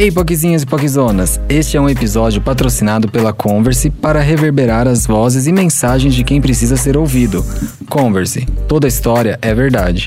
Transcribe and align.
Ei, 0.00 0.10
Poquezinhas 0.10 0.62
e 0.62 0.66
Poquezonas! 0.66 1.38
Este 1.46 1.76
é 1.76 1.80
um 1.80 1.86
episódio 1.86 2.40
patrocinado 2.40 3.06
pela 3.06 3.34
Converse 3.34 3.90
para 3.90 4.18
reverberar 4.22 4.88
as 4.88 5.06
vozes 5.06 5.46
e 5.46 5.52
mensagens 5.52 6.14
de 6.14 6.24
quem 6.24 6.40
precisa 6.40 6.74
ser 6.74 6.96
ouvido. 6.96 7.44
Converse, 7.86 8.46
toda 8.66 8.88
história 8.88 9.38
é 9.42 9.52
verdade. 9.52 10.06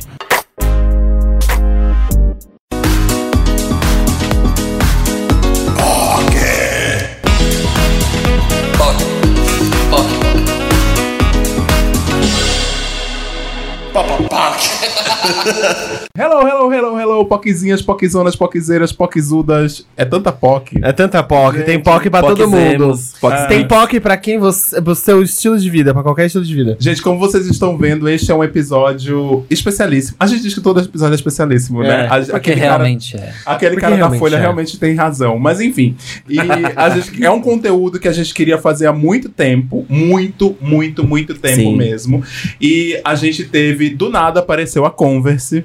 Hello, 16.16 16.48
hello, 16.48 16.71
hello, 16.73 16.99
hello, 16.99 17.26
poquezinhas, 17.26 17.81
poquezonas, 17.81 18.35
poquezeiras, 18.35 18.91
poquezudas. 18.91 19.85
É 19.98 20.05
tanta 20.05 20.31
poque. 20.31 20.77
É 20.84 20.91
tanta 20.91 21.23
POC, 21.23 21.57
Gente, 21.57 21.65
tem 21.65 21.79
POC 21.79 22.09
pra 22.09 22.21
todo 22.21 22.48
mundo. 22.49 22.98
poquezemos. 23.20 23.48
Tem 23.48 23.67
POC 23.67 23.99
pra 23.99 24.17
quem 24.17 24.38
você. 24.38 24.81
Pro 24.81 24.93
seu 24.95 25.23
estilo 25.23 25.57
de 25.57 25.70
vida, 25.70 25.93
pra 25.93 26.03
qualquer 26.03 26.25
estilo 26.27 26.43
de 26.43 26.53
vida. 26.53 26.77
Gente, 26.79 27.01
como 27.01 27.17
vocês 27.20 27.48
estão 27.48 27.77
vendo, 27.77 28.07
este 28.07 28.31
é 28.31 28.35
um 28.35 28.43
episódio 28.43 29.45
especialíssimo. 29.49 30.15
A 30.20 30.27
gente 30.27 30.41
diz 30.43 30.53
que 30.53 30.62
todo 30.62 30.79
episódio 30.81 31.13
é 31.13 31.15
especialíssimo, 31.15 31.81
né? 31.81 32.07
A- 32.09 32.17
Porque 32.20 32.31
aquele 32.35 32.62
cara- 32.62 32.71
realmente 32.77 33.17
é. 33.17 33.34
Aquele 33.45 33.71
Porque 33.76 33.81
cara 33.85 33.98
da 33.98 34.12
Folha 34.17 34.35
é. 34.35 34.40
realmente 34.40 34.77
tem 34.79 34.93
razão. 34.95 35.40
Mas 35.40 35.59
enfim. 35.62 35.95
E 36.29 36.37
a 36.76 36.90
gente- 36.90 37.23
é 37.23 37.31
um 37.31 37.41
conteúdo 37.41 37.99
que 37.99 38.07
a 38.07 38.13
gente 38.13 38.34
queria 38.34 38.57
fazer 38.57 38.87
há 38.87 38.93
muito 38.93 39.29
tempo. 39.29 39.85
Muito, 39.90 40.55
muito, 40.62 41.03
muito 41.05 41.34
tempo 41.35 41.55
Sim. 41.55 41.76
mesmo. 41.76 42.23
E 42.62 42.99
a 43.03 43.15
gente 43.15 43.43
teve, 43.45 43.90
do 43.90 44.09
nada, 44.09 44.40
apareceu 44.41 44.85
a 44.85 44.91
Converse. 45.13 45.63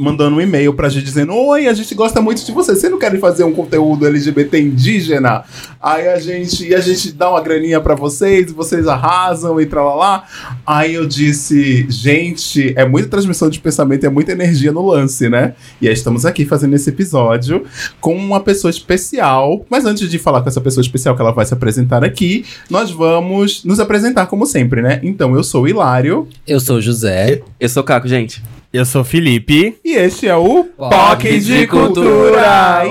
Mandando 0.00 0.36
um 0.36 0.40
e-mail 0.40 0.72
pra 0.74 0.88
gente 0.88 1.04
dizendo: 1.04 1.34
Oi, 1.34 1.66
a 1.66 1.72
gente 1.72 1.92
gosta 1.92 2.20
muito 2.20 2.46
de 2.46 2.52
você. 2.52 2.72
Você 2.72 2.88
não 2.88 3.00
quer 3.00 3.18
fazer 3.18 3.42
um 3.42 3.52
conteúdo 3.52 4.06
LGBT 4.06 4.60
indígena? 4.60 5.42
Aí 5.82 6.06
a 6.06 6.20
gente, 6.20 6.68
e 6.68 6.72
a 6.72 6.78
gente 6.78 7.10
dá 7.10 7.28
uma 7.28 7.40
graninha 7.40 7.80
pra 7.80 7.96
vocês, 7.96 8.52
vocês 8.52 8.86
arrasam 8.86 9.60
e 9.60 9.66
tralalá. 9.66 10.22
Aí 10.64 10.94
eu 10.94 11.04
disse: 11.04 11.84
Gente, 11.90 12.72
é 12.76 12.86
muita 12.86 13.08
transmissão 13.08 13.50
de 13.50 13.58
pensamento, 13.58 14.06
é 14.06 14.08
muita 14.08 14.30
energia 14.30 14.70
no 14.70 14.86
lance, 14.86 15.28
né? 15.28 15.54
E 15.80 15.88
aí 15.88 15.94
estamos 15.94 16.24
aqui 16.24 16.44
fazendo 16.44 16.76
esse 16.76 16.90
episódio 16.90 17.64
com 18.00 18.14
uma 18.14 18.38
pessoa 18.38 18.70
especial. 18.70 19.66
Mas 19.68 19.84
antes 19.84 20.08
de 20.08 20.16
falar 20.16 20.42
com 20.42 20.48
essa 20.48 20.60
pessoa 20.60 20.82
especial 20.82 21.16
que 21.16 21.22
ela 21.22 21.32
vai 21.32 21.44
se 21.44 21.54
apresentar 21.54 22.04
aqui, 22.04 22.44
nós 22.70 22.92
vamos 22.92 23.64
nos 23.64 23.80
apresentar 23.80 24.26
como 24.26 24.46
sempre, 24.46 24.80
né? 24.80 25.00
Então 25.02 25.34
eu 25.34 25.42
sou 25.42 25.64
o 25.64 25.68
Hilário 25.68 26.28
Eu 26.46 26.60
sou 26.60 26.76
o 26.76 26.80
José. 26.80 27.42
Eu 27.58 27.68
sou 27.68 27.82
o 27.82 27.86
Caco, 27.86 28.06
gente. 28.06 28.40
Eu 28.70 28.84
sou 28.84 29.00
o 29.00 29.04
Felipe. 29.04 29.76
e 29.82 29.94
este 29.94 30.28
é 30.28 30.36
o 30.36 30.64
POC 30.64 31.38
de 31.40 31.66
Cultura. 31.66 32.82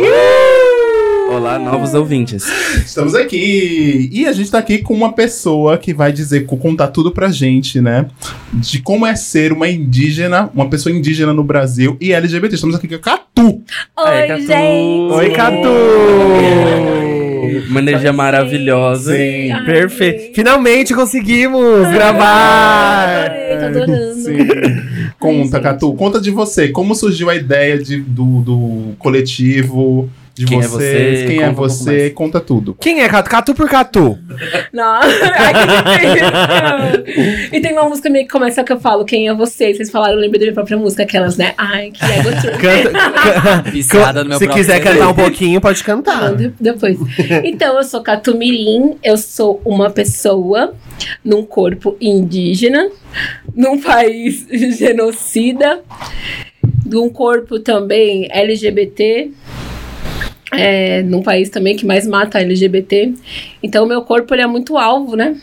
Olá, 1.29 1.59
novos 1.59 1.93
ouvintes. 1.93 2.45
Estamos 2.83 3.13
aqui. 3.13 4.09
E 4.11 4.25
a 4.25 4.31
gente 4.31 4.49
tá 4.49 4.57
aqui 4.57 4.79
com 4.79 4.95
uma 4.95 5.13
pessoa 5.13 5.77
que 5.77 5.93
vai 5.93 6.11
dizer, 6.11 6.47
contar 6.47 6.87
tudo 6.87 7.11
pra 7.11 7.29
gente, 7.29 7.79
né? 7.79 8.07
De 8.53 8.81
como 8.81 9.05
é 9.05 9.15
ser 9.15 9.53
uma 9.53 9.69
indígena, 9.69 10.49
uma 10.51 10.67
pessoa 10.67 10.95
indígena 10.95 11.31
no 11.31 11.43
Brasil 11.43 11.95
e 12.01 12.11
LGBT. 12.11 12.55
Estamos 12.55 12.75
aqui 12.75 12.87
com 12.87 12.95
a 12.95 12.99
Catu. 12.99 13.61
Oi, 13.99 14.27
Catu. 14.27 14.41
gente! 14.47 15.13
Oi, 15.13 15.29
Catu! 15.29 15.69
Uma 17.69 17.79
energia 17.81 18.11
maravilhosa. 18.13 19.15
Sim. 19.15 19.51
Ai. 19.51 19.63
Perfeito. 19.65 20.33
Finalmente 20.33 20.93
conseguimos 20.95 21.87
gravar! 21.91 23.29
Ai, 23.29 23.57
tô 23.59 23.65
adorando. 23.65 24.15
Sim. 24.15 24.96
Conta, 25.19 25.59
Catu. 25.59 25.93
Conta 25.93 26.21
de 26.21 26.29
você. 26.31 26.69
Como 26.69 26.93
surgiu 26.93 27.29
a 27.29 27.35
ideia 27.35 27.77
de, 27.77 27.99
do, 27.99 28.41
do 28.41 28.95
coletivo? 28.99 30.09
De 30.37 30.45
Quem 30.45 30.59
é 30.59 30.67
vocês? 30.67 31.19
você? 31.19 31.25
Quem 31.27 31.41
é 31.41 31.49
um 31.49 31.53
você? 31.53 31.91
mais. 31.91 32.13
Conta 32.13 32.39
tudo. 32.39 32.75
Quem 32.79 33.01
é 33.01 33.09
Catu? 33.09 33.29
Catu 33.29 33.53
por 33.55 33.69
Catu. 33.69 34.17
Não. 34.71 34.99
E 37.51 37.59
tem 37.61 37.73
uma 37.73 37.87
música 37.89 38.09
minha 38.09 38.23
que 38.23 38.29
começa 38.29 38.63
que 38.63 38.71
eu 38.71 38.79
falo, 38.79 39.05
quem 39.05 39.27
é 39.27 39.33
você? 39.33 39.73
Vocês 39.73 39.89
falaram, 39.89 40.15
eu 40.15 40.19
lembrei 40.19 40.39
da 40.39 40.45
minha 40.45 40.53
própria 40.53 40.77
música, 40.77 41.03
aquelas, 41.03 41.37
né? 41.37 41.53
Ai, 41.57 41.91
que 41.91 42.03
ego 42.03 42.29
trip. 42.41 42.57
Canta. 43.89 44.23
Meu 44.27 44.37
Se 44.37 44.47
quiser 44.47 44.79
cantar 44.81 45.09
um 45.09 45.13
pouquinho, 45.13 45.59
pode 45.61 45.83
cantar. 45.83 46.29
Não, 46.31 46.35
de- 46.35 46.53
depois. 46.59 46.97
Então, 47.43 47.77
eu 47.77 47.83
sou 47.83 48.01
Catumirim, 48.01 48.97
eu 49.03 49.17
sou 49.17 49.61
uma 49.65 49.89
pessoa 49.89 50.73
num 51.23 51.43
corpo 51.43 51.95
indígena, 52.01 52.89
num 53.55 53.79
país 53.79 54.45
genocida, 54.77 55.79
num 56.85 57.09
corpo 57.09 57.59
também 57.59 58.27
LGBT, 58.31 59.31
é, 60.51 61.01
num 61.03 61.21
país 61.21 61.49
também 61.49 61.75
que 61.75 61.85
mais 61.85 62.07
mata 62.07 62.39
LGBT. 62.39 63.13
Então, 63.61 63.85
o 63.85 63.87
meu 63.87 64.01
corpo 64.01 64.33
ele 64.33 64.41
é 64.41 64.47
muito 64.47 64.77
alvo, 64.77 65.15
né? 65.15 65.35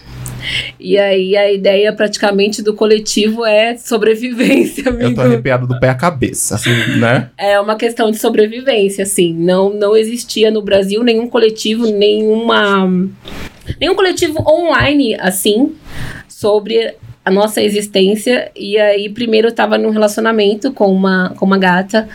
E 0.78 0.98
aí 0.98 1.36
a 1.36 1.50
ideia 1.50 1.92
praticamente 1.92 2.62
do 2.62 2.74
coletivo 2.74 3.44
é 3.44 3.76
sobrevivência, 3.76 4.90
amigo. 4.90 5.04
Eu 5.10 5.14
tô 5.14 5.20
arrepiado 5.22 5.66
do 5.66 5.78
pé 5.80 5.88
à 5.88 5.94
cabeça, 5.94 6.60
né? 6.98 7.30
É 7.38 7.58
uma 7.58 7.76
questão 7.76 8.10
de 8.10 8.18
sobrevivência, 8.18 9.04
assim. 9.04 9.32
Não, 9.32 9.72
não 9.72 9.96
existia 9.96 10.50
no 10.50 10.62
Brasil 10.62 11.02
nenhum 11.02 11.28
coletivo, 11.28 11.86
nenhuma. 11.86 12.86
Nenhum 13.80 13.94
coletivo 13.94 14.38
online, 14.46 15.14
assim, 15.14 15.72
sobre 16.28 16.94
a 17.24 17.30
nossa 17.30 17.62
existência. 17.62 18.50
E 18.54 18.76
aí, 18.76 19.08
primeiro 19.08 19.48
eu 19.48 19.52
tava 19.52 19.78
num 19.78 19.90
relacionamento 19.90 20.72
com 20.72 20.92
uma, 20.92 21.30
com 21.36 21.46
uma 21.46 21.56
gata. 21.56 22.08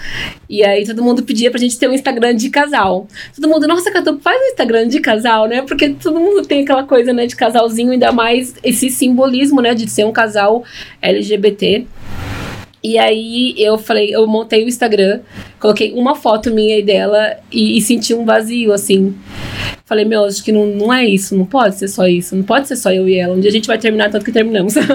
E 0.47 0.63
aí 0.63 0.85
todo 0.85 1.03
mundo 1.03 1.23
pedia 1.23 1.49
pra 1.49 1.59
gente 1.59 1.77
ter 1.79 1.89
um 1.89 1.93
Instagram 1.93 2.35
de 2.35 2.49
casal. 2.49 3.07
Todo 3.35 3.49
mundo, 3.49 3.67
nossa, 3.67 3.91
Catu, 3.91 4.19
faz 4.19 4.39
um 4.39 4.45
Instagram 4.45 4.87
de 4.87 4.99
casal, 4.99 5.47
né? 5.47 5.63
Porque 5.63 5.89
todo 5.89 6.19
mundo 6.19 6.45
tem 6.45 6.61
aquela 6.61 6.83
coisa, 6.83 7.11
né, 7.11 7.25
de 7.25 7.35
casalzinho, 7.35 7.91
ainda 7.91 8.11
mais 8.11 8.55
esse 8.63 8.89
simbolismo, 8.89 9.61
né, 9.61 9.73
de 9.73 9.89
ser 9.89 10.05
um 10.05 10.11
casal 10.11 10.63
LGBT. 11.01 11.85
E 12.81 12.97
aí 12.97 13.55
eu 13.57 13.77
falei, 13.77 14.15
eu 14.15 14.25
montei 14.25 14.63
o 14.63 14.67
Instagram, 14.67 15.19
coloquei 15.59 15.91
uma 15.93 16.15
foto 16.15 16.49
minha 16.49 16.79
e 16.79 16.83
dela 16.83 17.37
e, 17.51 17.77
e 17.77 17.81
senti 17.81 18.13
um 18.13 18.23
vazio, 18.23 18.71
assim. 18.71 19.15
Falei, 19.89 20.05
meu, 20.05 20.23
acho 20.25 20.43
que 20.43 20.51
não, 20.51 20.67
não 20.67 20.93
é 20.93 21.03
isso, 21.03 21.35
não 21.35 21.47
pode 21.47 21.73
ser 21.73 21.87
só 21.87 22.05
isso, 22.05 22.35
não 22.35 22.43
pode 22.43 22.67
ser 22.67 22.75
só 22.75 22.91
eu 22.91 23.09
e 23.09 23.17
ela. 23.17 23.35
Um 23.35 23.39
dia 23.39 23.49
a 23.49 23.51
gente 23.51 23.65
vai 23.65 23.79
terminar 23.79 24.11
tanto 24.11 24.23
que 24.23 24.31
terminamos. 24.31 24.75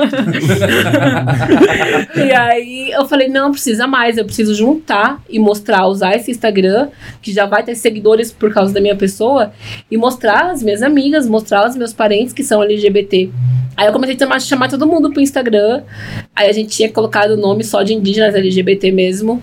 e 2.14 2.32
aí 2.32 2.92
eu 2.92 3.04
falei, 3.04 3.26
não, 3.26 3.50
precisa 3.50 3.88
mais, 3.88 4.16
eu 4.16 4.24
preciso 4.24 4.54
juntar 4.54 5.20
e 5.28 5.40
mostrar, 5.40 5.88
usar 5.88 6.14
esse 6.14 6.30
Instagram, 6.30 6.90
que 7.20 7.32
já 7.32 7.44
vai 7.44 7.64
ter 7.64 7.74
seguidores 7.74 8.30
por 8.30 8.54
causa 8.54 8.72
da 8.72 8.80
minha 8.80 8.94
pessoa, 8.94 9.52
e 9.90 9.96
mostrar 9.96 10.52
as 10.52 10.62
minhas 10.62 10.80
amigas, 10.80 11.26
mostrar 11.26 11.68
os 11.68 11.74
meus 11.74 11.92
parentes 11.92 12.32
que 12.32 12.44
são 12.44 12.62
LGBT. 12.62 13.30
Aí 13.76 13.88
eu 13.88 13.92
comecei 13.92 14.14
a 14.14 14.18
chamar, 14.20 14.40
chamar 14.40 14.68
todo 14.68 14.86
mundo 14.86 15.10
pro 15.10 15.20
Instagram. 15.20 15.82
Aí 16.36 16.48
a 16.48 16.52
gente 16.52 16.68
tinha 16.68 16.88
colocado 16.88 17.32
o 17.32 17.36
nome 17.36 17.64
só 17.64 17.82
de 17.82 17.94
indígenas 17.94 18.32
LGBT 18.32 18.92
mesmo. 18.92 19.42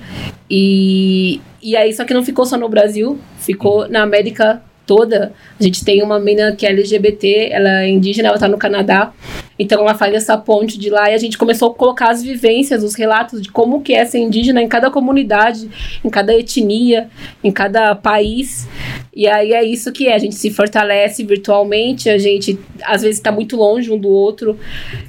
E, 0.49 1.41
e 1.61 1.75
aí, 1.75 1.91
só 1.91 2.05
que 2.05 2.13
não 2.13 2.23
ficou 2.23 2.45
só 2.45 2.57
no 2.57 2.69
Brasil, 2.69 3.19
ficou 3.37 3.89
na 3.89 4.01
América 4.01 4.61
toda. 4.91 5.31
A 5.57 5.63
gente 5.63 5.85
tem 5.85 6.03
uma 6.03 6.19
menina 6.19 6.53
que 6.53 6.65
é 6.65 6.69
LGBT, 6.69 7.47
ela 7.49 7.83
é 7.83 7.89
indígena, 7.89 8.27
ela 8.27 8.37
tá 8.37 8.49
no 8.49 8.57
Canadá. 8.57 9.13
Então 9.57 9.79
ela 9.79 9.95
faz 9.95 10.13
essa 10.13 10.37
ponte 10.37 10.77
de 10.77 10.89
lá 10.89 11.09
e 11.09 11.13
a 11.13 11.17
gente 11.17 11.37
começou 11.37 11.71
a 11.71 11.73
colocar 11.73 12.09
as 12.09 12.21
vivências, 12.21 12.83
os 12.83 12.93
relatos 12.93 13.41
de 13.41 13.49
como 13.49 13.81
que 13.81 13.93
é 13.93 14.03
ser 14.03 14.19
indígena 14.19 14.61
em 14.61 14.67
cada 14.67 14.91
comunidade, 14.91 15.69
em 16.03 16.09
cada 16.09 16.37
etnia, 16.37 17.09
em 17.41 17.51
cada 17.51 17.95
país. 17.95 18.67
E 19.15 19.29
aí 19.29 19.53
é 19.53 19.63
isso 19.63 19.93
que 19.93 20.09
é, 20.09 20.13
a 20.13 20.19
gente 20.19 20.35
se 20.35 20.51
fortalece 20.51 21.23
virtualmente, 21.23 22.09
a 22.09 22.17
gente 22.17 22.59
às 22.83 23.01
vezes 23.01 23.15
está 23.15 23.31
muito 23.31 23.55
longe 23.55 23.89
um 23.89 23.97
do 23.97 24.09
outro, 24.09 24.59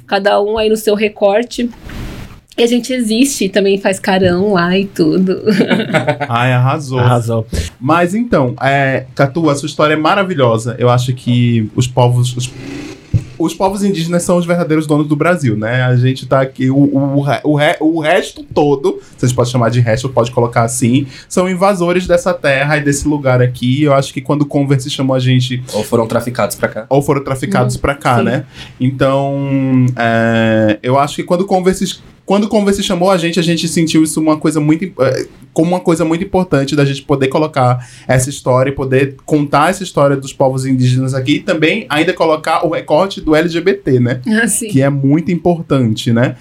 cada 0.07 0.41
um 0.41 0.57
aí 0.57 0.69
no 0.69 0.77
seu 0.77 0.95
recorte. 0.95 1.69
E 2.57 2.61
a 2.63 2.67
gente 2.67 2.93
existe, 2.93 3.49
também 3.49 3.79
faz 3.79 3.99
carão 3.99 4.53
lá 4.53 4.77
e 4.77 4.85
tudo. 4.85 5.41
Ai, 6.29 6.53
arrasou. 6.53 6.99
Arrasou. 6.99 7.47
Mas 7.79 8.13
então, 8.13 8.53
é, 8.61 9.05
Catu, 9.15 9.49
a 9.49 9.55
sua 9.55 9.65
história 9.67 9.93
é 9.93 9.97
maravilhosa. 9.97 10.75
Eu 10.77 10.89
acho 10.89 11.13
que 11.13 11.69
os 11.75 11.87
povos. 11.87 12.35
Os, 12.37 12.51
os 13.39 13.53
povos 13.55 13.83
indígenas 13.83 14.21
são 14.23 14.37
os 14.37 14.45
verdadeiros 14.45 14.85
donos 14.85 15.07
do 15.07 15.15
Brasil, 15.15 15.57
né? 15.57 15.81
A 15.83 15.97
gente 15.97 16.25
tá 16.27 16.39
aqui, 16.41 16.69
o, 16.69 16.77
o, 16.77 17.17
o, 17.17 17.21
re- 17.21 17.41
o, 17.43 17.55
re- 17.55 17.77
o 17.81 17.99
resto 17.99 18.43
todo, 18.43 19.01
vocês 19.17 19.33
podem 19.33 19.51
chamar 19.51 19.69
de 19.69 19.79
resto, 19.81 20.07
pode 20.07 20.31
colocar 20.31 20.61
assim, 20.61 21.07
são 21.27 21.49
invasores 21.49 22.05
dessa 22.07 22.33
terra 22.33 22.77
e 22.77 22.81
desse 22.81 23.07
lugar 23.07 23.41
aqui. 23.41 23.83
Eu 23.83 23.93
acho 23.95 24.13
que 24.13 24.21
quando 24.21 24.43
o 24.43 24.45
Converse 24.45 24.89
chamou 24.91 25.15
a 25.15 25.19
gente 25.19 25.61
Ou 25.73 25.83
foram 25.83 26.05
traficados 26.07 26.55
pra 26.55 26.69
cá. 26.69 26.85
ou 26.87 27.01
foram 27.01 27.23
traficados 27.23 27.75
pra 27.75 27.95
cá, 27.95 28.19
sim. 28.19 28.23
né? 28.23 28.45
Então, 28.79 29.87
é, 29.97 30.77
eu 30.83 30.97
acho 30.99 31.15
que 31.15 31.23
quando 31.23 31.41
o 31.41 31.45
Converse 31.45 31.99
quando 32.25 32.45
o 32.45 32.47
Converse 32.47 32.81
chamou 32.81 33.11
a 33.11 33.17
gente, 33.17 33.39
a 33.39 33.43
gente 33.43 33.67
sentiu 33.67 34.03
isso 34.03 34.19
uma 34.19 34.37
coisa 34.37 34.59
muito 34.59 34.85
eh, 34.85 35.27
como 35.51 35.69
uma 35.69 35.79
coisa 35.79 36.03
muito 36.05 36.23
importante 36.23 36.75
da 36.75 36.85
gente 36.85 37.03
poder 37.03 37.27
colocar 37.27 37.87
essa 38.07 38.29
história 38.29 38.71
e 38.71 38.73
poder 38.73 39.17
contar 39.25 39.69
essa 39.69 39.83
história 39.83 40.15
dos 40.15 40.33
povos 40.33 40.65
indígenas 40.65 41.13
aqui 41.13 41.35
e 41.35 41.39
também 41.39 41.85
ainda 41.89 42.13
colocar 42.13 42.65
o 42.65 42.71
recorte 42.71 43.21
do 43.21 43.35
LGBT, 43.35 43.99
né? 43.99 44.21
Assim. 44.41 44.67
Que 44.67 44.81
é 44.81 44.89
muito 44.89 45.31
importante, 45.31 46.11
né? 46.11 46.35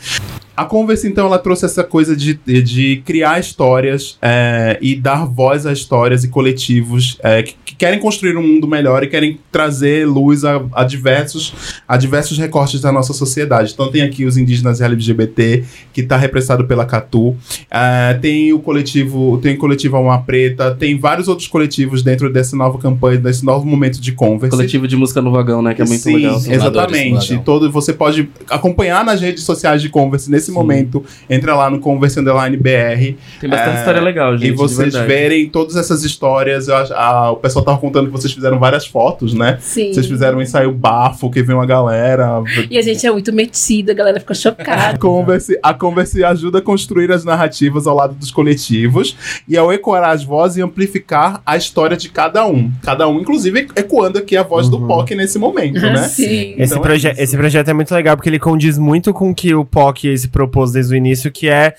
A 0.57 0.65
Converse, 0.65 1.09
então, 1.09 1.27
ela 1.27 1.39
trouxe 1.39 1.65
essa 1.65 1.83
coisa 1.83 2.15
de, 2.15 2.35
de 2.35 3.03
criar 3.05 3.41
histórias 3.41 4.19
é, 4.21 4.79
e 4.83 4.95
dar 4.95 5.25
voz 5.25 5.65
a 5.65 5.73
histórias 5.73 6.25
e 6.25 6.29
coletivos 6.29 7.19
é, 7.23 7.43
que, 7.43 7.55
que 7.65 7.75
querem 7.75 7.99
construir 7.99 8.37
um 8.37 8.43
mundo 8.43 8.69
melhor 8.69 9.03
e 9.03 9.07
querem 9.07 9.39
trazer 9.51 10.07
luz 10.07 10.45
a, 10.45 10.63
a 10.73 10.85
diversos, 10.85 11.55
a 11.89 11.97
diversos 11.97 12.37
recortes 12.37 12.81
da 12.81 12.93
nossa 12.93 13.15
sociedade. 13.15 13.73
Então, 13.73 13.91
tem 13.91 14.03
aqui 14.03 14.27
os 14.27 14.37
indígenas 14.37 14.81
LGBT, 14.81 15.65
que 15.93 16.03
está 16.03 16.17
representado 16.17 16.67
pela 16.67 16.85
Catu. 16.85 17.35
É, 17.71 18.15
tem 18.21 18.53
o 18.53 18.59
coletivo, 18.59 19.39
tem 19.39 19.55
o 19.55 19.59
coletivo 19.59 19.97
Alma 19.97 20.21
Preta, 20.23 20.75
tem 20.75 20.99
vários 20.99 21.29
outros 21.29 21.49
coletivos 21.49 22.03
dentro 22.03 22.31
dessa 22.31 22.55
nova 22.55 22.79
campanha, 22.79 23.19
desse 23.19 23.45
novo 23.45 23.67
momento 23.67 24.01
de 24.01 24.13
Converse. 24.13 24.55
Coletivo 24.55 24.87
de 24.87 24.97
música 24.97 25.23
no 25.23 25.31
vagão, 25.31 25.63
né? 25.63 25.73
Que 25.75 25.81
é 25.81 25.85
muito 25.87 26.03
Sim, 26.03 26.17
legal. 26.17 26.37
Exatamente. 26.47 27.39
Todo, 27.45 27.71
você 27.71 27.93
pode 27.93 28.29
acompanhar 28.51 29.03
nas 29.03 29.21
redes 29.21 29.45
sociais 29.45 29.81
de 29.81 29.89
Converse 29.89 30.31
nesse 30.43 30.51
momento. 30.51 31.05
Entra 31.31 31.55
lá 31.55 31.71
no 31.71 31.79
Converse 31.79 32.19
Underline 32.19 32.57
BR. 32.57 33.15
Tem 33.41 33.49
bastante 33.49 33.77
É, 33.77 33.79
história 33.79 34.01
legal, 34.01 34.37
gente. 34.37 34.49
e 34.51 34.53
vocês 34.53 34.93
verem 34.95 35.49
todas 35.49 35.77
essas 35.77 36.03
histórias. 36.03 36.67
Eu 36.69 36.75
ah, 36.95 37.31
o 37.31 37.37
pessoal 37.37 37.65
tava 37.65 37.79
contando 37.79 38.07
que 38.07 38.13
vocês 38.13 38.33
fizeram 38.33 38.59
várias 38.59 38.87
fotos, 38.87 39.33
né? 39.33 39.59
Sim. 39.61 39.93
Vocês 39.93 40.07
fizeram 40.07 40.39
um 40.39 40.43
ensaio 40.43 40.73
bafo, 40.73 41.31
que 41.31 41.43
veio 41.43 41.59
uma 41.59 41.67
galera. 41.67 42.43
E 42.69 42.77
a 42.77 42.83
gente 42.83 43.07
é 43.07 43.11
muito 43.13 43.33
metida, 43.33 43.93
a 43.93 43.95
galera 43.95 44.19
ficou 44.19 44.33
A 44.33 44.37
chocada. 44.37 44.99
Converse, 44.99 45.59
a 45.63 45.73
Converse 45.73 46.25
ajuda 46.25 46.59
a 46.59 46.63
construir 46.63 47.13
as 47.13 47.25
narrativas 47.25 47.87
ao 47.87 47.95
lado 47.95 48.15
dos 48.15 48.31
coletivos 48.31 49.17
e 49.49 49.57
ao 49.57 49.73
ecoar 49.73 50.03
as 50.05 50.25
vozes 50.25 50.57
e 50.59 50.63
amplificar 50.63 51.41
a 51.47 51.57
história 51.57 51.97
de 51.97 52.09
cada 52.09 52.45
um. 52.47 52.71
Cada 52.83 53.07
um, 53.09 53.21
inclusive, 53.21 53.69
ecoando 53.77 54.19
aqui 54.19 54.37
a 54.37 54.43
voz 54.43 54.69
do 54.69 54.81
POC 54.81 55.15
nesse 55.15 55.39
momento, 55.39 55.81
né? 55.81 55.99
Sim. 56.09 56.55
Esse, 56.59 56.73
Então 56.73 56.79
é 56.79 56.81
proje 56.81 57.09
isso. 57.11 57.21
esse 57.21 57.37
projeto 57.37 57.69
é 57.69 57.73
muito 57.73 57.95
legal 57.95 58.17
porque 58.17 58.29
ele 58.29 58.39
condiz 58.39 58.79
muito 58.79 59.13
com 59.13 59.31
o 59.31 59.35
que 59.35 59.55
o 59.55 59.65
POC 59.65 60.17
se 60.19 60.29
propôs 60.33 60.73
desde 60.73 60.95
o 60.95 60.97
início, 60.97 61.31
que 61.31 61.49
é 61.49 61.75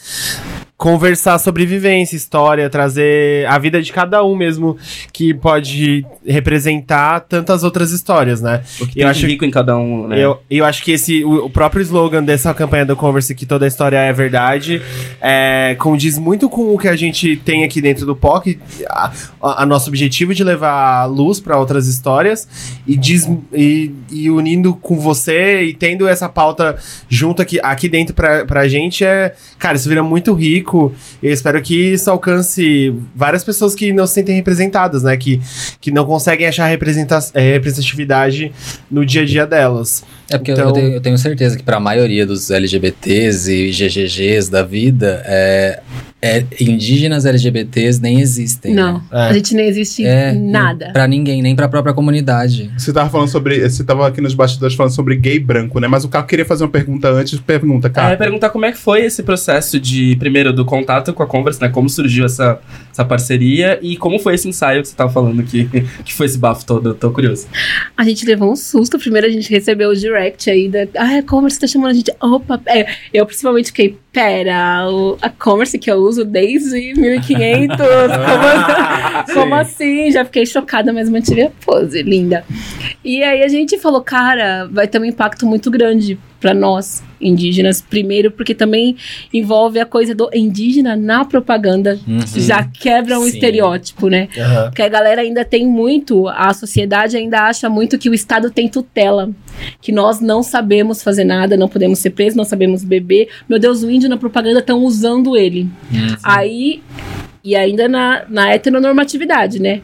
conversar 0.84 1.40
sobre 1.40 1.66
vivência, 1.66 2.14
história, 2.18 2.70
trazer 2.70 3.48
a 3.48 3.58
vida 3.58 3.82
de 3.82 3.94
cada 3.94 4.22
um 4.22 4.36
mesmo, 4.36 4.76
que 5.14 5.34
pode 5.34 6.06
representar 6.28 7.22
tantas 7.22 7.64
outras 7.64 7.92
histórias, 7.94 8.42
né? 8.42 8.62
O 8.82 8.86
que 8.86 9.00
Eu 9.00 9.08
acho- 9.08 9.26
rico 9.26 9.46
em 9.46 9.50
cada 9.50 9.78
um, 9.78 10.10
né? 10.10 10.20
Eu, 10.20 10.40
eu 10.52 10.66
acho 10.66 10.84
que 10.84 10.92
esse, 10.92 11.24
o, 11.24 11.46
o 11.46 11.50
próprio 11.50 11.82
slogan 11.82 12.22
dessa 12.22 12.54
campanha 12.54 12.86
do 12.86 12.98
Converse, 12.98 13.34
que 13.34 13.46
toda 13.46 13.64
a 13.64 13.68
história 13.70 13.96
é 13.96 14.12
verdade, 14.12 14.82
é, 15.22 15.74
condiz 15.80 16.18
muito 16.20 16.50
com 16.50 16.76
o 16.76 16.78
que 16.78 16.90
a 16.90 16.98
gente 16.98 17.38
tem 17.38 17.64
aqui 17.64 17.80
dentro 17.80 18.06
do 18.06 18.14
POC, 18.14 18.60
a, 18.90 19.10
a- 19.42 19.64
a 19.64 19.66
nosso 19.66 19.88
objetivo 19.90 20.34
de 20.36 20.44
levar 20.44 21.06
luz 21.06 21.40
para 21.40 21.58
outras 21.58 21.88
histórias 21.88 22.46
e, 22.86 22.98
diz, 22.98 23.26
e, 23.54 23.90
e 24.12 24.30
unindo 24.30 24.74
com 24.76 25.00
você 25.00 25.62
e 25.62 25.74
tendo 25.74 26.10
essa 26.10 26.28
pauta 26.28 26.76
junto 27.08 27.42
aqui, 27.42 27.58
aqui 27.64 27.88
dentro 27.88 28.14
pra, 28.14 28.44
pra 28.44 28.68
gente, 28.68 29.06
é, 29.06 29.34
cara, 29.58 29.78
isso 29.78 29.88
vira 29.88 30.04
muito 30.04 30.34
rico. 30.34 30.73
Eu 31.22 31.32
espero 31.32 31.62
que 31.62 31.94
isso 31.94 32.10
alcance 32.10 32.94
várias 33.16 33.44
pessoas 33.44 33.76
que 33.76 33.92
não 33.94 34.08
se 34.08 34.14
sentem 34.16 34.36
representadas, 34.36 35.04
né? 35.04 35.16
Que, 35.18 35.40
que 35.80 35.92
não 35.92 36.06
conseguem 36.06 36.48
achar 36.48 36.70
eh, 36.72 37.52
representatividade 37.54 38.52
no 38.90 39.06
dia 39.06 39.22
a 39.22 39.26
dia 39.26 39.46
delas. 39.46 40.04
É 40.30 40.38
porque 40.38 40.52
eu- 40.52 40.56
Então- 40.56 40.68
eu, 40.68 40.74
tenho, 40.74 40.94
eu 40.94 41.02
tenho 41.02 41.18
certeza 41.18 41.58
que 41.58 41.64
para 41.64 41.78
a 41.78 41.80
maioria 41.80 42.26
dos 42.26 42.50
LGBTs 42.50 43.52
e 43.52 43.72
GGGs 43.72 44.50
da 44.50 44.64
vida, 44.64 45.22
é, 45.26 45.80
é, 46.24 46.46
indígenas 46.60 47.26
LGBTs 47.26 48.02
nem 48.02 48.22
existem. 48.22 48.74
Não, 48.74 48.94
né? 48.94 49.02
É. 49.12 49.18
a 49.30 49.34
gente 49.34 49.54
nem 49.54 49.68
existe 49.68 50.06
É, 50.06 50.32
nada. 50.34 50.92
Pra 50.94 51.06
ninguém, 51.06 51.42
nem 51.42 51.54
pra 51.56 51.68
própria 51.68 51.94
comunidade. 51.94 52.72
Você 52.78 52.94
tava 52.94 53.10
falando 53.10 53.28
sobre. 53.28 53.60
Você 53.68 53.84
tava 53.84 54.08
aqui 54.08 54.22
nos 54.22 54.34
bastidores 54.34 54.76
falando 54.76 54.94
sobre 54.94 55.16
gay 55.18 55.38
branco, 55.38 55.80
né? 55.80 55.88
Mas 55.88 56.06
o 56.06 56.10
Caco 56.10 56.28
queria 56.30 56.46
fazer 56.46 56.64
uma 56.64 56.70
pergunta 56.70 57.10
antes. 57.10 57.38
Pergunta, 57.40 57.88
É, 57.88 57.92
Caco. 57.92 58.18
perguntar 58.18 58.50
como 58.52 58.64
é 58.66 58.72
que 58.72 58.78
foi 58.78 59.02
esse 59.04 59.22
processo 59.22 59.78
de, 59.80 60.16
primeiro, 60.16 60.54
do 60.54 60.64
contato 60.64 61.14
com 61.14 61.22
a 61.24 61.28
Converse, 61.28 61.60
né? 61.60 61.68
Como 61.68 61.90
surgiu 61.90 62.26
essa, 62.26 62.60
essa 62.92 63.04
parceria 63.04 63.78
e 63.82 63.98
como 63.98 64.18
foi 64.18 64.36
esse 64.36 64.48
ensaio 64.48 64.82
que 64.82 64.88
você 64.88 64.96
tava 64.96 65.12
falando 65.12 65.44
que, 65.44 65.66
que 66.06 66.14
foi 66.14 66.26
esse 66.28 66.38
bafo 66.38 66.66
todo. 66.66 66.90
Eu 66.90 66.96
tô 66.96 67.12
curioso. 67.12 67.48
A 67.98 68.04
gente 68.06 68.26
levou 68.26 68.52
um 68.52 68.56
susto. 68.56 68.98
Primeiro 68.98 69.28
a 69.28 69.30
gente 69.30 69.50
recebeu 69.50 69.90
o 69.90 69.96
direct 69.96 70.50
aí 70.50 70.70
da. 70.70 70.88
Ah, 70.98 71.18
a 71.18 71.24
Commerce 71.24 71.60
tá 71.60 71.68
chamando 71.68 71.92
a 71.92 71.94
gente. 71.94 72.12
Opa, 72.22 72.62
é. 72.68 72.88
Eu 73.14 73.26
principalmente 73.26 73.68
fiquei. 73.68 73.98
Pera, 74.14 74.88
o- 74.92 75.18
a 75.20 75.28
Commerce 75.28 75.76
que 75.80 75.90
eu 75.90 75.96
uso 75.96 76.13
desde 76.26 76.94
1500. 76.94 77.78
como, 77.78 79.34
como 79.34 79.56
assim? 79.56 80.12
Já 80.12 80.26
fiquei 80.26 80.46
chocada, 80.46 80.92
mas 80.92 81.10
mantive 81.10 81.44
a 81.44 81.52
pose, 81.66 82.02
linda. 82.04 82.44
E 83.04 83.24
aí 83.24 83.44
a 83.44 83.48
gente 83.48 83.78
falou, 83.78 84.02
cara, 84.02 84.68
vai 84.72 84.88
ter 84.88 85.00
um 85.00 85.06
impacto 85.06 85.46
muito 85.46 85.72
grande 85.72 86.20
pra 86.44 86.54
nós, 86.54 87.02
indígenas. 87.22 87.82
Primeiro, 87.82 88.30
porque 88.30 88.54
também 88.54 88.98
envolve 89.34 89.80
a 89.80 89.86
coisa 89.86 90.14
do 90.14 90.30
indígena 90.34 90.94
na 90.94 91.24
propaganda. 91.24 91.98
Uhum. 92.06 92.20
Já 92.36 92.66
quebra 92.66 93.18
um 93.18 93.24
Sim. 93.24 93.30
estereótipo, 93.30 94.10
né? 94.10 94.28
Porque 94.66 94.82
a 94.82 94.90
galera 94.90 95.22
ainda 95.22 95.46
tem 95.46 95.66
muito, 95.66 96.28
a 96.28 96.54
sociedade 96.54 97.16
ainda 97.16 97.44
acha 97.44 97.70
muito 97.70 97.98
que 97.98 98.10
o 98.10 98.14
Estado 98.14 98.52
tem 98.52 98.68
tutela. 98.68 99.32
Que 99.80 99.94
nós 99.94 100.20
não 100.20 100.44
sabemos 100.44 101.02
fazer 101.02 101.24
nada, 101.24 101.56
não 101.56 101.70
podemos 101.70 102.00
ser 102.00 102.10
presos, 102.10 102.36
não 102.36 102.44
sabemos 102.44 102.84
beber. 102.84 103.30
Meu 103.48 103.58
Deus, 103.58 103.84
o 103.84 103.90
índio 103.90 104.10
na 104.10 104.18
propaganda 104.18 104.60
estão 104.60 104.84
usando 104.84 105.38
ele. 105.38 105.62
Uhum. 105.94 106.18
Aí. 106.22 106.84
E 107.44 107.56
ainda 107.56 107.88
na, 107.90 108.24
na 108.30 108.50
heteronormatividade, 108.54 109.62
né? 109.62 109.82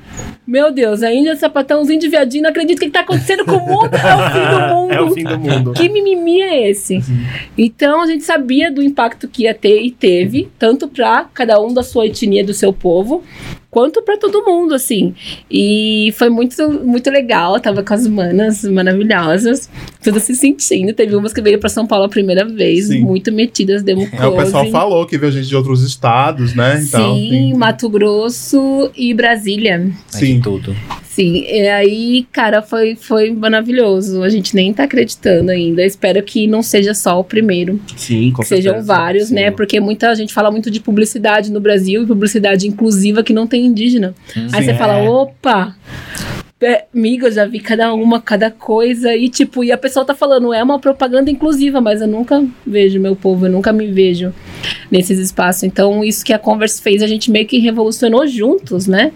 Meu 0.47 0.71
Deus, 0.71 1.03
a 1.03 1.13
Índia 1.13 1.35
sapatão, 1.35 1.81
os 1.81 1.89
índios 1.89 2.09
viadinhos, 2.09 2.43
não 2.43 2.49
acredito 2.49 2.79
que 2.79 2.85
que 2.85 2.91
tá 2.91 3.01
acontecendo 3.01 3.45
com 3.45 3.51
o 3.51 3.59
mundo, 3.59 3.89
é 3.93 3.99
o 3.99 4.31
fim 4.31 4.43
do 4.43 4.69
mundo. 4.69 4.89
É 4.99 5.01
o 5.01 5.11
fim 5.11 5.23
do 5.23 5.39
mundo. 5.39 5.73
Que 5.73 5.89
mimimi 5.89 6.41
é 6.41 6.69
esse? 6.69 6.99
Então 7.57 8.01
a 8.01 8.07
gente 8.07 8.23
sabia 8.23 8.71
do 8.71 8.81
impacto 8.81 9.27
que 9.27 9.43
ia 9.43 9.53
ter 9.53 9.81
e 9.81 9.91
teve, 9.91 10.49
tanto 10.57 10.87
pra 10.87 11.29
cada 11.33 11.61
um 11.61 11.73
da 11.73 11.83
sua 11.83 12.07
etnia, 12.07 12.43
do 12.43 12.53
seu 12.53 12.73
povo, 12.73 13.23
quanto 13.71 14.01
pra 14.01 14.17
todo 14.17 14.43
mundo, 14.45 14.73
assim. 14.73 15.13
E 15.49 16.13
foi 16.17 16.29
muito, 16.29 16.55
muito 16.83 17.09
legal. 17.09 17.59
Tava 17.59 17.83
com 17.83 17.93
as 17.93 18.07
manas 18.07 18.63
maravilhosas, 18.63 19.69
todas 20.03 20.23
se 20.23 20.35
sentindo. 20.35 20.93
Teve 20.93 21.15
umas 21.15 21.33
que 21.33 21.41
veio 21.41 21.59
pra 21.59 21.69
São 21.69 21.85
Paulo 21.85 22.05
a 22.05 22.09
primeira 22.09 22.45
vez, 22.45 22.87
Sim. 22.87 23.01
muito 23.01 23.31
metidas, 23.31 23.83
deu 23.83 23.97
um 23.97 24.07
É, 24.11 24.25
o 24.27 24.35
pessoal 24.35 24.65
falou 24.69 25.05
que 25.05 25.17
veio 25.17 25.31
gente 25.31 25.47
de 25.47 25.55
outros 25.55 25.83
estados, 25.83 26.53
né? 26.55 26.81
Então, 26.83 27.15
Sim, 27.15 27.29
tem- 27.29 27.53
Mato 27.55 27.89
Grosso 27.89 28.91
e 28.95 29.13
Brasília. 29.13 29.75
Aí 30.13 30.19
Sim. 30.19 30.41
tudo. 30.41 30.75
Sim, 31.03 31.43
e 31.49 31.67
aí, 31.67 32.25
cara, 32.31 32.61
foi, 32.61 32.95
foi 32.95 33.29
maravilhoso. 33.31 34.23
A 34.23 34.29
gente 34.29 34.55
nem 34.55 34.71
tá 34.73 34.83
acreditando 34.85 35.51
ainda. 35.51 35.83
Espero 35.85 36.23
que 36.23 36.47
não 36.47 36.61
seja 36.63 36.93
só 36.93 37.19
o 37.19 37.25
primeiro. 37.25 37.77
Sim, 37.97 38.31
com 38.31 38.41
que 38.41 38.47
sejam 38.47 38.81
vários, 38.81 39.27
Sim. 39.27 39.35
né? 39.35 39.51
Porque 39.51 39.81
muita 39.81 40.15
gente 40.15 40.33
fala 40.33 40.49
muito 40.49 40.71
de 40.71 40.79
publicidade 40.79 41.51
no 41.51 41.59
Brasil 41.59 42.03
e 42.03 42.05
publicidade 42.05 42.67
inclusiva 42.67 43.21
que 43.21 43.33
não 43.33 43.45
tem 43.47 43.58
indígena. 43.65 44.13
Aí 44.35 44.49
Sim, 44.49 44.63
você 44.63 44.73
fala, 44.73 44.97
é. 44.97 45.09
opa! 45.09 45.75
É, 46.61 46.85
amiga, 46.93 47.27
eu 47.27 47.31
já 47.31 47.45
vi 47.45 47.61
cada 47.61 47.93
uma, 47.93 48.19
cada 48.19 48.51
coisa, 48.51 49.15
e 49.15 49.29
tipo, 49.29 49.63
e 49.63 49.71
a 49.71 49.77
pessoa 49.77 50.03
tá 50.03 50.13
falando, 50.13 50.53
é 50.53 50.61
uma 50.61 50.77
propaganda 50.77 51.31
inclusiva, 51.31 51.79
mas 51.79 52.01
eu 52.01 52.07
nunca 52.07 52.45
vejo 52.67 52.99
meu 52.99 53.15
povo, 53.15 53.45
eu 53.45 53.51
nunca 53.51 53.71
me 53.71 53.87
vejo 53.87 54.33
nesses 54.91 55.19
espaços. 55.19 55.63
Então, 55.63 56.03
isso 56.03 56.25
que 56.25 56.33
a 56.33 56.39
Converse 56.39 56.81
fez, 56.81 57.01
a 57.01 57.07
gente 57.07 57.31
meio 57.31 57.47
que 57.47 57.59
revolucionou 57.59 58.27
juntos, 58.27 58.87
né? 58.87 59.13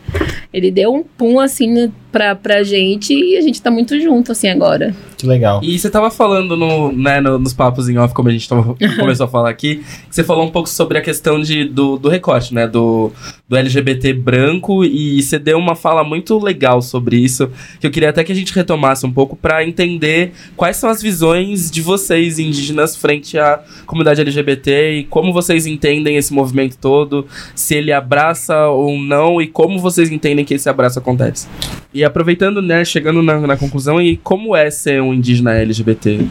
Ele 0.54 0.72
deu 0.72 0.94
um 0.94 1.04
pum 1.04 1.38
assim 1.38 1.92
pra, 2.14 2.34
pra 2.36 2.64
gente 2.64 3.14
e 3.14 3.36
a 3.38 3.42
gente 3.42 3.62
tá 3.62 3.70
muito 3.70 4.00
junto, 4.00 4.32
assim, 4.32 4.48
agora. 4.48 4.96
Que 5.18 5.26
legal. 5.28 5.62
E 5.64 5.78
você 5.80 5.90
tava 5.90 6.12
falando 6.12 6.56
no, 6.56 6.92
né, 6.92 7.20
no- 7.20 7.40
nos 7.40 7.54
papos 7.54 7.90
em 7.90 7.98
off, 7.98 8.14
como 8.14 8.30
a 8.30 8.32
gente 8.32 8.48
tava- 8.48 8.76
começou 9.00 9.26
a 9.26 9.30
falar 9.30 9.50
aqui, 9.50 9.78
que 9.78 9.84
você 10.16 10.24
falou 10.24 10.46
um 10.46 10.50
pouco 10.52 10.70
sobre 10.70 10.98
a 10.98 11.02
questão 11.02 11.42
de, 11.42 11.66
do, 11.66 11.98
do 11.98 12.08
recorte, 12.10 12.54
né? 12.54 12.68
Do, 12.68 13.12
do 13.50 13.56
LGBT 13.58 14.14
branco, 14.14 14.86
e 14.86 15.22
você 15.22 15.40
deu 15.40 15.58
uma 15.58 15.76
fala 15.76 16.04
muito 16.04 16.38
legal 16.38 16.82
sobre 16.82 17.18
isso, 17.18 17.50
que 17.80 17.88
eu 17.88 17.92
queria 17.92 18.10
até 18.10 18.24
que 18.24 18.32
a 18.32 18.36
gente 18.36 18.54
retomasse 18.54 19.06
um 19.06 19.12
pouco 19.12 19.36
pra 19.36 19.66
entender 19.68 20.32
quais 20.56 20.78
são 20.78 20.90
as 20.90 21.02
visões 21.02 21.72
de 21.72 21.82
vocês, 21.82 22.38
indígenas, 22.38 22.96
frente 22.96 23.38
à 23.40 23.62
comunidade 23.86 24.22
LGBT 24.22 24.92
e 25.00 25.04
como 25.06 25.34
vocês 25.34 25.66
entendem 25.66 26.16
esse 26.18 26.34
movimento 26.34 26.78
todo, 26.78 27.26
se 27.56 27.76
ele 27.76 27.92
abraça 27.92 28.68
ou 28.68 29.00
não, 29.00 29.42
e 29.42 29.48
como 29.48 29.80
vocês 29.80 30.12
entendem 30.12 30.44
que 30.46 30.54
esse 30.54 30.70
abraço 30.70 31.00
acontece. 31.00 31.48
E 31.94 32.03
aproveitando, 32.04 32.62
né, 32.62 32.84
chegando 32.86 33.22
na, 33.22 33.40
na 33.40 33.58
conclusão, 33.58 34.02
e 34.02 34.18
como 34.18 34.56
é 34.56 34.70
ser 34.70 35.02
um 35.02 35.14
indígena 35.14 35.54
LGBT 35.54 36.26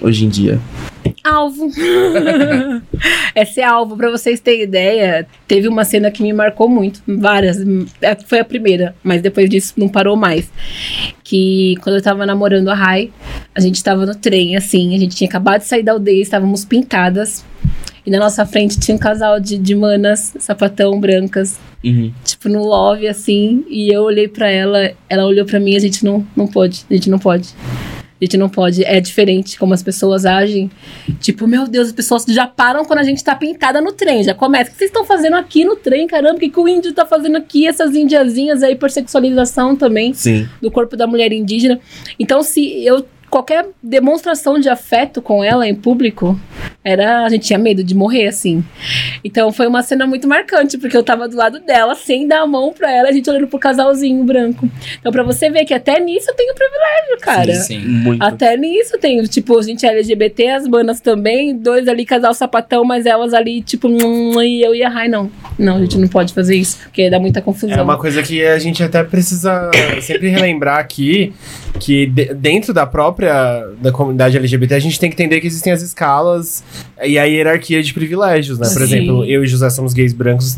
hoje 0.00 0.24
em 0.24 0.28
dia? 0.28 0.60
Alvo. 1.24 1.70
Esse 3.34 3.60
é 3.60 3.64
alvo, 3.64 3.96
pra 3.96 4.10
vocês 4.10 4.40
terem 4.40 4.62
ideia, 4.62 5.26
teve 5.46 5.68
uma 5.68 5.84
cena 5.84 6.10
que 6.10 6.22
me 6.22 6.32
marcou 6.32 6.68
muito, 6.68 7.02
várias, 7.06 7.58
é, 8.00 8.16
foi 8.26 8.40
a 8.40 8.44
primeira, 8.44 8.94
mas 9.02 9.20
depois 9.20 9.48
disso 9.50 9.74
não 9.76 9.88
parou 9.88 10.16
mais. 10.16 10.50
Que 11.22 11.76
quando 11.82 11.96
eu 11.96 12.02
tava 12.02 12.24
namorando 12.24 12.68
a 12.68 12.74
Rai, 12.74 13.10
a 13.54 13.60
gente 13.60 13.82
tava 13.82 14.06
no 14.06 14.14
trem, 14.14 14.56
assim, 14.56 14.94
a 14.94 14.98
gente 14.98 15.16
tinha 15.16 15.28
acabado 15.28 15.60
de 15.60 15.66
sair 15.66 15.82
da 15.82 15.92
aldeia, 15.92 16.22
estávamos 16.22 16.64
pintadas, 16.64 17.44
e 18.06 18.10
na 18.10 18.18
nossa 18.18 18.46
frente 18.46 18.78
tinha 18.78 18.94
um 18.94 18.98
casal 18.98 19.38
de, 19.38 19.58
de 19.58 19.74
manas, 19.74 20.34
sapatão, 20.38 20.98
brancas, 20.98 21.58
Uhum. 21.84 22.12
tipo 22.24 22.48
no 22.48 22.64
love, 22.64 23.06
assim, 23.06 23.64
e 23.68 23.88
eu 23.94 24.02
olhei 24.02 24.26
pra 24.26 24.50
ela, 24.50 24.92
ela 25.08 25.24
olhou 25.26 25.46
pra 25.46 25.60
mim, 25.60 25.76
a 25.76 25.78
gente 25.78 26.04
não, 26.04 26.26
não 26.36 26.46
pode, 26.46 26.84
a 26.90 26.94
gente 26.94 27.08
não 27.08 27.18
pode. 27.18 27.54
A 28.20 28.24
gente 28.24 28.36
não 28.36 28.48
pode. 28.48 28.84
É 28.84 29.00
diferente 29.00 29.56
como 29.56 29.72
as 29.72 29.80
pessoas 29.80 30.26
agem. 30.26 30.68
Tipo, 31.20 31.46
meu 31.46 31.68
Deus, 31.68 31.86
as 31.88 31.92
pessoas 31.92 32.24
já 32.24 32.48
param 32.48 32.84
quando 32.84 32.98
a 32.98 33.04
gente 33.04 33.22
tá 33.22 33.32
pintada 33.36 33.80
no 33.80 33.92
trem. 33.92 34.24
Já 34.24 34.34
começa. 34.34 34.70
O 34.70 34.72
que 34.72 34.78
vocês 34.78 34.90
estão 34.90 35.04
fazendo 35.04 35.34
aqui 35.36 35.64
no 35.64 35.76
trem? 35.76 36.04
Caramba, 36.08 36.34
o 36.34 36.38
que, 36.40 36.48
que 36.48 36.58
o 36.58 36.66
índio 36.66 36.92
tá 36.92 37.06
fazendo 37.06 37.36
aqui? 37.36 37.64
Essas 37.64 37.94
indiazinhas 37.94 38.64
aí 38.64 38.74
por 38.74 38.90
sexualização 38.90 39.76
também 39.76 40.12
Sim. 40.14 40.48
do 40.60 40.68
corpo 40.68 40.96
da 40.96 41.06
mulher 41.06 41.32
indígena. 41.32 41.78
Então, 42.18 42.42
se 42.42 42.84
eu 42.84 43.06
qualquer 43.30 43.66
demonstração 43.82 44.58
de 44.58 44.68
afeto 44.68 45.20
com 45.20 45.42
ela 45.44 45.66
em 45.68 45.74
público, 45.74 46.38
era 46.84 47.24
a 47.24 47.28
gente 47.28 47.46
tinha 47.46 47.58
medo 47.58 47.82
de 47.84 47.94
morrer 47.94 48.28
assim. 48.28 48.64
Então 49.22 49.52
foi 49.52 49.66
uma 49.66 49.82
cena 49.82 50.06
muito 50.06 50.26
marcante, 50.26 50.78
porque 50.78 50.96
eu 50.96 51.02
tava 51.02 51.28
do 51.28 51.36
lado 51.36 51.60
dela, 51.60 51.94
sem 51.94 52.26
dar 52.26 52.40
a 52.42 52.46
mão 52.46 52.72
pra 52.72 52.90
ela, 52.92 53.08
a 53.08 53.12
gente 53.12 53.28
olhando 53.28 53.46
pro 53.48 53.58
casalzinho 53.58 54.22
branco. 54.24 54.68
Então 54.98 55.12
pra 55.12 55.22
você 55.22 55.50
ver 55.50 55.64
que 55.64 55.74
até 55.74 56.00
nisso 56.00 56.30
eu 56.30 56.34
tenho 56.34 56.54
privilégio, 56.54 57.18
cara. 57.20 57.54
Sim, 57.54 57.80
sim. 57.80 57.86
Muito. 57.86 58.22
Até 58.22 58.56
nisso 58.56 58.96
tem, 58.98 59.22
tipo, 59.24 59.58
a 59.58 59.62
gente 59.62 59.84
é 59.84 59.90
LGBT, 59.90 60.48
as 60.50 60.66
manas 60.68 61.00
também, 61.00 61.56
dois 61.56 61.86
ali 61.88 62.04
casal 62.06 62.32
sapatão, 62.32 62.84
mas 62.84 63.04
elas 63.06 63.34
ali, 63.34 63.60
tipo, 63.60 63.88
hum, 63.88 64.40
e 64.42 64.62
eu 64.62 64.74
e 64.74 64.82
a 64.82 64.88
Rai, 64.88 65.08
não. 65.08 65.30
Não, 65.58 65.76
a 65.76 65.80
gente 65.80 65.98
não 65.98 66.08
pode 66.08 66.32
fazer 66.32 66.54
isso, 66.56 66.78
porque 66.84 67.10
dá 67.10 67.18
muita 67.18 67.42
confusão. 67.42 67.76
É 67.76 67.82
uma 67.82 67.98
coisa 67.98 68.22
que 68.22 68.44
a 68.44 68.58
gente 68.58 68.82
até 68.82 69.02
precisa 69.04 69.70
sempre 70.00 70.28
relembrar 70.28 70.78
aqui, 70.78 71.32
que 71.80 72.06
de- 72.06 72.32
dentro 72.34 72.72
da 72.72 72.86
própria 72.86 73.17
da 73.80 73.90
comunidade 73.90 74.36
LGBT, 74.36 74.74
a 74.74 74.78
gente 74.78 74.98
tem 74.98 75.10
que 75.10 75.14
entender 75.14 75.40
que 75.40 75.46
existem 75.46 75.72
as 75.72 75.82
escalas 75.82 76.62
e 77.02 77.18
a 77.18 77.24
hierarquia 77.24 77.82
de 77.82 77.92
privilégios, 77.92 78.58
né? 78.58 78.68
Por 78.68 78.78
Sim. 78.78 78.84
exemplo, 78.84 79.24
eu 79.24 79.42
e 79.42 79.46
José 79.46 79.68
somos 79.70 79.92
gays 79.92 80.12
brancos. 80.12 80.56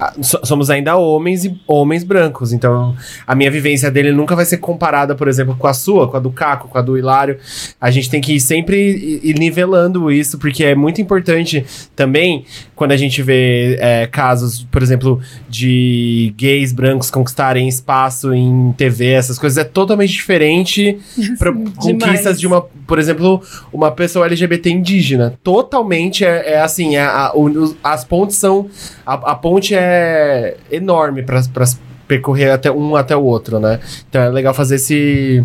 Ah, 0.00 0.12
so- 0.22 0.40
Somos 0.44 0.70
ainda 0.70 0.96
homens 0.96 1.44
e 1.44 1.60
homens 1.66 2.02
brancos, 2.02 2.52
então 2.52 2.96
a 3.26 3.34
minha 3.34 3.50
vivência 3.50 3.90
dele 3.90 4.10
nunca 4.12 4.34
vai 4.34 4.44
ser 4.44 4.56
comparada, 4.58 5.14
por 5.14 5.28
exemplo, 5.28 5.54
com 5.56 5.66
a 5.66 5.74
sua, 5.74 6.08
com 6.08 6.16
a 6.16 6.20
do 6.20 6.30
Caco, 6.30 6.68
com 6.68 6.78
a 6.78 6.82
do 6.82 6.96
Hilário. 6.96 7.38
A 7.80 7.90
gente 7.90 8.08
tem 8.10 8.20
que 8.20 8.34
ir 8.34 8.40
sempre 8.40 9.20
ir- 9.22 9.38
nivelando 9.38 10.10
isso, 10.10 10.38
porque 10.38 10.64
é 10.64 10.74
muito 10.74 11.00
importante 11.00 11.64
também 11.94 12.44
quando 12.74 12.92
a 12.92 12.96
gente 12.96 13.22
vê 13.22 13.76
é, 13.78 14.06
casos, 14.06 14.66
por 14.70 14.82
exemplo, 14.82 15.20
de 15.48 16.32
gays 16.36 16.72
brancos 16.72 17.10
conquistarem 17.10 17.68
espaço 17.68 18.32
em 18.32 18.72
TV, 18.76 19.08
essas 19.12 19.38
coisas, 19.38 19.58
é 19.58 19.64
totalmente 19.64 20.12
diferente 20.12 20.98
para 21.38 21.52
conquistas 21.52 22.40
de 22.40 22.46
uma, 22.46 22.62
por 22.86 22.98
exemplo, 22.98 23.42
uma 23.72 23.90
pessoa 23.90 24.24
LGBT 24.26 24.70
indígena. 24.70 25.34
Totalmente 25.44 26.24
é, 26.24 26.54
é 26.54 26.60
assim, 26.60 26.96
é, 26.96 27.02
a- 27.02 27.32
o- 27.34 27.76
as 27.84 28.04
pontes 28.04 28.36
são. 28.36 28.68
A, 29.04 29.32
a 29.32 29.34
ponte 29.34 29.74
é 29.74 29.89
enorme 30.70 31.22
para 31.22 31.40
percorrer 32.10 32.50
até 32.50 32.72
um 32.72 32.96
até 32.96 33.14
o 33.14 33.22
outro, 33.22 33.60
né? 33.60 33.78
Então 34.08 34.20
é 34.20 34.28
legal 34.28 34.52
fazer 34.52 34.74
esse. 34.74 35.44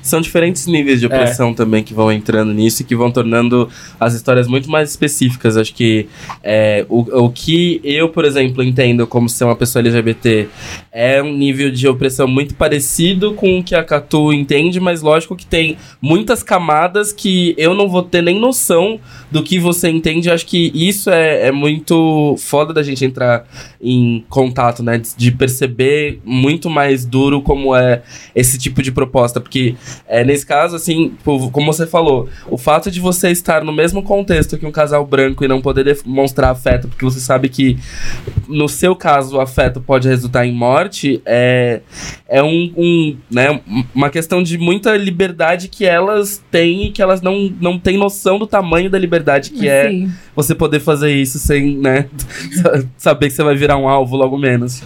São 0.00 0.20
diferentes 0.20 0.66
níveis 0.66 1.00
de 1.00 1.06
opressão 1.06 1.52
também 1.52 1.82
que 1.82 1.92
vão 1.92 2.12
entrando 2.12 2.52
nisso 2.54 2.82
e 2.82 2.84
que 2.84 2.94
vão 2.94 3.10
tornando 3.10 3.68
as 3.98 4.14
histórias 4.14 4.46
muito 4.46 4.70
mais 4.70 4.90
específicas. 4.90 5.56
Acho 5.56 5.74
que 5.74 6.06
é, 6.42 6.86
o, 6.88 7.24
o 7.24 7.30
que 7.30 7.80
eu, 7.82 8.10
por 8.10 8.24
exemplo, 8.24 8.62
entendo 8.62 9.08
como 9.08 9.28
ser 9.28 9.44
uma 9.44 9.56
pessoa 9.56 9.80
LGBT 9.80 10.46
é 10.92 11.20
um 11.20 11.32
nível 11.32 11.70
de 11.72 11.88
opressão 11.88 12.28
muito 12.28 12.54
parecido 12.54 13.32
com 13.32 13.58
o 13.58 13.64
que 13.64 13.74
a 13.74 13.82
Catu 13.82 14.32
entende, 14.32 14.78
mas 14.78 15.02
lógico 15.02 15.34
que 15.34 15.46
tem 15.46 15.76
muitas 16.00 16.42
camadas 16.42 17.12
que 17.12 17.54
eu 17.58 17.74
não 17.74 17.88
vou 17.88 18.02
ter 18.02 18.22
nem 18.22 18.38
noção 18.38 19.00
do 19.32 19.42
que 19.42 19.58
você 19.58 19.88
entende. 19.88 20.30
Acho 20.30 20.46
que 20.46 20.70
isso 20.74 21.10
é, 21.10 21.48
é 21.48 21.52
muito 21.52 22.36
foda 22.38 22.72
da 22.72 22.84
gente 22.84 23.04
entrar 23.04 23.44
em 23.82 24.24
contato, 24.28 24.82
né? 24.82 24.98
De, 24.98 25.16
de 25.16 25.32
muito 26.24 26.70
mais 26.70 27.04
duro 27.04 27.42
como 27.42 27.74
é 27.74 28.02
esse 28.34 28.58
tipo 28.58 28.82
de 28.82 28.92
proposta. 28.92 29.40
Porque 29.40 29.74
é, 30.06 30.24
nesse 30.24 30.46
caso, 30.46 30.76
assim, 30.76 31.14
pô, 31.22 31.50
como 31.50 31.72
você 31.72 31.86
falou, 31.86 32.28
o 32.48 32.56
fato 32.56 32.90
de 32.90 33.00
você 33.00 33.30
estar 33.30 33.64
no 33.64 33.72
mesmo 33.72 34.02
contexto 34.02 34.58
que 34.58 34.66
um 34.66 34.72
casal 34.72 35.04
branco 35.06 35.44
e 35.44 35.48
não 35.48 35.60
poder 35.60 35.84
demonstrar 35.84 36.50
afeto, 36.50 36.88
porque 36.88 37.04
você 37.04 37.20
sabe 37.20 37.48
que 37.48 37.78
no 38.48 38.68
seu 38.68 38.94
caso 38.94 39.36
o 39.36 39.40
afeto 39.40 39.80
pode 39.80 40.08
resultar 40.08 40.46
em 40.46 40.52
morte, 40.52 41.22
é, 41.24 41.80
é 42.28 42.42
um, 42.42 42.72
um, 42.76 43.16
né, 43.30 43.60
uma 43.94 44.10
questão 44.10 44.42
de 44.42 44.58
muita 44.58 44.96
liberdade 44.96 45.68
que 45.68 45.84
elas 45.84 46.42
têm 46.50 46.86
e 46.86 46.90
que 46.90 47.02
elas 47.02 47.20
não, 47.20 47.52
não 47.60 47.78
têm 47.78 47.96
noção 47.96 48.38
do 48.38 48.46
tamanho 48.46 48.90
da 48.90 48.98
liberdade 48.98 49.50
que 49.50 49.68
é 49.68 50.06
você 50.34 50.54
poder 50.54 50.80
fazer 50.80 51.12
isso 51.12 51.38
sem, 51.38 51.76
né, 51.76 52.08
saber 52.96 53.28
que 53.28 53.34
você 53.34 53.42
vai 53.42 53.54
virar 53.54 53.76
um 53.76 53.88
alvo 53.88 54.16
logo 54.16 54.36
menos. 54.38 54.82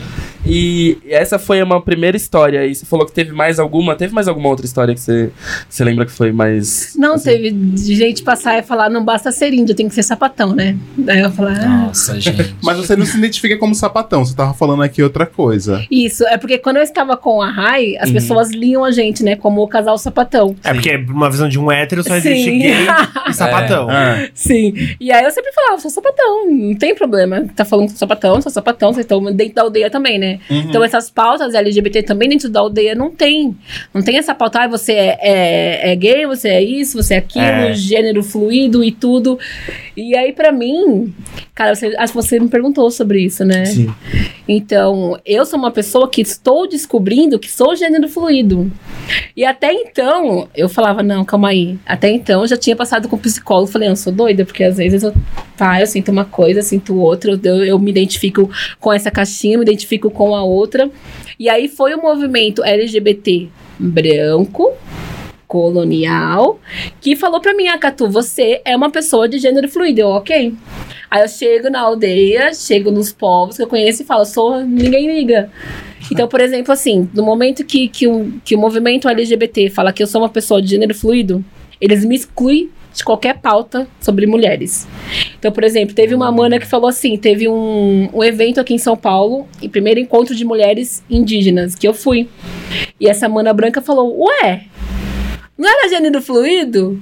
E 0.48 0.96
essa 1.06 1.38
foi 1.38 1.62
uma 1.62 1.80
primeira 1.80 2.16
história. 2.16 2.66
E 2.66 2.74
você 2.74 2.86
falou 2.86 3.04
que 3.04 3.12
teve 3.12 3.32
mais 3.32 3.58
alguma? 3.58 3.94
Teve 3.94 4.14
mais 4.14 4.26
alguma 4.28 4.48
outra 4.48 4.64
história 4.64 4.94
que 4.94 5.00
você, 5.00 5.30
você 5.68 5.84
lembra 5.84 6.06
que 6.06 6.12
foi 6.12 6.32
mais. 6.32 6.94
Não, 6.96 7.14
assim? 7.14 7.30
teve 7.30 7.50
de 7.50 7.94
gente 7.94 8.22
passar 8.22 8.58
e 8.58 8.62
falar, 8.62 8.88
não 8.88 9.04
basta 9.04 9.30
ser 9.30 9.52
índio, 9.52 9.74
tem 9.74 9.88
que 9.88 9.94
ser 9.94 10.02
sapatão, 10.02 10.54
né? 10.54 10.76
Daí 10.96 11.20
eu 11.20 11.30
falar, 11.30 11.58
ah, 11.60 11.68
Nossa, 11.86 12.18
gente. 12.20 12.54
Mas 12.62 12.78
você 12.78 12.96
não 12.96 13.04
se 13.04 13.18
identifica 13.18 13.58
como 13.58 13.74
sapatão, 13.74 14.24
você 14.24 14.34
tava 14.34 14.54
falando 14.54 14.82
aqui 14.82 15.02
outra 15.02 15.26
coisa. 15.26 15.84
Isso, 15.90 16.24
é 16.26 16.38
porque 16.38 16.56
quando 16.58 16.76
eu 16.78 16.82
estava 16.82 17.16
com 17.16 17.42
a 17.42 17.50
Rai, 17.50 17.96
as 17.98 18.08
Uhum. 18.08 18.14
pessoas 18.14 18.50
liam 18.50 18.84
a 18.84 18.90
gente, 18.90 19.22
né, 19.22 19.36
como 19.36 19.62
o 19.62 19.68
casal 19.68 19.98
sapatão. 19.98 20.56
É 20.64 20.72
porque 20.72 20.96
uma 20.96 21.30
visão 21.30 21.48
de 21.48 21.58
um 21.58 21.70
hétero 21.70 22.02
só 22.02 22.16
existe 22.16 22.44
Sim. 22.50 22.58
gay 22.58 22.86
e 23.28 23.32
sapatão. 23.34 23.86
Ah, 23.90 24.28
Sim. 24.32 24.72
E 24.98 25.12
aí 25.12 25.24
eu 25.24 25.30
sempre 25.30 25.52
falava, 25.52 25.78
sou 25.80 25.90
sapatão, 25.90 26.50
não 26.50 26.74
tem 26.74 26.94
problema. 26.94 27.44
Tá 27.54 27.64
falando 27.66 27.86
que 27.86 27.90
sou 27.92 27.98
sapatão, 27.98 28.40
sou 28.40 28.50
sapatão, 28.50 28.92
vocês 28.94 29.04
estão 29.04 29.22
dentro 29.34 29.54
da 29.54 29.62
aldeia 29.62 29.90
também, 29.90 30.18
né? 30.18 30.37
Então 30.50 30.82
essas 30.84 31.10
pautas 31.10 31.54
LGBT 31.54 32.02
também 32.02 32.28
dentro 32.28 32.48
da 32.48 32.60
aldeia 32.60 32.94
não 32.94 33.10
tem. 33.10 33.56
Não 33.92 34.02
tem 34.02 34.16
essa 34.18 34.34
pauta, 34.34 34.60
ah, 34.62 34.68
você 34.68 34.92
é, 34.92 35.18
é, 35.20 35.92
é 35.92 35.96
gay, 35.96 36.26
você 36.26 36.48
é 36.48 36.62
isso, 36.62 37.02
você 37.02 37.14
é 37.14 37.18
aquilo, 37.18 37.44
É. 37.44 37.74
gênero 37.74 38.22
fluido 38.22 38.82
e 38.84 38.90
tudo. 38.92 39.38
E 39.96 40.16
aí, 40.16 40.32
pra 40.32 40.52
mim, 40.52 41.12
cara, 41.54 41.74
você, 41.74 41.94
acho 41.96 42.12
que 42.12 42.16
você 42.22 42.38
me 42.38 42.48
perguntou 42.48 42.90
sobre 42.90 43.20
isso, 43.22 43.44
né? 43.44 43.64
Sim. 43.64 43.92
Então, 44.48 45.20
eu 45.26 45.44
sou 45.44 45.58
uma 45.58 45.70
pessoa 45.70 46.08
que 46.08 46.22
estou 46.22 46.66
descobrindo 46.66 47.38
que 47.38 47.50
sou 47.50 47.76
gênero 47.76 48.08
fluido. 48.08 48.72
E 49.36 49.44
até 49.44 49.72
então, 49.72 50.48
eu 50.56 50.70
falava, 50.70 51.02
não, 51.02 51.22
calma 51.22 51.50
aí. 51.50 51.78
Até 51.84 52.10
então, 52.10 52.40
eu 52.40 52.46
já 52.46 52.56
tinha 52.56 52.74
passado 52.74 53.08
com 53.08 53.16
o 53.16 53.18
psicólogo. 53.18 53.70
Falei, 53.70 53.90
eu 53.90 53.96
sou 53.96 54.10
doida, 54.10 54.46
porque 54.46 54.64
às 54.64 54.78
vezes 54.78 55.02
eu, 55.02 55.12
tá, 55.54 55.78
eu 55.78 55.86
sinto 55.86 56.10
uma 56.10 56.24
coisa, 56.24 56.62
sinto 56.62 56.98
outra. 56.98 57.38
Eu, 57.42 57.64
eu 57.64 57.78
me 57.78 57.90
identifico 57.90 58.50
com 58.80 58.90
essa 58.90 59.10
caixinha, 59.10 59.58
me 59.58 59.64
identifico 59.64 60.10
com 60.10 60.34
a 60.34 60.42
outra. 60.42 60.90
E 61.38 61.48
aí 61.50 61.68
foi 61.68 61.94
o 61.94 62.00
movimento 62.00 62.64
LGBT 62.64 63.48
branco, 63.78 64.72
colonial, 65.46 66.60
que 67.00 67.16
falou 67.16 67.40
pra 67.40 67.54
mim, 67.54 67.68
ah, 67.68 67.78
Catu, 67.78 68.08
você 68.08 68.60
é 68.64 68.76
uma 68.76 68.90
pessoa 68.90 69.28
de 69.28 69.38
gênero 69.38 69.68
fluido. 69.68 70.00
Eu, 70.00 70.08
ok. 70.08 70.54
Aí 71.10 71.22
eu 71.22 71.28
chego 71.28 71.70
na 71.70 71.80
aldeia, 71.80 72.52
chego 72.52 72.90
nos 72.90 73.12
povos 73.12 73.56
que 73.56 73.62
eu 73.62 73.66
conheço 73.66 74.02
e 74.02 74.06
falo, 74.06 74.24
sou, 74.24 74.60
ninguém 74.60 75.06
liga. 75.06 75.50
Então, 76.12 76.28
por 76.28 76.40
exemplo, 76.40 76.72
assim, 76.72 77.08
no 77.14 77.22
momento 77.22 77.64
que, 77.64 77.88
que, 77.88 78.06
o, 78.06 78.32
que 78.44 78.54
o 78.54 78.58
movimento 78.58 79.08
LGBT 79.08 79.70
fala 79.70 79.92
que 79.92 80.02
eu 80.02 80.06
sou 80.06 80.20
uma 80.20 80.28
pessoa 80.28 80.60
de 80.60 80.68
gênero 80.68 80.94
fluido, 80.94 81.44
eles 81.80 82.04
me 82.04 82.14
excluem 82.14 82.70
de 82.94 83.04
qualquer 83.04 83.38
pauta 83.38 83.86
sobre 84.00 84.26
mulheres. 84.26 84.86
Então, 85.38 85.52
por 85.52 85.62
exemplo, 85.64 85.94
teve 85.94 86.14
uma 86.14 86.32
mana 86.32 86.58
que 86.58 86.66
falou 86.66 86.88
assim: 86.88 87.16
teve 87.16 87.48
um, 87.48 88.08
um 88.12 88.24
evento 88.24 88.60
aqui 88.60 88.74
em 88.74 88.78
São 88.78 88.96
Paulo, 88.96 89.46
e 89.62 89.68
primeiro 89.68 90.00
encontro 90.00 90.34
de 90.34 90.44
mulheres 90.44 91.02
indígenas, 91.08 91.74
que 91.74 91.86
eu 91.86 91.94
fui. 91.94 92.28
E 92.98 93.08
essa 93.08 93.28
mana 93.28 93.52
branca 93.52 93.80
falou: 93.80 94.26
Ué, 94.26 94.64
não 95.56 95.68
era 95.68 95.88
gênero 95.88 96.20
fluido? 96.20 97.00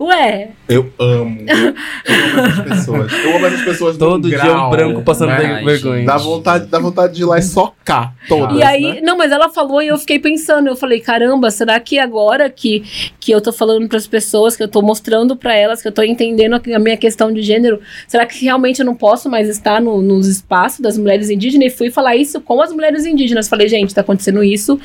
Ué, 0.00 0.52
eu 0.66 0.90
amo. 0.98 1.40
Eu 1.46 1.56
amo 1.58 2.40
essas 2.46 2.60
pessoas. 2.64 3.12
Eu 3.12 3.36
amo 3.36 3.46
essas 3.46 3.60
pessoas 3.62 3.96
Todo 3.98 4.28
dia 4.28 4.38
grau, 4.38 4.68
um 4.68 4.70
branco 4.70 5.02
passando 5.02 5.28
né? 5.28 5.60
ver- 5.62 5.64
vergonha. 5.64 6.06
Dá 6.06 6.16
vontade, 6.16 6.66
dá 6.68 6.78
vontade 6.78 7.14
de 7.14 7.20
ir 7.20 7.26
lá 7.26 7.38
e 7.38 7.42
socar 7.42 8.14
todas, 8.26 8.56
E 8.58 8.62
aí, 8.62 8.94
né? 8.94 9.00
não, 9.02 9.18
mas 9.18 9.30
ela 9.30 9.50
falou 9.50 9.82
e 9.82 9.88
eu 9.88 9.98
fiquei 9.98 10.18
pensando, 10.18 10.68
eu 10.68 10.74
falei, 10.76 11.00
caramba, 11.00 11.50
será 11.50 11.78
que 11.78 11.98
agora 11.98 12.48
que, 12.48 12.82
que 13.20 13.30
eu 13.30 13.42
tô 13.42 13.52
falando 13.52 13.86
pras 13.90 14.06
pessoas, 14.06 14.56
que 14.56 14.62
eu 14.62 14.68
tô 14.68 14.80
mostrando 14.80 15.36
pra 15.36 15.54
elas, 15.54 15.82
que 15.82 15.88
eu 15.88 15.92
tô 15.92 16.02
entendendo 16.02 16.54
a, 16.54 16.76
a 16.76 16.78
minha 16.78 16.96
questão 16.96 17.30
de 17.30 17.42
gênero, 17.42 17.78
será 18.08 18.24
que 18.24 18.42
realmente 18.42 18.80
eu 18.80 18.86
não 18.86 18.94
posso 18.94 19.28
mais 19.28 19.50
estar 19.50 19.82
no- 19.82 20.00
nos 20.00 20.26
espaços 20.26 20.80
das 20.80 20.96
mulheres 20.96 21.28
indígenas? 21.28 21.74
E 21.74 21.76
fui 21.76 21.90
falar 21.90 22.16
isso 22.16 22.40
com 22.40 22.62
as 22.62 22.72
mulheres 22.72 23.04
indígenas. 23.04 23.48
Falei, 23.50 23.68
gente, 23.68 23.94
tá 23.94 24.00
acontecendo 24.00 24.42
isso 24.42 24.80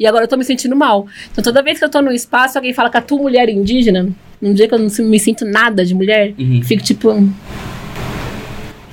e 0.00 0.06
agora 0.06 0.24
eu 0.24 0.28
tô 0.28 0.38
me 0.38 0.44
sentindo 0.44 0.74
mal. 0.74 1.06
Então 1.30 1.44
toda 1.44 1.60
vez 1.62 1.78
que 1.78 1.84
eu 1.84 1.90
tô 1.90 2.00
num 2.00 2.12
espaço, 2.12 2.56
alguém 2.56 2.72
fala 2.72 2.88
que 2.88 2.96
a 2.96 3.02
tua 3.02 3.18
mulher 3.18 3.50
indígena, 3.50 4.08
num 4.44 4.52
dia 4.54 4.68
que 4.68 4.74
eu 4.74 4.78
não 4.78 4.88
me 5.08 5.18
sinto 5.18 5.44
nada 5.44 5.84
de 5.84 5.94
mulher, 5.94 6.34
Uhum. 6.38 6.62
fico 6.62 6.82
tipo, 6.82 7.08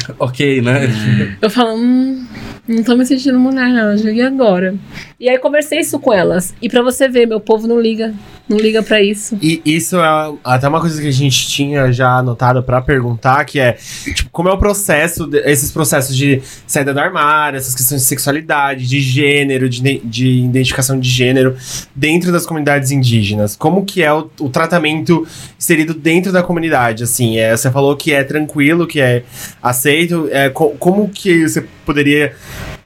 Ok, 0.20 0.62
né? 0.62 1.38
eu 1.42 1.50
falo, 1.50 1.76
hum, 1.76 2.26
não 2.68 2.84
tô 2.84 2.96
me 2.96 3.06
sentindo 3.06 3.40
mulher, 3.40 3.70
não. 3.70 3.96
E 3.96 4.22
agora? 4.22 4.76
E 5.20 5.30
aí 5.30 5.38
conversei 5.40 5.80
isso 5.80 6.00
com 6.00 6.14
elas. 6.14 6.54
E 6.62 6.70
pra 6.70 6.82
você 6.82 7.08
ver, 7.08 7.28
meu 7.28 7.40
povo 7.40 7.68
não 7.68 7.80
liga. 7.80 8.14
Não 8.50 8.58
liga 8.58 8.84
pra 8.84 9.02
isso. 9.02 9.38
E 9.42 9.62
isso 9.64 9.96
é 9.98 10.34
até 10.44 10.68
uma 10.68 10.82
coisa 10.82 11.02
que 11.02 11.08
a 11.08 11.12
gente 11.12 11.48
tinha 11.48 11.90
já 11.94 12.18
anotado 12.18 12.62
pra 12.62 12.82
perguntar, 12.82 13.46
que 13.46 13.62
é, 13.62 13.78
tipo, 14.14 14.30
como 14.30 14.50
é 14.50 14.52
o 14.52 14.58
processo, 14.58 15.26
de- 15.26 15.38
esses 15.50 15.72
processos 15.72 16.14
de 16.18 16.42
saída 16.68 16.94
do 16.94 17.00
armário, 17.00 17.56
essas 17.56 17.74
questões 17.74 18.02
de 18.02 18.08
sexualidade, 18.08 18.86
de 18.88 19.00
gênero, 19.00 19.70
de, 19.70 20.00
de 20.04 20.28
identificação 20.44 21.00
de 21.00 21.08
gênero 21.10 21.56
dentro 21.96 22.30
das 22.30 22.46
comunidades 22.46 22.92
indígenas? 22.92 23.56
Como 23.56 23.86
que 23.86 24.04
é 24.04 24.12
o, 24.12 24.30
o 24.42 24.50
tratamento 24.50 25.26
inserido 25.58 25.94
dentro 25.94 26.34
da 26.34 26.44
comunidade, 26.44 27.04
assim? 27.06 27.38
É, 27.38 27.56
você 27.56 27.72
falou 27.72 27.96
que 27.96 28.12
é 28.12 28.22
tranquilo, 28.22 28.86
que 28.86 29.00
é 29.00 29.24
aceito, 29.64 29.91
é, 30.32 30.50
co- 30.50 30.76
como 30.80 31.10
que 31.10 31.48
você 31.48 31.66
poderia 31.86 32.34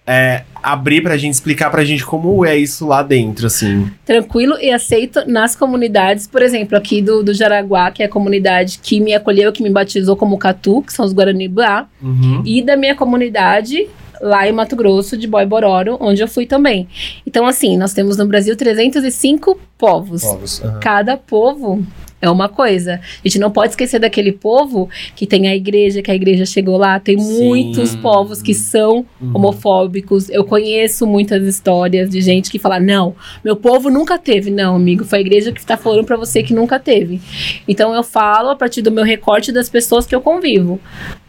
é, 0.08 0.44
abrir 0.62 1.02
pra 1.02 1.18
gente, 1.18 1.34
explicar 1.34 1.70
pra 1.70 1.84
gente 1.84 2.06
como 2.06 2.46
é 2.46 2.56
isso 2.58 2.86
lá 2.88 3.02
dentro, 3.04 3.48
assim? 3.48 3.90
Tranquilo 4.06 4.56
e 4.60 4.72
aceito 4.72 5.24
nas 5.28 5.56
comunidades, 5.56 6.28
por 6.28 6.42
exemplo, 6.42 6.78
aqui 6.78 7.02
do, 7.02 7.24
do 7.24 7.34
Jaraguá, 7.34 7.90
que 7.92 8.04
é 8.04 8.06
a 8.06 8.10
comunidade 8.10 8.80
que 8.82 9.00
me 9.00 9.14
acolheu, 9.14 9.52
que 9.52 9.64
me 9.64 9.70
batizou 9.70 10.16
como 10.16 10.38
Catu, 10.38 10.82
que 10.82 10.94
são 10.94 11.06
os 11.06 11.14
Guarani 11.14 11.48
Blá, 11.48 11.88
Uhum. 12.02 12.42
e 12.46 12.62
da 12.62 12.76
minha 12.78 12.96
comunidade 12.96 13.88
lá 14.22 14.48
em 14.48 14.52
Mato 14.52 14.76
Grosso, 14.76 15.18
de 15.18 15.28
Boibororo, 15.28 15.98
onde 16.00 16.22
eu 16.22 16.28
fui 16.28 16.46
também. 16.46 16.88
Então, 17.28 17.46
assim, 17.46 17.78
nós 17.78 17.94
temos 17.94 18.16
no 18.18 18.26
Brasil 18.26 18.56
305 18.56 19.60
povos. 19.78 20.24
Povos. 20.24 20.64
aham. 20.64 20.80
Cada 20.80 21.18
povo 21.18 21.84
é 22.26 22.30
uma 22.30 22.50
coisa. 22.50 23.00
A 23.24 23.28
gente 23.28 23.40
não 23.40 23.52
pode 23.52 23.70
esquecer 23.72 24.00
daquele 24.00 24.32
povo 24.32 24.90
que 25.16 25.26
tem 25.28 25.48
a 25.48 25.56
igreja, 25.56 26.02
que 26.02 26.12
a 26.12 26.16
igreja 26.16 26.46
chegou 26.46 26.78
lá. 26.78 27.00
Tem 27.00 27.18
Sim. 27.20 27.44
muitos 27.48 27.96
povos 27.96 28.42
que 28.42 28.54
são 28.54 29.06
Uhum. 29.22 29.32
homofóbicos. 29.36 30.30
Eu 30.30 30.44
conheço 30.44 31.06
muitas 31.08 31.44
histórias 31.44 32.10
de 32.10 32.22
gente 32.22 32.50
que 32.52 32.60
fala: 32.60 32.80
não, 32.80 33.16
meu 33.44 33.56
povo 33.56 33.90
nunca 33.90 34.18
teve. 34.18 34.52
Não, 34.52 34.76
amigo, 34.76 35.06
foi 35.06 35.20
a 35.20 35.22
igreja 35.22 35.52
que 35.52 35.60
está 35.60 35.78
falando 35.78 36.06
pra 36.06 36.18
você 36.18 36.44
que 36.44 36.54
nunca 36.54 36.80
teve. 36.80 37.20
Então 37.68 37.94
eu 37.94 38.04
falo 38.04 38.50
a 38.50 38.56
partir 38.56 38.82
do 38.82 38.92
meu 38.92 39.04
recorte 39.04 39.52
das 39.52 39.70
pessoas 39.70 40.06
que 40.06 40.14
eu 40.16 40.22
convivo. 40.22 40.80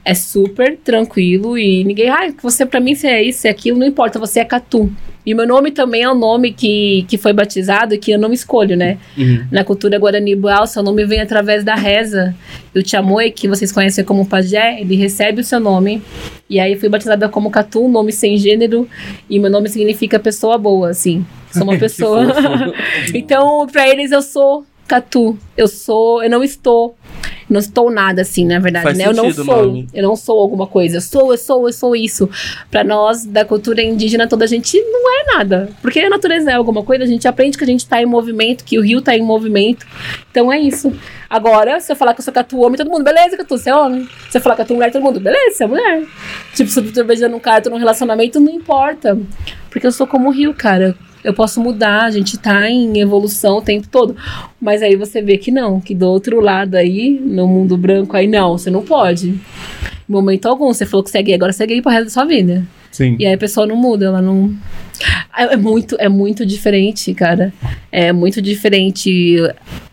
É 0.04 0.14
super 0.14 0.76
tranquilo 0.84 1.58
e 1.58 1.82
ninguém, 1.82 2.08
ai, 2.08 2.32
você 2.40 2.64
pra 2.64 2.78
mim 2.78 2.94
você 2.94 3.08
é 3.08 3.22
isso, 3.22 3.46
é 3.46 3.50
aquilo, 3.50 3.78
não 3.78 3.86
importa, 3.86 4.18
você 4.20 4.38
é 4.40 4.44
Catu. 4.44 4.92
E 5.26 5.34
meu 5.34 5.44
nome 5.44 5.72
também 5.72 6.02
é 6.02 6.10
um 6.10 6.14
nome 6.14 6.52
que, 6.52 7.04
que 7.08 7.18
foi 7.18 7.32
batizado 7.32 7.92
e 7.92 7.98
que 7.98 8.12
eu 8.12 8.18
não 8.18 8.32
escolho, 8.32 8.76
né? 8.76 8.96
Uhum. 9.18 9.44
Na 9.50 9.64
cultura 9.64 9.98
Guarani 9.98 10.36
Bual, 10.36 10.68
seu 10.68 10.84
nome 10.84 11.04
vem 11.04 11.20
através 11.20 11.64
da 11.64 11.74
reza. 11.74 12.32
E 12.72 12.78
o 12.78 12.82
Tiamoi, 12.82 13.32
que 13.32 13.48
vocês 13.48 13.72
conhecem 13.72 14.04
como 14.04 14.24
pajé, 14.24 14.80
ele 14.80 14.94
recebe 14.94 15.40
o 15.40 15.44
seu 15.44 15.58
nome. 15.58 16.00
E 16.48 16.60
aí 16.60 16.76
fui 16.76 16.88
batizada 16.88 17.28
como 17.28 17.50
Catu, 17.50 17.84
um 17.84 17.88
nome 17.88 18.12
sem 18.12 18.36
gênero. 18.36 18.88
E 19.28 19.40
meu 19.40 19.50
nome 19.50 19.68
significa 19.68 20.20
pessoa 20.20 20.56
boa, 20.56 20.90
assim. 20.90 21.26
Sou 21.50 21.64
uma 21.64 21.74
pessoa. 21.78 22.28
então, 23.12 23.66
pra 23.66 23.88
eles 23.88 24.12
eu 24.12 24.22
sou 24.22 24.64
Catu. 24.86 25.38
Eu 25.56 25.68
sou, 25.68 26.22
eu 26.22 26.30
não 26.30 26.42
estou. 26.44 26.96
Não 27.48 27.60
estou 27.60 27.92
nada 27.92 28.22
assim, 28.22 28.44
na 28.44 28.58
verdade, 28.58 28.84
Faz 28.84 28.98
né? 28.98 29.06
Eu 29.06 29.14
não 29.14 29.32
sou. 29.32 29.44
nome. 29.44 29.88
Eu 29.94 30.02
não 30.02 30.16
sou 30.16 30.40
alguma 30.40 30.66
coisa. 30.66 30.96
Eu 30.96 31.00
sou, 31.00 31.30
eu 31.30 31.38
sou, 31.38 31.68
eu 31.68 31.72
sou 31.72 31.94
isso. 31.94 32.28
Pra 32.72 32.82
nós, 32.82 33.24
da 33.24 33.44
cultura 33.44 33.80
indígena 33.80 34.26
toda, 34.26 34.44
a 34.44 34.48
gente 34.48 34.76
não 34.80 35.08
é 35.08 35.36
nada. 35.36 35.70
Porque 35.80 36.00
a 36.00 36.10
natureza 36.10 36.50
é 36.50 36.54
alguma 36.54 36.82
coisa, 36.82 37.04
a 37.04 37.06
gente 37.06 37.28
aprende 37.28 37.56
que 37.56 37.62
a 37.62 37.66
gente 37.66 37.86
tá 37.86 38.02
em 38.02 38.06
movimento, 38.06 38.64
que 38.64 38.76
o 38.78 38.82
rio 38.82 39.00
tá 39.00 39.16
em 39.16 39.22
movimento. 39.22 39.86
Então 40.28 40.52
é 40.52 40.58
isso. 40.58 40.92
Agora, 41.30 41.78
se 41.78 41.92
eu 41.92 41.96
falar 41.96 42.14
que 42.14 42.20
eu 42.20 42.24
sou 42.24 42.34
catu 42.34 42.60
homem, 42.60 42.76
todo 42.76 42.90
mundo, 42.90 43.04
beleza, 43.04 43.36
catu, 43.36 43.56
você 43.56 43.70
é 43.70 43.76
homem. 43.76 44.08
Se 44.28 44.38
eu 44.38 44.42
falar 44.42 44.56
que 44.56 44.62
eu 44.62 44.66
sou 44.66 44.76
mulher, 44.76 44.90
todo 44.90 45.02
mundo, 45.02 45.20
beleza, 45.20 45.56
você 45.56 45.64
é 45.64 45.66
mulher. 45.68 46.02
Tipo, 46.52 46.68
se 46.68 46.80
eu 46.80 46.92
tô 46.92 47.04
beijando 47.04 47.36
um 47.36 47.40
cara, 47.40 47.60
tô 47.60 47.70
num 47.70 47.78
relacionamento, 47.78 48.40
não 48.40 48.52
importa. 48.52 49.16
Porque 49.70 49.86
eu 49.86 49.92
sou 49.92 50.06
como 50.06 50.28
o 50.28 50.32
rio, 50.32 50.52
cara. 50.52 50.96
Eu 51.26 51.34
posso 51.34 51.60
mudar, 51.60 52.04
a 52.04 52.10
gente 52.12 52.38
tá 52.38 52.70
em 52.70 53.00
evolução 53.00 53.58
o 53.58 53.60
tempo 53.60 53.88
todo. 53.88 54.14
Mas 54.60 54.80
aí 54.80 54.94
você 54.94 55.20
vê 55.20 55.36
que 55.36 55.50
não, 55.50 55.80
que 55.80 55.92
do 55.92 56.06
outro 56.06 56.40
lado 56.40 56.76
aí, 56.76 57.20
no 57.20 57.48
mundo 57.48 57.76
branco 57.76 58.16
aí, 58.16 58.28
não, 58.28 58.56
você 58.56 58.70
não 58.70 58.82
pode. 58.82 59.30
Em 59.30 59.40
momento 60.08 60.46
algum, 60.46 60.72
você 60.72 60.86
falou 60.86 61.02
que 61.02 61.10
você 61.10 61.18
é 61.18 61.22
gay, 61.22 61.34
agora 61.34 61.52
você 61.52 61.64
é 61.64 61.66
gay 61.66 61.82
pro 61.82 61.90
resto 61.90 62.04
da 62.04 62.10
sua 62.10 62.24
vida. 62.24 62.64
Sim. 62.92 63.16
E 63.18 63.26
aí 63.26 63.34
a 63.34 63.38
pessoa 63.38 63.66
não 63.66 63.74
muda, 63.74 64.06
ela 64.06 64.22
não. 64.22 64.54
É 65.36 65.54
é 65.54 65.56
muito, 65.56 65.96
é 65.98 66.08
muito 66.08 66.46
diferente, 66.46 67.12
cara. 67.12 67.52
É 67.90 68.12
muito 68.12 68.40
diferente 68.40 69.36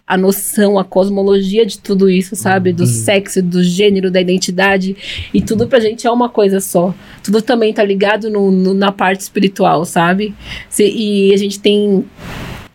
a 0.05 0.17
noção, 0.17 0.77
a 0.77 0.83
cosmologia 0.83 1.65
de 1.65 1.79
tudo 1.79 2.10
isso, 2.10 2.36
sabe? 2.36 2.74
Do 2.74 2.86
sexo, 2.86 3.41
do 3.41 3.63
gênero, 3.63 4.12
da 4.12 4.19
identidade. 4.19 4.95
E 5.33 5.41
tudo 5.41 5.65
pra 5.67 5.79
gente 5.79 6.05
é 6.05 6.12
uma 6.12 6.27
coisa 6.29 6.60
só. 6.60 6.93
Tudo 7.24 7.41
também 7.41 7.74
tá 7.74 7.83
ligado 7.83 8.29
no, 8.29 8.51
no- 8.51 8.74
na 8.74 8.91
parte 8.91 9.22
espiritual, 9.22 9.86
sabe? 9.86 10.36
Se- 10.69 10.83
e 10.89 11.33
a 11.33 11.38
gente 11.38 11.60
tem 11.60 12.03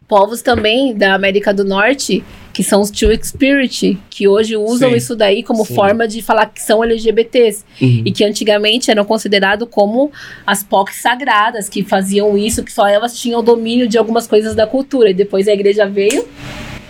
povos 0.08 0.40
também 0.40 0.94
da 0.96 1.14
América 1.14 1.52
do 1.52 1.64
Norte 1.64 2.24
que 2.50 2.64
são 2.64 2.80
os 2.80 2.90
Two 2.90 3.10
Spirit, 3.22 3.96
que 4.10 4.26
hoje 4.26 4.56
usam 4.56 4.90
Sim. 4.90 4.96
isso 4.96 5.14
daí 5.14 5.44
como 5.44 5.64
Sim. 5.64 5.76
forma 5.76 6.08
de 6.08 6.20
falar 6.22 6.46
que 6.46 6.60
são 6.60 6.82
LGBTs 6.82 7.62
Uhum. 7.80 8.02
e 8.04 8.10
que 8.10 8.24
antigamente 8.24 8.90
eram 8.90 9.04
considerados 9.04 9.68
como 9.70 10.10
as 10.44 10.64
POCs 10.64 10.96
sagradas, 11.00 11.68
que 11.68 11.84
faziam 11.84 12.36
isso, 12.36 12.64
que 12.64 12.72
só 12.72 12.88
elas 12.88 13.16
tinham 13.16 13.44
domínio 13.44 13.86
de 13.86 13.96
algumas 13.96 14.26
coisas 14.26 14.56
da 14.56 14.66
cultura. 14.66 15.10
E 15.10 15.14
depois 15.14 15.46
a 15.46 15.52
igreja 15.52 15.86
veio 15.86 16.24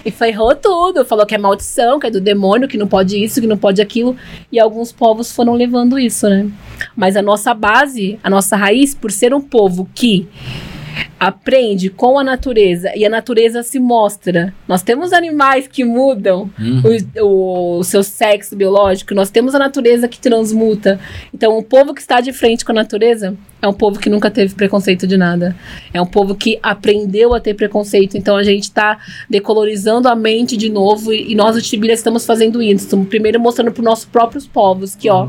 e 0.04 0.10
ferrou 0.10 0.54
tudo. 0.54 1.04
Falou 1.04 1.26
que 1.26 1.34
é 1.34 1.38
maldição, 1.38 1.98
que 1.98 2.06
é 2.06 2.10
do 2.10 2.20
demônio, 2.20 2.68
que 2.68 2.78
não 2.78 2.86
pode 2.86 3.22
isso, 3.22 3.40
que 3.40 3.46
não 3.46 3.56
pode 3.58 3.80
aquilo. 3.82 4.16
E 4.52 4.58
alguns 4.58 4.92
povos 4.92 5.32
foram 5.32 5.54
levando 5.54 5.98
isso, 5.98 6.28
né? 6.28 6.48
Mas 6.96 7.16
a 7.16 7.22
nossa 7.22 7.52
base, 7.54 8.18
a 8.22 8.30
nossa 8.30 8.56
raiz, 8.56 8.94
por 8.94 9.10
ser 9.10 9.34
um 9.34 9.40
povo 9.40 9.88
que 9.94 10.26
aprende 11.18 11.90
com 11.90 12.18
a 12.18 12.24
natureza 12.24 12.90
e 12.96 13.04
a 13.04 13.08
natureza 13.10 13.62
se 13.62 13.78
mostra. 13.78 14.54
Nós 14.66 14.82
temos 14.82 15.12
animais 15.12 15.66
que 15.68 15.84
mudam 15.84 16.50
o, 17.18 17.24
o- 17.24 17.78
o 17.78 17.84
seu 17.84 18.02
sexo 18.02 18.56
biológico, 18.56 19.14
nós 19.14 19.30
temos 19.30 19.54
a 19.54 19.58
natureza 19.58 20.08
que 20.08 20.18
transmuta. 20.18 20.98
Então, 21.32 21.56
o 21.58 21.62
povo 21.62 21.94
que 21.94 22.00
está 22.00 22.20
de 22.20 22.32
frente 22.32 22.64
com 22.64 22.72
a 22.72 22.74
natureza 22.74 23.36
é 23.60 23.66
um 23.66 23.72
povo 23.72 23.98
que 23.98 24.08
nunca 24.08 24.30
teve 24.30 24.54
preconceito 24.54 25.06
de 25.06 25.16
nada. 25.16 25.56
É 25.92 26.00
um 26.00 26.06
povo 26.06 26.34
que 26.34 26.58
aprendeu 26.62 27.34
a 27.34 27.40
ter 27.40 27.54
preconceito. 27.54 28.16
Então, 28.16 28.36
a 28.36 28.42
gente 28.42 28.64
está 28.64 28.98
decolorizando 29.28 30.08
a 30.08 30.14
mente 30.14 30.56
de 30.56 30.68
novo 30.68 31.12
e, 31.12 31.32
e 31.32 31.34
nós, 31.34 31.56
o 31.56 31.62
Tibira, 31.62 31.92
estamos 31.92 32.24
fazendo 32.24 32.62
isso. 32.62 32.84
Estamos 32.84 33.08
primeiro 33.08 33.40
mostrando 33.40 33.72
para 33.72 33.80
os 33.80 33.84
nossos 33.84 34.04
próprios 34.04 34.46
povos 34.46 34.94
que, 34.94 35.10
ó, 35.10 35.28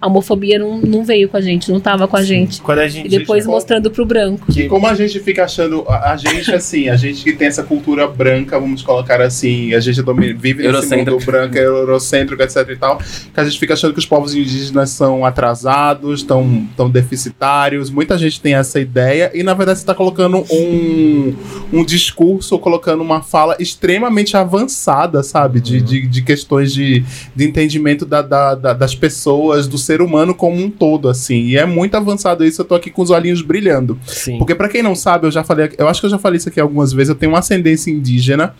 a 0.00 0.06
homofobia 0.06 0.58
não, 0.58 0.78
não 0.78 1.04
veio 1.04 1.28
com 1.28 1.36
a 1.36 1.40
gente, 1.40 1.70
não 1.70 1.76
estava 1.76 2.08
com 2.08 2.16
a 2.16 2.22
gente. 2.22 2.62
Quando 2.62 2.78
a 2.78 2.88
gente. 2.88 3.06
E 3.06 3.18
depois 3.18 3.46
mostrando 3.46 3.90
pro 3.90 4.06
branco. 4.06 4.50
Que 4.50 4.66
como 4.66 4.86
a 4.86 4.94
gente 4.94 5.20
fica 5.20 5.44
achando, 5.44 5.84
a, 5.86 6.12
a 6.12 6.16
gente 6.16 6.52
assim, 6.54 6.88
a 6.88 6.96
gente 6.96 7.22
que 7.22 7.34
tem 7.34 7.48
essa 7.48 7.62
cultura 7.62 8.08
branca, 8.08 8.58
vamos 8.58 8.82
colocar 8.82 9.20
assim, 9.20 9.74
a 9.74 9.80
gente 9.80 10.02
vive 10.36 10.66
nesse 10.66 10.96
mundo 10.96 11.18
branco, 11.18 11.56
eurocêntrico, 11.56 12.42
etc 12.42 12.66
e 12.70 12.76
tal, 12.76 12.96
que 12.98 13.38
a 13.38 13.44
gente 13.44 13.58
fica 13.58 13.74
achando 13.74 13.92
que 13.92 13.98
os 13.98 14.06
povos 14.06 14.34
indígenas 14.34 14.88
são 14.90 15.24
atrasados, 15.24 16.22
tão, 16.22 16.66
tão 16.74 16.88
deficitários, 16.88 17.59
muita 17.90 18.16
gente 18.18 18.40
tem 18.40 18.54
essa 18.54 18.80
ideia 18.80 19.30
e 19.34 19.42
na 19.42 19.54
verdade 19.54 19.78
você 19.80 19.86
tá 19.86 19.94
colocando 19.94 20.44
um, 20.50 21.34
um 21.72 21.84
discurso, 21.84 22.58
colocando 22.58 23.02
uma 23.02 23.22
fala 23.22 23.56
extremamente 23.58 24.36
avançada, 24.36 25.22
sabe, 25.22 25.60
de, 25.60 25.80
de, 25.80 26.06
de 26.06 26.22
questões 26.22 26.72
de, 26.72 27.04
de 27.34 27.44
entendimento 27.46 28.04
da, 28.06 28.22
da- 28.22 28.54
da- 28.54 28.72
das 28.72 28.94
pessoas, 28.94 29.66
do 29.66 29.76
ser 29.78 30.00
humano 30.02 30.34
como 30.34 30.56
um 30.62 30.70
todo, 30.70 31.08
assim, 31.08 31.42
e 31.42 31.56
é 31.56 31.66
muito 31.66 31.94
avançado 31.96 32.44
isso, 32.44 32.60
eu 32.60 32.64
tô 32.64 32.74
aqui 32.74 32.90
com 32.90 33.02
os 33.02 33.10
olhinhos 33.10 33.42
brilhando. 33.42 33.98
Sim. 34.06 34.38
Porque 34.38 34.54
pra 34.54 34.68
quem 34.68 34.82
não 34.82 34.94
sabe, 34.94 35.26
eu 35.26 35.30
já 35.30 35.42
falei, 35.44 35.70
eu 35.78 35.88
acho 35.88 36.00
que 36.00 36.06
eu 36.06 36.10
já 36.10 36.18
falei 36.18 36.38
isso 36.38 36.48
aqui 36.48 36.60
algumas 36.60 36.92
vezes, 36.92 37.08
eu 37.10 37.14
tenho 37.14 37.32
uma 37.32 37.38
ascendência 37.40 37.90
indígena 37.90 38.54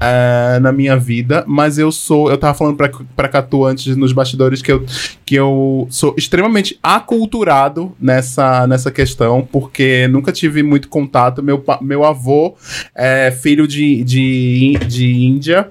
eh, 0.00 0.58
na 0.60 0.72
minha 0.72 0.96
vida, 0.96 1.44
mas 1.46 1.78
eu 1.78 1.90
sou, 1.92 2.30
eu 2.30 2.38
tava 2.38 2.54
falando 2.56 2.76
pra, 2.76 2.90
pra 3.14 3.28
Catu 3.28 3.64
antes 3.64 3.96
nos 3.96 4.12
bastidores 4.12 4.62
que 4.62 4.72
eu, 4.72 4.84
que 5.24 5.34
eu 5.34 5.86
sou 5.90 6.14
extremamente 6.16 6.78
aculturado 6.82 7.92
nessa, 8.00 8.45
nessa 8.68 8.90
questão, 8.90 9.46
porque 9.50 10.08
nunca 10.08 10.32
tive 10.32 10.62
muito 10.62 10.88
contato, 10.88 11.42
meu, 11.42 11.64
meu 11.80 12.04
avô 12.04 12.56
é 12.94 13.30
filho 13.30 13.66
de, 13.66 14.02
de, 14.04 14.78
de 14.86 15.12
Índia, 15.24 15.68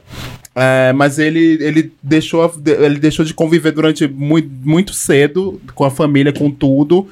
é, 0.56 0.94
mas 0.94 1.20
ele, 1.20 1.58
ele, 1.62 1.92
deixou, 2.02 2.50
ele 2.66 2.98
deixou 2.98 3.26
de 3.26 3.34
conviver 3.34 3.72
durante 3.72 4.08
muito, 4.08 4.50
muito 4.64 4.94
cedo 4.94 5.60
com 5.74 5.84
a 5.84 5.92
família, 5.92 6.32
com 6.32 6.50
tudo. 6.50 7.08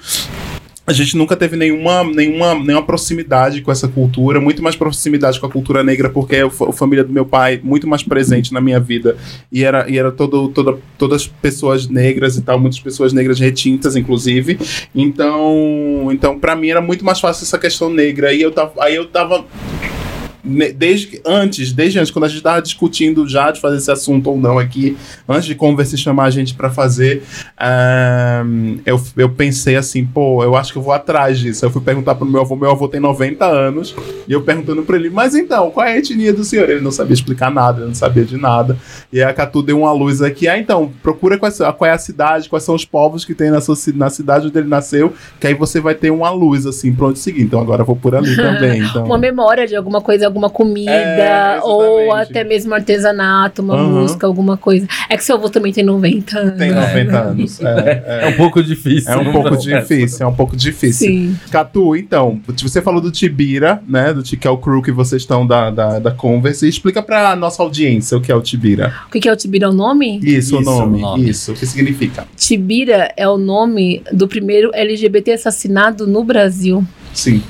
A 0.85 0.91
gente 0.91 1.15
nunca 1.15 1.37
teve 1.37 1.55
nenhuma, 1.55 2.03
nenhuma, 2.03 2.53
nenhuma 2.55 2.83
proximidade 2.85 3.61
com 3.61 3.71
essa 3.71 3.87
cultura, 3.87 4.41
muito 4.41 4.61
mais 4.61 4.75
proximidade 4.75 5.39
com 5.39 5.45
a 5.45 5.49
cultura 5.49 5.81
negra, 5.81 6.09
porque 6.09 6.35
a 6.35 6.49
fa- 6.49 6.67
a 6.69 6.73
família 6.73 7.05
do 7.05 7.13
meu 7.13 7.25
pai 7.25 7.57
muito 7.63 7.87
mais 7.87 8.03
presente 8.03 8.51
na 8.51 8.59
minha 8.59 8.81
vida. 8.81 9.15
E 9.49 9.63
era, 9.63 9.89
e 9.89 9.97
era 9.97 10.11
todo, 10.11 10.49
toda, 10.49 10.77
todas 10.97 11.25
pessoas 11.25 11.87
negras 11.87 12.35
e 12.35 12.41
tal, 12.41 12.59
muitas 12.59 12.81
pessoas 12.81 13.13
negras 13.13 13.39
retintas, 13.39 13.95
inclusive. 13.95 14.59
Então, 14.93 16.09
então 16.11 16.37
para 16.37 16.53
mim 16.53 16.67
era 16.69 16.81
muito 16.81 17.05
mais 17.05 17.19
fácil 17.19 17.43
essa 17.43 17.57
questão 17.57 17.89
negra. 17.89 18.33
E 18.33 18.41
eu 18.41 18.51
tava, 18.51 18.73
aí 18.83 18.95
eu 18.95 19.05
tava 19.05 19.45
desde 20.43 21.21
antes, 21.25 21.71
desde 21.71 21.99
antes, 21.99 22.11
quando 22.11 22.25
a 22.25 22.27
gente 22.27 22.41
tava 22.41 22.61
discutindo 22.61 23.27
já 23.27 23.49
de 23.51 23.61
fazer 23.61 23.77
esse 23.77 23.89
assunto 23.91 24.29
ou 24.29 24.37
não 24.37 24.59
aqui, 24.59 24.97
antes 25.27 25.45
de 25.45 25.55
conversar 25.55 25.97
chamar 25.97 26.25
a 26.25 26.29
gente 26.29 26.53
pra 26.53 26.69
fazer, 26.69 27.23
ahn, 27.57 28.77
eu, 28.85 29.01
eu 29.17 29.29
pensei 29.29 29.75
assim, 29.75 30.05
pô, 30.05 30.43
eu 30.43 30.55
acho 30.55 30.71
que 30.71 30.77
eu 30.77 30.81
vou 30.81 30.93
atrás 30.93 31.39
disso. 31.39 31.65
Eu 31.65 31.71
fui 31.71 31.81
perguntar 31.81 32.15
pro 32.15 32.25
meu 32.25 32.41
avô, 32.41 32.55
meu 32.55 32.71
avô 32.71 32.87
tem 32.87 32.99
90 32.99 33.45
anos, 33.45 33.95
e 34.27 34.31
eu 34.33 34.41
perguntando 34.41 34.83
pra 34.83 34.95
ele, 34.97 35.09
mas 35.09 35.35
então, 35.35 35.71
qual 35.71 35.85
é 35.85 35.93
a 35.93 35.97
etnia 35.97 36.33
do 36.33 36.43
senhor? 36.43 36.69
Ele 36.69 36.81
não 36.81 36.91
sabia 36.91 37.13
explicar 37.13 37.51
nada, 37.51 37.79
ele 37.79 37.87
não 37.87 37.95
sabia 37.95 38.23
de 38.25 38.37
nada. 38.37 38.77
E 39.11 39.21
aí 39.21 39.29
a 39.29 39.33
Catu 39.33 39.61
deu 39.61 39.79
uma 39.79 39.91
luz 39.91 40.21
aqui, 40.21 40.47
ah, 40.47 40.57
então, 40.57 40.91
procura 41.01 41.37
quais, 41.37 41.55
são- 41.55 41.71
qual 41.73 41.89
é 41.89 41.93
a 41.93 41.97
cidade, 41.97 42.49
quais 42.49 42.63
são 42.63 42.75
os 42.75 42.85
povos 42.85 43.23
que 43.25 43.33
tem 43.33 43.49
na, 43.51 43.61
sua, 43.61 43.75
na 43.95 44.09
cidade 44.09 44.47
onde 44.47 44.57
ele 44.57 44.67
nasceu, 44.67 45.13
que 45.39 45.47
aí 45.47 45.53
você 45.53 45.79
vai 45.79 45.95
ter 45.95 46.11
uma 46.11 46.29
luz, 46.31 46.65
assim, 46.65 46.93
pra 46.93 47.07
onde 47.07 47.19
seguir. 47.19 47.43
Então 47.43 47.59
agora 47.59 47.81
eu 47.81 47.85
vou 47.85 47.95
por 47.95 48.15
ali 48.15 48.35
também. 48.35 48.81
Então. 48.83 49.05
Uma 49.05 49.17
memória 49.17 49.67
de 49.67 49.75
alguma 49.75 50.01
coisa, 50.01 50.25
alguma 50.33 50.49
comida, 50.49 50.91
É, 50.91 51.59
ou 51.61 52.11
até 52.11 52.43
mesmo 52.43 52.73
artesanato, 52.73 53.61
uma 53.61 53.75
Aham. 53.75 54.01
música, 54.01 54.25
alguma 54.25 54.57
coisa. 54.57 54.87
É 55.09 55.15
que 55.15 55.23
seu 55.23 55.35
avô 55.35 55.47
também 55.49 55.71
tem 55.71 55.83
90 55.83 56.37
anos. 56.39 56.57
Tem 56.57 56.71
90 56.71 57.19
anos. 57.21 57.61
É, 57.61 58.23
É 58.23 58.27
um 58.27 58.33
pouco 58.33 58.63
difícil. 58.63 59.11
é 59.11 59.17
um 59.17 59.31
pouco 59.31 59.55
difícil, 59.57 60.25
é 60.25 60.27
um 60.29 60.33
pouco 60.33 60.55
difícil. 60.57 61.07
Sim. 61.07 61.37
Catu, 61.51 61.95
então, 61.95 62.41
você 62.61 62.81
falou 62.81 62.99
do 62.99 63.11
Tibira, 63.11 63.81
né? 63.87 64.11
Do 64.13 64.23
que 64.23 64.47
é 64.47 64.49
o 64.49 64.57
crew 64.57 64.81
que 64.81 64.91
vocês 64.91 65.21
estão 65.21 65.45
da, 65.45 65.69
da, 65.69 65.99
da 65.99 66.11
Converse. 66.11 66.67
Explica 66.67 67.03
pra 67.03 67.35
nossa 67.35 67.61
audiência 67.61 68.17
o 68.17 68.21
que 68.21 68.31
é 68.31 68.35
o 68.35 68.41
Tibira. 68.41 68.91
O 69.07 69.11
que, 69.11 69.27
é 69.29 69.31
o 69.31 69.35
Tibira? 69.35 69.67
É 69.67 69.69
o 69.69 69.73
nome? 69.73 70.19
Isso, 70.23 70.57
o 70.57 70.61
Isso, 70.61 70.69
nome. 70.71 70.97
o 70.97 71.01
nome. 71.01 71.29
Isso, 71.29 71.51
o 71.51 71.55
que 71.55 71.65
significa? 71.65 72.25
Tibira 72.35 73.11
é 73.15 73.27
o 73.29 73.37
nome 73.37 74.01
do 74.11 74.27
primeiro 74.27 74.71
LGBT 74.73 75.33
assassinado 75.33 76.07
no 76.07 76.23
Brasil. 76.23 76.83
Sim. 77.13 77.43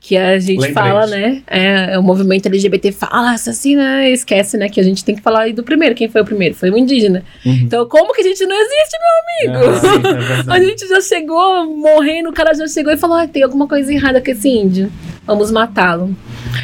Que 0.00 0.16
a 0.16 0.38
gente 0.38 0.60
Lembrei 0.60 0.72
fala, 0.72 1.02
disso. 1.02 1.16
né? 1.16 1.42
É, 1.46 1.94
é 1.94 1.98
o 1.98 2.02
movimento 2.02 2.46
LGBT 2.46 2.92
fala, 2.92 3.32
assassina, 3.32 4.08
esquece, 4.08 4.56
né? 4.56 4.68
Que 4.68 4.80
a 4.80 4.82
gente 4.82 5.04
tem 5.04 5.14
que 5.16 5.22
falar 5.22 5.42
aí 5.42 5.52
do 5.52 5.62
primeiro. 5.62 5.94
Quem 5.94 6.08
foi 6.08 6.20
o 6.20 6.24
primeiro? 6.24 6.54
Foi 6.54 6.70
o 6.70 6.76
indígena. 6.76 7.24
Uhum. 7.44 7.52
Então, 7.52 7.86
como 7.88 8.12
que 8.12 8.20
a 8.20 8.24
gente 8.24 8.44
não 8.46 8.56
existe, 8.56 8.96
meu 9.00 9.58
amigo? 9.58 9.80
Sim, 9.80 10.50
é 10.50 10.52
A 10.54 10.60
gente 10.60 10.86
já 10.86 11.00
chegou 11.00 11.66
morrendo, 11.76 12.28
o 12.28 12.32
cara 12.32 12.54
já 12.54 12.66
chegou 12.68 12.92
e 12.92 12.96
falou: 12.96 13.16
ah, 13.16 13.26
tem 13.26 13.42
alguma 13.42 13.66
coisa 13.66 13.92
errada 13.92 14.20
com 14.20 14.30
esse 14.30 14.48
índio. 14.48 14.92
Vamos 15.26 15.50
matá-lo. 15.50 16.14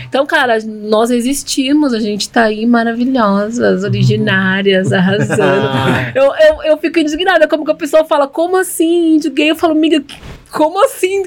Então, 0.09 0.25
cara, 0.25 0.59
nós 0.65 1.11
existimos, 1.11 1.93
a 1.93 1.99
gente 1.99 2.29
tá 2.29 2.45
aí 2.45 2.65
maravilhosas, 2.65 3.83
originárias, 3.83 4.93
arrasando. 4.93 5.69
eu, 6.15 6.25
eu, 6.25 6.63
eu 6.65 6.79
fico 6.79 7.01
indignada, 7.01 7.49
como 7.49 7.65
que 7.65 7.73
a 7.73 7.75
pessoa 7.75 8.05
fala, 8.05 8.29
como 8.29 8.57
assim, 8.57 9.17
índio 9.17 9.33
gay? 9.33 9.51
Eu 9.51 9.57
falo, 9.57 9.73
amiga, 9.73 10.03
como 10.53 10.85
assim? 10.85 11.25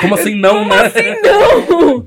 Como 0.00 0.14
assim 0.14 0.34
não, 0.36 0.66
né? 0.68 0.82
assim 0.86 1.20
não? 1.22 2.04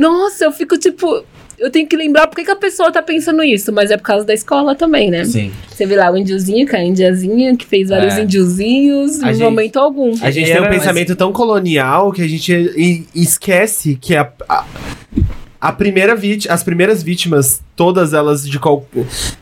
Nossa, 0.00 0.44
eu 0.44 0.52
fico 0.52 0.76
tipo. 0.78 1.24
Eu 1.58 1.70
tenho 1.70 1.86
que 1.88 1.96
lembrar 1.96 2.26
por 2.26 2.36
que, 2.36 2.44
que 2.44 2.50
a 2.50 2.56
pessoa 2.56 2.92
tá 2.92 3.00
pensando 3.00 3.42
isso, 3.42 3.72
mas 3.72 3.90
é 3.90 3.96
por 3.96 4.02
causa 4.02 4.26
da 4.26 4.34
escola 4.34 4.74
também, 4.74 5.10
né? 5.10 5.24
Sim. 5.24 5.50
Você 5.70 5.86
vê 5.86 5.96
lá 5.96 6.10
o 6.12 6.16
índiozinho, 6.18 6.66
que 6.66 6.76
é 6.76 6.80
a 6.80 6.84
indiazinha, 6.84 7.56
que 7.56 7.64
fez 7.64 7.88
vários 7.88 8.12
É. 8.18 8.22
índiozinhos 8.24 9.16
em 9.22 9.26
gente- 9.32 9.38
momento 9.38 9.78
algum. 9.78 10.12
A 10.22 10.30
gente 10.30 10.50
Era, 10.50 10.60
tem 10.60 10.68
um 10.68 10.70
mas- 10.74 10.78
pensamento 10.82 11.16
tão 11.16 11.32
colonial 11.32 12.12
que 12.12 12.20
a 12.20 12.28
gente 12.28 12.52
e- 12.52 13.06
esquece 13.14 13.96
que 13.96 14.14
a, 14.14 14.30
a, 14.46 14.66
a 15.68 15.72
primeira 15.72 16.14
vítima, 16.14 16.54
as 16.54 16.62
primeiras 16.62 17.02
vítimas, 17.02 17.60
todas 17.74 18.12
elas 18.14 18.48
de 18.48 18.58
qual 18.58 18.86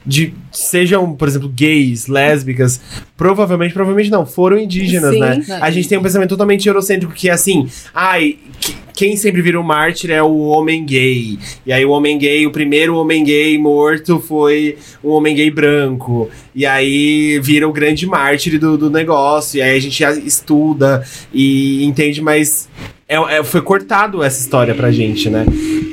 de 0.07 0.33
sejam, 0.51 1.13
por 1.15 1.29
exemplo, 1.29 1.49
gays, 1.49 2.07
lésbicas, 2.07 2.81
provavelmente, 3.17 3.75
provavelmente 3.75 4.11
não, 4.11 4.25
foram 4.25 4.59
indígenas, 4.59 5.13
Sim. 5.13 5.21
né? 5.21 5.45
A 5.61 5.71
gente 5.71 5.89
tem 5.89 5.99
um 5.99 6.03
pensamento 6.03 6.31
totalmente 6.31 6.67
eurocêntrico 6.67 7.13
que 7.13 7.29
é 7.29 7.33
assim, 7.33 7.69
ai, 7.95 8.37
que- 8.61 8.75
quem 8.95 9.17
sempre 9.17 9.43
vira 9.43 9.59
um 9.61 9.63
mártir 9.65 10.11
é 10.13 10.23
o 10.23 10.39
homem 10.39 10.87
gay. 10.87 11.37
E 11.67 11.73
aí 11.73 11.85
o 11.85 11.91
homem 11.91 12.17
gay, 12.17 12.47
o 12.47 12.53
primeiro 12.53 12.95
homem 12.97 13.25
gay 13.25 13.59
morto 13.59 14.21
foi 14.21 14.77
um 15.03 15.11
homem 15.11 15.35
gay 15.35 15.51
branco. 15.51 16.31
E 16.55 16.65
aí 16.65 17.41
vira 17.43 17.69
o 17.69 17.73
grande 17.73 18.07
mártir 18.07 18.57
do, 18.59 18.79
do 18.79 18.89
negócio. 18.89 19.59
E 19.59 19.63
aí 19.63 19.77
a 19.77 19.81
gente 19.81 20.01
estuda 20.25 21.05
e 21.33 21.85
entende, 21.85 22.23
mas 22.23 22.69
é, 23.09 23.17
é- 23.39 23.43
foi 23.43 23.61
cortado 23.63 24.23
essa 24.23 24.41
história 24.41 24.75
pra 24.77 24.93
gente, 24.93 25.29
né? 25.29 25.45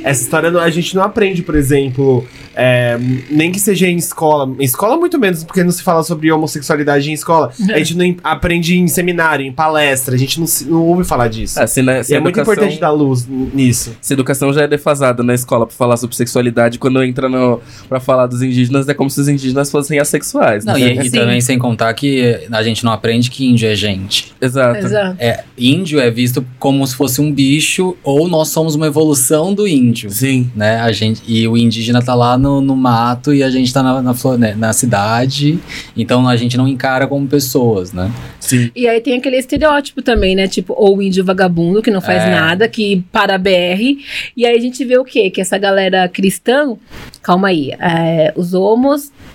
Essa 0.04 0.24
história 0.24 0.50
a 0.60 0.70
gente 0.70 0.96
não 0.96 1.04
aprende, 1.04 1.44
por 1.44 1.56
exemplo, 1.56 2.26
é, 2.62 2.98
nem 3.30 3.52
que 3.52 3.60
seja 3.60 3.88
em 3.88 3.96
escola. 3.98 4.54
Em 4.60 4.64
escola, 4.64 4.96
muito 4.98 5.18
menos, 5.20 5.44
porque 5.44 5.64
não 5.64 5.72
se 5.72 5.82
fala 5.82 6.04
sobre 6.04 6.32
homossexualidade 6.32 7.10
em 7.10 7.14
escola. 7.14 7.52
A 7.74 7.78
gente 7.80 7.96
não 7.98 8.16
aprende 8.24 8.78
em 8.78 8.88
seminário, 8.88 9.46
em 9.46 9.52
palestra. 9.52 10.14
A 10.16 10.18
gente 10.18 10.40
não, 10.40 10.46
se- 10.48 10.66
não 10.66 10.84
ouve 10.86 11.04
falar 11.04 11.28
disso. 11.28 11.60
É, 11.60 11.66
se, 11.68 11.82
né, 11.82 12.04
se 12.04 12.14
E 12.14 12.16
é 12.16 12.20
muito 12.20 12.38
educação- 12.40 12.54
importante 12.64 12.80
dar 12.80 12.92
luz 12.92 13.28
nisso. 13.28 13.96
Se 14.02 14.14
a 14.14 14.16
educação 14.16 14.54
já 14.54 14.62
é 14.64 14.68
defasada 14.68 15.24
na 15.24 15.34
escola 15.34 15.66
pra 15.66 15.76
falar 15.76 15.98
sobre 15.98 16.16
sexualidade, 16.16 16.78
quando 16.78 17.02
entra 17.04 17.28
no, 17.28 17.60
pra 17.90 18.00
falar 18.00 18.28
dos 18.28 18.42
indígenas, 18.42 18.88
é 18.88 18.94
como 18.94 19.10
se 19.10 19.20
os 19.22 19.28
indígenas 19.28 19.72
fossem 19.72 19.98
assexuais. 20.00 20.64
Não, 20.66 20.74
né? 20.74 20.94
e, 20.96 21.08
e 21.08 21.10
também 21.12 21.42
sem 21.42 21.58
contar 21.58 21.94
que 21.94 22.48
a 22.52 22.64
gente 22.64 22.84
não 22.86 22.92
aprende 22.92 23.30
que 23.32 23.48
índio 23.50 23.68
é 23.68 23.76
gente. 23.76 24.34
Exato. 24.40 24.78
Exato. 24.86 25.16
É, 25.20 25.44
índio 25.58 26.00
é 26.00 26.10
visto 26.12 26.46
como 26.60 26.86
se 26.86 26.96
fosse 26.96 27.22
um 27.22 27.32
bicho 27.32 27.96
ou 28.04 28.28
nós 28.28 28.50
somos 28.50 28.76
uma 28.76 28.88
evolução 28.88 29.54
do 29.54 29.68
índio. 29.68 30.10
Sim. 30.12 30.50
Né, 30.56 30.80
a 30.80 30.92
gente, 30.92 31.22
e 31.28 31.48
o 31.48 31.58
indígena 31.58 32.02
tá 32.02 32.14
lá 32.14 32.38
no, 32.38 32.51
no 32.60 32.76
mato 32.76 33.34
e 33.34 33.44
a 33.44 33.50
gente 33.50 33.72
tá 33.72 33.82
na, 33.84 34.02
na, 34.02 34.14
né, 34.38 34.56
na 34.58 34.74
cidade, 34.74 35.60
então 35.96 36.28
a 36.28 36.36
gente 36.36 36.58
não 36.58 36.68
encara 36.68 37.08
como 37.08 37.28
pessoas, 37.28 37.94
né? 37.94 38.12
Sim. 38.40 38.72
E 38.76 38.88
aí 38.88 39.00
tem 39.00 39.18
aquele 39.18 39.38
estereótipo 39.38 40.02
também, 40.02 40.36
né? 40.36 40.48
Tipo, 40.48 40.74
ou 40.76 40.98
o 40.98 41.02
índio 41.02 41.24
vagabundo, 41.24 41.82
que 41.82 41.92
não 41.92 42.02
faz 42.02 42.24
É. 42.24 42.32
nada, 42.32 42.68
que 42.68 43.04
para 43.12 43.36
a 43.36 43.38
BR. 43.38 44.00
E 44.36 44.46
aí 44.46 44.58
a 44.58 44.60
gente 44.60 44.84
vê 44.84 44.98
o 44.98 45.06
quê? 45.06 45.30
Que 45.30 45.40
essa 45.40 45.58
galera 45.58 46.10
cristã, 46.10 46.76
calma 47.22 47.50
aí, 47.50 47.72
é, 47.80 48.34
os 48.36 48.54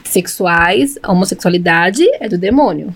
homossexuais, 0.06 0.98
a 1.02 1.12
homossexualidade 1.12 2.04
é 2.20 2.28
do 2.28 2.38
demônio. 2.38 2.94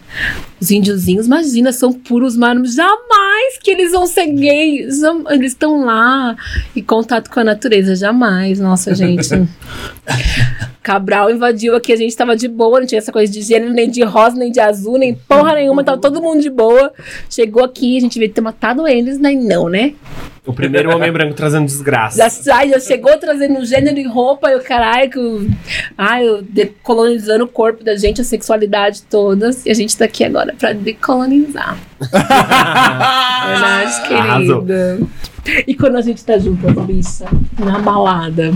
Os 0.61 0.71
índiozinhos, 0.71 1.27
imagina, 1.27 1.73
são 1.73 1.93
puros 1.93 2.37
mármores. 2.37 2.75
Jamais 2.75 3.59
que 3.63 3.71
eles 3.71 3.93
vão 3.93 4.07
ser 4.07 4.27
gays. 4.27 5.01
Eles 5.31 5.53
estão 5.53 5.85
lá 5.85 6.37
em 6.75 6.83
contato 6.83 7.31
com 7.31 7.41
a 7.41 7.45
natureza. 7.45 7.97
Jamais, 7.97 8.61
nossa, 8.61 8.95
gente. 8.95 9.29
Cabral 10.83 11.31
invadiu 11.31 11.77
aqui, 11.77 11.93
a 11.93 11.97
gente 11.97 12.17
tava 12.17 12.35
de 12.35 12.49
boa, 12.49 12.81
não 12.81 12.87
tinha 12.87 12.99
essa 12.99 13.13
coisa 13.13 13.31
de 13.31 13.43
gênero, 13.43 13.71
nem 13.71 13.91
de 13.91 14.03
rosa, 14.03 14.37
nem 14.37 14.51
de 14.51 14.61
azul, 14.61 14.97
nem 14.97 15.15
porra 15.15 15.55
nenhuma, 15.55 15.85
tava 15.85 16.01
todo 16.01 16.23
mundo 16.23 16.41
de 16.41 16.49
boa. 16.49 16.91
Chegou 17.29 17.63
aqui, 17.63 17.99
a 17.99 18.01
gente 18.01 18.19
veio 18.19 18.33
ter 18.33 18.41
matado 18.41 18.89
eles, 18.89 19.19
né? 19.19 19.33
Não, 19.33 19.69
né? 19.69 19.93
O 20.51 20.55
primeiro 20.55 20.95
homem 20.95 21.11
branco 21.13 21.35
trazendo 21.35 21.67
desgraça. 21.67 22.17
Já, 22.17 22.29
já, 22.29 22.67
já 22.67 22.81
chegou 22.81 23.17
trazendo 23.19 23.65
gênero 23.65 23.99
e 23.99 24.07
roupa, 24.07 24.51
e 24.51 24.57
o 24.57 24.63
caralho, 24.63 25.51
ai, 25.97 26.27
eu 26.27 26.43
decolonizando 26.43 27.45
o 27.45 27.49
corpo 27.49 27.85
da 27.85 27.97
gente, 27.97 28.21
a 28.21 28.25
sexualidade 28.25 29.03
todas, 29.03 29.65
e 29.65 29.71
a 29.71 29.75
gente 29.75 29.97
tá 29.97 30.05
aqui 30.05 30.25
agora 30.25 30.55
pra 30.59 30.73
decolonizar. 30.73 31.79
Verdade, 32.01 32.15
Arrasou. 34.15 34.67
E 35.67 35.75
quando 35.75 35.97
a 35.97 36.01
gente 36.01 36.25
tá 36.25 36.39
junto, 36.39 36.69
bichas, 36.83 37.23
na 37.59 37.79
balada, 37.79 38.53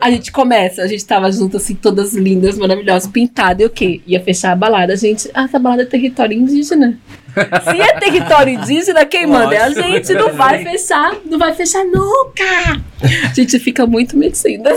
a 0.00 0.10
gente 0.10 0.32
começa, 0.32 0.82
a 0.82 0.86
gente 0.86 1.04
tava 1.04 1.30
junto 1.30 1.56
assim, 1.56 1.74
todas 1.74 2.14
lindas, 2.14 2.58
maravilhosas, 2.58 3.08
pintadas, 3.08 3.62
e 3.62 3.66
o 3.66 3.70
quê? 3.70 4.00
Ia 4.06 4.20
fechar 4.20 4.52
a 4.52 4.56
balada, 4.56 4.92
a 4.92 4.96
gente, 4.96 5.30
ah, 5.34 5.44
essa 5.44 5.58
balada 5.58 5.82
é 5.82 5.86
território 5.86 6.36
indígena. 6.36 6.98
Se 7.36 7.80
é 7.80 7.92
território 7.98 8.54
indígena, 8.54 9.04
quem 9.04 9.26
manda 9.26 9.54
é 9.54 9.58
a 9.58 9.70
gente, 9.70 10.14
não 10.14 10.32
vai 10.32 10.64
fechar, 10.64 11.14
não 11.26 11.38
vai 11.38 11.52
fechar 11.52 11.84
nunca. 11.84 12.80
A 13.02 13.34
gente 13.34 13.58
fica 13.58 13.86
muito 13.86 14.16
metida. 14.16 14.70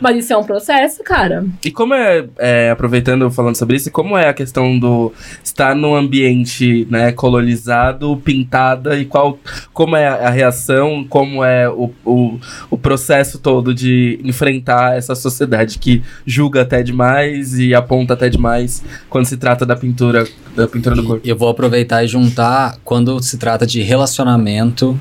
Mas 0.00 0.16
isso 0.16 0.32
é 0.32 0.36
um 0.36 0.44
processo, 0.44 1.04
cara. 1.04 1.44
E 1.62 1.70
como 1.70 1.92
é, 1.92 2.26
é, 2.38 2.70
aproveitando, 2.70 3.30
falando 3.30 3.56
sobre 3.56 3.76
isso, 3.76 3.90
como 3.90 4.16
é 4.16 4.28
a 4.28 4.34
questão 4.34 4.78
do 4.78 5.12
estar 5.44 5.74
num 5.74 5.94
ambiente 5.94 6.86
né, 6.90 7.12
colonizado, 7.12 8.16
pintada, 8.24 8.96
e 8.96 9.04
qual 9.04 9.38
como 9.72 9.94
é 9.94 9.97
a 10.06 10.30
reação, 10.30 11.04
como 11.08 11.44
é 11.44 11.68
o, 11.68 11.90
o, 12.04 12.38
o 12.70 12.78
processo 12.78 13.38
todo 13.38 13.74
de 13.74 14.20
enfrentar 14.22 14.96
essa 14.96 15.14
sociedade 15.14 15.78
que 15.78 16.02
julga 16.26 16.62
até 16.62 16.82
demais 16.82 17.58
e 17.58 17.74
aponta 17.74 18.14
até 18.14 18.28
demais 18.28 18.82
quando 19.08 19.26
se 19.26 19.36
trata 19.36 19.64
da 19.66 19.76
pintura, 19.76 20.26
da 20.54 20.66
pintura 20.68 20.94
do 20.94 21.04
corpo. 21.04 21.26
E 21.26 21.30
eu 21.30 21.36
vou 21.36 21.48
aproveitar 21.48 22.04
e 22.04 22.08
juntar 22.08 22.78
quando 22.84 23.22
se 23.22 23.38
trata 23.38 23.66
de 23.66 23.82
relacionamento 23.82 24.98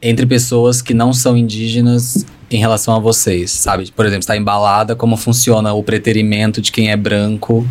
entre 0.00 0.26
pessoas 0.26 0.80
que 0.80 0.94
não 0.94 1.12
são 1.12 1.36
indígenas 1.36 2.24
em 2.50 2.58
relação 2.58 2.94
a 2.94 2.98
vocês, 2.98 3.50
sabe? 3.50 3.90
Por 3.94 4.06
exemplo, 4.06 4.20
está 4.20 4.36
embalada, 4.36 4.96
como 4.96 5.16
funciona 5.16 5.72
o 5.72 5.82
preterimento 5.82 6.62
de 6.62 6.72
quem 6.72 6.90
é 6.90 6.96
branco 6.96 7.66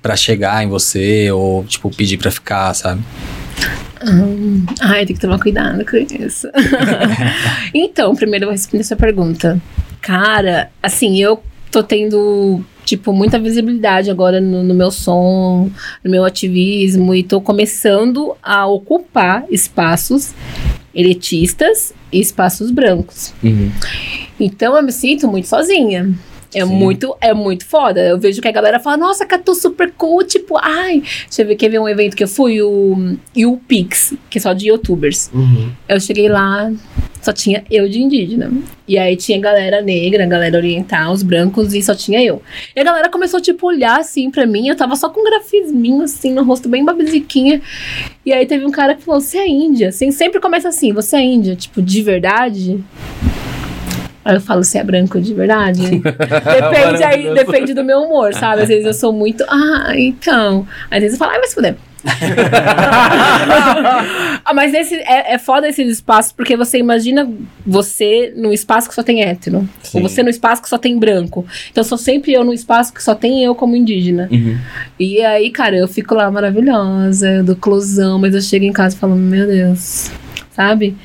pra 0.00 0.16
chegar 0.16 0.62
em 0.62 0.68
você 0.68 1.30
ou 1.30 1.64
tipo 1.64 1.90
pedir 1.90 2.16
pra 2.16 2.30
ficar, 2.30 2.72
sabe? 2.74 3.02
Hum, 4.06 4.66
ai, 4.80 5.06
tem 5.06 5.14
que 5.14 5.20
tomar 5.20 5.38
cuidado 5.38 5.84
com 5.84 5.96
isso. 5.96 6.48
então, 7.74 8.14
primeiro 8.14 8.44
eu 8.44 8.48
vou 8.48 8.52
responder 8.52 8.82
essa 8.82 8.96
pergunta. 8.96 9.60
Cara, 10.00 10.70
assim, 10.82 11.20
eu 11.20 11.42
tô 11.70 11.82
tendo, 11.82 12.62
tipo, 12.84 13.12
muita 13.12 13.38
visibilidade 13.38 14.10
agora 14.10 14.40
no, 14.40 14.62
no 14.62 14.74
meu 14.74 14.90
som, 14.90 15.70
no 16.04 16.10
meu 16.10 16.24
ativismo, 16.24 17.14
e 17.14 17.22
tô 17.22 17.40
começando 17.40 18.36
a 18.42 18.66
ocupar 18.66 19.44
espaços 19.50 20.34
elitistas 20.94 21.92
e 22.12 22.20
espaços 22.20 22.70
brancos. 22.70 23.34
Uhum. 23.42 23.70
Então 24.38 24.76
eu 24.76 24.82
me 24.82 24.92
sinto 24.92 25.26
muito 25.26 25.48
sozinha. 25.48 26.14
É 26.54 26.64
Sim. 26.64 26.72
muito, 26.72 27.16
é 27.20 27.34
muito 27.34 27.66
foda. 27.66 28.00
Eu 28.00 28.18
vejo 28.18 28.40
que 28.40 28.48
a 28.48 28.52
galera 28.52 28.78
fala, 28.78 28.96
nossa, 28.96 29.26
Catu 29.26 29.54
super 29.54 29.92
cool, 29.92 30.24
tipo, 30.24 30.56
ai. 30.56 31.02
Deixa 31.26 31.42
eu 31.42 31.46
ver, 31.46 31.56
quer 31.56 31.68
ver 31.68 31.78
um 31.78 31.88
evento 31.88 32.16
que 32.16 32.24
eu 32.24 32.28
fui? 32.28 32.62
O 32.62 33.16
YouPix, 33.36 34.14
que 34.30 34.38
é 34.38 34.40
só 34.40 34.52
de 34.52 34.68
youtubers. 34.68 35.30
Uhum. 35.32 35.70
Eu 35.88 36.00
cheguei 36.00 36.28
lá, 36.28 36.72
só 37.20 37.32
tinha 37.32 37.64
eu 37.70 37.88
de 37.88 38.00
indígena. 38.00 38.52
E 38.86 38.98
aí 38.98 39.16
tinha 39.16 39.40
galera 39.40 39.80
negra, 39.80 40.26
galera 40.26 40.58
oriental, 40.58 41.12
os 41.12 41.22
brancos, 41.22 41.72
e 41.72 41.82
só 41.82 41.94
tinha 41.94 42.22
eu. 42.22 42.42
E 42.76 42.80
a 42.80 42.84
galera 42.84 43.08
começou, 43.08 43.40
tipo, 43.40 43.66
olhar 43.66 43.98
assim 43.98 44.30
pra 44.30 44.46
mim. 44.46 44.68
Eu 44.68 44.76
tava 44.76 44.94
só 44.94 45.08
com 45.08 45.20
um 45.20 45.24
grafisminho, 45.24 46.02
assim, 46.02 46.32
no 46.32 46.44
rosto, 46.44 46.68
bem 46.68 46.84
babiziquinha. 46.84 47.62
E 48.26 48.32
aí 48.32 48.44
teve 48.46 48.64
um 48.66 48.70
cara 48.70 48.94
que 48.94 49.02
falou: 49.02 49.20
Você 49.20 49.38
é 49.38 49.48
índia? 49.48 49.88
Assim, 49.88 50.10
sempre 50.10 50.40
começa 50.40 50.68
assim: 50.68 50.92
Você 50.92 51.16
é 51.16 51.22
índia? 51.22 51.56
Tipo, 51.56 51.80
de 51.80 52.02
verdade? 52.02 52.84
Aí 54.24 54.36
eu 54.36 54.40
falo, 54.40 54.64
você 54.64 54.78
é 54.78 54.84
branco 54.84 55.20
de 55.20 55.34
verdade? 55.34 55.82
depende 56.00 57.04
aí, 57.04 57.34
depende 57.34 57.74
do 57.74 57.84
meu 57.84 58.00
humor, 58.02 58.32
sabe? 58.32 58.62
Às 58.62 58.68
vezes 58.68 58.86
eu 58.86 58.94
sou 58.94 59.12
muito, 59.12 59.44
ah, 59.48 59.92
então. 59.94 60.66
Às 60.90 61.00
vezes 61.00 61.12
eu 61.14 61.18
falo, 61.18 61.32
ai, 61.32 61.38
vai 61.38 61.48
se 61.48 61.54
fuder. 61.54 61.76
ah, 64.44 64.52
mas 64.54 64.74
esse, 64.74 64.94
é, 64.96 65.34
é 65.34 65.38
foda 65.38 65.68
esses 65.68 65.90
espaços, 65.90 66.32
porque 66.32 66.56
você 66.56 66.78
imagina 66.78 67.30
você 67.66 68.32
num 68.36 68.52
espaço 68.52 68.88
que 68.88 68.94
só 68.94 69.02
tem 69.02 69.22
hétero. 69.22 69.68
Sim. 69.82 69.98
Ou 69.98 70.08
você 70.08 70.22
num 70.22 70.28
espaço 70.28 70.62
que 70.62 70.68
só 70.68 70.78
tem 70.78 70.98
branco. 70.98 71.46
Então 71.70 71.82
sou 71.84 71.98
sempre 71.98 72.32
eu 72.32 72.44
num 72.44 72.52
espaço 72.52 72.92
que 72.92 73.02
só 73.02 73.14
tem 73.14 73.42
eu 73.44 73.54
como 73.54 73.76
indígena. 73.76 74.28
Uhum. 74.30 74.58
E 74.98 75.20
aí, 75.22 75.50
cara, 75.50 75.76
eu 75.76 75.88
fico 75.88 76.14
lá 76.14 76.30
maravilhosa, 76.30 77.42
do 77.42 77.56
closão, 77.56 78.18
mas 78.18 78.34
eu 78.34 78.40
chego 78.42 78.64
em 78.64 78.72
casa 78.72 78.96
e 78.96 78.98
falo, 78.98 79.16
meu 79.16 79.46
Deus, 79.46 80.10
sabe? 80.50 80.96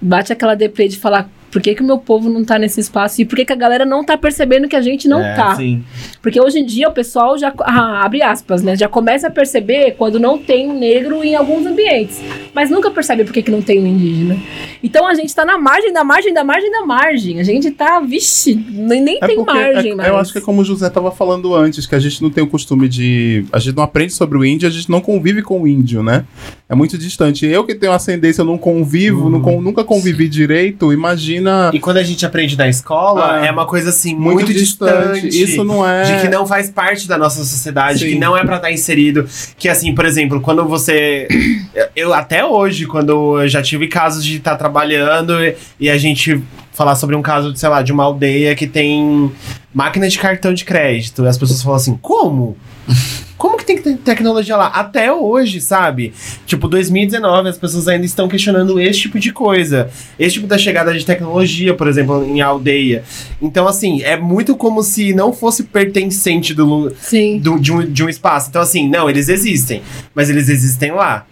Bate 0.00 0.32
aquela 0.32 0.54
deprê 0.54 0.88
de 0.88 0.98
falar. 0.98 1.28
Por 1.50 1.60
que, 1.60 1.74
que 1.74 1.82
o 1.82 1.86
meu 1.86 1.98
povo 1.98 2.30
não 2.30 2.44
tá 2.44 2.58
nesse 2.58 2.80
espaço? 2.80 3.20
E 3.20 3.24
por 3.24 3.36
que, 3.36 3.44
que 3.44 3.52
a 3.52 3.56
galera 3.56 3.84
não 3.84 4.04
tá 4.04 4.16
percebendo 4.16 4.68
que 4.68 4.76
a 4.76 4.80
gente 4.80 5.08
não 5.08 5.20
É, 5.20 5.34
tá? 5.34 5.56
Sim. 5.56 5.82
Porque 6.22 6.40
hoje 6.40 6.58
em 6.60 6.64
dia 6.64 6.88
o 6.88 6.92
pessoal 6.92 7.36
já 7.38 7.52
ah, 7.60 8.04
abre 8.04 8.22
aspas, 8.22 8.62
né? 8.62 8.76
Já 8.76 8.88
começa 8.88 9.26
a 9.26 9.30
perceber 9.30 9.96
quando 9.98 10.20
não 10.20 10.38
tem 10.38 10.68
um 10.70 10.78
negro 10.78 11.24
em 11.24 11.34
alguns 11.34 11.66
ambientes. 11.66 12.20
Mas 12.54 12.70
nunca 12.70 12.90
percebe 12.90 13.24
por 13.24 13.32
que, 13.32 13.42
que 13.42 13.50
não 13.50 13.62
tem 13.62 13.80
um 13.82 13.86
indígena. 13.86 14.36
Então 14.82 15.06
a 15.06 15.14
gente 15.14 15.34
tá 15.34 15.44
na 15.44 15.58
margem 15.58 15.92
da 15.92 16.04
margem 16.04 16.32
da 16.32 16.44
margem 16.44 16.70
da 16.70 16.84
margem. 16.86 17.40
A 17.40 17.42
gente 17.42 17.70
tá, 17.70 18.00
vixe, 18.00 18.54
nem, 18.70 19.00
nem 19.02 19.18
É 19.20 19.26
tem 19.26 19.36
porque 19.36 19.52
margem 19.52 19.92
é- 19.92 19.94
mais. 19.94 20.08
eu 20.08 20.16
acho 20.16 20.32
que 20.32 20.38
é 20.38 20.42
como 20.42 20.60
o 20.60 20.64
José 20.64 20.88
tava 20.88 21.10
falando 21.10 21.54
antes, 21.54 21.86
que 21.86 21.94
a 21.94 21.98
gente 21.98 22.22
não 22.22 22.30
tem 22.30 22.44
o 22.44 22.46
costume 22.46 22.88
de. 22.88 23.44
A 23.52 23.58
gente 23.58 23.76
não 23.76 23.82
aprende 23.82 24.12
sobre 24.12 24.38
o 24.38 24.44
índio, 24.44 24.68
a 24.68 24.70
gente 24.70 24.88
não 24.90 25.00
convive 25.00 25.42
com 25.42 25.62
o 25.62 25.66
índio, 25.66 26.02
né? 26.02 26.24
É 26.68 26.74
muito 26.74 26.96
distante. 26.96 27.44
Eu 27.46 27.64
que 27.64 27.74
tenho 27.74 27.92
ascendência, 27.92 28.42
eu 28.42 28.46
não 28.46 28.56
convivo, 28.56 29.28
não 29.28 29.40
con- 29.40 29.60
nunca 29.60 29.82
convivi 29.82 30.28
direito, 30.28 30.92
imagina. 30.92 31.39
E 31.72 31.80
quando 31.80 31.96
a 31.98 32.02
gente 32.02 32.24
aprende 32.26 32.56
na 32.56 32.68
escola, 32.68 33.40
Ah, 33.40 33.46
é 33.46 33.50
uma 33.50 33.66
coisa 33.66 33.90
assim, 33.90 34.14
muito 34.14 34.36
muito, 34.36 34.52
distante. 34.52 35.22
distante. 35.28 35.42
Isso 35.42 35.64
não 35.64 35.86
é- 35.86 36.02
De 36.02 36.20
que 36.22 36.28
não 36.28 36.46
faz 36.46 36.70
parte 36.70 37.06
da 37.08 37.16
nossa 37.18 37.42
sociedade, 37.44 38.00
Sim. 38.00 38.10
que 38.10 38.18
não 38.18 38.36
é 38.36 38.44
pra 38.44 38.56
estar 38.56 38.70
inserido. 38.72 39.26
Que 39.58 39.68
assim, 39.68 39.94
por 39.94 40.04
exemplo, 40.04 40.40
quando 40.40 40.64
você. 40.66 41.26
Eu 41.96 42.12
até 42.14 42.44
hoje, 42.44 42.86
quando 42.86 43.40
eu 43.40 43.48
já 43.48 43.62
tive 43.62 43.86
casos 43.88 44.24
de 44.24 44.36
estar 44.36 44.56
trabalhando 44.56 45.42
e, 45.44 45.56
e 45.78 45.90
a 45.90 45.96
gente 45.98 46.42
falar 46.72 46.94
sobre 46.94 47.14
um 47.16 47.22
caso, 47.22 47.54
sei 47.56 47.68
lá, 47.68 47.82
de 47.82 47.92
uma 47.92 48.04
aldeia 48.04 48.54
que 48.54 48.66
tem 48.66 49.30
máquina 49.74 50.08
de 50.08 50.18
cartão 50.18 50.52
de 50.54 50.64
crédito. 50.64 51.24
E 51.24 51.28
as 51.28 51.36
pessoas 51.38 51.62
falam 51.62 51.76
assim, 51.76 51.96
como? 52.00 52.56
Como 53.40 53.56
que 53.56 53.64
tem 53.64 53.74
que 53.76 53.82
ter 53.82 53.96
tecnologia 53.96 54.54
lá? 54.54 54.66
Até 54.66 55.10
hoje, 55.10 55.62
sabe? 55.62 56.12
Tipo, 56.44 56.68
2019, 56.68 57.48
as 57.48 57.56
pessoas 57.56 57.88
ainda 57.88 58.04
estão 58.04 58.28
questionando 58.28 58.78
esse 58.78 59.00
tipo 59.00 59.18
de 59.18 59.32
coisa. 59.32 59.88
Esse 60.18 60.34
tipo 60.34 60.46
da 60.46 60.58
chegada 60.58 60.92
de 60.92 61.06
tecnologia, 61.06 61.72
por 61.72 61.88
exemplo, 61.88 62.22
em 62.22 62.42
aldeia. 62.42 63.02
Então, 63.40 63.66
assim, 63.66 64.02
é 64.02 64.14
muito 64.14 64.54
como 64.54 64.82
se 64.82 65.14
não 65.14 65.32
fosse 65.32 65.62
pertencente 65.62 66.52
do, 66.52 66.92
do- 67.40 67.58
de, 67.58 67.72
um, 67.72 67.80
de 67.90 68.04
um 68.04 68.10
espaço. 68.10 68.50
Então, 68.50 68.60
assim, 68.60 68.86
não, 68.86 69.08
eles 69.08 69.30
existem, 69.30 69.80
mas 70.14 70.28
eles 70.28 70.50
existem 70.50 70.92
lá. 70.92 71.24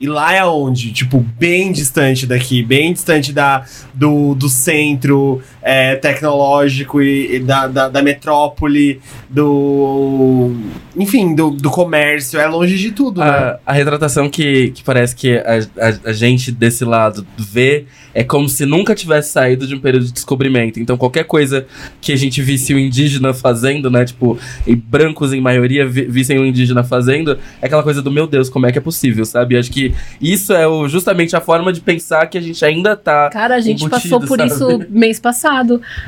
E 0.00 0.08
lá 0.08 0.34
é 0.34 0.44
onde? 0.44 0.92
Tipo, 0.92 1.20
bem 1.38 1.70
distante 1.70 2.26
daqui, 2.26 2.64
bem 2.64 2.92
distante 2.92 3.32
da, 3.32 3.64
do, 3.94 4.34
do 4.34 4.48
centro 4.48 5.40
é, 5.66 5.96
tecnológico 5.96 7.00
e, 7.00 7.36
e 7.36 7.38
da, 7.40 7.66
da, 7.66 7.88
da 7.88 8.02
metrópole, 8.02 9.00
do. 9.30 10.52
Enfim, 10.96 11.34
do, 11.34 11.50
do 11.50 11.70
comércio. 11.70 12.38
É 12.38 12.46
longe 12.46 12.76
de 12.76 12.92
tudo, 12.92 13.20
né? 13.20 13.26
A, 13.26 13.58
a 13.66 13.72
retratação 13.72 14.28
que, 14.28 14.70
que 14.72 14.84
parece 14.84 15.16
que 15.16 15.38
a, 15.38 15.58
a, 15.80 16.10
a 16.10 16.12
gente 16.12 16.52
desse 16.52 16.84
lado 16.84 17.26
vê 17.36 17.86
é 18.12 18.22
como 18.22 18.48
se 18.48 18.64
nunca 18.64 18.94
tivesse 18.94 19.32
saído 19.32 19.66
de 19.66 19.74
um 19.74 19.80
período 19.80 20.04
de 20.04 20.12
descobrimento. 20.12 20.78
Então, 20.78 20.96
qualquer 20.96 21.24
coisa 21.24 21.66
que 22.00 22.12
a 22.12 22.16
gente 22.16 22.40
visse 22.42 22.72
o 22.74 22.78
indígena 22.78 23.32
fazendo, 23.32 23.90
né? 23.90 24.04
Tipo, 24.04 24.38
e 24.66 24.76
brancos 24.76 25.32
em 25.32 25.40
maioria 25.40 25.86
vi- 25.86 26.04
vissem 26.04 26.38
o 26.38 26.44
indígena 26.44 26.84
fazendo, 26.84 27.38
é 27.60 27.66
aquela 27.66 27.82
coisa 27.82 28.02
do 28.02 28.10
meu 28.10 28.26
Deus, 28.26 28.50
como 28.50 28.66
é 28.66 28.72
que 28.72 28.78
é 28.78 28.82
possível, 28.82 29.24
sabe? 29.24 29.56
Acho 29.56 29.70
que 29.72 29.94
isso 30.20 30.52
é 30.52 30.68
o, 30.68 30.86
justamente 30.88 31.34
a 31.34 31.40
forma 31.40 31.72
de 31.72 31.80
pensar 31.80 32.26
que 32.26 32.36
a 32.38 32.40
gente 32.40 32.62
ainda 32.64 32.94
tá. 32.94 33.30
Cara, 33.30 33.56
a 33.56 33.60
gente 33.60 33.82
embutido, 33.84 34.18
passou 34.18 34.20
por 34.20 34.38
sabe? 34.38 34.50
isso 34.50 34.86
mês 34.90 35.18
passado. 35.18 35.53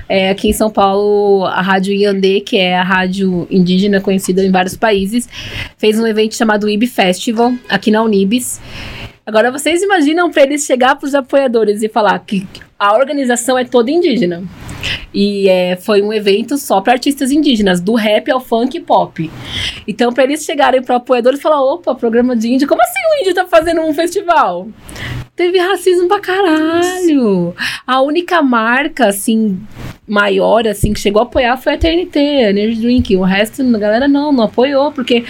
É, 0.09 0.31
aqui 0.31 0.49
em 0.49 0.53
São 0.53 0.71
Paulo, 0.71 1.45
a 1.45 1.61
Rádio 1.61 1.95
Iandê, 1.95 2.41
que 2.41 2.57
é 2.57 2.77
a 2.77 2.83
rádio 2.83 3.47
indígena 3.51 4.01
conhecida 4.01 4.45
em 4.45 4.51
vários 4.51 4.77
países, 4.77 5.29
fez 5.79 5.99
um 5.99 6.07
evento 6.07 6.35
chamado 6.35 6.69
IB 6.69 6.87
Festival, 6.87 7.53
aqui 7.69 7.91
na 7.91 8.03
Unibis. 8.03 8.61
Agora, 9.25 9.51
vocês 9.51 9.83
imaginam 9.83 10.31
para 10.31 10.45
eles 10.45 10.65
chegar 10.65 10.95
para 10.95 11.07
os 11.07 11.15
apoiadores 11.15 11.83
e 11.83 11.89
falar 11.89 12.17
que 12.21 12.47
a 12.79 12.95
organização 12.95 13.59
é 13.59 13.65
toda 13.65 13.91
indígena. 13.91 14.45
E 15.13 15.49
é, 15.49 15.77
foi 15.77 16.03
um 16.03 16.13
evento 16.13 16.57
só 16.57 16.81
para 16.81 16.93
artistas 16.93 17.33
indígenas, 17.33 17.81
do 17.81 17.95
rap 17.95 18.31
ao 18.31 18.41
funk 18.41 18.77
e 18.77 18.81
pop. 18.81 19.31
Então, 19.89 20.13
para 20.13 20.25
eles 20.25 20.45
chegarem 20.45 20.83
para 20.83 20.97
apoiadores 20.97 21.41
e 21.41 21.43
falar: 21.43 21.61
opa, 21.61 21.95
programa 21.95 22.37
de 22.37 22.53
índio, 22.53 22.69
como 22.69 22.83
assim 22.83 23.01
o 23.01 23.23
índio 23.23 23.35
tá 23.35 23.47
fazendo 23.47 23.81
um 23.81 23.93
festival? 23.93 24.69
Teve 25.37 25.59
racismo 25.59 26.09
pra 26.09 26.19
caralho. 26.19 27.55
A 27.87 28.01
única 28.01 28.41
marca, 28.41 29.09
assim, 29.09 29.61
maior, 30.09 30.67
assim, 30.67 30.95
que 30.95 31.01
chegou 31.01 31.21
a 31.21 31.25
apoiar 31.27 31.59
foi 31.59 31.75
a 31.75 31.79
TNT, 31.79 32.19
a 32.19 32.51
Energy 32.51 32.81
Drink. 32.81 33.15
O 33.17 33.23
resto, 33.23 33.61
a 33.61 33.79
galera 33.79 34.09
não, 34.09 34.33
não 34.33 34.45
apoiou, 34.45 34.91
porque 34.93 35.25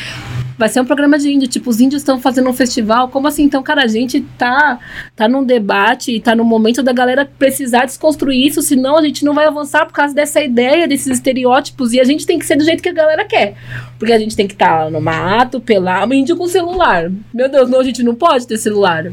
vai 0.57 0.69
ser 0.69 0.81
um 0.81 0.85
programa 0.85 1.19
de 1.19 1.29
índio. 1.29 1.49
Tipo, 1.49 1.71
os 1.71 1.81
índios 1.81 2.03
estão 2.03 2.21
fazendo 2.21 2.49
um 2.49 2.53
festival. 2.53 3.09
Como 3.09 3.27
assim? 3.27 3.42
Então, 3.42 3.64
cara, 3.64 3.83
a 3.83 3.88
gente 3.88 4.21
tá, 4.38 4.79
tá 5.16 5.29
num 5.29 5.42
debate 5.42 6.21
tá 6.21 6.37
no 6.37 6.45
momento 6.45 6.85
da 6.85 6.92
galera 6.92 7.29
precisar 7.38 7.85
desconstruir 7.85 8.47
isso, 8.47 8.62
senão 8.62 8.97
a 8.97 9.03
gente 9.03 9.25
não 9.25 9.35
vai 9.35 9.47
avançar 9.47 9.87
por 9.87 9.92
causa 9.92 10.14
dessa 10.14 10.40
ideia, 10.40 10.87
desses 10.87 11.09
estereótipos. 11.09 11.92
E 11.92 11.99
a 11.99 12.05
gente 12.05 12.25
tem 12.25 12.38
que 12.38 12.47
ser 12.47 12.55
do 12.55 12.64
jeito 12.64 12.81
que 12.81 12.88
a 12.88 12.95
galera 12.95 13.25
quer. 13.25 13.57
Porque 13.99 14.12
a 14.12 14.19
gente 14.21 14.37
tem 14.37 14.47
que 14.47 14.55
estar 14.55 14.85
tá 14.85 14.90
no 14.90 15.01
mato, 15.01 15.61
pelar, 15.61 16.09
índio 16.12 16.37
com 16.37 16.47
celular. 16.47 17.11
Meu 17.35 17.49
Deus, 17.49 17.69
não, 17.69 17.81
a 17.81 17.85
gente 17.85 18.05
não 18.05 18.14
pode 18.14 18.47
ter 18.47 18.57
celular. 18.57 19.12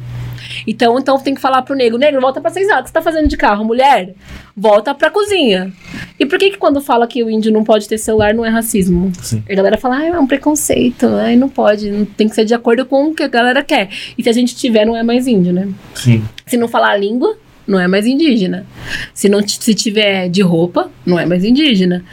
Então, 0.67 0.97
então 0.99 1.17
tem 1.19 1.35
que 1.35 1.41
falar 1.41 1.61
pro 1.61 1.75
negro, 1.75 1.97
negro, 1.97 2.21
volta 2.21 2.41
pra 2.41 2.51
seis 2.51 2.67
horas, 2.67 2.81
o 2.81 2.83
que 2.83 2.89
você 2.89 2.93
tá 2.93 3.01
fazendo 3.01 3.27
de 3.27 3.37
carro? 3.37 3.63
Mulher, 3.63 4.13
volta 4.55 4.93
pra 4.93 5.09
cozinha. 5.09 5.71
E 6.19 6.25
por 6.25 6.37
que 6.37 6.51
que 6.51 6.57
quando 6.57 6.81
fala 6.81 7.07
que 7.07 7.23
o 7.23 7.29
índio 7.29 7.51
não 7.51 7.63
pode 7.63 7.87
ter 7.87 7.97
celular 7.97 8.33
não 8.33 8.45
é 8.45 8.49
racismo? 8.49 9.11
Sim. 9.21 9.43
A 9.49 9.53
galera 9.53 9.77
fala, 9.77 9.97
ah, 9.97 10.05
é 10.05 10.19
um 10.19 10.27
preconceito, 10.27 11.07
ai, 11.07 11.35
não 11.35 11.49
pode, 11.49 11.89
não 11.91 12.05
tem 12.05 12.27
que 12.27 12.35
ser 12.35 12.45
de 12.45 12.53
acordo 12.53 12.85
com 12.85 13.07
o 13.07 13.15
que 13.15 13.23
a 13.23 13.27
galera 13.27 13.63
quer. 13.63 13.89
E 14.17 14.23
se 14.23 14.29
a 14.29 14.33
gente 14.33 14.55
tiver, 14.55 14.85
não 14.85 14.95
é 14.95 15.03
mais 15.03 15.27
índio, 15.27 15.53
né? 15.53 15.69
Sim. 15.95 16.23
Se 16.45 16.57
não 16.57 16.67
falar 16.67 16.91
a 16.91 16.97
língua, 16.97 17.37
não 17.67 17.80
é 17.80 17.88
mais 17.88 18.06
indígena. 18.06 18.65
Se 19.13 19.30
não 19.30 19.45
se 19.47 19.73
tiver 19.73 20.30
de 20.30 20.41
roupa, 20.41 20.91
não 21.06 21.17
é 21.19 21.26
mais 21.26 21.43
indígena. 21.43 22.04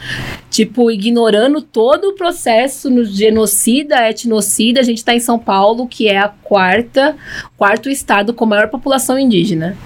Tipo, 0.49 0.91
ignorando 0.91 1.61
todo 1.61 2.09
o 2.09 2.15
processo 2.15 2.91
no 2.91 3.05
genocida, 3.05 4.09
etnocida, 4.09 4.81
a 4.81 4.83
gente 4.83 5.05
tá 5.05 5.15
em 5.15 5.21
São 5.21 5.39
Paulo, 5.39 5.87
que 5.87 6.09
é 6.09 6.19
a 6.19 6.29
quarta, 6.29 7.17
quarto 7.57 7.89
estado 7.89 8.33
com 8.33 8.47
maior 8.47 8.69
população 8.69 9.19
indígena. 9.19 9.77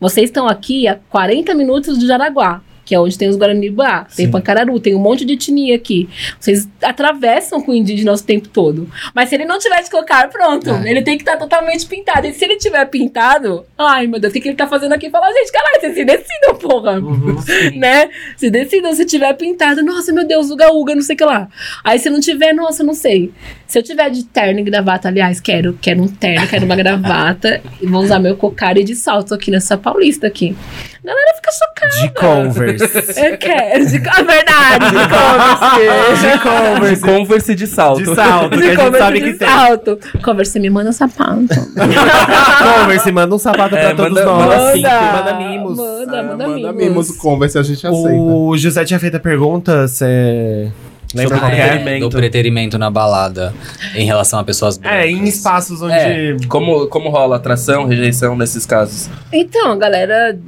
Vocês 0.00 0.30
estão 0.30 0.46
aqui 0.46 0.86
a 0.86 0.96
40 1.10 1.54
minutos 1.54 1.98
de 1.98 2.06
Jaraguá. 2.06 2.62
Que 2.84 2.94
é 2.94 3.00
onde 3.00 3.16
tem 3.16 3.28
os 3.28 3.36
Guarani-Bá, 3.36 4.06
tem. 4.16 4.30
Pancararu, 4.30 4.78
tem 4.80 4.94
um 4.94 4.98
monte 4.98 5.24
de 5.24 5.34
etnia 5.34 5.76
aqui. 5.76 6.08
Vocês 6.38 6.68
atravessam 6.82 7.60
com 7.60 7.72
o 7.72 7.74
indígena 7.74 8.12
o 8.12 8.20
tempo 8.20 8.48
todo. 8.48 8.88
Mas 9.14 9.28
se 9.28 9.34
ele 9.34 9.44
não 9.44 9.58
tiver 9.58 9.82
de 9.82 9.90
cocar, 9.90 10.28
pronto. 10.28 10.70
É. 10.70 10.90
Ele 10.90 11.02
tem 11.02 11.16
que 11.16 11.22
estar 11.22 11.36
totalmente 11.36 11.86
pintado. 11.86 12.26
E 12.26 12.32
se 12.32 12.44
ele 12.44 12.56
tiver 12.56 12.84
pintado, 12.86 13.64
ai 13.76 14.06
meu 14.06 14.20
Deus, 14.20 14.30
o 14.30 14.34
que, 14.34 14.40
que 14.40 14.48
ele 14.48 14.56
tá 14.56 14.66
fazendo 14.66 14.92
aqui? 14.92 15.10
Fala, 15.10 15.32
gente, 15.32 15.52
caralho, 15.52 15.80
vocês 15.80 15.94
se 15.94 16.04
decidam, 16.04 16.54
porra. 16.56 17.00
né? 17.76 18.10
Se 18.36 18.50
decidam, 18.50 18.92
se 18.92 19.04
tiver 19.04 19.32
pintado, 19.34 19.82
nossa, 19.82 20.12
meu 20.12 20.26
Deus, 20.26 20.50
uga 20.50 20.72
uga, 20.72 20.94
não 20.94 21.02
sei 21.02 21.14
o 21.14 21.18
que 21.18 21.24
lá. 21.24 21.48
Aí 21.82 21.98
se 21.98 22.10
não 22.10 22.20
tiver, 22.20 22.52
nossa, 22.52 22.82
não 22.82 22.94
sei. 22.94 23.32
Se 23.74 23.78
eu 23.80 23.82
tiver 23.82 24.08
de 24.08 24.22
terno 24.22 24.60
e 24.60 24.62
gravata, 24.62 25.08
aliás, 25.08 25.40
quero, 25.40 25.76
quero 25.82 26.00
um 26.00 26.06
terno, 26.06 26.46
quero 26.46 26.64
uma 26.64 26.76
gravata 26.76 27.60
e 27.82 27.86
vou 27.88 28.04
usar 28.04 28.20
meu 28.20 28.36
cocari 28.36 28.84
de 28.84 28.94
salto 28.94 29.34
aqui 29.34 29.50
nessa 29.50 29.76
paulista 29.76 30.28
aqui. 30.28 30.56
A 31.02 31.06
galera 31.08 31.34
fica 31.34 31.50
chocada. 31.50 32.00
De 32.00 32.14
Converse. 32.14 33.20
Eu 33.20 33.36
quero, 33.36 33.84
de, 33.84 33.96
a 33.96 34.22
verdade, 34.22 34.86
de 34.90 35.08
Converse. 35.10 36.22
De 36.22 36.38
Converse. 36.38 36.94
De 36.94 37.00
Converse 37.00 37.54
de 37.56 37.66
salto. 37.66 37.98
De 38.04 38.14
salto, 38.14 38.50
que 38.50 38.54
a 38.54 38.58
De 38.60 38.66
gente 38.68 38.76
Converse 38.76 38.98
sabe 39.04 39.20
de 39.20 39.32
que 39.32 39.38
tem. 39.40 39.48
salto. 39.48 39.98
Converse 40.22 40.60
me 40.60 40.70
manda 40.70 40.92
sapato. 40.92 41.48
Converse, 42.80 43.10
manda 43.10 43.34
um 43.34 43.38
sapato 43.38 43.70
pra 43.70 43.80
É, 43.80 43.94
todos 43.94 44.12
manda- 44.12 44.24
nós. 44.24 44.80
manda 44.80 45.12
manda 45.12 45.34
mimos. 45.34 45.76
Manda, 45.76 46.20
Ah, 46.20 46.22
manda, 46.22 46.46
manda 46.48 46.72
mimos. 46.72 46.74
mimos 46.76 47.10
o 47.10 47.18
Converse, 47.18 47.58
a 47.58 47.62
gente 47.64 47.84
aceita. 47.84 48.08
O 48.22 48.56
José 48.56 48.84
tinha 48.84 49.00
feito 49.00 49.16
a 49.16 49.20
pergunta, 49.20 49.88
você 49.88 50.70
lembra 51.14 51.36
Sobre 51.36 51.38
qual 51.40 51.50
que 51.50 51.56
é? 51.60 51.68
preterimento. 51.68 52.08
do 52.08 52.16
preterimento 52.16 52.78
na 52.78 52.90
balada 52.90 53.54
em 53.94 54.04
relação 54.04 54.38
a 54.38 54.44
pessoas 54.44 54.76
brancas. 54.78 55.00
É, 55.00 55.06
em 55.10 55.24
espaços 55.24 55.80
onde... 55.82 55.94
É, 55.94 56.36
como, 56.48 56.86
como 56.88 57.08
rola 57.10 57.36
atração, 57.36 57.86
rejeição 57.86 58.36
nesses 58.36 58.64
casos? 58.66 59.08
Então, 59.32 59.72
a 59.72 59.76
galera 59.76 60.38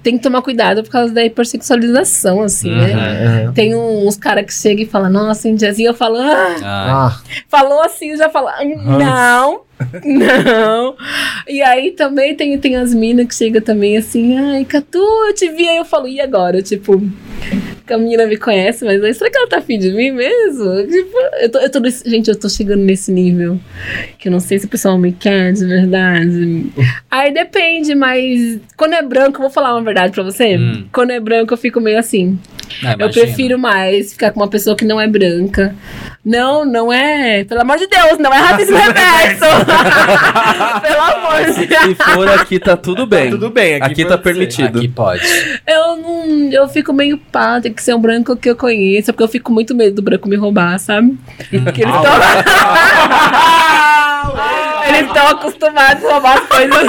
tem 0.00 0.16
que 0.16 0.22
tomar 0.22 0.42
cuidado 0.42 0.82
por 0.84 0.90
causa 0.90 1.12
da 1.12 1.24
hipersexualização, 1.24 2.40
assim, 2.42 2.70
Uhum. 2.70 2.76
né? 2.78 3.42
Aham. 3.44 3.52
Tem 3.52 3.74
uns 3.74 4.16
caras 4.16 4.44
que 4.46 4.54
chegam 4.54 4.84
e 4.84 4.86
falam, 4.86 5.10
nossa, 5.10 5.48
indiazinha, 5.48 5.90
eu 5.90 5.94
falo, 5.94 6.16
ah, 6.18 6.56
Ah, 6.62 7.06
Ah, 7.16 7.20
falou 7.48 7.82
assim, 7.82 8.10
eu 8.10 8.16
já 8.16 8.28
falo, 8.30 8.46
"Ah, 8.48 8.64
não, 8.64 9.60
não. 10.04 10.94
E 11.48 11.60
aí 11.62 11.90
também 11.92 12.34
tem, 12.34 12.56
tem 12.58 12.76
as 12.76 12.94
minas 12.94 13.26
que 13.26 13.34
chegam 13.34 13.60
também 13.60 13.96
assim, 13.96 14.38
ai, 14.38 14.64
Catu, 14.64 14.98
eu 14.98 15.34
te 15.34 15.48
vi, 15.50 15.68
aí 15.68 15.76
eu 15.78 15.84
falo, 15.84 16.06
e 16.08 16.20
agora? 16.20 16.62
Tipo, 16.62 17.02
que 17.88 17.92
a 17.94 17.98
menina 17.98 18.26
me 18.26 18.36
conhece, 18.36 18.84
mas 18.84 19.02
aí, 19.02 19.12
será 19.14 19.30
que 19.30 19.36
ela 19.38 19.48
tá 19.48 19.58
afim 19.58 19.78
de 19.78 19.90
mim 19.90 20.12
mesmo? 20.12 20.86
Tipo, 20.86 21.16
eu 21.40 21.48
tô, 21.50 21.58
eu 21.58 21.70
tô 21.70 21.80
nesse- 21.80 22.08
gente, 22.08 22.28
eu 22.28 22.38
tô 22.38 22.48
chegando 22.48 22.82
nesse 22.82 23.10
nível 23.10 23.58
que 24.18 24.28
eu 24.28 24.32
não 24.32 24.40
sei 24.40 24.58
se 24.58 24.66
o 24.66 24.68
pessoal 24.68 24.96
me 24.98 25.10
quer 25.12 25.52
de 25.52 25.64
verdade. 25.66 26.66
aí 27.10 27.32
depende, 27.32 27.94
mas 27.94 28.60
quando 28.76 28.92
é 28.92 29.02
branco, 29.02 29.38
eu 29.38 29.42
vou 29.42 29.50
falar 29.50 29.74
uma 29.74 29.82
verdade 29.82 30.12
pra 30.12 30.22
você. 30.22 30.56
Hum. 30.56 30.84
Quando 30.92 31.10
é 31.10 31.18
branco, 31.18 31.52
eu 31.54 31.58
fico 31.58 31.80
meio 31.80 31.98
assim. 31.98 32.38
Ah, 32.84 32.96
Eu 32.98 33.10
prefiro 33.10 33.58
mais 33.58 34.12
ficar 34.12 34.30
com 34.32 34.40
uma 34.40 34.48
pessoa 34.48 34.76
que 34.76 34.84
não 34.84 35.00
é 35.00 35.06
branca. 35.06 35.74
Não, 36.24 36.64
não 36.64 36.92
é. 36.92 37.44
Pelo 37.44 37.60
amor 37.62 37.78
de 37.78 37.86
Deus, 37.86 38.18
não 38.18 38.32
é 38.32 38.38
racismo 38.38 38.76
reverso. 38.76 39.44
pelo 40.82 41.00
amor 41.00 41.44
de 41.54 41.66
Deus. 41.66 41.84
Se 41.84 41.94
for 41.94 42.28
aqui, 42.28 42.58
tá 42.58 42.76
tudo 42.76 43.06
bem. 43.06 43.30
tudo 43.30 43.50
bem, 43.50 43.76
aqui 43.76 43.92
Aqui, 43.92 44.04
tá 44.04 44.16
ser. 44.16 44.22
permitido. 44.22 44.78
Aqui 44.78 44.88
pode. 44.88 45.24
Eu 45.66 45.96
não. 45.96 46.50
Eu 46.52 46.68
fico 46.68 46.92
meio 46.92 47.16
pá, 47.18 47.60
tem 47.60 47.72
que 47.72 47.82
ser 47.82 47.94
um 47.94 48.00
branco 48.00 48.36
que 48.36 48.50
eu 48.50 48.56
conheça, 48.56 49.12
porque 49.12 49.22
eu 49.22 49.28
fico 49.28 49.52
muito 49.52 49.74
medo 49.74 49.96
do 49.96 50.02
branco 50.02 50.28
me 50.28 50.36
roubar, 50.36 50.78
sabe? 50.78 51.16
Porque 51.36 51.82
eles 51.82 51.94
estão. 51.94 52.04
eles 54.88 55.06
estão 55.06 55.28
acostumados 55.28 56.04
a 56.04 56.12
roubar 56.12 56.38
as 56.38 56.46
coisas. 56.46 56.88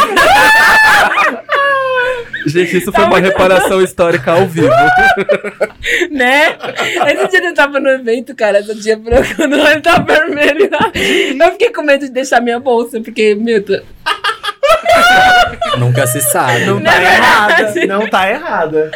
Gente, 2.49 2.77
isso 2.77 2.91
foi 2.91 3.03
uma 3.03 3.19
reparação 3.19 3.81
histórica 3.81 4.31
ao 4.31 4.47
vivo. 4.47 4.69
né? 6.11 6.57
Esse 7.07 7.27
dia 7.29 7.49
eu 7.49 7.53
tava 7.53 7.79
no 7.79 7.89
evento, 7.89 8.35
cara, 8.35 8.59
esse 8.59 8.75
dia 8.75 8.97
não, 8.97 9.71
ele 9.71 9.81
tava 9.81 10.03
vermelho. 10.03 10.69
Eu 11.41 11.51
fiquei 11.51 11.71
com 11.71 11.83
medo 11.83 12.05
de 12.05 12.11
deixar 12.11 12.41
minha 12.41 12.59
bolsa, 12.59 12.99
porque, 13.01 13.35
meu. 13.35 13.63
Nunca 15.77 16.05
se 16.07 16.19
sabe. 16.21 16.65
não 16.65 16.81
tá 16.81 17.01
é 17.01 17.15
errada. 17.15 17.73
Não 17.87 18.09
tá 18.09 18.29
errada. 18.29 18.91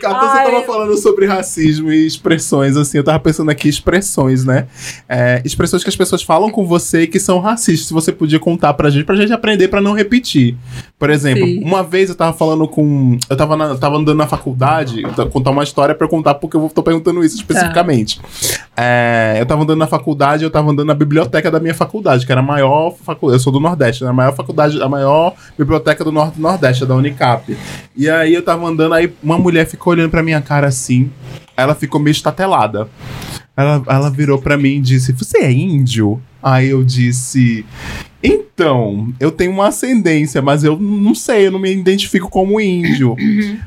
Catu, 0.00 0.26
você 0.26 0.38
Ai. 0.38 0.44
tava 0.50 0.62
falando 0.64 0.96
sobre 0.96 1.26
racismo 1.26 1.92
e 1.92 2.06
expressões, 2.06 2.76
assim, 2.76 2.98
eu 2.98 3.04
tava 3.04 3.20
pensando 3.20 3.50
aqui 3.50 3.68
expressões, 3.68 4.44
né? 4.44 4.66
É, 5.08 5.40
expressões 5.44 5.82
que 5.82 5.88
as 5.88 5.96
pessoas 5.96 6.22
falam 6.22 6.50
com 6.50 6.66
você 6.66 7.06
que 7.06 7.20
são 7.20 7.38
racistas. 7.38 7.86
Se 7.88 7.94
você 7.94 8.10
podia 8.12 8.38
contar 8.38 8.74
pra 8.74 8.90
gente, 8.90 9.04
pra 9.04 9.16
gente 9.16 9.32
aprender 9.32 9.68
pra 9.68 9.80
não 9.80 9.92
repetir. 9.92 10.56
Por 10.98 11.10
exemplo, 11.10 11.44
Sim. 11.46 11.62
uma 11.62 11.82
vez 11.82 12.08
eu 12.08 12.14
tava 12.16 12.32
falando 12.36 12.66
com. 12.66 13.16
Eu 13.30 13.36
tava, 13.36 13.56
na- 13.56 13.66
eu 13.66 13.78
tava 13.78 13.96
andando 13.96 14.18
na 14.18 14.26
faculdade, 14.26 15.02
eu 15.02 15.12
tava- 15.12 15.30
contar 15.30 15.50
uma 15.50 15.62
história 15.62 15.94
pra 15.94 16.04
eu 16.06 16.08
contar 16.08 16.34
porque 16.34 16.56
eu 16.56 16.60
vou- 16.62 16.70
tô 16.70 16.82
perguntando 16.82 17.22
isso 17.24 17.36
especificamente. 17.36 18.20
É, 18.76 19.36
eu 19.38 19.46
tava 19.46 19.62
andando 19.62 19.78
na 19.78 19.86
faculdade, 19.86 20.42
eu 20.44 20.50
tava 20.50 20.70
andando 20.70 20.86
na 20.86 20.94
biblioteca 20.94 21.50
da 21.50 21.60
minha 21.60 21.74
faculdade, 21.74 22.26
que 22.26 22.32
era 22.32 22.40
a 22.40 22.44
maior 22.44 22.94
faculdade. 23.04 23.38
Eu 23.38 23.42
sou 23.42 23.52
do 23.52 23.60
Nordeste, 23.60 24.02
né? 24.02 24.10
A 24.10 24.12
maior 24.12 24.34
faculdade, 24.34 24.80
a 24.82 24.88
maior 24.88 25.17
biblioteca 25.56 26.04
do 26.04 26.12
Norte 26.12 26.40
Nordeste, 26.40 26.86
da 26.86 26.94
Unicap. 26.94 27.56
E 27.96 28.08
aí 28.08 28.34
eu 28.34 28.42
tava 28.42 28.66
andando, 28.66 28.94
aí 28.94 29.12
uma 29.22 29.38
mulher 29.38 29.66
ficou 29.66 29.92
olhando 29.92 30.10
pra 30.10 30.22
minha 30.22 30.40
cara 30.40 30.66
assim. 30.68 31.10
Ela 31.56 31.74
ficou 31.74 32.00
meio 32.00 32.12
estatelada. 32.12 32.88
Ela, 33.56 33.82
ela 33.88 34.10
virou 34.10 34.38
pra 34.38 34.56
mim 34.56 34.76
e 34.76 34.80
disse: 34.80 35.12
Você 35.12 35.38
é 35.38 35.50
índio? 35.50 36.22
Aí 36.40 36.68
eu 36.68 36.84
disse: 36.84 37.66
Então, 38.22 39.12
eu 39.18 39.32
tenho 39.32 39.50
uma 39.50 39.66
ascendência, 39.66 40.40
mas 40.40 40.62
eu 40.62 40.78
não 40.78 41.12
sei, 41.12 41.48
eu 41.48 41.50
não 41.50 41.58
me 41.58 41.74
identifico 41.74 42.30
como 42.30 42.60
índio. 42.60 43.16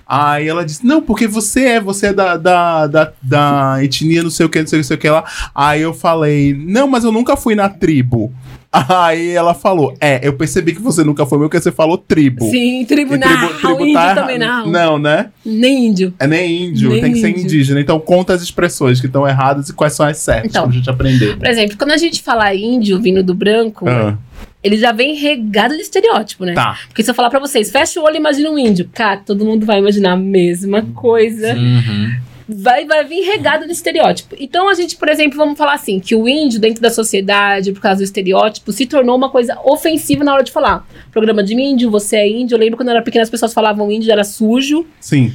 Aí 0.07 0.47
ela 0.47 0.63
disse: 0.63 0.85
Não, 0.85 1.01
porque 1.01 1.27
você 1.27 1.65
é, 1.65 1.81
você 1.81 2.07
é 2.07 2.13
da, 2.13 2.37
da, 2.37 2.87
da, 2.87 3.13
da 3.21 3.83
etnia, 3.83 4.23
não 4.23 4.29
sei 4.29 4.45
o 4.45 4.49
que, 4.49 4.61
não 4.61 4.67
sei, 4.67 4.79
não 4.79 4.83
sei 4.85 4.95
o 4.95 4.99
que 4.99 5.09
lá. 5.09 5.25
Aí 5.53 5.81
eu 5.81 5.93
falei: 5.93 6.53
Não, 6.53 6.87
mas 6.87 7.03
eu 7.03 7.11
nunca 7.11 7.35
fui 7.35 7.53
na 7.53 7.67
tribo. 7.67 8.33
Aí 8.71 9.31
ela 9.31 9.53
falou: 9.53 9.93
É, 9.99 10.25
eu 10.25 10.33
percebi 10.33 10.73
que 10.73 10.81
você 10.81 11.03
nunca 11.03 11.25
foi, 11.25 11.37
porque 11.39 11.59
você 11.59 11.71
falou 11.71 11.97
tribo. 11.97 12.49
Sim, 12.49 12.81
E 12.81 12.85
tribunal. 12.85 13.27
tribo, 13.27 13.53
tribo 13.59 13.81
índio 13.81 13.93
tá 13.93 14.15
também 14.15 14.39
não. 14.39 14.67
Não, 14.67 14.97
né? 14.99 15.29
Nem 15.45 15.87
índio. 15.87 16.13
É 16.17 16.25
nem 16.25 16.63
índio, 16.67 16.89
Nem 16.91 17.01
tem 17.01 17.11
que 17.13 17.19
ser 17.19 17.29
índio. 17.31 17.43
indígena. 17.43 17.81
Então 17.81 17.99
conta 17.99 18.33
as 18.33 18.41
expressões 18.41 19.01
que 19.01 19.07
estão 19.07 19.27
erradas 19.27 19.67
e 19.69 19.73
quais 19.73 19.93
são 19.93 20.05
as 20.05 20.17
certas 20.17 20.49
Então. 20.51 20.63
pra 20.63 20.71
gente 20.71 20.89
aprender. 20.89 21.37
Por 21.37 21.47
exemplo, 21.47 21.75
quando 21.77 21.91
a 21.91 21.97
gente 21.97 22.21
fala 22.23 22.53
índio 22.55 22.99
vindo 23.01 23.21
do 23.21 23.33
branco, 23.33 23.87
Ah, 23.89 24.17
ele 24.63 24.77
já 24.77 24.91
vem 24.93 25.15
regado 25.15 25.75
de 25.75 25.81
estereótipo, 25.81 26.45
né? 26.45 26.53
tá. 26.53 26.77
Porque 26.87 27.03
se 27.03 27.11
eu 27.11 27.15
falar 27.15 27.29
pra 27.29 27.39
vocês, 27.39 27.69
fecha 27.71 27.99
o 27.99 28.03
olho 28.03 28.15
e 28.15 28.19
imagina 28.19 28.49
um 28.49 28.57
índio. 28.57 28.89
Cara, 28.93 29.17
todo 29.25 29.43
mundo 29.43 29.65
vai 29.65 29.79
imaginar 29.79 30.13
a 30.13 30.17
mesma 30.17 30.81
coisa. 30.93 31.55
Uhum. 31.55 32.13
Vai, 32.55 32.85
vai 32.85 33.03
vir 33.03 33.21
regado 33.21 33.65
de 33.65 33.71
estereótipo. 33.71 34.35
Então 34.39 34.67
a 34.69 34.73
gente, 34.73 34.97
por 34.97 35.09
exemplo, 35.09 35.37
vamos 35.37 35.57
falar 35.57 35.73
assim, 35.73 35.99
que 35.99 36.15
o 36.15 36.27
índio 36.27 36.59
dentro 36.59 36.81
da 36.81 36.89
sociedade, 36.89 37.71
por 37.71 37.81
causa 37.81 37.99
do 37.99 38.03
estereótipo, 38.03 38.71
se 38.71 38.85
tornou 38.85 39.15
uma 39.15 39.29
coisa 39.29 39.57
ofensiva 39.63 40.23
na 40.23 40.33
hora 40.33 40.43
de 40.43 40.51
falar. 40.51 40.87
Programa 41.11 41.43
de 41.43 41.53
índio, 41.53 41.89
você 41.89 42.17
é 42.17 42.27
índio. 42.27 42.55
Eu 42.55 42.59
lembro 42.59 42.77
quando 42.77 42.89
eu 42.89 42.95
era 42.95 43.03
pequena 43.03 43.23
as 43.23 43.29
pessoas 43.29 43.53
falavam 43.53 43.91
índio 43.91 44.11
era 44.11 44.23
sujo, 44.23 44.85
Sim. 44.99 45.33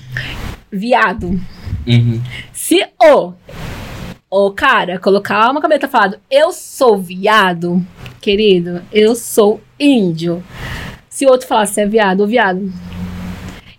viado. 0.71 1.41
Uhum. 1.87 2.21
Se 2.53 2.85
o 3.01 3.33
o 4.29 4.51
cara 4.51 4.99
colocar 4.99 5.51
uma 5.51 5.61
camisa 5.61 5.87
falado, 5.89 6.19
eu 6.31 6.53
sou 6.53 6.99
viado, 6.99 7.85
querido, 8.21 8.83
eu 8.93 9.15
sou 9.15 9.61
índio. 9.79 10.43
Se 11.09 11.25
o 11.25 11.31
outro 11.31 11.47
falasse 11.47 11.81
é 11.81 11.87
viado, 11.87 12.21
ou 12.21 12.27
viado. 12.27 12.71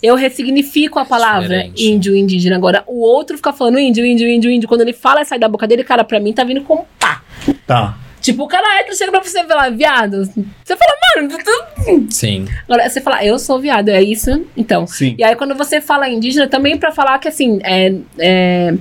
Eu 0.02 0.16
ressignifico 0.16 1.00
a 1.00 1.06
palavra 1.06 1.48
Diferente. 1.48 1.86
índio, 1.88 2.16
indígena. 2.16 2.56
Agora, 2.56 2.84
o 2.88 3.02
outro 3.02 3.36
fica 3.38 3.52
falando 3.52 3.80
índio, 3.80 4.06
índio, 4.06 4.30
índio, 4.30 4.52
índio. 4.52 4.70
Quando 4.70 4.82
ele 4.82 4.94
fala 4.94 5.22
e 5.22 5.26
sai 5.26 5.40
da 5.40 5.48
boca 5.50 5.68
dele, 5.68 5.84
cara, 5.84 6.04
pra 6.04 6.20
mim 6.20 6.34
tá 6.34 6.44
vindo 6.44 6.62
com 6.62 6.86
pá. 7.00 7.24
Tá. 7.66 7.98
Tipo, 8.22 8.44
o 8.44 8.48
cara 8.48 8.80
hétero 8.80 8.96
chega 8.98 9.12
pra 9.12 9.24
você 9.24 9.40
e 9.40 9.48
fala, 9.48 9.70
viado. 9.70 10.24
Você 10.26 10.76
fala, 10.76 10.92
mano, 11.16 11.30
tu- 11.30 11.44
tu- 11.44 12.08
Sim. 12.12 12.46
Agora, 12.68 12.90
você 12.90 13.00
fala, 13.00 13.24
eu 13.24 13.40
sou 13.40 13.60
viado, 13.60 13.90
é 13.90 14.02
isso? 14.02 14.46
Então. 14.56 14.86
Sim. 14.86 15.16
E 15.18 15.24
aí, 15.24 15.36
quando 15.36 15.56
você 15.56 15.80
fala 15.80 16.10
indígena, 16.10 16.48
também 16.48 16.78
pra 16.78 16.92
falar 16.92 17.18
que, 17.20 17.28
assim, 17.28 17.60
é, 17.64 17.94
é, 18.20 18.74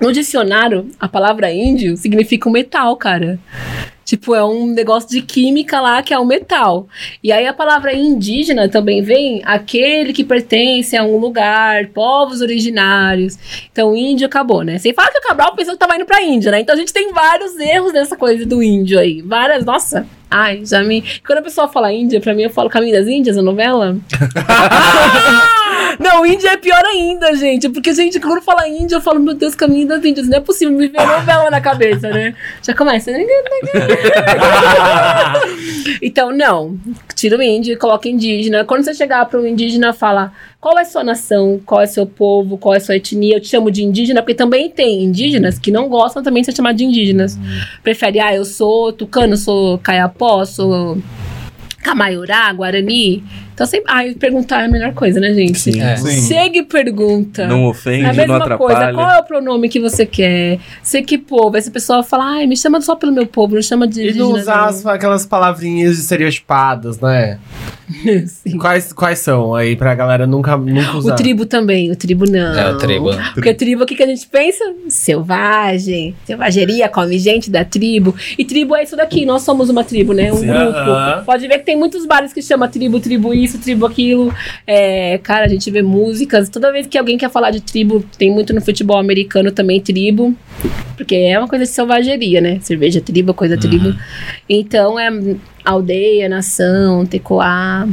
no 0.00 0.12
dicionário, 0.12 0.90
a 1.00 1.08
palavra 1.08 1.50
índio 1.50 1.96
significa 1.96 2.48
um 2.48 2.52
metal, 2.52 2.94
cara. 2.96 3.38
Tipo, 4.06 4.36
é 4.36 4.44
um 4.44 4.68
negócio 4.68 5.10
de 5.10 5.20
química 5.20 5.80
lá 5.80 6.00
que 6.00 6.14
é 6.14 6.18
um 6.18 6.24
metal. 6.24 6.86
E 7.22 7.32
aí 7.32 7.44
a 7.44 7.52
palavra 7.52 7.92
indígena 7.92 8.68
também 8.68 9.02
vem 9.02 9.42
aquele 9.44 10.12
que 10.12 10.22
pertence 10.22 10.96
a 10.96 11.02
um 11.02 11.16
lugar, 11.18 11.88
povos 11.88 12.40
originários. 12.40 13.36
Então, 13.72 13.96
índio 13.96 14.28
acabou, 14.28 14.62
né? 14.62 14.78
Sem 14.78 14.94
falar 14.94 15.10
que 15.10 15.18
o 15.18 15.22
Cabral 15.22 15.56
pensou 15.56 15.74
que 15.74 15.80
tava 15.80 15.96
indo 15.96 16.06
pra 16.06 16.22
Índia, 16.22 16.52
né? 16.52 16.60
Então 16.60 16.76
a 16.76 16.78
gente 16.78 16.92
tem 16.92 17.12
vários 17.12 17.58
erros 17.58 17.92
nessa 17.92 18.16
coisa 18.16 18.46
do 18.46 18.62
índio 18.62 18.96
aí. 19.00 19.22
Várias, 19.22 19.64
nossa. 19.64 20.06
Ai, 20.30 20.64
já 20.64 20.84
me. 20.84 21.02
Quando 21.26 21.38
a 21.38 21.42
pessoa 21.42 21.66
fala 21.66 21.92
Índia, 21.92 22.20
pra 22.20 22.32
mim 22.32 22.42
eu 22.42 22.50
falo 22.50 22.70
Caminho 22.70 22.96
das 22.96 23.08
Índias, 23.08 23.36
a 23.36 23.42
novela. 23.42 23.96
Não, 25.98 26.24
Índia 26.26 26.50
é 26.50 26.56
pior 26.56 26.84
ainda, 26.84 27.34
gente. 27.34 27.68
Porque, 27.68 27.92
gente, 27.92 28.20
quando 28.20 28.42
fala 28.42 28.68
Índia, 28.68 28.96
eu 28.96 29.00
falo, 29.00 29.20
meu 29.20 29.34
Deus, 29.34 29.54
Caminho 29.54 29.86
das 29.86 30.04
Índias. 30.04 30.28
Não 30.28 30.38
é 30.38 30.40
possível 30.40 30.76
me 30.76 30.88
ver 30.88 31.06
novela 31.06 31.50
na 31.50 31.60
cabeça, 31.60 32.08
né? 32.10 32.34
Já 32.62 32.74
começa. 32.74 33.10
então, 36.02 36.30
não. 36.32 36.78
Tira 37.14 37.38
o 37.38 37.42
índio 37.42 37.72
e 37.72 37.76
coloca 37.76 38.08
indígena. 38.08 38.64
Quando 38.64 38.84
você 38.84 38.94
chegar 38.94 39.24
para 39.26 39.40
um 39.40 39.46
indígena, 39.46 39.92
fala 39.92 40.32
qual 40.60 40.78
é 40.78 40.84
sua 40.84 41.04
nação, 41.04 41.60
qual 41.64 41.80
é 41.80 41.86
seu 41.86 42.06
povo, 42.06 42.58
qual 42.58 42.74
é 42.74 42.80
sua 42.80 42.96
etnia. 42.96 43.36
Eu 43.36 43.40
te 43.40 43.48
chamo 43.48 43.70
de 43.70 43.82
indígena, 43.84 44.20
porque 44.20 44.34
também 44.34 44.68
tem 44.68 45.04
indígenas 45.04 45.58
que 45.58 45.70
não 45.70 45.88
gostam 45.88 46.22
também 46.22 46.42
de 46.42 46.46
ser 46.46 46.56
chamados 46.56 46.78
de 46.78 46.84
indígenas. 46.84 47.38
Prefere, 47.82 48.20
ah, 48.20 48.34
eu 48.34 48.44
sou 48.44 48.92
tucano, 48.92 49.36
sou 49.36 49.78
caiapó, 49.78 50.44
sou 50.44 50.98
Camaiurá, 51.82 52.52
Guarani. 52.52 53.22
Então 53.56 53.66
sempre. 53.66 53.90
Ai, 53.90 54.12
perguntar 54.14 54.60
é 54.60 54.66
a 54.66 54.68
melhor 54.68 54.92
coisa, 54.92 55.18
né, 55.18 55.32
gente? 55.32 55.58
Sim. 55.58 55.80
É. 55.80 55.96
Sim. 55.96 56.28
Chega 56.28 56.58
e 56.58 56.62
pergunta. 56.62 57.46
Não 57.48 57.62
É 57.62 57.64
a 57.64 57.68
ofende, 57.70 58.02
não 58.02 58.14
mesma 58.14 58.56
coisa, 58.58 58.78
atrapalha. 58.80 58.92
qual 58.94 59.10
é 59.10 59.18
o 59.18 59.22
pronome 59.24 59.68
que 59.70 59.80
você 59.80 60.04
quer? 60.04 60.58
Você 60.82 61.00
que 61.00 61.16
povo? 61.16 61.56
Aí 61.56 61.62
se 61.62 61.70
a 61.70 61.72
pessoa 61.72 62.02
fala, 62.02 62.24
ai, 62.36 62.46
me 62.46 62.54
chama 62.54 62.82
só 62.82 62.94
pelo 62.94 63.12
meu 63.12 63.26
povo, 63.26 63.54
não 63.54 63.62
chama 63.62 63.88
de. 63.88 64.10
E 64.10 64.12
não 64.14 64.32
usar 64.32 64.66
as- 64.66 64.84
aquelas 64.84 65.24
palavrinhas 65.24 65.98
estereotipadas, 65.98 67.00
né? 67.00 67.38
não. 68.04 68.26
Sim. 68.26 68.58
Quais, 68.58 68.92
quais 68.92 69.20
são 69.20 69.54
aí 69.54 69.74
pra 69.76 69.94
galera 69.94 70.26
nunca, 70.26 70.56
nunca 70.56 70.96
usar? 70.98 71.14
O 71.14 71.16
tribo 71.16 71.46
também, 71.46 71.90
o 71.90 71.96
tribo 71.96 72.28
não. 72.30 72.58
É, 72.58 72.70
o 72.72 72.76
tribo. 72.78 73.10
Porque 73.32 73.54
tribo, 73.54 73.84
o 73.84 73.86
que, 73.86 73.94
que 73.94 74.02
a 74.02 74.06
gente 74.06 74.26
pensa? 74.26 74.64
Selvagem, 74.88 76.14
selvageria, 76.24 76.88
come 76.88 77.18
gente 77.18 77.50
da 77.50 77.64
tribo. 77.64 78.14
E 78.36 78.44
tribo 78.44 78.76
é 78.76 78.82
isso 78.82 78.96
daqui, 78.96 79.24
nós 79.24 79.42
somos 79.42 79.70
uma 79.70 79.82
tribo, 79.82 80.12
né? 80.12 80.32
Um 80.32 80.36
Sim. 80.36 80.46
grupo. 80.46 80.60
Aham. 80.78 81.22
Pode 81.24 81.48
ver 81.48 81.58
que 81.58 81.64
tem 81.64 81.76
muitos 81.76 82.04
bares 82.06 82.32
que 82.32 82.42
chama 82.42 82.68
tribo, 82.68 83.00
tribo 83.00 83.32
isso, 83.46 83.58
tribo 83.58 83.86
aquilo. 83.86 84.32
É, 84.66 85.18
cara, 85.18 85.46
a 85.46 85.48
gente 85.48 85.70
vê 85.70 85.82
músicas. 85.82 86.48
Toda 86.48 86.70
vez 86.70 86.86
que 86.86 86.98
alguém 86.98 87.16
quer 87.16 87.30
falar 87.30 87.50
de 87.50 87.60
tribo, 87.60 88.04
tem 88.18 88.30
muito 88.30 88.52
no 88.52 88.60
futebol 88.60 88.98
americano 88.98 89.50
também, 89.50 89.80
tribo. 89.80 90.36
Porque 90.96 91.14
é 91.14 91.38
uma 91.38 91.48
coisa 91.48 91.64
de 91.64 91.70
selvageria, 91.70 92.40
né? 92.40 92.58
Cerveja 92.60 93.00
tribo, 93.00 93.32
coisa 93.32 93.56
tribo. 93.56 93.94
Então 94.48 94.98
é 94.98 95.08
aldeia, 95.64 96.28
nação, 96.28 97.06
tecoá. 97.06 97.88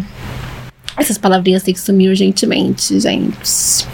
Essas 0.97 1.17
palavrinhas 1.17 1.63
têm 1.63 1.73
que 1.73 1.79
sumir 1.79 2.09
urgentemente, 2.09 2.99
gente. 2.99 3.87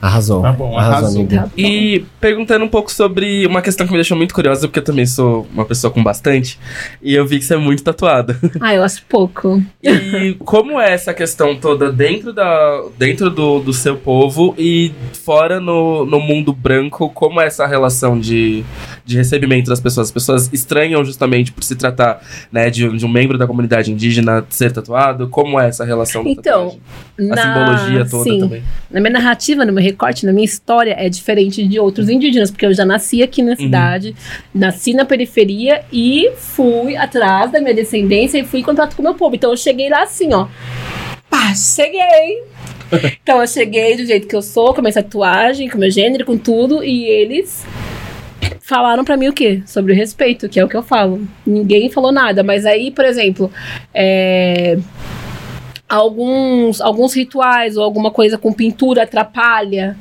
Arrasou. 0.00 0.42
Tá 0.42 0.52
bom, 0.52 0.76
arrasou, 0.78 0.96
arrasou. 0.98 1.20
amiga. 1.20 1.50
E 1.56 2.04
perguntando 2.20 2.64
um 2.64 2.68
pouco 2.68 2.90
sobre 2.92 3.44
uma 3.46 3.60
questão 3.60 3.84
que 3.86 3.92
me 3.92 3.98
deixou 3.98 4.16
muito 4.16 4.32
curiosa, 4.34 4.68
porque 4.68 4.78
eu 4.78 4.84
também 4.84 5.04
sou 5.06 5.46
uma 5.52 5.64
pessoa 5.64 5.90
com 5.90 6.02
bastante, 6.02 6.58
e 7.02 7.14
eu 7.14 7.26
vi 7.26 7.38
que 7.38 7.44
você 7.44 7.54
é 7.54 7.58
muito 7.58 7.82
tatuada. 7.82 8.38
Ah, 8.60 8.74
eu 8.74 8.82
acho 8.82 9.04
pouco. 9.08 9.62
E 9.82 10.34
como 10.40 10.80
é 10.80 10.92
essa 10.92 11.14
questão 11.14 11.56
toda 11.56 11.90
dentro, 11.92 12.32
da, 12.32 12.82
dentro 12.98 13.30
do, 13.30 13.60
do 13.60 13.72
seu 13.72 13.96
povo 13.96 14.54
e 14.58 14.92
fora 15.24 15.60
no, 15.60 16.04
no 16.04 16.18
mundo 16.20 16.52
branco, 16.52 17.08
como 17.10 17.40
é 17.40 17.46
essa 17.46 17.66
relação 17.66 18.18
de, 18.18 18.64
de 19.04 19.16
recebimento 19.16 19.68
das 19.70 19.80
pessoas? 19.80 20.08
As 20.08 20.12
pessoas 20.12 20.50
estranham 20.52 21.04
justamente 21.04 21.52
por 21.52 21.62
se 21.64 21.76
tratar 21.76 22.20
né, 22.52 22.68
de, 22.68 22.88
de 22.96 23.06
um 23.06 23.08
membro 23.08 23.38
da 23.38 23.46
comunidade 23.46 23.92
indígena 23.92 24.44
ser 24.50 24.72
tatuado? 24.72 25.28
Como 25.28 25.58
é 25.58 25.68
essa 25.68 25.84
relação 25.84 26.22
da 26.24 26.30
Então, 26.30 26.76
tatuagem? 27.16 27.32
A 27.32 27.34
na- 27.34 27.42
simbologia 27.42 28.04
toda 28.10 28.24
sim, 28.24 28.38
também. 28.40 28.62
Na 28.90 29.00
minha 29.00 29.12
narrativa, 29.12 29.64
no 29.64 29.72
meu 29.72 29.82
recorte, 29.90 30.24
na 30.26 30.32
minha 30.32 30.44
história, 30.44 30.94
é 30.96 31.08
diferente 31.08 31.66
de 31.66 31.78
outros 31.78 32.08
indígenas, 32.08 32.50
porque 32.50 32.66
eu 32.66 32.74
já 32.74 32.84
nasci 32.84 33.22
aqui 33.22 33.42
na 33.42 33.56
cidade, 33.56 34.14
nasci 34.54 34.92
na 34.92 35.04
periferia 35.04 35.82
e 35.92 36.30
fui 36.36 36.96
atrás 36.96 37.50
da 37.50 37.60
minha 37.60 37.74
descendência 37.74 38.38
e 38.38 38.44
fui 38.44 38.60
em 38.60 38.62
contato 38.62 38.94
com 38.94 39.02
o 39.02 39.04
meu 39.04 39.14
povo. 39.14 39.34
Então 39.34 39.50
eu 39.50 39.56
cheguei 39.56 39.88
lá 39.88 40.02
assim, 40.02 40.32
ó. 40.32 40.46
Pá, 41.30 41.54
cheguei! 41.54 42.42
então 43.22 43.40
eu 43.40 43.46
cheguei 43.46 43.96
do 43.96 44.04
jeito 44.04 44.26
que 44.26 44.36
eu 44.36 44.42
sou, 44.42 44.72
com 44.72 44.80
a 44.80 44.82
minha 44.82 44.94
tatuagem, 44.94 45.68
com 45.68 45.76
o 45.76 45.80
meu 45.80 45.90
gênero, 45.90 46.24
com 46.24 46.38
tudo, 46.38 46.82
e 46.82 47.04
eles 47.04 47.66
falaram 48.60 49.04
pra 49.04 49.16
mim 49.16 49.28
o 49.28 49.32
quê? 49.32 49.62
Sobre 49.66 49.92
o 49.92 49.96
respeito, 49.96 50.48
que 50.48 50.60
é 50.60 50.64
o 50.64 50.68
que 50.68 50.76
eu 50.76 50.82
falo. 50.82 51.26
Ninguém 51.46 51.90
falou 51.90 52.12
nada, 52.12 52.42
mas 52.42 52.66
aí, 52.66 52.90
por 52.90 53.04
exemplo, 53.04 53.50
é, 53.94 54.78
alguns, 55.88 56.80
alguns 56.80 57.14
rituais 57.14 57.76
ou 57.76 57.82
alguma 57.82 58.10
coisa 58.10 58.36
com 58.36 58.52
pintura 58.52 59.04
atrapalha. 59.04 59.96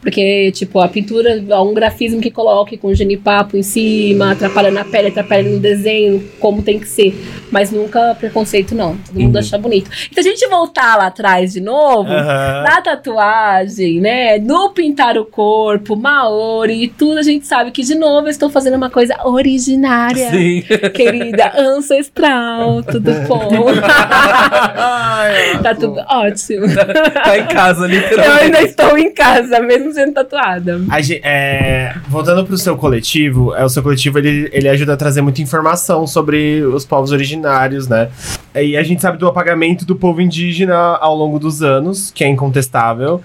Porque, 0.00 0.52
tipo, 0.52 0.78
a 0.80 0.86
pintura, 0.88 1.42
há 1.50 1.62
um 1.62 1.74
grafismo 1.74 2.20
que 2.20 2.30
coloque 2.30 2.76
com 2.76 2.94
genipapo 2.94 3.56
em 3.56 3.62
cima, 3.62 4.32
atrapalha 4.32 4.70
na 4.70 4.84
pele, 4.84 5.08
atrapalha 5.08 5.42
no 5.48 5.58
desenho, 5.58 6.22
como 6.38 6.62
tem 6.62 6.78
que 6.78 6.86
ser. 6.86 7.14
Mas 7.50 7.70
nunca 7.72 8.14
preconceito, 8.18 8.74
não. 8.74 8.96
Todo 8.96 9.18
mundo 9.20 9.34
Uhum. 9.34 9.40
acha 9.40 9.58
bonito. 9.58 9.90
Então, 10.10 10.22
se 10.22 10.28
a 10.28 10.32
gente 10.32 10.46
voltar 10.48 10.96
lá 10.96 11.06
atrás 11.06 11.52
de 11.52 11.60
novo, 11.60 12.08
Aham. 12.10 12.62
na 12.62 12.80
tatuagem, 12.80 14.00
né? 14.00 14.38
No 14.38 14.70
pintar 14.70 15.18
o 15.18 15.24
corpo, 15.24 15.96
Maori 15.96 16.84
e 16.84 16.88
tudo, 16.88 17.18
a 17.18 17.22
gente 17.22 17.46
sabe 17.46 17.70
que, 17.70 17.82
de 17.82 17.94
novo, 17.94 18.26
eu 18.26 18.30
estou 18.30 18.48
fazendo 18.50 18.74
uma 18.76 18.90
coisa 18.90 19.16
originária. 19.24 20.30
Sim. 20.30 20.62
Querida, 20.94 21.52
ancestral, 21.56 22.82
tudo 22.84 23.10
bom. 23.26 23.48
tá 25.62 25.74
tudo 25.74 26.00
ótimo. 26.08 26.66
tá 26.74 27.38
em 27.38 27.46
casa, 27.46 27.84
Eu 27.84 27.88
literalmente. 27.88 28.42
ainda 28.44 28.62
estou 28.62 28.98
em 28.98 29.12
casa, 29.12 29.60
mesmo 29.60 29.92
sendo 29.92 30.12
tatuada. 30.12 30.80
A 30.90 31.00
gen- 31.00 31.20
é, 31.22 31.94
voltando 32.08 32.44
pro 32.44 32.56
seu 32.58 32.76
coletivo, 32.76 33.54
é, 33.54 33.64
o 33.64 33.68
seu 33.68 33.82
coletivo 33.82 34.18
ele, 34.18 34.48
ele 34.52 34.68
ajuda 34.68 34.94
a 34.94 34.96
trazer 34.96 35.20
muita 35.22 35.40
informação 35.42 36.06
sobre 36.06 36.62
os 36.62 36.84
povos 36.84 37.12
originários, 37.12 37.88
né? 37.88 38.08
E 38.54 38.76
a 38.76 38.82
gente 38.82 39.00
sabe 39.00 39.16
do 39.18 39.26
apagamento 39.26 39.84
do 39.86 39.96
povo 39.96 40.20
indígena 40.20 40.74
ao 40.76 41.16
longo 41.16 41.38
dos 41.38 41.62
anos, 41.62 42.10
que 42.14 42.22
é 42.22 42.28
incontestável. 42.28 43.22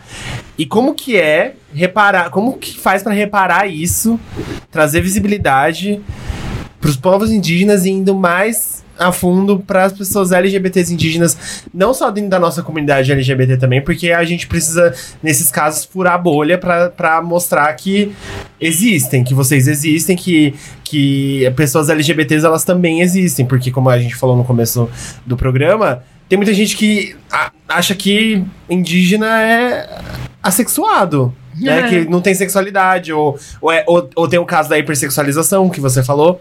E 0.58 0.66
como 0.66 0.94
que 0.96 1.18
é 1.18 1.54
reparar, 1.74 2.30
como 2.30 2.58
que 2.58 2.80
faz 2.80 3.04
pra 3.04 3.12
reparar 3.12 3.68
isso, 3.68 4.20
trazer 4.72 5.02
visibilidade 5.02 6.02
pros 6.80 6.96
povos 6.96 7.32
indígenas 7.32 7.86
e 7.86 7.90
indo 7.90 8.16
mais 8.16 8.84
a 8.98 9.12
fundo 9.12 9.60
para 9.60 9.86
as 9.86 9.94
pessoas 9.94 10.32
LGBTs 10.32 10.94
indígenas, 10.94 11.64
não 11.74 11.94
só 11.94 12.10
dentro 12.10 12.30
da 12.30 12.40
nossa 12.40 12.64
comunidade 12.64 13.12
LGBT 13.12 13.58
também, 13.58 13.82
porque 13.82 14.12
a 14.12 14.24
gente 14.24 14.48
precisa, 14.48 14.94
nesses 15.22 15.52
casos, 15.52 15.86
furar 15.86 16.14
a 16.14 16.18
bolha 16.18 16.58
para 16.58 17.22
mostrar 17.22 17.72
que 17.74 18.14
existem, 18.60 19.24
que 19.24 19.34
vocês 19.34 19.68
existem, 19.68 20.16
que, 20.16 20.54
que 20.84 21.52
pessoas 21.56 21.90
LGBTs 21.90 22.46
elas 22.46 22.64
também 22.64 23.02
existem, 23.02 23.46
porque 23.46 23.72
como 23.72 23.90
a 23.90 24.00
gente 24.00 24.16
falou 24.16 24.36
no 24.36 24.44
começo 24.44 24.90
do 25.26 25.38
programa, 25.38 26.04
tem 26.28 26.38
muita 26.38 26.54
gente 26.54 26.76
que 26.76 27.16
acha 27.68 27.96
que 27.96 28.44
indígena 28.70 29.42
é 29.42 30.02
assexuado. 30.42 31.34
Né, 31.60 31.80
É. 31.80 31.88
que 31.90 32.10
não 32.10 32.22
tem 32.22 32.34
sexualidade, 32.36 33.12
ou, 33.14 33.38
ou, 33.62 33.72
é- 33.72 33.84
ou, 33.88 34.10
ou 34.16 34.28
tem 34.28 34.38
o 34.40 34.46
caso 34.46 34.70
da 34.70 34.78
hipersexualização 34.78 35.70
que 35.70 35.80
você 35.82 36.04
falou. 36.04 36.40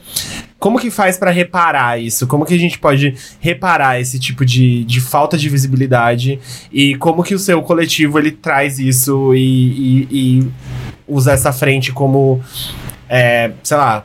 Como 0.58 0.78
que 0.78 0.90
faz 0.90 1.18
pra 1.18 1.30
reparar 1.30 2.00
isso? 2.00 2.26
Como 2.26 2.44
que 2.44 2.54
a 2.54 2.58
gente 2.58 2.78
pode 2.78 3.14
reparar 3.40 4.00
esse 4.00 4.18
tipo 4.18 4.44
de, 4.44 4.84
de 4.84 5.00
falta 5.00 5.36
de 5.36 5.48
visibilidade? 5.48 6.38
E 6.72 6.96
como 6.96 7.22
que 7.22 7.34
o 7.34 7.38
seu 7.38 7.60
coletivo 7.62 8.18
ele 8.18 8.30
traz 8.32 8.78
isso 8.78 9.34
e, 9.34 9.40
e, 9.40 10.08
e 10.40 10.48
usa 11.06 11.32
essa 11.32 11.52
frente 11.52 11.92
como, 11.92 12.40
é, 13.08 13.52
sei 13.62 13.76
lá... 13.76 14.04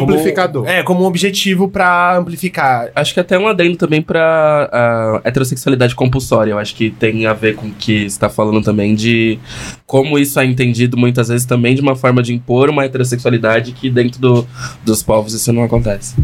como- 0.00 0.12
Amplificador. 0.12 0.68
é, 0.68 0.82
como 0.82 1.02
um 1.02 1.06
objetivo 1.06 1.68
pra 1.68 2.16
amplificar. 2.18 2.88
Acho 2.94 3.14
que 3.14 3.20
até 3.20 3.38
um 3.38 3.46
adendo 3.46 3.76
também 3.76 4.02
pra 4.02 4.68
a 4.72 5.28
heterossexualidade 5.28 5.94
compulsória. 5.94 6.52
Eu 6.52 6.58
acho 6.58 6.74
que 6.74 6.90
tem 6.90 7.26
a 7.26 7.32
ver 7.32 7.54
com 7.56 7.66
o 7.68 7.70
que 7.72 8.08
você 8.10 8.18
tá 8.18 8.28
falando 8.28 8.62
também 8.62 8.94
de 8.94 9.38
como 9.86 10.18
isso 10.18 10.38
é 10.40 10.44
entendido 10.44 10.96
muitas 10.96 11.28
vezes 11.28 11.46
também 11.46 11.74
de 11.74 11.80
uma 11.80 11.94
forma 11.96 12.22
de 12.22 12.34
impor 12.34 12.68
uma 12.70 12.84
heterossexualidade 12.84 13.72
que 13.72 13.88
dentro 13.90 14.20
do- 14.20 14.46
dos 14.84 15.02
povos 15.02 15.32
isso 15.34 15.52
não 15.52 15.62
acontece. 15.62 16.14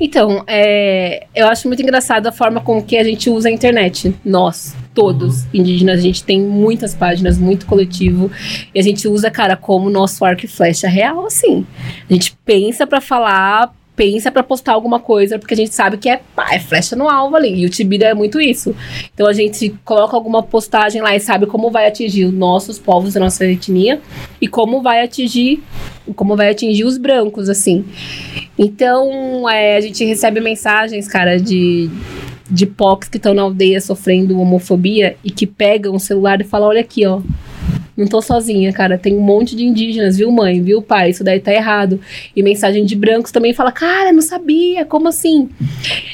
Então, 0.00 0.42
é, 0.46 1.26
eu 1.34 1.46
acho 1.46 1.68
muito 1.68 1.82
engraçado 1.82 2.26
a 2.26 2.32
forma 2.32 2.60
com 2.60 2.82
que 2.82 2.96
a 2.96 3.04
gente 3.04 3.30
usa 3.30 3.48
a 3.48 3.52
internet. 3.52 4.14
Nós, 4.24 4.74
todos 4.94 5.46
indígenas, 5.52 6.00
a 6.00 6.02
gente 6.02 6.24
tem 6.24 6.40
muitas 6.40 6.94
páginas, 6.94 7.38
muito 7.38 7.66
coletivo. 7.66 8.30
E 8.74 8.78
a 8.78 8.82
gente 8.82 9.06
usa, 9.06 9.30
cara, 9.30 9.56
como 9.56 9.90
nosso 9.90 10.24
arco 10.24 10.44
e 10.44 10.48
flecha 10.48 10.88
real, 10.88 11.26
assim. 11.26 11.66
A 12.08 12.12
gente 12.12 12.36
pensa 12.44 12.86
pra 12.86 13.00
falar, 13.00 13.72
pensa 13.94 14.30
pra 14.30 14.42
postar 14.42 14.72
alguma 14.72 14.98
coisa, 14.98 15.38
porque 15.38 15.54
a 15.54 15.56
gente 15.56 15.74
sabe 15.74 15.98
que 15.98 16.08
é, 16.08 16.20
pá, 16.34 16.54
é 16.54 16.58
flecha 16.58 16.96
no 16.96 17.08
alvo 17.08 17.36
ali. 17.36 17.54
E 17.60 17.66
o 17.66 17.68
Tibira 17.68 18.06
é 18.06 18.14
muito 18.14 18.40
isso. 18.40 18.74
Então 19.12 19.26
a 19.26 19.32
gente 19.32 19.74
coloca 19.84 20.16
alguma 20.16 20.42
postagem 20.42 21.02
lá 21.02 21.14
e 21.14 21.20
sabe 21.20 21.46
como 21.46 21.70
vai 21.70 21.86
atingir 21.86 22.24
os 22.24 22.32
nossos 22.32 22.78
povos, 22.78 23.16
a 23.16 23.20
nossa 23.20 23.44
etnia, 23.44 24.00
e 24.40 24.48
como 24.48 24.82
vai 24.82 25.04
atingir, 25.04 25.62
como 26.16 26.36
vai 26.36 26.50
atingir 26.50 26.84
os 26.84 26.96
brancos, 26.96 27.48
assim. 27.48 27.84
Então, 28.58 29.48
é, 29.48 29.76
a 29.76 29.80
gente 29.80 30.04
recebe 30.04 30.40
mensagens, 30.40 31.06
cara, 31.06 31.38
de, 31.38 31.90
de 32.50 32.66
POCs 32.66 33.08
que 33.08 33.16
estão 33.16 33.32
na 33.32 33.42
aldeia 33.42 33.80
sofrendo 33.80 34.38
homofobia 34.38 35.16
e 35.24 35.30
que 35.30 35.46
pegam 35.46 35.94
o 35.94 36.00
celular 36.00 36.40
e 36.40 36.44
falam: 36.44 36.68
olha 36.68 36.80
aqui, 36.80 37.06
ó. 37.06 37.20
Não 37.96 38.06
tô 38.06 38.22
sozinha, 38.22 38.72
cara. 38.72 38.96
Tem 38.96 39.14
um 39.14 39.20
monte 39.20 39.54
de 39.54 39.64
indígenas, 39.64 40.16
viu, 40.16 40.32
mãe? 40.32 40.62
Viu, 40.62 40.80
pai? 40.80 41.10
Isso 41.10 41.22
daí 41.22 41.38
tá 41.38 41.52
errado. 41.52 42.00
E 42.34 42.42
mensagem 42.42 42.84
de 42.84 42.96
brancos 42.96 43.30
também 43.30 43.52
fala: 43.52 43.70
cara, 43.70 44.12
não 44.12 44.22
sabia, 44.22 44.84
como 44.86 45.08
assim? 45.08 45.50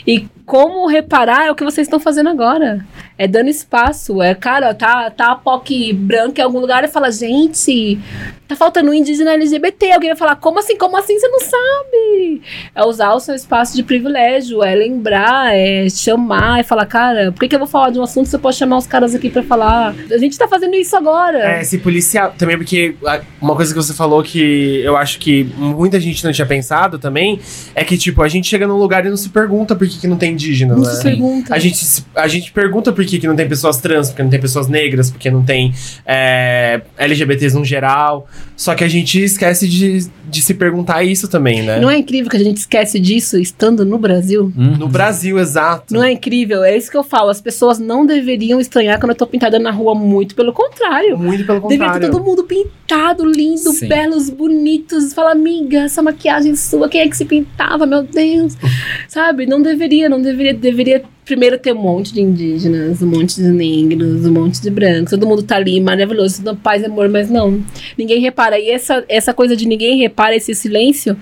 E 0.06 0.26
como 0.46 0.86
reparar 0.86 1.46
é 1.46 1.50
o 1.50 1.56
que 1.56 1.64
vocês 1.64 1.86
estão 1.86 1.98
fazendo 1.98 2.30
agora. 2.30 2.86
É 3.18 3.26
dando 3.26 3.48
espaço. 3.48 4.22
É, 4.22 4.34
cara, 4.34 4.72
tá, 4.74 5.10
tá 5.10 5.32
a 5.32 5.34
POC 5.34 5.92
branca 5.92 6.40
em 6.40 6.44
algum 6.44 6.60
lugar 6.60 6.84
e 6.84 6.88
fala: 6.88 7.10
gente, 7.10 7.98
tá 8.46 8.54
faltando 8.54 8.90
um 8.90 8.94
indígena 8.94 9.32
LGBT. 9.32 9.92
Alguém 9.92 10.10
vai 10.10 10.16
falar: 10.16 10.36
como 10.36 10.58
assim? 10.58 10.76
Como 10.76 10.96
assim 10.96 11.18
você 11.18 11.28
não 11.28 11.40
sabe? 11.40 12.42
É 12.74 12.84
usar 12.84 13.14
o 13.14 13.20
seu 13.20 13.34
espaço 13.34 13.74
de 13.74 13.82
privilégio, 13.82 14.62
é 14.62 14.74
lembrar, 14.74 15.54
é 15.54 15.88
chamar, 15.88 16.60
é 16.60 16.62
falar: 16.62 16.86
cara, 16.86 17.32
por 17.32 17.40
que, 17.40 17.48
que 17.48 17.54
eu 17.54 17.58
vou 17.58 17.68
falar 17.68 17.90
de 17.90 17.98
um 17.98 18.02
assunto 18.02 18.28
se 18.28 18.36
eu 18.36 18.40
posso 18.40 18.58
chamar 18.58 18.76
os 18.76 18.86
caras 18.86 19.14
aqui 19.14 19.30
pra 19.30 19.42
falar? 19.42 19.94
A 20.10 20.18
gente 20.18 20.38
tá 20.38 20.46
fazendo 20.46 20.76
isso 20.76 20.94
agora. 20.94 21.38
É, 21.38 21.64
se 21.64 21.78
policiar 21.78 22.32
também, 22.36 22.56
porque 22.56 22.94
uma 23.40 23.56
coisa 23.56 23.72
que 23.72 23.82
você 23.82 23.94
falou 23.94 24.22
que 24.22 24.80
eu 24.84 24.96
acho 24.96 25.18
que 25.18 25.44
muita 25.56 25.98
gente 25.98 26.22
não 26.22 26.32
tinha 26.32 26.46
pensado 26.46 26.98
também 26.98 27.40
é 27.74 27.82
que, 27.82 27.96
tipo, 27.96 28.22
a 28.22 28.28
gente 28.28 28.46
chega 28.46 28.66
num 28.66 28.76
lugar 28.76 29.04
e 29.06 29.08
não 29.08 29.16
se 29.16 29.30
pergunta 29.30 29.74
por 29.74 29.88
que, 29.88 29.98
que 29.98 30.06
não 30.06 30.16
tem 30.16 30.35
indígenas, 30.36 30.98
né? 30.98 31.02
perguntas. 31.02 31.50
A 31.50 31.58
gente, 31.58 32.04
a 32.14 32.28
gente 32.28 32.52
pergunta 32.52 32.92
por 32.92 33.04
que, 33.04 33.18
que 33.18 33.26
não 33.26 33.34
tem 33.34 33.48
pessoas 33.48 33.78
trans, 33.78 34.08
porque 34.08 34.22
não 34.22 34.30
tem 34.30 34.40
pessoas 34.40 34.68
negras, 34.68 35.10
porque 35.10 35.30
não 35.30 35.42
tem 35.42 35.74
é, 36.04 36.80
LGBTs 36.96 37.54
no 37.56 37.64
geral. 37.64 38.28
Só 38.56 38.74
que 38.74 38.84
a 38.84 38.88
gente 38.88 39.22
esquece 39.22 39.68
de, 39.68 40.06
de 40.28 40.42
se 40.42 40.54
perguntar 40.54 41.02
isso 41.02 41.28
também, 41.28 41.62
né? 41.62 41.78
Não 41.78 41.90
é 41.90 41.98
incrível 41.98 42.30
que 42.30 42.36
a 42.36 42.42
gente 42.42 42.58
esquece 42.58 42.98
disso 42.98 43.38
estando 43.38 43.84
no 43.84 43.98
Brasil? 43.98 44.52
Uhum. 44.56 44.76
No 44.76 44.88
Brasil, 44.88 45.38
exato. 45.38 45.92
Não 45.92 46.02
é 46.02 46.12
incrível? 46.12 46.64
É 46.64 46.76
isso 46.76 46.90
que 46.90 46.96
eu 46.96 47.04
falo. 47.04 47.30
As 47.30 47.40
pessoas 47.40 47.78
não 47.78 48.06
deveriam 48.06 48.60
estranhar 48.60 48.98
quando 48.98 49.10
eu 49.10 49.16
tô 49.16 49.26
pintada 49.26 49.58
na 49.58 49.70
rua, 49.70 49.94
muito 49.94 50.34
pelo 50.34 50.52
contrário. 50.52 51.18
Muito 51.18 51.44
pelo 51.44 51.60
Deveria 51.60 51.92
contrário. 51.92 52.08
ter 52.08 52.12
todo 52.12 52.24
mundo 52.24 52.44
pintado, 52.44 53.24
lindo, 53.24 53.72
Sim. 53.72 53.88
belos, 53.88 54.30
bonitos. 54.30 55.12
Fala, 55.12 55.32
amiga, 55.32 55.80
essa 55.80 56.02
maquiagem 56.02 56.56
sua, 56.56 56.88
quem 56.88 57.02
é 57.02 57.08
que 57.08 57.16
se 57.16 57.24
pintava? 57.24 57.86
Meu 57.86 58.02
Deus. 58.02 58.56
Sabe? 59.08 59.46
Não 59.46 59.60
deveria, 59.60 60.08
não 60.08 60.20
deveria. 60.26 60.54
Deveria 60.54 61.02
primeiro 61.24 61.58
ter 61.58 61.72
um 61.72 61.80
monte 61.82 62.14
de 62.14 62.20
indígenas, 62.20 63.02
um 63.02 63.06
monte 63.08 63.34
de 63.36 63.48
negros, 63.48 64.24
um 64.26 64.32
monte 64.32 64.62
de 64.62 64.70
brancos. 64.70 65.10
Todo 65.10 65.26
mundo 65.26 65.42
tá 65.42 65.56
ali, 65.56 65.80
maravilhoso, 65.80 66.36
tudo 66.44 66.54
paz 66.56 66.82
e 66.82 66.86
amor, 66.86 67.08
mas 67.08 67.28
não. 67.28 67.60
Ninguém 67.98 68.20
repara. 68.20 68.58
E 68.60 68.70
essa, 68.70 69.04
essa 69.08 69.34
coisa 69.34 69.56
de 69.56 69.66
ninguém 69.66 69.98
repara, 69.98 70.36
esse 70.36 70.54
silêncio, 70.54 71.16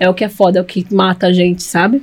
é 0.00 0.08
o 0.08 0.14
que 0.14 0.24
é 0.24 0.28
foda, 0.28 0.58
é 0.58 0.62
o 0.62 0.64
que 0.64 0.84
mata 0.92 1.28
a 1.28 1.32
gente, 1.32 1.62
sabe? 1.62 2.02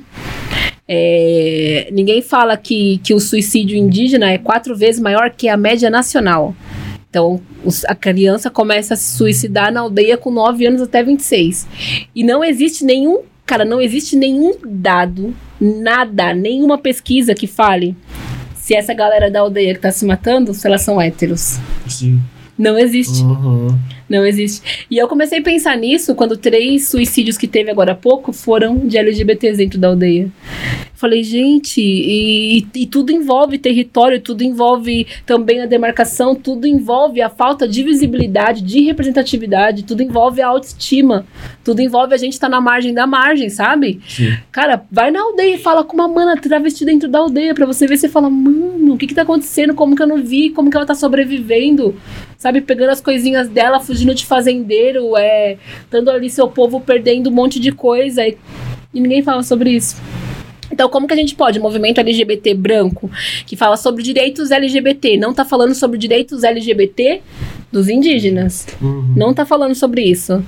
É, 0.88 1.88
ninguém 1.92 2.20
fala 2.22 2.56
que, 2.56 2.98
que 3.04 3.14
o 3.14 3.20
suicídio 3.20 3.76
indígena 3.76 4.30
é 4.30 4.38
quatro 4.38 4.74
vezes 4.76 5.00
maior 5.00 5.30
que 5.30 5.48
a 5.48 5.56
média 5.56 5.88
nacional. 5.90 6.54
Então, 7.08 7.40
os- 7.64 7.84
a 7.84 7.94
criança 7.94 8.50
começa 8.50 8.94
a 8.94 8.96
se 8.96 9.16
suicidar 9.16 9.72
na 9.72 9.80
aldeia 9.80 10.16
com 10.16 10.30
9 10.30 10.66
anos 10.66 10.80
até 10.82 11.02
26. 11.02 11.66
E 12.14 12.24
não 12.24 12.42
existe 12.42 12.84
nenhum, 12.84 13.20
cara, 13.46 13.64
não 13.64 13.80
existe 13.80 14.16
nenhum 14.16 14.54
dado, 14.66 15.34
nada, 15.62 16.34
nenhuma 16.34 16.76
pesquisa 16.76 17.34
que 17.34 17.46
fale 17.46 17.96
se 18.56 18.74
essa 18.74 18.92
galera 18.92 19.30
da 19.30 19.40
aldeia 19.40 19.74
que 19.74 19.80
tá 19.80 19.92
se 19.92 20.04
matando, 20.04 20.52
se 20.52 20.66
elas 20.66 20.82
são 20.82 21.00
héteros. 21.00 21.58
Sim. 21.88 22.20
Não 22.58 22.78
existe. 22.78 23.22
Uhum. 23.22 23.78
Não 24.12 24.26
existe. 24.26 24.86
E 24.90 24.98
eu 24.98 25.08
comecei 25.08 25.38
a 25.38 25.42
pensar 25.42 25.74
nisso 25.74 26.14
quando 26.14 26.36
três 26.36 26.88
suicídios 26.88 27.38
que 27.38 27.48
teve 27.48 27.70
agora 27.70 27.92
há 27.92 27.94
pouco 27.94 28.30
foram 28.30 28.86
de 28.86 28.98
LGBTs 28.98 29.56
dentro 29.56 29.78
da 29.78 29.88
aldeia. 29.88 30.30
Falei, 31.02 31.24
gente, 31.24 31.80
e, 31.80 32.64
e 32.76 32.86
tudo 32.86 33.10
envolve 33.10 33.58
território, 33.58 34.20
tudo 34.20 34.44
envolve 34.44 35.04
também 35.26 35.60
a 35.60 35.66
demarcação, 35.66 36.32
tudo 36.32 36.64
envolve 36.64 37.20
a 37.20 37.28
falta 37.28 37.66
de 37.66 37.82
visibilidade, 37.82 38.62
de 38.62 38.82
representatividade, 38.82 39.82
tudo 39.82 40.02
envolve 40.02 40.40
a 40.40 40.46
autoestima, 40.46 41.26
tudo 41.64 41.80
envolve 41.80 42.14
a 42.14 42.16
gente 42.16 42.34
estar 42.34 42.48
na 42.48 42.60
margem 42.60 42.94
da 42.94 43.04
margem, 43.04 43.48
sabe? 43.48 44.00
Sim. 44.06 44.36
Cara, 44.52 44.84
vai 44.92 45.10
na 45.10 45.22
aldeia 45.22 45.56
e 45.56 45.58
fala 45.58 45.82
com 45.82 45.94
uma 45.94 46.06
mana 46.06 46.40
travesti 46.40 46.84
dentro 46.84 47.08
da 47.08 47.18
aldeia 47.18 47.52
pra 47.52 47.66
você 47.66 47.84
ver 47.84 47.96
se 47.96 48.08
fala, 48.08 48.30
mano, 48.30 48.94
o 48.94 48.98
que 48.98 49.08
que 49.08 49.14
tá 49.14 49.22
acontecendo? 49.22 49.74
Como 49.74 49.96
que 49.96 50.02
eu 50.02 50.06
não 50.06 50.22
vi? 50.22 50.50
Como 50.50 50.70
que 50.70 50.76
ela 50.76 50.86
tá 50.86 50.94
sobrevivendo? 50.94 51.96
Sabe, 52.38 52.60
pegando 52.60 52.90
as 52.90 53.00
coisinhas 53.00 53.48
dela, 53.48 53.78
fugindo 53.78 54.01
de 54.14 54.26
fazendeiro, 54.26 55.16
é, 55.16 55.56
dando 55.90 56.10
ali 56.10 56.28
seu 56.28 56.48
povo 56.48 56.80
perdendo 56.80 57.30
um 57.30 57.32
monte 57.32 57.60
de 57.60 57.72
coisa 57.72 58.26
e, 58.26 58.36
e 58.92 59.00
ninguém 59.00 59.22
fala 59.22 59.42
sobre 59.42 59.70
isso. 59.70 59.96
Então, 60.72 60.88
como 60.88 61.06
que 61.06 61.12
a 61.12 61.16
gente 61.16 61.34
pode? 61.34 61.58
O 61.58 61.62
movimento 61.62 61.98
LGBT 61.98 62.54
branco, 62.54 63.10
que 63.46 63.56
fala 63.56 63.76
sobre 63.76 64.02
direitos 64.02 64.50
LGBT, 64.50 65.16
não 65.16 65.34
tá 65.34 65.44
falando 65.44 65.74
sobre 65.74 65.98
direitos 65.98 66.42
LGBT 66.42 67.20
dos 67.70 67.88
indígenas. 67.88 68.66
Uhum. 68.80 69.14
Não 69.16 69.34
tá 69.34 69.44
falando 69.44 69.74
sobre 69.74 70.02
isso. 70.02 70.42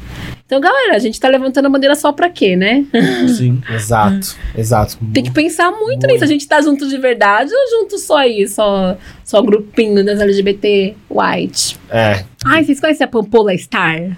Então, 0.47 0.61
galera, 0.61 0.95
a 0.95 0.99
gente 0.99 1.19
tá 1.19 1.27
levantando 1.29 1.67
a 1.67 1.71
bandeira 1.71 1.95
só 1.95 2.13
pra 2.13 2.29
quê, 2.29 2.55
né? 2.55 2.85
Sim. 3.29 3.63
Exato, 3.71 4.37
exato. 4.57 4.99
Tem 5.13 5.25
que 5.25 5.31
pensar 5.31 5.71
muito, 5.71 5.85
Muito. 5.85 6.07
nisso. 6.07 6.25
A 6.25 6.27
gente 6.27 6.47
tá 6.47 6.61
junto 6.61 6.87
de 6.87 6.99
verdade 6.99 7.51
ou 7.53 7.81
junto 7.81 7.99
só 7.99 8.19
aí, 8.19 8.47
só, 8.47 8.97
só 9.25 9.41
grupinho 9.43 10.05
das 10.05 10.21
LGBT 10.21 10.95
white? 11.11 11.79
É. 11.91 12.25
Ai, 12.45 12.63
vocês 12.65 12.79
conhecem 12.79 13.05
a 13.05 13.09
Pampola 13.09 13.57
Star? 13.57 14.17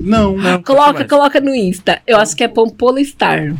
Não, 0.00 0.36
não. 0.36 0.62
Coloca, 0.62 1.04
coloca 1.06 1.40
no 1.40 1.54
Insta. 1.54 2.00
Eu 2.06 2.16
acho 2.16 2.34
que 2.34 2.42
é 2.42 2.48
Pampola 2.48 3.02
Star. 3.04 3.54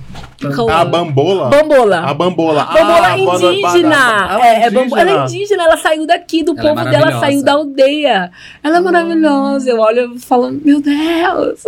A 0.71 0.85
bambola? 0.85 1.49
Bambola. 1.49 1.99
A 2.01 2.15
bambola. 2.15 2.65
Bambola 2.65 3.07
Ah, 3.09 3.17
bambola- 3.17 3.53
indígena. 3.55 4.29
Ela 4.31 4.47
é, 4.49 4.63
é 4.65 4.71
bambo- 4.71 4.97
ela 4.97 5.11
é 5.11 5.25
indígena, 5.25 5.65
ela 5.65 5.77
saiu 5.79 6.07
daqui, 6.07 6.43
do 6.43 6.53
Ela 6.53 6.61
é 6.61 6.63
povo 6.63 6.75
dela, 6.77 6.91
maravilhosa. 6.93 7.21
saiu 7.21 7.43
da 7.45 7.53
aldeia. 7.53 8.31
Ela 8.63 8.77
é 8.77 8.81
maravilhosa. 8.81 9.71
Eu 9.71 9.79
olho 9.79 10.19
falando, 10.19 10.61
meu 10.65 10.81
Deus. 10.81 11.61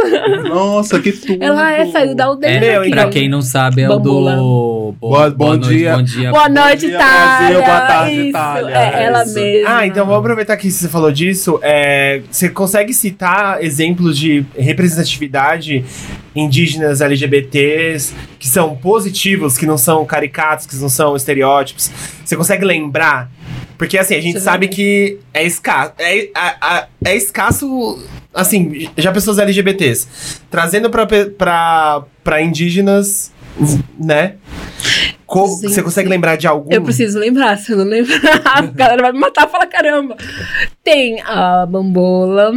Nossa, 0.49 0.99
que 1.01 1.13
tudo. 1.13 1.41
Ela 1.45 1.73
é, 1.73 1.87
saiu 1.87 2.15
da 2.15 2.25
aldeia. 2.27 2.57
É, 2.57 2.61
Meu, 2.61 2.81
daqui. 2.81 2.91
pra 2.91 3.09
quem 3.09 3.29
não 3.29 3.41
sabe, 3.43 3.83
é 3.83 3.89
Bambola. 3.89 4.35
o 4.35 4.93
do. 4.93 4.95
Boa- 5.01 5.31
bom 5.31 5.49
noite, 5.57 5.69
dia. 5.69 5.97
Bom 5.97 6.03
dia. 6.03 6.31
Boa 6.31 6.49
noite, 6.49 6.87
dia. 6.89 6.99
Brasil. 6.99 7.63
Boa 7.63 7.81
tarde, 7.81 8.13
Isso, 8.21 8.29
Itália. 8.29 8.77
É 8.77 9.05
ela 9.05 9.25
Isso. 9.25 9.35
mesma. 9.35 9.77
Ah, 9.79 9.87
então 9.87 10.05
vamos 10.07 10.21
aproveitar 10.21 10.57
que 10.57 10.71
você 10.71 10.89
falou 10.89 11.11
disso. 11.13 11.59
É, 11.63 12.21
você 12.31 12.49
consegue 12.51 12.93
citar 12.93 13.63
exemplos 13.63 14.19
de 14.19 14.38
representatividade 14.57 15.85
indígenas 16.35 17.01
LGBTs 17.01 18.15
que 18.39 18.47
são 18.49 18.77
positivos, 18.77 19.57
que 19.59 19.67
não 19.67 19.79
são 19.79 20.05
caricatos, 20.05 20.67
que 20.67 20.77
não 20.77 20.89
são 20.89 21.17
estereótipos? 21.17 21.91
Você 22.25 22.37
consegue 22.37 22.65
lembrar? 22.65 23.31
Porque 23.77 23.97
assim, 23.97 24.15
a 24.15 24.21
gente 24.21 24.37
eu 24.37 24.41
sabe 24.41 24.69
que 24.69 25.19
é 25.33 25.45
escasso. 25.47 25.93
É, 25.99 26.29
a- 26.35 26.57
a- 26.61 26.87
é 27.05 27.17
escasso, 27.17 27.99
assim, 28.35 28.89
já 28.97 29.13
pessoas 29.13 29.39
LGBTs. 29.39 30.41
Trazendo 30.51 30.91
pra, 30.91 31.07
pra, 31.07 32.03
pra 32.25 32.43
indígenas, 32.43 33.33
né? 33.99 34.35
Co- 35.27 35.47
Gente. 35.47 35.61
você 35.75 35.83
consegue 35.83 36.09
lembrar 36.09 36.37
de 36.37 36.47
algum? 36.47 36.73
Eu 36.73 36.83
preciso 36.83 37.19
lembrar, 37.19 37.57
se 37.59 37.71
eu 37.71 37.77
não 37.79 37.85
lembrar, 37.85 38.41
a 38.47 38.63
galera 38.63 39.03
vai 39.03 39.13
me 39.13 39.19
matar 39.21 39.47
e 39.47 39.51
falar, 39.51 39.67
caramba. 39.67 40.17
Tem 40.83 41.21
a 41.23 41.65
bambola. 41.67 42.51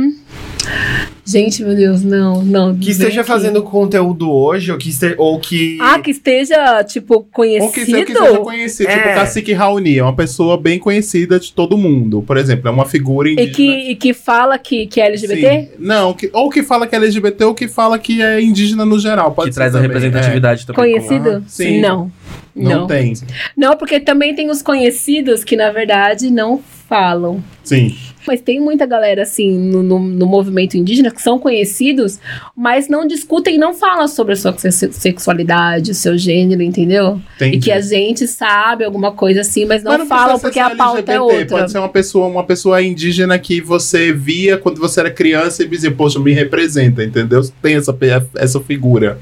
Gente, 1.24 1.64
meu 1.64 1.76
Deus, 1.76 2.04
não, 2.04 2.44
não. 2.44 2.76
Que 2.76 2.92
esteja 2.92 3.22
aqui. 3.22 3.30
fazendo 3.30 3.62
conteúdo 3.64 4.30
hoje, 4.32 4.72
ou 4.72 4.78
que, 4.78 4.90
este, 4.90 5.14
ou 5.18 5.40
que. 5.40 5.78
Ah, 5.80 6.00
que 6.00 6.12
esteja, 6.12 6.84
tipo, 6.84 7.14
Ou 7.16 7.24
que, 7.24 7.32
conhecido. 7.32 7.66
ou 7.66 7.72
que 7.72 7.86
seja 7.86 8.38
conhecido, 8.40 8.90
tipo 8.90 9.08
É. 9.08 9.14
Cacique 9.14 9.54
Raoni, 9.54 9.98
é 10.00 10.04
uma 10.04 10.16
pessoa 10.16 10.58
bem 10.58 10.78
conhecida 10.80 11.40
de 11.40 11.54
todo 11.54 11.78
mundo. 11.78 12.22
Por 12.24 12.38
exemplo, 12.38 12.68
é 12.68 12.72
uma 12.72 12.86
figura 12.86 13.30
e, 13.30 13.34
indígena. 13.34 13.54
que, 13.56 13.92
e 13.92 13.96
que 13.96 14.14
fala 14.14 14.58
que, 14.58 14.88
que 14.88 15.00
é 15.00 15.06
LGBT? 15.08 15.62
Sim. 15.62 15.68
Não, 15.80 16.14
que, 16.14 16.30
ou 16.34 16.50
que 16.50 16.64
fala 16.64 16.86
que 16.88 16.96
é 16.96 16.98
LGBT 16.98 17.44
ou 17.46 17.54
que 17.54 17.68
fala 17.68 17.98
que 17.98 18.22
é 18.22 18.42
indígena 18.42 18.84
no 18.86 19.00
geral. 19.00 19.32
Pode 19.32 19.50
que 19.50 19.54
ser 19.54 19.60
traz 19.62 19.76
a 19.76 19.80
também, 19.80 19.88
representatividade 19.96 20.66
também. 20.66 20.94
Conhecido? 20.94 21.30
Ah, 21.30 21.42
sim. 21.48 21.80
Não. 21.80 22.12
é. 22.28 22.42
Não, 22.54 22.72
Não. 22.82 22.88
tem. 22.88 23.14
Não, 23.56 23.78
porque 23.78 24.00
também 24.00 24.36
tem 24.36 24.50
os 24.50 24.62
conhecidos 24.62 25.44
que, 25.44 25.56
na 25.56 25.72
verdade, 25.72 26.30
não 26.30 26.62
falam. 26.90 27.42
Sim. 27.64 27.96
Mas 28.28 28.42
tem 28.42 28.60
muita 28.60 28.86
galera, 28.86 29.24
assim, 29.24 29.58
no, 29.58 29.82
no, 29.84 30.00
no 30.00 30.26
movimento 30.26 30.76
indígena 30.78 31.12
que 31.12 31.22
são 31.22 31.40
conhecidos, 31.40 32.20
mas 32.56 32.88
não 32.88 33.06
discutem 33.08 33.56
e 33.56 33.58
não 33.58 33.74
falam 33.74 34.08
sobre 34.08 34.34
a 34.34 34.36
sua 34.36 34.56
se- 34.58 34.92
sexualidade, 34.94 35.92
o 35.92 35.96
seu 35.96 36.18
gênero, 36.18 36.62
entendeu? 36.62 37.20
Entendi. 37.36 37.58
E 37.58 37.60
que 37.60 37.72
a 37.72 37.82
gente 37.82 38.28
sabe 38.28 38.84
alguma 38.84 39.12
coisa 39.12 39.42
assim, 39.42 39.66
mas 39.66 39.84
não, 39.84 39.98
Mas 39.98 40.08
falam 40.08 40.40
porque 40.40 40.60
a 40.60 40.76
pauta 40.76 41.00
é 41.12 41.16
LGBT, 41.16 41.20
outra. 41.20 41.58
Pode 41.58 41.72
ser 41.72 41.78
uma 41.80 41.90
pessoa, 41.90 42.28
uma 42.28 42.44
pessoa 42.44 42.82
indígena 42.82 43.38
que 43.40 43.62
você 43.62 44.14
via 44.14 44.58
quando 44.58 44.80
você 44.80 45.00
era 45.00 45.12
criança 45.12 45.64
e 45.64 45.68
dizia, 45.68 45.92
poxa, 45.92 46.20
me 46.20 46.34
representa, 46.34 47.04
entendeu? 47.04 47.42
Tem 47.62 47.76
essa, 47.76 47.96
essa 48.36 48.60
figura. 48.60 49.20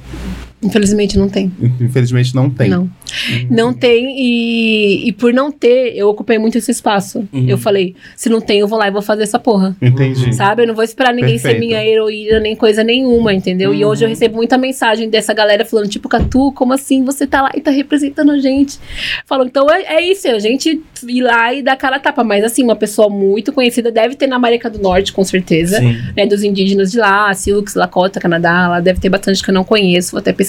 Infelizmente 0.62 1.18
não 1.18 1.30
tem. 1.30 1.52
Infelizmente 1.80 2.36
não 2.36 2.50
tem. 2.50 2.70
Não. 2.70 2.90
Não 3.50 3.74
tem, 3.74 4.16
e, 4.20 5.08
e 5.08 5.14
por 5.14 5.34
não 5.34 5.52
ter, 5.52 5.96
eu 5.96 6.10
ocupei 6.10 6.38
muito 6.38 6.58
esse 6.58 6.70
espaço. 6.70 7.28
Uhum. 7.32 7.46
Eu 7.48 7.58
falei, 7.58 7.96
se 8.16 8.30
não 8.30 8.42
tem, 8.42 8.60
eu 8.60 8.68
vou 8.68 8.78
lá 8.78 8.88
e 8.88 8.92
vou 8.92 9.02
fazer 9.02 9.24
essa 9.24 9.40
porra. 9.40 9.76
Entendi. 9.82 10.34
Sabe? 10.36 10.64
Eu 10.64 10.68
não 10.68 10.76
vou 10.76 10.84
esperar 10.84 11.14
ninguém 11.14 11.38
ser 11.38 11.50
Perfeito. 11.50 11.66
minha 11.66 11.86
heroína 11.86 12.40
nem 12.40 12.56
coisa 12.56 12.84
nenhuma, 12.84 13.34
entendeu? 13.34 13.74
E 13.74 13.86
hoje 13.86 14.04
eu 14.04 14.10
recebo 14.10 14.36
muita 14.36 14.58
mensagem 14.58 15.10
dessa 15.10 15.34
galera 15.34 15.64
falando, 15.64 15.88
tipo, 15.88 16.10
Catu, 16.10 16.52
como 16.52 16.74
assim 16.74 17.04
você 17.04 17.26
tá 17.26 17.42
lá 17.42 17.52
e 17.56 17.62
tá 17.62 17.72
representando 17.72 18.32
a 18.32 18.38
gente? 18.38 18.78
Falou, 19.26 19.46
então 19.46 19.70
é, 19.72 19.96
é 19.96 20.12
isso, 20.12 20.28
é 20.28 20.32
a 20.32 20.40
gente 20.40 20.82
ir 21.08 21.22
lá 21.22 21.54
e 21.54 21.64
dar 21.64 21.78
cara 21.78 21.96
a 21.96 22.00
tapa. 22.00 22.24
Mas 22.24 22.44
assim, 22.44 22.64
uma 22.64 22.76
pessoa 22.76 23.10
muito 23.10 23.54
conhecida 23.54 23.92
deve 23.92 24.16
ter 24.16 24.28
na 24.28 24.36
América 24.36 24.70
do 24.70 24.78
Norte, 24.78 25.14
com 25.14 25.24
certeza. 25.24 25.80
Sim. 25.80 25.98
Né, 26.16 26.26
dos 26.28 26.44
indígenas 26.44 26.92
de 26.92 26.98
lá, 26.98 27.34
Sioux, 27.34 27.74
Lakota, 27.76 28.20
Canadá, 28.20 28.68
lá 28.68 28.80
deve 28.82 29.00
ter 29.00 29.10
bastante 29.10 29.42
que 29.42 29.50
eu 29.50 29.54
não 29.54 29.64
conheço, 29.64 30.12
vou 30.12 30.20
até 30.20 30.34
pesquisar. 30.34 30.49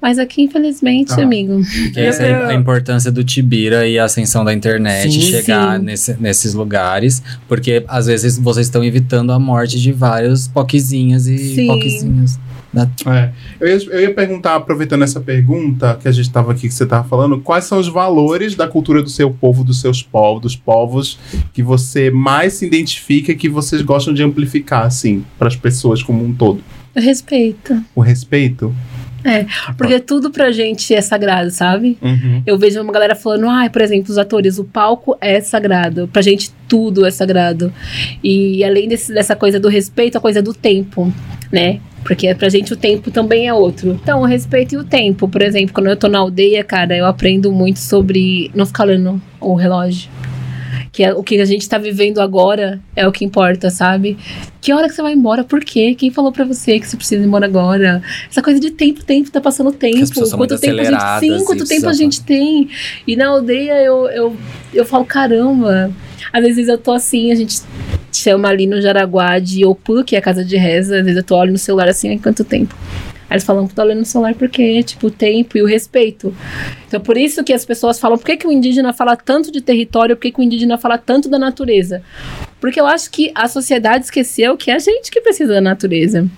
Mas 0.00 0.18
aqui, 0.18 0.42
infelizmente, 0.42 1.12
Ah. 1.12 1.22
amigo. 1.22 1.60
Essa 1.96 2.22
é 2.22 2.46
a 2.46 2.54
importância 2.54 3.10
do 3.10 3.24
Tibira 3.24 3.86
e 3.88 3.98
a 3.98 4.04
ascensão 4.04 4.44
da 4.44 4.52
internet 4.52 5.10
Sim, 5.12 5.20
chegar 5.20 5.78
sim. 5.78 5.84
nesse- 5.84 6.16
nesses 6.20 6.54
lugares, 6.54 7.22
porque 7.48 7.84
às 7.88 8.06
vezes 8.06 8.38
vocês 8.38 8.66
estão 8.66 8.84
evitando 8.84 9.32
a 9.32 9.38
morte 9.38 9.80
de 9.80 9.92
vários 9.92 10.46
poquezinhos 10.48 11.26
e 11.26 11.38
Sim. 11.38 11.66
poquezinhos. 11.66 12.38
Da... 12.72 12.86
É. 13.06 13.30
Eu, 13.58 13.68
ia, 13.68 13.84
eu 13.90 14.00
ia 14.02 14.12
perguntar, 14.14 14.54
aproveitando 14.56 15.02
essa 15.02 15.18
pergunta 15.18 15.98
que 16.00 16.06
a 16.06 16.12
gente 16.12 16.26
estava 16.26 16.52
aqui, 16.52 16.68
que 16.68 16.74
você 16.74 16.84
estava 16.84 17.08
falando, 17.08 17.38
quais 17.40 17.64
são 17.64 17.78
os 17.78 17.88
valores 17.88 18.54
da 18.54 18.68
cultura 18.68 19.02
do 19.02 19.08
seu 19.08 19.30
povo, 19.30 19.64
dos 19.64 19.80
seus 19.80 20.02
povos, 20.02 20.42
dos 20.42 20.56
povos 20.56 21.18
que 21.54 21.62
você 21.62 22.10
mais 22.10 22.52
se 22.54 22.66
identifica 22.66 23.32
e 23.32 23.34
que 23.34 23.48
vocês 23.48 23.80
gostam 23.80 24.12
de 24.12 24.22
amplificar, 24.22 24.84
assim, 24.84 25.24
para 25.38 25.48
as 25.48 25.56
pessoas 25.56 26.02
como 26.02 26.22
um 26.22 26.34
todo? 26.34 26.60
Eu 26.96 27.02
respeito. 27.02 27.80
O 27.94 28.00
respeito? 28.00 28.74
Porque 29.76 29.98
tudo 29.98 30.30
pra 30.30 30.50
gente 30.52 30.94
é 30.94 31.00
sagrado, 31.00 31.50
sabe? 31.50 31.98
Uhum. 32.00 32.42
Eu 32.46 32.56
vejo 32.58 32.80
uma 32.80 32.92
galera 32.92 33.14
falando, 33.14 33.48
ai, 33.48 33.68
por 33.68 33.82
exemplo, 33.82 34.10
os 34.10 34.18
atores, 34.18 34.56
o 34.58 34.64
palco 34.64 35.16
é 35.20 35.40
sagrado. 35.40 36.08
Pra 36.12 36.22
gente 36.22 36.52
tudo 36.68 37.04
é 37.04 37.10
sagrado. 37.10 37.72
E 38.22 38.62
além 38.64 38.88
desse- 38.88 39.12
dessa 39.12 39.34
coisa 39.34 39.58
do 39.58 39.68
respeito, 39.68 40.16
a 40.16 40.20
coisa 40.20 40.40
do 40.40 40.54
tempo, 40.54 41.12
né? 41.52 41.80
Porque 42.04 42.32
pra 42.36 42.48
gente 42.48 42.72
o 42.72 42.76
tempo 42.76 43.10
também 43.10 43.48
é 43.48 43.52
outro. 43.52 43.98
Então, 44.00 44.20
o 44.20 44.24
respeito 44.24 44.76
e 44.76 44.78
o 44.78 44.84
tempo. 44.84 45.26
Por 45.28 45.42
exemplo, 45.42 45.74
quando 45.74 45.88
eu 45.88 45.96
tô 45.96 46.06
na 46.08 46.18
aldeia, 46.20 46.62
cara, 46.62 46.96
eu 46.96 47.04
aprendo 47.04 47.50
muito 47.50 47.80
sobre 47.80 48.48
não 48.54 48.64
ficar 48.64 48.84
olhando 48.84 49.20
o 49.40 49.54
relógio. 49.54 50.08
Que 50.96 51.04
é, 51.04 51.12
o 51.12 51.22
que 51.22 51.38
a 51.38 51.44
gente 51.44 51.68
tá 51.68 51.76
vivendo 51.76 52.22
agora 52.22 52.80
é 52.96 53.06
o 53.06 53.12
que 53.12 53.22
importa, 53.22 53.68
sabe? 53.68 54.16
Que 54.62 54.72
hora 54.72 54.88
que 54.88 54.94
você 54.94 55.02
vai 55.02 55.12
embora? 55.12 55.44
Por 55.44 55.62
quê? 55.62 55.94
Quem 55.94 56.10
falou 56.10 56.32
pra 56.32 56.42
você 56.42 56.80
que 56.80 56.88
você 56.88 56.96
precisa 56.96 57.22
ir 57.22 57.26
embora 57.26 57.44
agora? 57.44 58.02
Essa 58.30 58.40
coisa 58.40 58.58
de 58.58 58.70
tempo, 58.70 59.04
tempo, 59.04 59.30
tá 59.30 59.38
passando 59.38 59.70
tempo. 59.72 59.98
Quanto 60.38 60.58
tempo 60.58 60.80
a 60.80 60.84
gente. 60.84 61.42
e 61.42 61.44
quanto 61.44 61.66
tempo 61.66 61.86
a 61.86 61.92
gente 61.92 62.22
tem. 62.22 62.70
E 63.06 63.14
na 63.14 63.28
aldeia 63.28 63.74
eu, 63.82 64.08
eu, 64.08 64.36
eu 64.72 64.86
falo, 64.86 65.04
caramba. 65.04 65.92
Às 66.32 66.42
vezes 66.42 66.66
eu 66.66 66.78
tô 66.78 66.92
assim, 66.92 67.30
a 67.30 67.34
gente 67.34 67.60
chama 68.10 68.48
ali 68.48 68.66
no 68.66 68.80
Jaraguá 68.80 69.38
de 69.38 69.66
Opu, 69.66 70.02
que 70.02 70.16
é 70.16 70.18
a 70.18 70.22
casa 70.22 70.42
de 70.42 70.56
reza. 70.56 71.00
Às 71.00 71.04
vezes 71.04 71.18
eu 71.18 71.24
tô 71.24 71.36
olhando 71.36 71.52
no 71.52 71.58
celular 71.58 71.90
assim, 71.90 72.14
há 72.14 72.18
quanto 72.18 72.42
tempo? 72.42 72.74
Aí 73.28 73.34
eles 73.34 73.44
falam 73.44 73.66
que 73.66 73.74
tô 73.74 73.82
olhando 73.82 73.98
no 73.98 74.04
celular 74.04 74.34
porque, 74.34 74.82
tipo, 74.82 75.08
o 75.08 75.10
tempo 75.10 75.58
e 75.58 75.62
o 75.62 75.66
respeito. 75.66 76.34
Então, 76.86 77.00
por 77.00 77.16
isso 77.16 77.42
que 77.42 77.52
as 77.52 77.64
pessoas 77.64 77.98
falam, 77.98 78.16
por 78.16 78.24
que, 78.24 78.36
que 78.36 78.46
o 78.46 78.52
indígena 78.52 78.92
fala 78.92 79.16
tanto 79.16 79.50
de 79.50 79.60
território, 79.60 80.16
por 80.16 80.22
que, 80.22 80.32
que 80.32 80.40
o 80.40 80.42
indígena 80.42 80.78
fala 80.78 80.96
tanto 80.96 81.28
da 81.28 81.38
natureza? 81.38 82.02
Porque 82.60 82.80
eu 82.80 82.86
acho 82.86 83.10
que 83.10 83.30
a 83.34 83.48
sociedade 83.48 84.04
esqueceu 84.04 84.56
que 84.56 84.70
é 84.70 84.74
a 84.74 84.78
gente 84.78 85.10
que 85.10 85.20
precisa 85.20 85.54
da 85.54 85.60
natureza. 85.60 86.28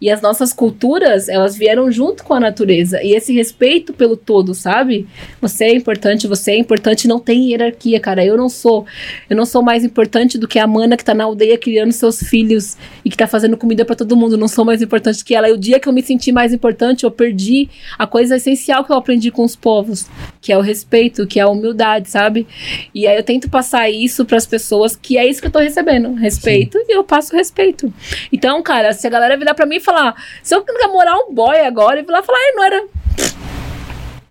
E 0.00 0.10
as 0.10 0.22
nossas 0.22 0.52
culturas, 0.52 1.28
elas 1.28 1.56
vieram 1.56 1.90
junto 1.90 2.24
com 2.24 2.34
a 2.34 2.40
natureza. 2.40 3.02
E 3.02 3.14
esse 3.14 3.32
respeito 3.32 3.92
pelo 3.92 4.16
todo, 4.16 4.54
sabe? 4.54 5.06
Você 5.40 5.64
é 5.64 5.74
importante, 5.74 6.26
você 6.26 6.52
é 6.52 6.58
importante, 6.58 7.08
não 7.08 7.18
tem 7.18 7.50
hierarquia, 7.50 7.98
cara. 7.98 8.24
Eu 8.24 8.36
não 8.36 8.48
sou. 8.48 8.86
Eu 9.28 9.36
não 9.36 9.44
sou 9.44 9.62
mais 9.62 9.84
importante 9.84 10.38
do 10.38 10.46
que 10.46 10.58
a 10.58 10.66
mana 10.66 10.96
que 10.96 11.04
tá 11.04 11.14
na 11.14 11.24
aldeia 11.24 11.58
criando 11.58 11.92
seus 11.92 12.20
filhos 12.20 12.76
e 13.04 13.10
que 13.10 13.16
tá 13.16 13.26
fazendo 13.26 13.56
comida 13.56 13.84
pra 13.84 13.96
todo 13.96 14.16
mundo. 14.16 14.38
Não 14.38 14.48
sou 14.48 14.64
mais 14.64 14.80
importante 14.80 15.24
que 15.24 15.34
ela. 15.34 15.48
E 15.48 15.52
o 15.52 15.58
dia 15.58 15.80
que 15.80 15.88
eu 15.88 15.92
me 15.92 16.02
senti 16.02 16.30
mais 16.30 16.52
importante, 16.52 17.04
eu 17.04 17.10
perdi 17.10 17.68
a 17.98 18.06
coisa 18.06 18.36
essencial 18.36 18.84
que 18.84 18.92
eu 18.92 18.96
aprendi 18.96 19.30
com 19.30 19.44
os 19.44 19.56
povos, 19.56 20.06
que 20.40 20.52
é 20.52 20.58
o 20.58 20.60
respeito, 20.60 21.26
que 21.26 21.40
é 21.40 21.42
a 21.42 21.48
humildade, 21.48 22.08
sabe? 22.08 22.46
E 22.94 23.06
aí 23.06 23.16
eu 23.16 23.22
tento 23.22 23.50
passar 23.50 23.90
isso 23.90 24.24
pras 24.24 24.46
pessoas, 24.46 24.94
que 24.94 25.18
é 25.18 25.26
isso 25.26 25.40
que 25.40 25.48
eu 25.48 25.55
tô 25.56 25.62
recebendo, 25.62 26.12
respeito, 26.12 26.76
e 26.86 26.94
eu 26.94 27.02
passo 27.02 27.34
respeito. 27.34 27.92
Então, 28.30 28.62
cara, 28.62 28.92
se 28.92 29.06
a 29.06 29.10
galera 29.10 29.38
virar 29.38 29.54
pra 29.54 29.64
mim 29.64 29.76
e 29.76 29.80
falar, 29.80 30.14
se 30.42 30.54
eu 30.54 30.62
namorar 30.80 31.16
um 31.16 31.32
boy 31.32 31.58
agora, 31.60 32.00
e 32.00 32.02
virar 32.02 32.20
e 32.20 32.22
falar, 32.22 32.38
ai, 32.38 32.52
não 32.52 32.64
era. 32.64 32.84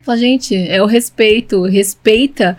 Fala, 0.05 0.19
gente, 0.19 0.55
é 0.55 0.83
o 0.83 0.85
respeito, 0.85 1.63
respeita 1.63 2.55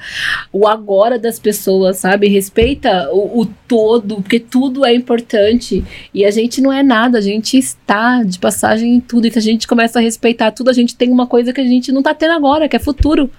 o 0.53 0.67
agora 0.67 1.17
das 1.17 1.39
pessoas, 1.39 1.99
sabe? 1.99 2.27
Respeita 2.27 3.09
o, 3.13 3.43
o 3.43 3.47
todo, 3.69 4.17
porque 4.17 4.41
tudo 4.41 4.85
é 4.85 4.93
importante. 4.93 5.85
E 6.13 6.25
a 6.25 6.31
gente 6.33 6.61
não 6.61 6.73
é 6.73 6.83
nada, 6.83 7.19
a 7.19 7.21
gente 7.21 7.57
está 7.57 8.25
de 8.25 8.41
passagem 8.41 8.97
em 8.97 9.01
tudo. 9.01 9.29
E 9.29 9.31
se 9.31 9.39
a 9.39 9.43
gente 9.43 9.69
começa 9.69 10.01
a 10.01 10.03
respeitar 10.03 10.51
tudo, 10.51 10.71
a 10.71 10.73
gente 10.73 10.97
tem 10.97 11.09
uma 11.09 11.29
coisa 11.29 11.53
que 11.53 11.61
a 11.61 11.65
gente 11.65 11.93
não 11.93 12.03
tá 12.03 12.13
tendo 12.13 12.33
agora, 12.33 12.69
que 12.69 12.75
é 12.75 12.81
futuro. 12.81 13.31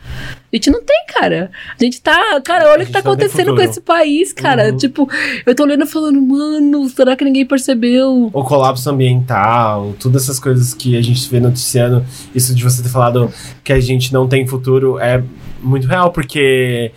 A 0.52 0.56
gente 0.56 0.72
não 0.72 0.82
tem, 0.82 1.06
cara. 1.14 1.52
A 1.78 1.84
gente 1.84 2.02
tá. 2.02 2.40
Cara, 2.42 2.70
olha 2.72 2.84
o 2.84 2.86
que 2.86 2.92
tá 2.94 3.02
tem 3.02 3.12
acontecendo 3.12 3.54
com 3.54 3.62
esse 3.62 3.82
país, 3.82 4.32
cara. 4.32 4.72
Uhum. 4.72 4.78
Tipo, 4.78 5.10
eu 5.46 5.54
tô 5.54 5.64
olhando 5.64 5.84
e 5.84 5.88
falando, 5.88 6.22
mano, 6.22 6.88
será 6.88 7.18
que 7.18 7.26
ninguém 7.26 7.46
percebeu? 7.46 8.30
O 8.32 8.44
colapso 8.44 8.90
ambiental, 8.90 9.94
todas 10.00 10.24
essas 10.24 10.40
coisas 10.40 10.74
que 10.74 10.96
a 10.96 11.02
gente 11.02 11.30
vê 11.30 11.42
noticiando, 11.42 12.06
isso 12.34 12.56
de 12.56 12.64
você 12.64 12.82
ter 12.82 12.90
falado 12.90 13.30
que 13.64 13.74
a 13.74 13.80
gente 13.82 13.97
não 14.14 14.28
tem 14.28 14.46
futuro 14.48 15.00
é 15.00 15.24
muito 15.62 15.88
real, 15.88 16.12
porque 16.12 16.92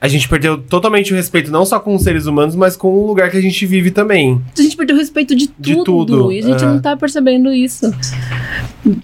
a 0.00 0.08
gente 0.08 0.28
perdeu 0.28 0.56
totalmente 0.56 1.12
o 1.12 1.16
respeito, 1.16 1.50
não 1.50 1.66
só 1.66 1.78
com 1.78 1.94
os 1.94 2.02
seres 2.02 2.26
humanos, 2.26 2.54
mas 2.54 2.76
com 2.76 2.88
o 2.88 3.06
lugar 3.06 3.30
que 3.30 3.36
a 3.36 3.40
gente 3.40 3.66
vive 3.66 3.90
também. 3.90 4.40
A 4.58 4.62
gente 4.62 4.76
perdeu 4.76 4.96
o 4.96 4.98
respeito 4.98 5.36
de 5.36 5.48
tudo. 5.48 5.76
De 5.76 5.84
tudo, 5.84 6.32
E 6.32 6.38
a 6.38 6.42
gente 6.42 6.64
é. 6.64 6.66
não 6.66 6.80
tá 6.80 6.96
percebendo 6.96 7.52
isso. 7.52 7.92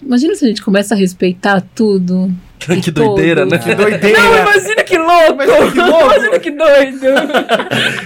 Imagina 0.02 0.34
se 0.34 0.44
a 0.44 0.48
gente 0.48 0.62
começa 0.62 0.94
a 0.94 0.96
respeitar 0.96 1.62
tudo. 1.74 2.32
que 2.82 2.90
doideira, 2.90 3.42
todo. 3.42 3.50
né? 3.52 3.58
Que 3.58 3.74
doideira! 3.74 4.18
Não, 4.20 4.38
imagina 4.38 4.82
que 4.84 4.98
louco! 4.98 5.32
Imagina 5.42 5.70
que 5.72 5.78
louco! 5.90 6.04
Imagina 6.14 6.38
que 6.38 6.50
doido! 6.50 7.06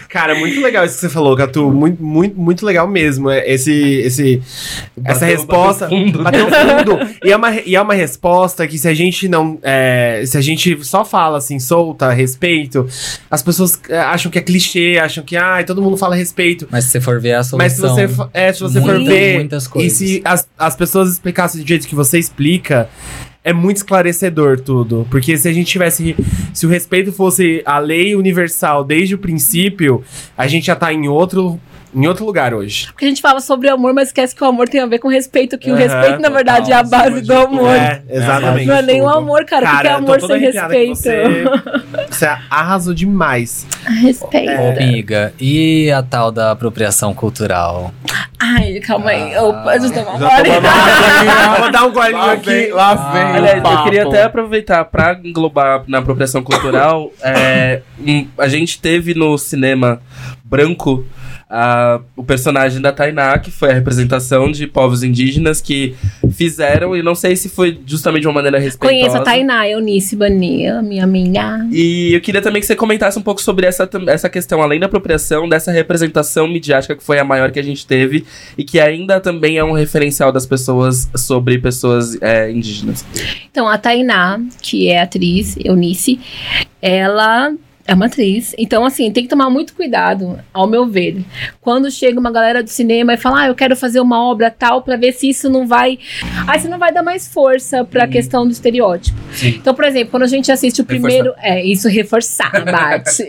Cara, 0.08 0.34
muito 0.34 0.60
legal 0.60 0.84
isso 0.84 0.94
que 0.94 1.00
você 1.00 1.08
falou, 1.08 1.36
Catu. 1.36 1.70
Muito, 1.70 2.02
muito, 2.02 2.38
muito 2.38 2.66
legal 2.66 2.86
mesmo. 2.88 3.30
é, 3.30 3.48
Esse, 3.50 3.72
esse, 4.00 4.42
essa 5.04 5.20
Bateu- 5.20 5.36
resposta. 5.36 5.84
bateu 5.86 5.98
fundo. 5.98 6.22
Bateu 6.22 6.46
fundo. 6.48 6.98
e, 7.24 7.30
é 7.32 7.36
uma, 7.36 7.54
e 7.60 7.74
é 7.76 7.80
uma 7.80 7.94
resposta 7.94 8.66
que 8.66 8.78
se 8.78 8.88
a 8.88 8.94
gente 8.94 9.28
não. 9.28 9.58
é, 9.62 10.22
se 10.26 10.36
a 10.36 10.40
gente 10.40 10.82
só 10.84 11.04
fala 11.04 11.38
assim, 11.38 11.58
solta, 11.58 12.10
respeito, 12.12 12.86
as 13.30 13.42
pessoas 13.42 13.80
é, 13.88 13.98
acham 13.98 14.30
que 14.30 14.38
é 14.38 14.42
clichê, 14.42 14.98
acham 15.02 15.24
que 15.24 15.36
ai, 15.36 15.64
todo 15.64 15.80
mundo 15.82 15.96
fala 15.96 16.14
respeito. 16.14 16.66
Mas 16.70 16.84
se 16.84 16.90
você 16.90 17.00
for 17.00 17.20
ver 17.20 17.34
a 17.34 17.42
solução... 17.42 17.58
Mas 17.58 17.72
se 17.72 17.80
você, 17.80 18.08
é, 18.34 18.52
se 18.52 18.60
você 18.60 18.80
for 18.80 18.94
muitas, 18.94 19.08
ver. 19.14 19.34
muitas 19.36 19.64
E 19.66 19.68
coisas. 19.68 19.98
se 19.98 20.22
as, 20.24 20.48
as 20.58 20.76
pessoas 20.76 21.10
explicassem 21.12 21.62
do 21.62 21.66
jeito 21.68 21.86
que 21.86 21.94
você 21.94 22.18
explica, 22.18 22.88
é 23.42 23.52
muito 23.52 23.78
esclarecedor 23.78 24.60
tudo. 24.60 25.06
Porque 25.10 25.36
se 25.36 25.48
a 25.48 25.52
gente 25.52 25.70
tivesse. 25.70 26.16
Se 26.52 26.66
o 26.66 26.68
respeito 26.68 27.12
fosse 27.12 27.62
a 27.64 27.78
lei 27.78 28.14
universal 28.14 28.84
desde 28.84 29.14
o 29.14 29.18
princípio, 29.18 30.02
a 30.36 30.46
gente 30.46 30.66
já 30.66 30.76
tá 30.76 30.92
em 30.92 31.08
outro, 31.08 31.60
em 31.94 32.06
outro 32.06 32.24
lugar 32.24 32.54
hoje. 32.54 32.86
Porque 32.92 33.04
a 33.04 33.08
gente 33.08 33.20
fala 33.20 33.40
sobre 33.40 33.68
amor, 33.68 33.92
mas 33.92 34.08
esquece 34.08 34.34
que 34.34 34.42
o 34.42 34.46
amor 34.46 34.68
tem 34.68 34.80
a 34.80 34.86
ver 34.86 34.98
com 34.98 35.08
respeito, 35.08 35.58
que 35.58 35.70
o 35.70 35.74
Aham, 35.74 35.82
respeito, 35.82 36.20
na 36.20 36.28
verdade, 36.28 36.70
é 36.70 36.74
a 36.74 36.82
base 36.82 37.20
do 37.22 37.32
amor. 37.34 37.74
É, 37.74 38.02
exatamente. 38.08 38.66
Não 38.66 38.76
é 38.76 38.82
nem 38.82 39.00
o 39.02 39.08
amor, 39.08 39.44
cara. 39.44 39.66
o 39.66 39.70
que 39.76 39.80
que 39.82 39.86
é 39.88 39.92
amor 39.92 40.20
sem 40.20 40.38
respeito? 40.38 40.94
Você, 40.96 41.22
você 42.08 42.26
arrasou 42.48 42.94
demais. 42.94 43.66
Respeito. 44.02 44.52
Ô, 44.52 44.68
amiga, 44.70 45.32
e 45.40 45.90
a 45.90 46.02
tal 46.02 46.30
da 46.30 46.52
apropriação 46.52 47.12
cultural? 47.14 47.92
Ai, 48.38 48.80
calma 48.80 49.10
aí. 49.10 49.36
Opa, 49.36 49.76
deixa 49.78 49.98
eu 49.98 50.04
tomar 50.04 50.18
Já 50.18 50.26
um 50.26 50.58
uma 50.58 51.58
Vou 51.60 51.70
dar 51.72 51.84
um 51.86 51.92
golinho 51.92 52.18
Lá 52.18 52.32
aqui. 52.32 52.50
vem, 52.50 52.72
lá 52.72 52.94
vem. 53.12 53.22
Ah, 53.22 53.30
o 53.32 53.34
Aliás, 53.36 53.62
eu 53.64 53.84
queria 53.84 54.06
até 54.06 54.22
aproveitar 54.22 54.84
pra 54.86 55.18
englobar 55.22 55.82
na 55.86 55.98
apropriação 55.98 56.42
cultural. 56.42 57.10
é, 57.22 57.82
um- 57.98 58.26
a 58.38 58.48
gente 58.48 58.80
teve 58.80 59.14
no 59.14 59.36
cinema 59.36 60.00
branco 60.44 61.04
a- 61.50 62.00
o 62.16 62.22
personagem 62.22 62.80
da 62.80 62.92
Tainá, 62.92 63.36
que 63.38 63.50
foi 63.50 63.70
a 63.70 63.74
representação 63.74 64.50
de 64.52 64.66
povos 64.68 65.02
indígenas 65.02 65.60
que 65.60 65.94
fizeram, 66.32 66.96
e 66.96 67.02
não 67.02 67.14
sei 67.14 67.34
se 67.34 67.48
foi 67.48 67.78
justamente 67.84 68.22
de 68.22 68.28
uma 68.28 68.34
maneira 68.34 68.58
respeitosa. 68.58 69.00
Conheço 69.00 69.16
a 69.16 69.20
Tainá, 69.24 69.68
Eunice 69.68 70.14
Bania, 70.14 70.80
minha 70.80 71.02
amiga. 71.04 71.66
E 71.72 72.12
eu 72.14 72.20
queria 72.20 72.40
também 72.40 72.60
que 72.60 72.66
você 72.66 72.76
comentasse 72.76 73.18
um 73.18 73.22
pouco 73.22 73.42
sobre 73.42 73.66
essa, 73.66 73.88
essa 74.06 74.28
questão, 74.28 74.62
além 74.62 74.78
da 74.78 74.86
apropriação, 74.86 75.48
dessa 75.48 75.72
representação 75.72 76.46
midiática 76.46 76.94
que 76.94 77.02
foi 77.02 77.18
a 77.18 77.24
maior 77.24 77.50
que 77.50 77.58
a 77.58 77.64
gente 77.64 77.84
teve 77.86 78.24
e 78.56 78.62
que 78.62 78.78
ainda 78.78 79.18
também 79.20 79.58
é 79.58 79.64
um 79.64 79.72
referencial 79.72 80.30
das 80.30 80.46
pessoas 80.46 81.10
sobre 81.16 81.58
pessoas 81.58 82.16
é, 82.22 82.50
indígenas. 82.50 83.04
Então, 83.50 83.66
a 83.68 83.76
Tainá, 83.76 84.38
que 84.62 84.88
é 84.88 85.00
atriz, 85.02 85.56
Eunice, 85.64 86.20
ela 86.80 87.52
é 87.86 87.94
uma 87.94 88.06
atriz. 88.06 88.54
Então, 88.58 88.84
assim, 88.84 89.10
tem 89.10 89.22
que 89.24 89.28
tomar 89.28 89.50
muito 89.50 89.74
cuidado, 89.74 90.38
ao 90.52 90.66
meu 90.66 90.86
ver. 90.86 91.24
Quando 91.60 91.90
chega 91.90 92.20
uma 92.20 92.30
galera 92.30 92.62
do 92.62 92.68
cinema 92.70 93.14
e 93.14 93.16
fala, 93.16 93.42
ah, 93.42 93.46
eu 93.48 93.54
quero 93.54 93.74
fazer 93.76 94.00
uma 94.00 94.22
obra 94.30 94.50
tal, 94.50 94.82
pra 94.82 94.96
ver 94.96 95.12
se 95.12 95.28
isso 95.28 95.48
não 95.50 95.66
vai. 95.66 95.98
Ah, 96.46 96.56
isso 96.56 96.68
não 96.68 96.78
vai 96.78 96.92
dar 96.92 97.02
mais 97.02 97.26
força 97.26 97.84
pra 97.84 98.06
questão 98.06 98.44
do 98.46 98.52
estereótipo. 98.52 99.18
Então, 99.44 99.74
por 99.74 99.84
exemplo, 99.84 100.10
quando 100.10 100.22
a 100.24 100.28
gente 100.28 100.50
assiste 100.52 100.80
o 100.80 100.84
primeiro. 100.84 101.32
É, 101.38 101.64
isso 101.64 101.88
reforçar, 101.88 102.50
bate. 102.64 103.22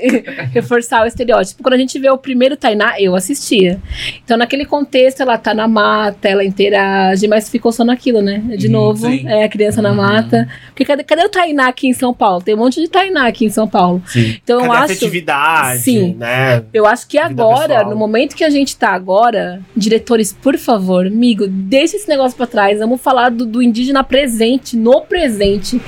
reforçar 0.53 1.03
o 1.03 1.07
estereótipo. 1.07 1.63
Quando 1.63 1.73
a 1.73 1.77
gente 1.77 1.97
vê 1.99 2.09
o 2.09 2.17
primeiro 2.17 2.55
Tainá, 2.57 2.99
eu 2.99 3.15
assistia. 3.15 3.79
Então, 4.23 4.37
naquele 4.37 4.65
contexto, 4.65 5.21
ela 5.21 5.37
tá 5.37 5.53
na 5.53 5.67
mata, 5.67 6.27
ela 6.27 6.43
interage, 6.43 7.27
mas 7.27 7.49
ficou 7.49 7.71
só 7.71 7.83
naquilo, 7.83 8.21
né? 8.21 8.39
De 8.57 8.67
Uhum, 8.67 8.73
novo, 8.73 9.07
sim. 9.07 9.27
é 9.27 9.43
a 9.43 9.49
criança 9.49 9.81
na 9.81 9.93
mata. 9.93 10.47
Porque 10.67 10.85
cadê, 10.85 11.03
cadê 11.03 11.23
o 11.23 11.29
Tainá 11.29 11.67
aqui 11.67 11.87
em 11.87 11.93
São 11.93 12.13
Paulo? 12.13 12.41
Tem 12.41 12.53
um 12.53 12.57
monte 12.57 12.81
de 12.81 12.87
Tainá 12.87 13.27
aqui 13.27 13.45
em 13.45 13.49
São 13.49 13.67
Paulo. 13.67 14.01
Sim. 14.05 14.35
Então, 14.43 14.50
eu 14.51 14.59
Cadê 14.59 14.69
a 14.71 14.73
acho. 14.75 14.83
afetividade, 14.93 15.79
Sim. 15.81 16.15
né? 16.17 16.63
Eu 16.73 16.85
acho 16.85 17.07
que 17.07 17.17
agora, 17.17 17.75
pessoal. 17.75 17.89
no 17.89 17.95
momento 17.95 18.35
que 18.35 18.43
a 18.43 18.49
gente 18.49 18.75
tá 18.75 18.89
agora, 18.89 19.61
diretores, 19.75 20.31
por 20.33 20.57
favor, 20.57 21.07
amigo, 21.07 21.47
deixa 21.47 21.95
esse 21.95 22.07
negócio 22.07 22.35
pra 22.37 22.47
trás. 22.47 22.79
Vamos 22.79 23.01
falar 23.01 23.29
do, 23.29 23.45
do 23.45 23.61
indígena 23.61 24.03
presente, 24.03 24.75
no 24.77 25.01
presente. 25.01 25.81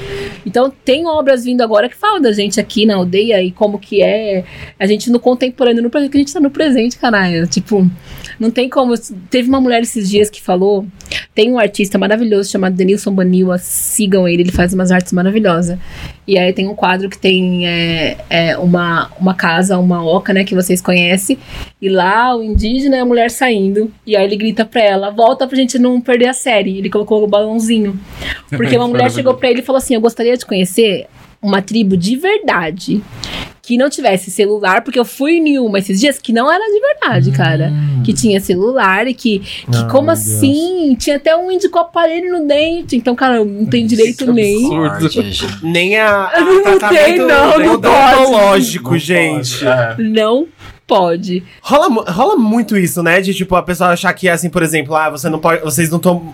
Então, 0.45 0.71
tem 0.83 1.05
obras 1.07 1.43
vindo 1.45 1.61
agora 1.61 1.87
que 1.87 1.95
falam 1.95 2.21
da 2.21 2.31
gente 2.31 2.59
aqui 2.59 2.85
na 2.85 2.95
aldeia 2.95 3.41
e 3.41 3.51
como 3.51 3.79
que 3.79 4.01
é 4.01 4.43
a 4.79 4.85
gente 4.85 5.09
no 5.09 5.19
contemporâneo, 5.19 5.81
no 5.83 5.89
presente, 5.89 6.11
que 6.11 6.17
a 6.17 6.21
gente 6.21 6.33
tá 6.33 6.39
no 6.39 6.49
presente, 6.49 6.97
caralho. 6.97 7.47
Tipo, 7.47 7.89
não 8.39 8.51
tem 8.51 8.69
como. 8.69 8.93
Teve 9.29 9.49
uma 9.49 9.61
mulher 9.61 9.81
esses 9.81 10.09
dias 10.09 10.29
que 10.29 10.41
falou. 10.41 10.85
Tem 11.33 11.51
um 11.51 11.59
artista 11.59 11.97
maravilhoso 11.97 12.51
chamado 12.51 12.75
Denilson 12.75 13.11
Baniwa, 13.11 13.57
sigam 13.57 14.27
ele, 14.27 14.43
ele 14.43 14.51
faz 14.51 14.73
umas 14.73 14.91
artes 14.91 15.13
maravilhosas. 15.13 15.77
E 16.27 16.37
aí 16.37 16.53
tem 16.53 16.67
um 16.67 16.75
quadro 16.75 17.09
que 17.09 17.17
tem 17.17 17.67
é, 17.67 18.17
é, 18.29 18.49
é, 18.49 18.57
uma, 18.57 19.11
uma 19.19 19.33
casa, 19.33 19.77
uma 19.77 20.05
oca, 20.05 20.33
né, 20.33 20.43
que 20.43 20.55
vocês 20.55 20.81
conhecem. 20.81 21.37
E 21.81 21.89
lá 21.89 22.35
o 22.35 22.41
indígena 22.41 22.97
e 22.97 22.99
a 22.99 23.05
mulher 23.05 23.29
saindo. 23.29 23.91
E 24.05 24.15
aí 24.15 24.23
ele 24.25 24.35
grita 24.35 24.65
pra 24.65 24.81
ela: 24.81 25.09
volta 25.09 25.47
pra 25.47 25.57
gente 25.57 25.77
não 25.77 25.99
perder 25.99 26.27
a 26.27 26.33
série. 26.33 26.77
Ele 26.77 26.89
colocou 26.89 27.23
o 27.23 27.27
balãozinho. 27.27 27.99
Porque 28.49 28.75
uma 28.77 28.87
mulher 28.87 29.11
chegou 29.11 29.33
pra 29.33 29.49
ele 29.49 29.59
e 29.59 29.63
falou 29.63 29.77
assim: 29.77 29.95
Eu 29.95 30.01
gostaria 30.01 30.37
de 30.37 30.45
conhecer 30.45 31.07
uma 31.41 31.61
tribo 31.61 31.97
de 31.97 32.15
verdade. 32.15 33.03
Que 33.65 33.77
não 33.77 33.89
tivesse 33.89 34.29
celular, 34.29 34.83
porque 34.83 34.99
eu 34.99 35.05
fui 35.05 35.37
em 35.37 35.57
uma 35.57 35.79
esses 35.79 35.97
dias 35.97 36.19
que 36.19 36.33
não 36.33 36.51
era 36.51 36.63
de 36.65 36.79
verdade, 36.81 37.31
cara. 37.31 37.71
Que 38.03 38.11
tinha 38.13 38.41
celular 38.41 39.07
e 39.07 39.13
que, 39.13 39.39
que 39.39 39.65
Ah, 39.77 39.85
como 39.89 40.07
meu 40.07 40.15
Deus. 40.15 40.27
assim? 40.27 40.95
Tinha 40.99 41.15
até 41.15 41.33
um 41.33 41.49
índio 41.49 41.69
com 41.71 41.79
aparelho 41.79 42.29
no 42.39 42.45
dente. 42.45 42.97
Então, 42.97 43.15
cara, 43.15 43.43
não 43.45 43.65
tem 43.65 43.85
direito 43.85 44.33
nem. 44.33 44.67
Forte. 44.67 45.47
Nem 45.63 45.97
a, 45.97 46.25
a 46.27 46.41
Não 46.43 46.61
tem, 46.61 46.77
tratamento 46.77 47.25
não, 47.25 47.57
não 47.57 47.79
pode. 47.81 48.15
odontológico, 48.17 48.97
gente. 48.97 49.65
É. 49.65 49.95
Não 49.97 50.45
pode. 50.85 51.41
Rola, 51.61 52.11
rola 52.11 52.35
muito 52.35 52.77
isso, 52.77 53.01
né? 53.01 53.21
De 53.21 53.33
tipo, 53.33 53.55
a 53.55 53.63
pessoa 53.63 53.91
achar 53.91 54.11
que 54.13 54.27
assim, 54.27 54.49
por 54.49 54.61
exemplo, 54.61 54.93
ah, 54.93 55.09
você 55.09 55.29
não 55.29 55.39
pode. 55.39 55.61
Vocês 55.63 55.89
não 55.89 55.99
tomam, 55.99 56.33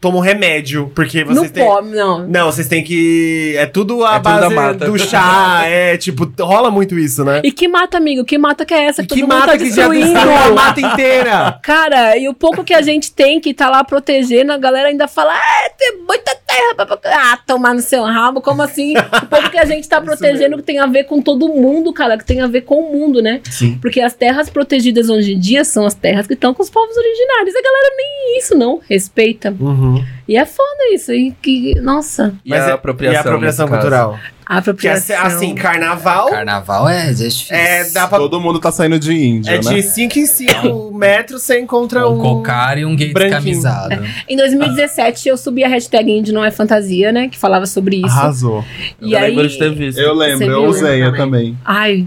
tomam 0.00 0.20
remédio, 0.20 0.90
porque 0.94 1.24
vocês 1.24 1.36
não 1.36 1.48
têm. 1.48 1.64
pode, 1.64 1.88
não. 1.88 2.26
Não, 2.26 2.46
vocês 2.52 2.68
têm 2.68 2.84
que. 2.84 3.54
É 3.56 3.66
tudo 3.66 4.04
a 4.04 4.14
É 4.16 4.18
tudo 4.18 4.24
da 4.24 4.40
base 4.40 4.54
mata. 4.54 4.84
do 4.86 4.98
chá. 4.98 5.62
É, 5.68 5.96
tipo, 5.96 6.30
rola 6.40 6.70
muito 6.70 6.98
isso, 6.98 7.24
né? 7.24 7.40
E 7.44 7.50
que 7.52 7.66
mata, 7.68 7.96
amigo? 7.98 8.24
Que 8.24 8.38
mata 8.38 8.64
que 8.64 8.72
é 8.74 8.84
essa 8.84 9.02
que, 9.02 9.08
que 9.08 9.20
todo 9.20 9.28
mundo 9.28 9.38
mata 9.38 9.52
tá 9.52 9.58
que 9.58 9.70
já 9.70 9.88
destruindo? 9.88 10.06
destruiu 10.12 10.36
a 10.36 10.50
mata 10.50 10.80
inteira. 10.80 11.58
Cara, 11.62 12.16
e 12.16 12.28
o 12.28 12.34
pouco 12.34 12.62
que 12.64 12.72
a 12.74 12.80
gente 12.82 13.12
tem 13.12 13.40
que 13.40 13.52
tá 13.52 13.68
lá 13.68 13.82
protegendo, 13.84 14.52
a 14.52 14.58
galera 14.58 14.88
ainda 14.88 15.08
fala, 15.08 15.34
ah, 15.34 15.70
tem 15.76 15.98
muita 16.06 16.34
terra 16.46 16.74
pra... 16.76 16.86
pra-" 16.86 16.98
Ah, 17.32 17.38
tomar 17.46 17.74
no 17.74 17.80
seu 17.80 18.02
rabo, 18.04 18.40
como 18.40 18.62
assim? 18.62 18.94
O 18.96 19.26
pouco 19.26 19.50
que 19.50 19.58
a 19.58 19.64
gente 19.64 19.88
tá 19.88 20.00
protegendo 20.02 20.56
que 20.58 20.62
tem 20.62 20.78
a 20.78 20.86
ver 20.86 21.04
com 21.04 21.20
todo 21.20 21.48
mundo, 21.48 21.92
cara, 21.92 22.16
que 22.16 22.24
tem 22.24 22.40
a 22.40 22.46
ver 22.46 22.62
com 22.62 22.76
o 22.76 22.92
mundo, 22.92 23.20
né? 23.20 23.40
Sim. 23.50 23.76
Porque 23.80 24.00
as 24.00 24.14
terras 24.14 24.48
protegidas 24.48 25.08
hoje 25.10 25.34
em 25.34 25.38
dia 25.38 25.64
são 25.64 25.84
as 25.84 25.94
terras 25.94 26.26
que 26.26 26.34
estão 26.34 26.54
com 26.54 26.62
os 26.62 26.70
povos 26.70 26.96
originários. 26.96 27.54
A 27.54 27.62
galera 27.62 27.94
nem 27.96 28.38
isso 28.38 28.56
não 28.56 28.80
respeita. 28.88 29.54
Uhum. 29.58 29.87
E 30.28 30.36
é 30.36 30.44
foda 30.44 30.92
isso. 30.92 31.12
E 31.12 31.30
que, 31.42 31.74
nossa, 31.80 32.34
E 32.44 32.50
Mas 32.50 32.62
a 32.64 32.70
é- 32.70 32.72
apropriação, 32.72 33.14
E 33.14 33.16
a 33.16 33.20
apropriação 33.20 33.68
cultural. 33.68 34.12
a 34.14 34.16
Que 34.18 34.52
é 34.54 34.58
apropriação. 34.58 35.16
assim, 35.24 35.54
carnaval 35.54 36.28
Carnaval 36.30 36.88
é, 36.88 37.10
é 37.10 37.12
difícil. 37.12 37.54
é, 37.56 37.84
dá 37.90 38.06
pra. 38.08 38.18
Todo 38.18 38.40
mundo 38.40 38.58
tá 38.58 38.70
saindo 38.72 38.98
de 38.98 39.12
índio, 39.12 39.50
É 39.50 39.54
né? 39.54 39.60
de 39.60 39.82
5 39.82 40.18
em 40.18 40.26
5 40.26 40.92
metros 40.96 41.42
você 41.42 41.58
encontra 41.60 42.08
um 42.08 42.18
um. 42.18 42.22
cocar 42.22 42.76
e 42.78 42.84
um 42.84 42.94
gay 42.96 43.12
branquinho. 43.12 43.40
descamisado. 43.60 44.04
Em 44.28 44.36
2017 44.36 45.28
eu 45.28 45.36
subi 45.36 45.64
a 45.64 45.68
hashtag 45.68 46.10
Índio 46.10 46.32
Não 46.34 46.44
É 46.44 46.50
Fantasia, 46.50 47.10
né? 47.12 47.28
Que 47.28 47.38
falava 47.38 47.66
sobre 47.66 47.96
isso. 47.96 48.06
Arrasou. 48.06 48.64
E 49.00 49.12
eu 49.12 49.18
aí, 49.18 49.30
lembro 49.30 49.48
de 49.48 49.58
ter 49.58 49.74
visto. 49.74 49.98
Eu 49.98 50.14
lembro, 50.14 50.44
eu 50.46 50.64
usei 50.64 51.00
Também. 51.04 51.16
também. 51.18 51.58
Ai, 51.64 52.06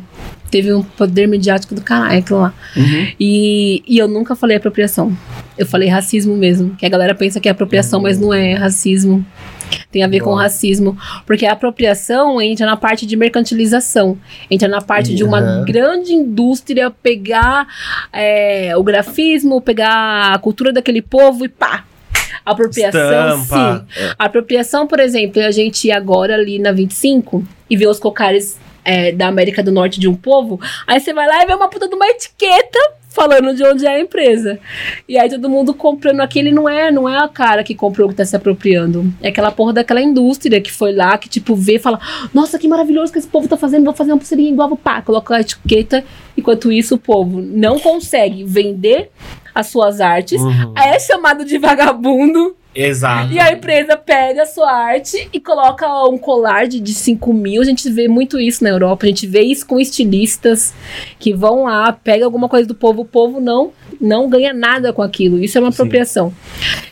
teve 0.52 0.74
um 0.74 0.84
poder 0.84 1.28
mediático 1.28 1.74
do 1.74 1.82
caralho 1.82 2.20
aquilo 2.20 2.42
lá. 2.42 2.54
Uhum. 2.76 3.08
E, 3.20 3.82
e 3.88 3.98
eu 3.98 4.08
nunca 4.08 4.36
falei 4.36 4.58
apropriação. 4.58 5.16
Eu 5.58 5.66
falei 5.66 5.88
racismo 5.90 6.36
mesmo. 6.36 6.76
Que 6.76 6.86
a 6.86 6.90
galera 6.90 7.16
pensa 7.16 7.40
que 7.40 7.48
é 7.48 7.52
apropriação, 7.52 8.02
mas 8.02 8.20
não 8.20 8.34
é, 8.34 8.52
é 8.52 8.56
racismo. 8.56 9.26
Tem 9.90 10.04
a 10.04 10.08
ver 10.08 10.20
com 10.20 10.34
racismo. 10.34 10.98
Porque 11.26 11.46
a 11.46 11.54
apropriação 11.54 12.42
entra 12.42 12.66
na 12.66 12.76
parte 12.76 13.06
de 13.06 13.16
mercantilização. 13.16 14.18
Entra 14.50 14.68
na 14.68 14.82
parte 14.82 15.16
de 15.16 15.24
uma 15.24 15.40
Uhum. 15.42 15.66
grande 15.66 16.14
indústria 16.14 16.92
pegar 16.92 17.66
é, 18.12 18.76
o 18.76 18.84
grafismo, 18.84 19.62
pegar 19.62 20.34
a 20.34 20.38
cultura 20.38 20.74
daquele 20.74 21.02
povo 21.02 21.46
e 21.46 21.50
pá! 21.50 21.86
Apropriação, 22.46 23.42
Estampa. 23.42 23.86
sim. 23.94 24.04
A 24.18 24.26
apropriação, 24.26 24.88
por 24.88 25.00
exemplo, 25.00 25.40
é 25.42 25.46
a 25.46 25.52
gente 25.52 25.88
ir 25.88 25.92
agora 25.92 26.34
ali 26.36 26.58
na 26.60 26.72
25 26.72 27.44
e 27.70 27.78
ver 27.78 27.88
os 27.88 28.00
cocares 28.00 28.58
é, 28.84 29.12
da 29.12 29.28
América 29.28 29.64
do 29.64 29.72
Norte 29.72 30.00
de 30.00 30.08
um 30.08 30.16
povo. 30.16 30.60
Aí 30.88 31.00
você 31.00 31.14
vai 31.14 31.28
lá 31.28 31.44
e 31.44 31.46
vê 31.46 31.54
uma 31.54 31.68
puta 31.70 31.88
de 31.88 31.96
uma 31.96 32.08
etiqueta 32.08 32.80
falando 33.12 33.54
de 33.54 33.64
onde 33.64 33.86
é 33.86 33.96
a 33.96 34.00
empresa. 34.00 34.58
E 35.08 35.18
aí 35.18 35.30
todo 35.30 35.50
mundo 35.50 35.74
comprando 35.74 36.22
aquele 36.22 36.52
não 36.52 36.68
é, 36.68 36.92
não 36.92 37.08
é 37.08 37.18
a 37.18 37.28
cara 37.28 37.64
que 37.64 37.76
comprou 37.76 38.10
que 38.10 38.16
tá 38.16 38.26
se 38.26 38.36
apropriando. 38.36 39.14
É 39.22 39.30
aquela 39.30 39.52
porra 39.52 39.74
daquela 39.74 40.02
indústria 40.02 40.62
que 40.62 40.72
foi 40.72 40.94
lá, 40.94 41.18
que 41.18 41.30
tipo 41.30 41.56
vê 41.56 41.76
e 41.76 41.80
fala: 41.80 42.00
"Nossa, 42.34 42.58
que 42.58 42.68
maravilhoso 42.68 43.12
que 43.12 43.20
esse 43.20 43.28
povo 43.28 43.48
tá 43.48 43.58
fazendo, 43.58 43.86
vou 43.86 43.94
fazer 43.94 44.12
uma 44.12 44.18
pulseirinha 44.18 44.52
igual 44.52 44.76
pá", 44.78 45.02
coloca 45.02 45.36
a 45.36 45.42
etiqueta, 45.42 46.04
enquanto 46.38 46.72
isso 46.72 46.96
o 46.96 46.98
povo 46.98 47.42
não 47.42 47.80
consegue 47.80 48.44
vender 48.44 49.12
as 49.54 49.68
suas 49.68 50.00
artes. 50.00 50.42
Uhum. 50.42 50.74
É 50.78 50.98
chamado 51.00 51.44
de 51.44 51.58
vagabundo 51.58 52.56
Exato. 52.74 53.34
e 53.34 53.40
a 53.40 53.52
empresa 53.52 53.98
pega 53.98 54.44
a 54.44 54.46
sua 54.46 54.72
arte 54.72 55.30
e 55.34 55.40
coloca 55.40 55.86
um 56.06 56.18
colar 56.18 56.68
de, 56.68 56.80
de 56.80 56.94
5 56.94 57.34
mil. 57.34 57.62
A 57.62 57.66
gente 57.66 57.90
vê 57.90 58.08
muito 58.08 58.40
isso 58.40 58.64
na 58.64 58.70
Europa. 58.70 59.06
A 59.06 59.10
gente 59.10 59.28
vê 59.28 59.42
isso 59.42 59.66
com 59.66 59.80
estilistas 59.80 60.74
que 61.20 61.34
vão 61.34 61.64
lá, 61.64 61.92
pega 61.92 62.24
alguma 62.24 62.48
coisa 62.48 62.68
do 62.68 62.76
povo, 62.76 63.02
o 63.02 63.06
povo 63.06 63.40
não 63.40 63.72
não 64.00 64.28
ganha 64.28 64.52
nada 64.52 64.92
com 64.92 65.02
aquilo. 65.02 65.38
Isso 65.38 65.58
é 65.58 65.62
uma 65.62 65.70
apropriação. 65.70 66.34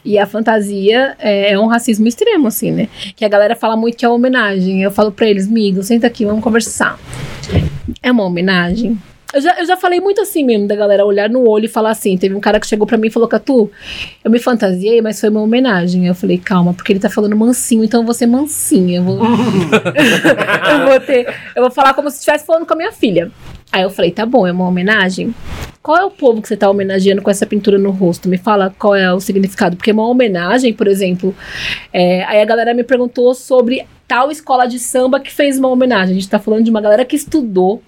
E 0.06 0.20
a 0.20 0.28
fantasia 0.28 1.16
é, 1.18 1.54
é 1.54 1.60
um 1.60 1.66
racismo 1.66 2.08
extremo, 2.08 2.48
assim, 2.48 2.72
né? 2.72 2.88
Que 3.16 3.26
a 3.26 3.28
galera 3.28 3.56
fala 3.56 3.76
muito 3.76 3.98
que 3.98 4.06
é 4.06 4.10
homenagem. 4.10 4.84
Eu 4.84 4.92
falo 4.92 5.12
pra 5.12 5.28
eles, 5.28 5.48
amigo, 5.48 5.82
senta 5.82 6.06
aqui, 6.06 6.24
vamos 6.24 6.44
conversar. 6.44 7.00
É 8.04 8.12
uma 8.12 8.24
homenagem. 8.24 8.98
Eu 9.32 9.42
já, 9.42 9.60
eu 9.60 9.66
já 9.66 9.78
falei 9.78 10.00
muito 10.00 10.20
assim 10.22 10.44
mesmo, 10.44 10.68
da 10.68 10.76
galera 10.76 11.06
olhar 11.06 11.30
no 11.30 11.48
olho 11.48 11.66
e 11.66 11.68
falar 11.68 11.92
assim. 11.92 12.18
Teve 12.18 12.34
um 12.34 12.40
cara 12.40 12.60
que 12.60 12.66
chegou 12.66 12.88
pra 12.88 12.98
mim 12.98 13.08
e 13.08 13.12
falou: 13.12 13.28
Catu, 13.28 13.72
eu 14.24 14.32
me 14.32 14.40
fantasiei, 14.40 15.02
mas 15.02 15.20
foi 15.20 15.30
uma 15.30 15.42
homenagem. 15.42 16.08
Eu 16.08 16.16
falei: 16.16 16.38
calma, 16.38 16.74
porque 16.74 16.92
ele 16.92 17.00
tá 17.00 17.10
falando 17.10 17.36
mansinho, 17.36 17.84
então 17.84 18.02
eu 18.02 18.06
vou 18.06 18.14
ser 18.14 18.26
mansinha. 18.26 18.98
Eu 18.98 19.04
vou, 19.04 19.20
eu 19.22 20.88
vou 20.88 21.00
ter. 21.00 21.34
Eu 21.56 21.62
vou 21.62 21.72
falar 21.72 21.94
como 21.94 22.10
se 22.10 22.18
estivesse 22.18 22.46
falando 22.46 22.66
com 22.66 22.74
a 22.74 22.78
minha 22.78 22.92
filha. 22.92 23.32
Aí 23.72 23.84
eu 23.84 23.90
falei: 23.92 24.12
tá 24.12 24.26
bom, 24.26 24.48
é 24.48 24.52
uma 24.52 24.68
homenagem. 24.68 25.34
Qual 25.90 25.98
é 25.98 26.06
o 26.06 26.12
povo 26.12 26.40
que 26.40 26.48
você 26.48 26.56
tá 26.56 26.70
homenageando 26.70 27.20
com 27.20 27.32
essa 27.32 27.48
pintura 27.48 27.80
no 27.80 27.90
rosto? 27.90 28.30
Me 28.30 28.38
fala 28.38 28.72
qual 28.78 28.94
é 28.94 29.12
o 29.12 29.20
significado. 29.20 29.76
Porque 29.76 29.92
uma 29.92 30.08
homenagem, 30.08 30.72
por 30.72 30.86
exemplo. 30.88 31.34
é, 31.92 32.24
aí 32.26 32.40
a 32.40 32.46
galera 32.46 32.76
me 32.76 32.84
perguntou 32.84 33.34
sobre 33.34 33.88
tal 34.10 34.32
escola 34.32 34.66
de 34.66 34.80
samba 34.80 35.20
que 35.20 35.32
fez 35.32 35.60
uma 35.60 35.68
homenagem. 35.68 36.18
A 36.18 36.20
gente 36.20 36.28
tá 36.28 36.40
falando 36.40 36.64
de 36.64 36.72
uma 36.72 36.82
galera 36.82 37.06
que 37.06 37.16
estudou, 37.16 37.84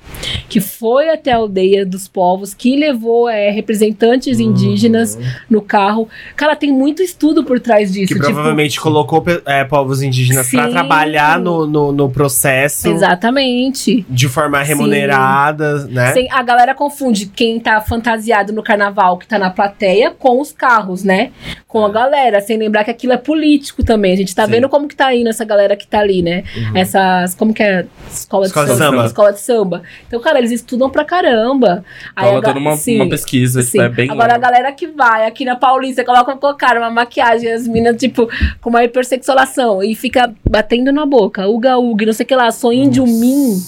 que 0.48 0.62
foi 0.62 1.10
até 1.10 1.32
a 1.32 1.38
aldeia 1.38 1.84
dos 1.84 2.08
povos, 2.08 2.54
que 2.54 2.78
levou 2.78 3.28
é, 3.28 3.50
representantes 3.50 4.40
indígenas 4.40 5.18
no 5.50 5.64
carro. 5.64 6.08
Cara, 6.36 6.56
tem 6.56 6.72
muito 6.72 7.02
estudo 7.02 7.44
por 7.44 7.60
trás 7.60 7.92
disso. 7.92 8.10
Que 8.10 8.20
tipo, 8.20 8.26
provavelmente 8.26 8.80
colocou 8.80 9.24
é, 9.48 9.64
povos 9.64 10.04
indígenas 10.04 10.46
Sim. 10.46 10.58
trabalhar 10.70 11.40
no, 11.40 11.66
no, 11.66 11.92
no 11.92 12.08
processo 12.08 12.88
Exatamente. 12.88 14.06
de 14.08 14.30
forma 14.30 14.62
remunerada, 14.62 15.88
né? 15.88 16.14
Sem- 16.14 16.32
a 16.32 16.44
galera 16.44 16.76
confunde 16.76 17.26
quem 17.26 17.60
tá 17.60 17.82
fantasiado 17.92 18.54
no 18.54 18.64
carnaval, 18.64 19.18
que 19.18 19.28
tá 19.28 19.38
na 19.38 19.50
plateia, 19.50 20.12
com 20.12 20.40
os 20.40 20.54
carros, 20.54 21.04
né? 21.04 21.32
Com 21.68 21.84
a 21.86 21.90
galera, 21.90 22.40
sem 22.40 22.58
lembrar 22.58 22.86
que 22.86 22.92
aquilo 22.92 23.12
é 23.12 23.18
político 23.18 23.84
também. 23.84 24.14
A 24.14 24.16
gente 24.16 24.34
tá 24.34 24.46
Sim. 24.46 24.52
vendo 24.52 24.70
como 24.70 24.88
que 24.88 24.96
tá 24.96 25.14
indo 25.14 25.28
essa 25.30 25.44
galera 25.44 25.76
que 25.76 25.86
tá 25.86 26.00
ali, 26.00 26.22
né? 26.22 26.46
Essas, 26.74 27.36
como 27.36 27.54
que 27.54 27.62
é? 27.62 27.86
Escola, 28.10 28.46
Escola 28.46 28.66
de 28.68 28.72
de 28.72 28.78
samba. 28.78 28.92
samba. 28.92 29.06
Escola 29.08 29.34
de 29.34 29.40
samba. 29.42 29.84
Então, 30.08 30.22
cara, 30.22 30.40
eles 30.40 30.52
estudam 30.52 30.90
pra 30.90 31.04
caramba. 31.04 31.84
Aí 32.16 32.26
Rola 32.28 32.38
a 32.38 32.42
ga- 32.42 32.52
uma, 32.60 32.74
uma 32.76 33.10
pesquisa, 33.10 33.60
tipo, 33.60 33.72
sim. 33.72 33.82
é 33.82 33.90
bem 33.90 34.10
Agora 34.10 34.32
a 34.32 34.36
longo. 34.36 34.42
galera 34.48 34.72
que 34.72 34.88
vai 34.88 35.26
aqui 35.26 35.44
na 35.44 35.58
Paulista, 35.58 36.06
coloca 36.06 36.34
um 36.34 36.38
cocar, 36.38 36.78
uma 36.78 36.90
maquiagem, 36.90 37.52
as 37.52 37.68
minas, 37.68 37.98
tipo, 37.98 38.30
com 38.62 38.70
uma 38.70 38.84
hipersexualação 38.86 39.84
e 39.84 39.96
fica 39.96 40.34
batendo 40.50 40.92
na 40.94 41.06
boca, 41.06 41.48
uga 41.48 41.78
uga, 41.78 42.06
não 42.06 42.14
sei 42.14 42.24
o 42.24 42.28
que 42.28 42.36
lá, 42.36 42.50
sou 42.52 42.72
índio, 42.72 43.06
mim. 43.06 43.60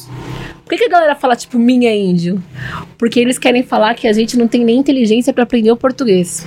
Por 0.64 0.70
que, 0.70 0.78
que 0.78 0.86
a 0.86 0.90
galera 0.90 1.16
fala, 1.16 1.36
tipo, 1.36 1.58
é 1.60 1.96
índio? 1.96 2.42
Porque 2.98 3.20
eles 3.20 3.38
querem 3.38 3.64
falar 3.64 3.94
que 3.96 4.08
a 4.08 4.14
gente 4.14 4.38
não 4.38 4.48
tem 4.48 4.64
nem 4.64 4.78
inteligência 4.78 5.34
pra 5.34 5.44
aprender 5.44 5.72
o 5.72 5.78
português. 5.78 6.46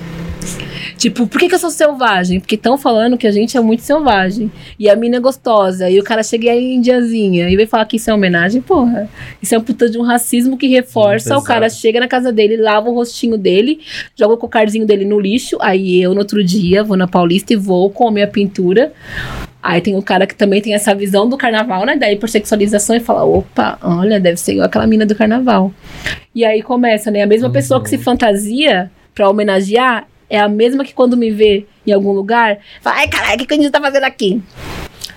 Tipo, 0.97 1.27
por 1.27 1.39
que, 1.39 1.49
que 1.49 1.55
eu 1.55 1.59
sou 1.59 1.71
selvagem? 1.71 2.41
Porque 2.41 2.55
estão 2.55 2.79
falando 2.79 3.19
que 3.19 3.27
a 3.27 3.31
gente 3.31 3.57
é 3.57 3.61
muito 3.61 3.83
selvagem. 3.83 4.51
E 4.79 4.89
a 4.89 4.97
mina 4.97 5.17
é 5.17 5.21
gostosa. 5.21 5.91
E 5.91 5.99
o 6.01 6.03
cara 6.03 6.23
chega 6.23 6.51
aí 6.51 6.75
indiazinha. 6.75 7.51
E 7.51 7.57
vem 7.57 7.67
falar 7.67 7.85
que 7.85 7.97
isso 7.97 8.11
é 8.11 8.15
homenagem. 8.15 8.63
Porra, 8.63 9.09
isso 9.43 9.55
é 9.55 9.59
um 9.59 9.63
puta 9.63 9.91
de 9.91 9.99
um 9.99 10.03
racismo 10.03 10.57
que 10.57 10.67
reforça. 10.67 11.35
Muito 11.35 11.45
o 11.45 11.47
cara 11.47 11.69
chega 11.69 12.01
na 12.01 12.09
casa 12.09 12.33
dele, 12.33 12.57
lava 12.57 12.89
o 12.89 12.95
rostinho 12.95 13.37
dele, 13.37 13.81
joga 14.15 14.35
o 14.35 14.39
cocarzinho 14.39 14.87
dele 14.87 15.05
no 15.05 15.21
lixo. 15.21 15.59
Aí 15.61 16.01
eu, 16.01 16.15
no 16.15 16.21
outro 16.21 16.43
dia, 16.43 16.83
vou 16.83 16.97
na 16.97 17.07
Paulista 17.07 17.53
e 17.53 17.57
vou 17.57 17.91
com 17.91 18.09
a 18.09 18.11
minha 18.11 18.27
pintura. 18.27 18.93
Aí 19.67 19.81
tem 19.81 19.97
um 19.97 20.01
cara 20.01 20.29
que 20.29 20.35
também 20.37 20.63
tem 20.63 20.75
essa 20.75 20.95
visão 20.95 21.29
do 21.29 21.37
carnaval, 21.37 21.85
né? 21.85 21.97
Da 21.97 22.11
hipersexualização 22.13 22.95
e 22.95 23.01
fala: 23.01 23.25
opa, 23.25 23.77
olha, 23.83 24.21
deve 24.21 24.37
ser 24.37 24.53
igual 24.53 24.67
aquela 24.67 24.87
mina 24.87 25.05
do 25.05 25.13
carnaval. 25.13 25.73
E 26.33 26.45
aí 26.45 26.63
começa, 26.63 27.11
né? 27.11 27.23
A 27.23 27.27
mesma 27.27 27.51
pessoa 27.51 27.83
que 27.83 27.91
se 27.91 27.99
fantasia 27.99 28.89
pra 29.13 29.29
homenagear 29.29 30.07
é 30.31 30.39
a 30.39 30.49
mesma 30.49 30.85
que 30.85 30.95
quando 30.95 31.17
me 31.17 31.33
vê 31.33 31.67
em 31.85 31.91
algum 31.91 32.13
lugar, 32.13 32.59
fala: 32.81 32.99
ai, 32.99 33.09
caralho, 33.09 33.43
o 33.43 33.47
que 33.47 33.55
a 33.55 33.57
gente 33.57 33.71
tá 33.71 33.81
fazendo 33.81 34.05
aqui? 34.05 34.41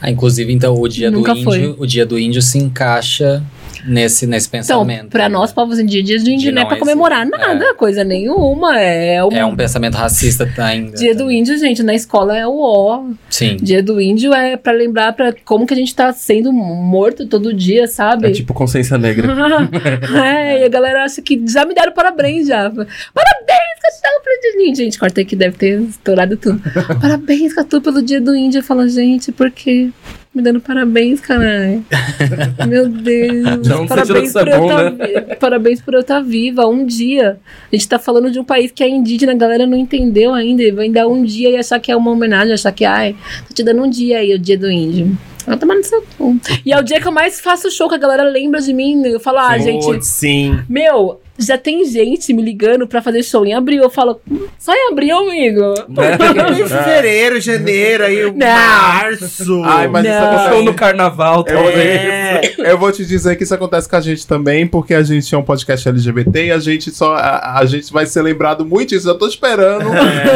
Ah, 0.02 0.10
inclusive, 0.10 0.52
então, 0.52 0.74
o 0.74 0.88
dia 0.88 1.12
Nunca 1.12 1.36
do 1.36 1.44
foi. 1.44 1.58
índio, 1.60 1.76
o 1.78 1.86
dia 1.86 2.06
do 2.06 2.18
índio 2.18 2.42
se 2.42 2.58
encaixa 2.58 3.44
nesse, 3.86 4.26
nesse 4.26 4.48
Então, 4.48 4.60
pensamento. 4.86 5.10
pra 5.10 5.30
nós, 5.30 5.52
povos 5.52 5.80
indígenas, 5.80 6.24
de 6.24 6.34
índio 6.34 6.52
não 6.52 6.62
é 6.62 6.66
pra 6.66 6.78
comemorar 6.78 7.26
nada, 7.26 7.74
coisa 7.76 8.04
nenhuma. 8.04 8.80
É, 8.80 9.24
um, 9.24 9.32
É 9.32 9.46
um 9.46 9.56
pensamento 9.56 9.96
racista 9.96 10.50
ainda. 10.58 10.96
Dia 10.98 11.16
do 11.16 11.32
Índio, 11.32 11.58
gente, 11.58 11.82
na 11.84 11.94
escola 11.94 12.38
é 12.38 12.46
o 12.48 12.60
ó. 12.60 13.04
Sim. 13.30 13.58
Dia 13.62 13.82
do 13.84 14.00
Índio 14.02 14.34
é 14.34 14.58
pra 14.58 14.72
lembrar 14.74 15.14
pra 15.14 15.34
como 15.46 15.66
que 15.66 15.74
a 15.74 15.78
gente 15.78 15.94
tá 15.96 16.12
sendo 16.14 16.52
morto 16.52 17.26
todo 17.26 17.54
dia, 17.54 17.88
sabe? 17.88 18.28
É 18.28 18.32
tipo 18.32 18.54
consciência 18.54 18.98
negra. 18.98 19.28
é, 20.26 20.62
e 20.62 20.64
a 20.66 20.70
galera 20.70 21.04
acha 21.04 21.22
que 21.22 21.42
já 21.48 21.66
me 21.66 21.74
deram 21.74 21.92
parabéns 21.94 22.48
já. 22.48 22.70
Parabéns, 22.70 23.80
Catu, 23.82 24.24
pelo 24.24 24.42
dia 24.42 24.54
do 24.54 24.62
índio. 24.62 24.84
Gente, 24.84 25.00
cortei 25.00 25.26
que 25.26 25.36
deve 25.36 25.58
ter 25.58 25.82
estourado 25.82 26.38
tudo. 26.38 26.62
parabéns, 27.02 27.54
Catu, 27.54 27.82
pelo 27.82 28.02
dia 28.02 28.22
do 28.22 28.36
índio. 28.36 28.60
Eu 28.60 28.64
falo, 28.64 28.88
gente, 28.88 29.32
por 29.32 29.52
quê? 29.52 29.90
Me 30.34 30.44
dando 30.44 30.62
parabéns, 30.62 31.20
caralho. 31.20 31.84
Meu 32.68 32.88
Deus. 32.88 33.68
Não, 33.68 33.88
parabéns, 33.88 34.32
por 34.32 34.48
é 34.48 34.54
eu 34.56 34.60
bom, 34.60 34.68
tá 34.68 34.90
vi- 34.90 35.36
parabéns 35.40 35.82
por 35.82 35.94
eu 35.96 36.02
estar 36.02 36.22
viva. 36.22 36.68
Um 36.68 36.86
dia. 36.86 37.40
A 37.72 37.76
gente 37.76 37.90
tá 37.90 37.98
falando 37.98 38.30
de 38.30 38.40
um 38.40 38.44
país 38.44 38.72
que 38.72 38.84
é 38.84 38.88
indígena, 38.88 39.32
a 39.32 39.36
galera 39.36 39.66
não 39.66 39.78
entendeu 39.78 40.34
ainda. 40.34 40.62
E 40.62 40.72
vai 40.72 40.88
dar 40.90 41.08
um 41.08 41.24
dia 41.24 41.50
e 41.50 41.58
achar 41.58 41.80
que 41.80 41.92
é 41.92 41.96
uma 41.96 42.12
homenagem, 42.12 42.54
achar 42.54 42.72
que, 42.72 42.86
ai, 42.86 43.16
tô 43.48 43.56
te 43.56 43.64
dando 43.64 43.82
um 43.82 43.90
dia 43.90 44.20
aí, 44.20 44.34
o 44.34 44.40
dia 44.40 44.58
do 44.58 44.70
índio. 44.70 45.18
No 45.48 45.84
seu 45.84 46.04
cu. 46.16 46.40
E 46.64 46.72
é 46.72 46.80
o 46.80 46.84
dia 46.84 47.02
que 47.02 47.08
eu 47.08 47.12
mais 47.12 47.42
faço 47.42 47.72
show, 47.72 47.90
que 47.90 47.96
a 47.96 47.98
galera 47.98 48.24
lembra 48.24 48.62
de 48.62 48.72
mim. 48.72 49.04
Eu 49.06 49.20
falo, 49.20 49.40
ah, 49.40 49.58
gente, 49.58 50.06
sim. 50.06 50.60
meu, 50.70 51.20
já 51.40 51.58
tem 51.58 51.86
gente 51.86 52.34
me 52.34 52.42
ligando 52.42 52.88
pra 52.88 53.02
fazer 53.02 53.24
show 53.24 53.46
em 53.46 53.54
abril. 53.54 53.82
Eu 53.84 53.90
falo, 53.90 54.20
só 54.58 54.74
em 54.74 54.92
abril, 54.92 55.18
amigo? 55.18 55.74
Em 56.60 56.68
fevereiro, 56.68 57.40
janeiro, 57.40 58.04
aí 58.04 58.24
Não. 58.32 58.38
março. 58.38 59.62
Ai, 59.64 59.88
mas 59.88 60.06
isso 60.06 60.14
Não. 60.14 60.24
acontece. 60.28 60.50
Show 60.50 60.64
no 60.64 60.74
carnaval, 60.74 61.44
talvez. 61.44 61.76
É. 61.78 62.42
Eu 62.58 62.78
vou 62.78 62.92
te 62.92 63.06
dizer 63.06 63.36
que 63.36 63.44
isso 63.44 63.54
acontece 63.54 63.88
com 63.88 63.96
a 63.96 64.02
gente 64.02 64.26
também, 64.28 64.68
porque 64.68 64.94
a 64.94 65.04
gente 65.04 65.34
é 65.34 65.38
um 65.38 65.44
podcast 65.44 65.88
LGBT 65.88 66.46
e 66.48 66.52
a 66.52 66.60
gente 66.60 66.92
só. 66.92 67.16
A, 67.16 67.60
a 67.60 67.66
gente 67.66 67.92
vai 67.92 68.06
ser 68.06 68.22
lembrado 68.22 68.66
muito 68.66 68.90
disso. 68.90 69.10
Eu 69.10 69.18
tô 69.18 69.28
esperando 69.28 69.86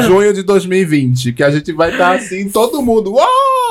junho 0.06 0.34
de 0.34 0.44
2020, 0.44 1.34
que 1.34 1.44
a 1.44 1.50
gente 1.52 1.72
vai 1.74 1.92
estar 1.92 2.16
assim, 2.16 2.50
todo 2.50 2.82
mundo. 2.82 3.14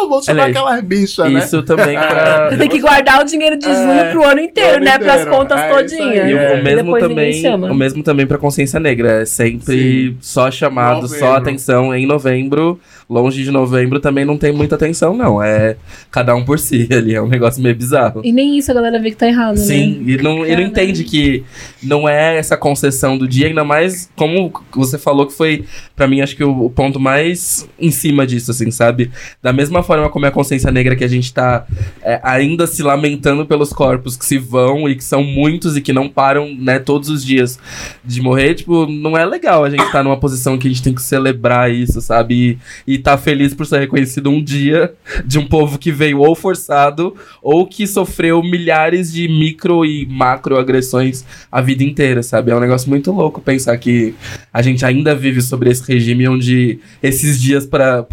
Vou 0.09 0.23
chamar 0.23 0.47
aquelas 0.51 0.81
bichas, 0.83 1.31
né? 1.33 1.39
Isso 1.41 1.63
também 1.63 1.97
pra. 1.99 2.51
Você 2.51 2.57
tem 2.59 2.69
que 2.69 2.81
guardar 2.81 3.21
o 3.21 3.25
dinheiro 3.25 3.57
de 3.59 3.67
junho 3.67 3.91
É, 3.93 4.11
pro 4.11 4.25
ano 4.25 4.41
inteiro, 4.41 4.77
ano 4.77 4.85
né? 4.85 4.99
Pras 4.99 5.21
inteiro. 5.23 5.31
contas 5.37 5.61
É 5.61 5.69
todinhas. 5.69 6.31
E 6.31 6.35
o- 6.35 6.61
o 6.61 6.63
mesmo 6.63 6.99
também, 6.99 7.43
o 7.71 7.75
mesmo 7.75 8.03
também 8.03 8.27
para 8.27 8.39
consciência 8.39 8.79
negra, 8.81 9.23
é 9.23 9.25
sempre 9.25 10.17
só 10.21 10.51
chamado, 10.51 11.07
só 11.09 11.15
Novembro. 11.15 11.37
atenção 11.37 11.95
em 11.95 12.07
novembro. 12.07 12.79
Longe 13.13 13.43
de 13.43 13.51
novembro 13.51 14.01
também 14.01 14.25
não 14.25 14.37
tem 14.37 14.53
muita 14.53 14.75
atenção 14.75 15.17
não, 15.17 15.43
é 15.43 15.77
cada 16.11 16.35
um 16.35 16.45
por 16.45 16.59
si 16.59 16.89
ali, 16.93 17.15
é 17.15 17.23
um 17.23 17.29
negócio 17.29 17.63
meio 17.63 17.75
bizarro. 17.75 18.23
E 18.25 18.33
nem 18.33 18.59
isso 18.59 18.71
a 18.71 18.75
galera 18.75 19.01
vê 19.01 19.11
que 19.11 19.17
tá 19.17 19.27
errado, 19.27 19.57
né? 19.57 19.65
Sim, 19.65 20.03
e 20.07 20.17
não, 20.17 20.47
e 20.47 20.55
não 20.55 20.63
entende 20.63 21.05
que 21.05 21.45
não 21.83 22.09
é 22.09 22.37
essa 22.37 22.57
concessão 22.57 23.17
do 23.17 23.27
dia, 23.29 23.47
ainda 23.47 23.65
mais 23.65 24.11
como 24.17 24.53
você 24.75 24.99
falou 24.99 25.27
que 25.27 25.33
foi, 25.33 25.65
pra 25.95 26.07
mim, 26.07 26.21
acho 26.21 26.37
que 26.37 26.45
o, 26.45 26.67
o 26.67 26.71
ponto 26.71 26.99
mais 26.99 27.69
em 27.79 27.91
cima 27.91 28.27
disso, 28.27 28.51
assim, 28.51 28.71
sabe? 28.71 29.11
Da 29.43 29.53
mesma 29.53 29.83
forma 29.83 30.09
como 30.09 30.27
é 30.27 30.29
a 30.29 30.33
consciência 30.33 30.71
negra 30.71 30.97
que 30.97 31.05
a 31.05 31.09
gente 31.09 31.33
tá 31.33 31.67
é, 32.03 32.21
ainda 32.23 32.67
se 32.67 32.83
lamentando 32.83 33.47
pelos 33.47 33.73
corpos 33.73 34.17
que 34.17 34.25
se 34.25 34.39
vão 34.39 34.89
e 34.89 34.97
que 34.97 35.05
são 35.05 35.23
muitos 35.23 35.77
e 35.77 35.81
que 35.81 35.93
não 35.93 36.09
param, 36.09 36.55
né, 36.55 36.79
todos 36.79 37.09
os 37.09 37.25
dias 37.25 37.59
de 38.05 38.21
morrer, 38.21 38.55
tipo, 38.55 38.87
não 38.87 39.17
é 39.17 39.25
legal 39.25 39.63
a 39.65 39.71
gente 39.71 39.91
tá 39.91 40.03
numa 40.03 40.17
posição 40.17 40.59
que 40.59 40.67
a 40.67 40.71
gente 40.71 40.83
tem 40.83 40.95
que 40.95 41.03
celebrar 41.03 41.71
isso, 41.71 42.01
sabe? 42.01 42.59
E, 42.87 42.95
e 42.95 42.99
tá 43.03 43.19
feliz 43.19 43.55
por 43.55 43.67
ser 43.67 43.81
reconhecido 43.81 44.31
um 44.31 44.43
dia 44.43 44.95
de 45.25 45.39
um 45.39 45.47
povo 45.47 45.79
que 45.79 45.91
veio 45.91 46.21
ou 46.21 46.35
forçado 46.35 47.15
ou 47.43 47.67
que 47.67 47.87
sofreu 47.87 48.43
milhares 48.43 49.13
de 49.13 49.29
micro 49.29 49.85
e 49.85 50.07
macro 50.07 50.59
agressões 50.59 51.25
a 51.51 51.61
vida 51.61 51.83
inteira, 51.83 52.23
sabe? 52.23 52.51
É 52.51 52.57
um 52.57 52.61
negócio 52.61 52.89
muito 52.89 53.11
louco 53.13 53.41
pensar 53.41 53.77
que 53.79 54.15
a 54.53 54.63
gente 54.63 54.85
ainda 54.85 55.15
vive 55.15 55.43
sobre 55.43 55.71
esse 55.71 55.91
regime 55.91 56.29
onde 56.29 56.79
esses 57.03 57.41
dias 57.41 57.67
pra 57.67 58.07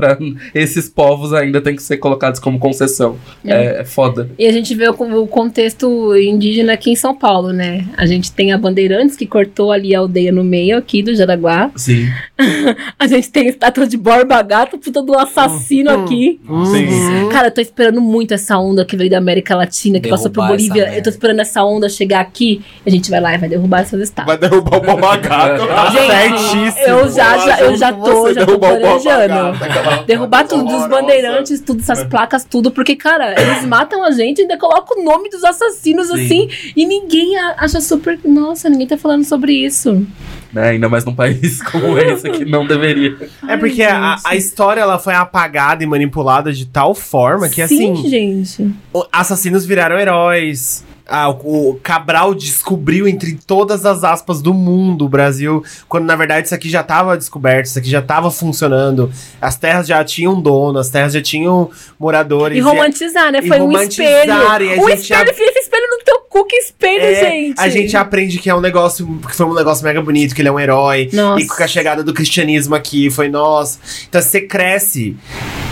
esses 0.53 0.89
povos 0.89 1.33
ainda 1.33 1.61
tem 1.61 1.75
que 1.75 1.83
ser 1.83 1.97
colocados 1.97 2.39
como 2.39 2.59
concessão. 2.59 3.17
É, 3.45 3.81
é 3.81 3.85
foda. 3.85 4.29
E 4.37 4.45
a 4.45 4.51
gente 4.51 4.73
vê 4.75 4.89
o, 4.89 4.93
o 4.93 5.27
contexto 5.27 6.15
indígena 6.15 6.73
aqui 6.73 6.91
em 6.91 6.95
São 6.95 7.15
Paulo, 7.15 7.51
né? 7.51 7.85
A 7.97 8.05
gente 8.05 8.31
tem 8.31 8.51
a 8.51 8.57
Bandeirantes, 8.57 9.15
que 9.15 9.25
cortou 9.25 9.71
ali 9.71 9.93
a 9.93 9.99
aldeia 9.99 10.31
no 10.31 10.43
meio 10.43 10.77
aqui 10.77 11.03
do 11.03 11.13
Jaraguá. 11.15 11.71
Sim. 11.75 12.07
A 12.97 13.07
gente 13.07 13.29
tem 13.29 13.47
a 13.47 13.49
estátua 13.49 13.87
de 13.87 13.97
Borba 13.97 14.41
Gato, 14.41 14.78
puta 14.79 15.01
do 15.01 15.17
assassino 15.17 15.91
Uhum. 15.91 16.03
aqui. 16.05 16.39
Sim. 16.71 17.29
Cara, 17.31 17.47
eu 17.47 17.51
tô 17.51 17.61
esperando 17.61 18.01
muito 18.01 18.33
essa 18.33 18.57
onda 18.57 18.83
que 18.85 18.95
veio 18.97 19.09
da 19.09 19.17
América 19.17 19.55
Latina, 19.55 19.99
que 19.99 20.09
passou 20.09 20.29
por 20.31 20.41
Derrubar 20.41 20.55
essa 20.55 20.63
Bolívia. 20.67 20.83
merda. 20.85 20.97
Eu 20.99 21.03
tô 21.03 21.09
esperando 21.09 21.39
essa 21.39 21.63
onda 21.63 21.89
chegar 21.89 22.21
aqui. 22.21 22.61
A 22.85 22.89
gente 22.89 23.09
vai 23.09 23.19
lá 23.21 23.35
e 23.35 23.37
vai 23.37 23.49
derrubar 23.49 23.81
essas 23.81 24.01
estátuas. 24.01 24.39
Vai 24.39 24.49
derrubar 24.49 24.77
o 24.77 24.81
babagato. 24.81 25.63
Gente, 25.91 26.79
eu 26.87 27.09
já, 27.11 27.37
já, 27.37 27.59
eu 27.61 27.75
já 27.77 27.93
tô, 27.93 28.33
já 28.33 28.45
tô 28.45 28.57
planejando. 28.59 30.05
Derrubar 30.05 30.47
tudo, 30.47 30.65
dos 30.65 30.87
bandeirantes, 30.87 31.59
tudo, 31.61 31.81
essas 31.81 32.03
placas, 32.05 32.45
tudo, 32.45 32.71
porque, 32.71 32.95
cara, 32.95 33.33
eles 33.39 33.65
matam 33.65 34.03
a 34.03 34.11
gente 34.11 34.39
e 34.39 34.41
ainda 34.43 34.57
colocam 34.57 34.99
o 35.01 35.03
nome 35.03 35.29
dos 35.29 35.43
assassinos 35.43 36.07
Sim. 36.07 36.13
assim, 36.13 36.49
e 36.75 36.85
ninguém 36.85 37.37
acha 37.37 37.81
super. 37.81 38.19
Nossa, 38.23 38.69
ninguém 38.69 38.87
tá 38.87 38.97
falando 38.97 39.23
sobre 39.23 39.53
isso. 39.53 40.05
Né? 40.51 40.69
Ainda 40.69 40.89
mais 40.89 41.05
num 41.05 41.13
país 41.13 41.61
como 41.69 41.97
esse 41.99 42.29
que 42.31 42.43
não 42.43 42.65
deveria. 42.65 43.15
É 43.47 43.55
porque 43.55 43.83
a, 43.83 44.17
a 44.25 44.35
história 44.35 44.81
ela 44.81 44.97
foi 44.97 45.13
apagada 45.13 45.83
e 45.83 45.87
manipulada 45.87 46.51
de 46.51 46.65
tal 46.65 46.95
forma 46.95 47.47
que, 47.49 47.65
Sim, 47.67 47.93
assim, 47.93 48.09
gente. 48.09 48.71
o- 48.91 49.05
assassinos 49.11 49.65
viraram 49.65 49.99
heróis. 49.99 50.83
Ah, 51.09 51.29
o, 51.29 51.79
Cabral 51.81 52.33
descobriu 52.35 53.07
entre 53.07 53.33
todas 53.47 53.85
as 53.85 54.03
aspas 54.03 54.41
do 54.41 54.53
mundo 54.53 55.05
o 55.05 55.09
Brasil, 55.09 55.63
quando 55.87 56.05
na 56.05 56.15
verdade 56.15 56.45
isso 56.47 56.55
aqui 56.55 56.69
já 56.69 56.81
estava 56.81 57.17
descoberto, 57.17 57.65
isso 57.65 57.79
aqui 57.79 57.89
já 57.89 57.99
estava 57.99 58.29
funcionando. 58.29 59.11
As 59.41 59.55
terras 59.55 59.87
já 59.87 60.03
tinham 60.03 60.39
dono, 60.39 60.77
as 60.79 60.89
terras 60.89 61.13
já 61.13 61.21
tinham 61.21 61.69
moradores. 61.99 62.57
E 62.57 62.61
romantizar, 62.61 63.31
né? 63.31 63.39
e 63.43 63.47
Foi 63.47 63.59
um 63.59 63.65
romantizar, 63.65 64.05
espelho. 64.05 64.31
e 64.31 64.73
a 64.79 64.81
Um 64.83 64.87
gente 64.89 65.01
espelho, 65.01 65.31
enfia 65.31 65.45
esse 65.49 65.59
espelho 65.59 65.87
no 65.89 66.03
teu 66.05 66.19
cu, 66.29 66.45
que 66.45 66.55
espelho, 66.57 67.03
É, 67.03 67.15
gente. 67.15 67.59
A 67.59 67.69
gente 67.69 67.97
aprende 67.97 68.37
que 68.37 68.49
é 68.49 68.55
um 68.55 68.61
negócio, 68.61 69.19
que 69.27 69.35
foi 69.35 69.45
um 69.45 69.53
negócio 69.55 69.83
mega 69.83 70.01
bonito, 70.01 70.35
que 70.35 70.41
ele 70.41 70.49
é 70.49 70.51
um 70.51 70.59
herói. 70.59 71.09
Nossa. 71.11 71.41
E 71.43 71.47
com 71.47 71.63
a 71.63 71.67
chegada 71.67 72.03
do 72.03 72.13
cristianismo 72.13 72.75
aqui, 72.75 73.09
foi 73.09 73.29
nós. 73.29 73.79
Então 74.07 74.21
você 74.21 74.41
cresce 74.41 75.17
a- 75.31 75.43
a- 75.43 75.68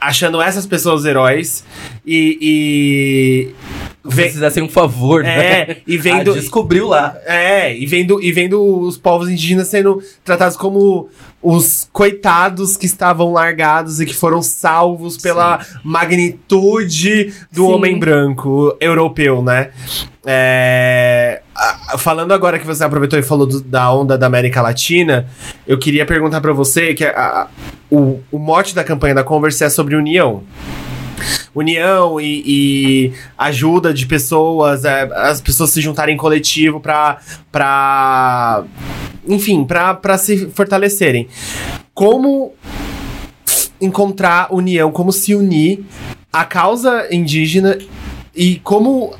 achando 0.00 0.40
essas 0.40 0.66
pessoas 0.66 1.04
heróis 1.04 1.64
e. 2.06 2.38
e 2.40 3.54
Vem... 4.08 4.14
vem- 4.14 4.26
Se 4.28 4.34
fizessem 4.34 4.62
um 4.62 4.68
favor, 4.68 5.24
né? 5.24 5.36
é, 5.60 5.76
e 5.86 5.96
vendo. 5.98 6.30
Ah, 6.30 6.34
descobriu 6.34 6.86
lá. 6.86 7.16
É, 7.26 7.76
e 7.76 7.84
vendo, 7.86 8.22
e 8.22 8.30
vendo 8.30 8.62
os 8.80 8.96
povos 8.96 9.28
indígenas 9.28 9.66
sendo 9.66 10.00
tratados 10.24 10.56
como 10.56 11.08
os 11.42 11.88
coitados 11.92 12.76
que 12.76 12.86
estavam 12.86 13.32
largados 13.32 14.00
e 14.00 14.06
que 14.06 14.14
foram 14.14 14.40
salvos 14.42 15.16
pela 15.16 15.58
magnitude 15.82 17.32
do 17.52 17.66
Sim. 17.66 17.72
homem 17.72 17.98
branco 17.98 18.76
europeu, 18.80 19.42
né? 19.42 19.70
É, 20.24 21.42
falando 21.98 22.32
agora 22.32 22.58
que 22.58 22.66
você 22.66 22.82
aproveitou 22.84 23.18
e 23.18 23.22
falou 23.22 23.46
do- 23.46 23.60
da 23.60 23.92
onda 23.92 24.16
da 24.18 24.26
América 24.26 24.60
Latina, 24.62 25.26
eu 25.66 25.78
queria 25.78 26.04
perguntar 26.06 26.40
pra 26.40 26.52
você 26.52 26.94
que 26.94 27.04
a- 27.04 27.10
a- 27.10 27.46
o, 27.90 28.20
o 28.32 28.38
mote 28.38 28.74
da 28.74 28.82
campanha 28.84 29.14
da 29.14 29.24
Converse 29.24 29.62
é 29.64 29.68
sobre 29.68 29.94
união 29.96 30.42
união 31.54 32.20
e, 32.20 32.42
e 32.46 33.12
ajuda 33.38 33.94
de 33.94 34.04
pessoas, 34.04 34.84
é, 34.84 35.08
as 35.14 35.40
pessoas 35.40 35.70
se 35.70 35.80
juntarem 35.80 36.14
em 36.14 36.18
coletivo 36.18 36.78
pra, 36.80 37.16
pra 37.50 38.62
enfim, 39.26 39.64
pra 39.64 40.18
se 40.18 40.48
fortalecerem. 40.50 41.26
Como 41.94 42.52
encontrar 43.80 44.52
união, 44.52 44.90
como 44.92 45.10
se 45.12 45.34
unir 45.34 45.84
à 46.32 46.44
causa 46.44 47.06
indígena 47.10 47.78
e 48.34 48.56
como 48.56 49.14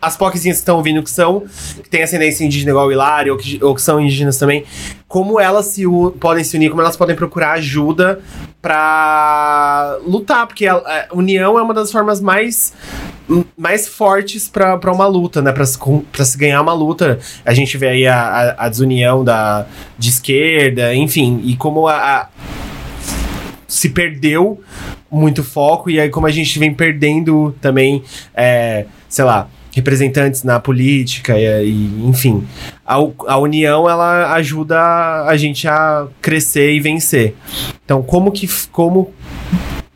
as 0.00 0.16
POCzinhas 0.16 0.56
que 0.56 0.62
estão 0.62 0.76
ouvindo 0.76 1.02
que 1.02 1.10
são, 1.10 1.44
que 1.82 1.88
têm 1.90 2.02
ascendência 2.02 2.44
indígena 2.44 2.70
igual 2.70 2.86
o 2.86 2.92
Hilário, 2.92 3.32
ou 3.34 3.38
que, 3.38 3.62
ou 3.62 3.74
que 3.74 3.82
são 3.82 4.00
indígenas 4.00 4.38
também, 4.38 4.64
como 5.06 5.38
elas 5.38 5.66
se 5.66 5.84
podem 6.18 6.42
se 6.42 6.56
unir, 6.56 6.70
como 6.70 6.80
elas 6.80 6.96
podem 6.96 7.14
procurar 7.14 7.52
ajuda 7.52 8.20
pra 8.62 9.98
lutar, 10.06 10.46
porque 10.46 10.66
a, 10.66 10.74
a 10.74 11.14
união 11.14 11.58
é 11.58 11.62
uma 11.62 11.74
das 11.74 11.90
formas 11.92 12.20
mais 12.20 12.72
mais 13.56 13.86
fortes 13.86 14.48
pra 14.48 14.76
uma 14.92 15.06
luta, 15.06 15.40
né? 15.40 15.52
Pra 15.52 15.64
se, 15.64 15.78
pra 16.10 16.24
se 16.24 16.36
ganhar 16.36 16.60
uma 16.60 16.72
luta. 16.72 17.20
A 17.44 17.54
gente 17.54 17.78
vê 17.78 17.88
aí 17.88 18.06
a, 18.06 18.56
a, 18.58 18.68
desunião 18.68 19.22
da, 19.22 19.66
de 19.96 20.08
esquerda, 20.08 20.92
enfim, 20.94 21.40
e 21.44 21.54
como 21.56 21.86
a- 21.86 22.28
se 23.68 23.90
perdeu 23.90 24.60
muito 25.08 25.44
foco, 25.44 25.88
e 25.88 26.00
aí 26.00 26.08
como 26.08 26.26
a 26.26 26.30
gente 26.30 26.58
vem 26.58 26.74
perdendo 26.74 27.54
também, 27.60 28.02
é, 28.34 28.86
sei 29.08 29.24
lá, 29.24 29.48
representantes 29.74 30.42
na 30.42 30.58
política, 30.58 31.38
e, 31.38 31.70
e, 31.70 32.06
enfim. 32.06 32.44
A, 32.86 32.96
a 33.26 33.38
união, 33.38 33.88
ela 33.88 34.32
ajuda 34.34 34.78
a 35.24 35.36
gente 35.36 35.68
a 35.68 36.06
crescer 36.20 36.72
e 36.72 36.80
vencer. 36.80 37.34
Então, 37.84 38.02
como 38.02 38.32
que, 38.32 38.48
como 38.72 39.12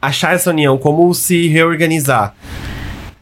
achar 0.01 0.35
essa 0.35 0.51
união, 0.51 0.79
como 0.79 1.13
se 1.15 1.49
reorganizar? 1.49 2.35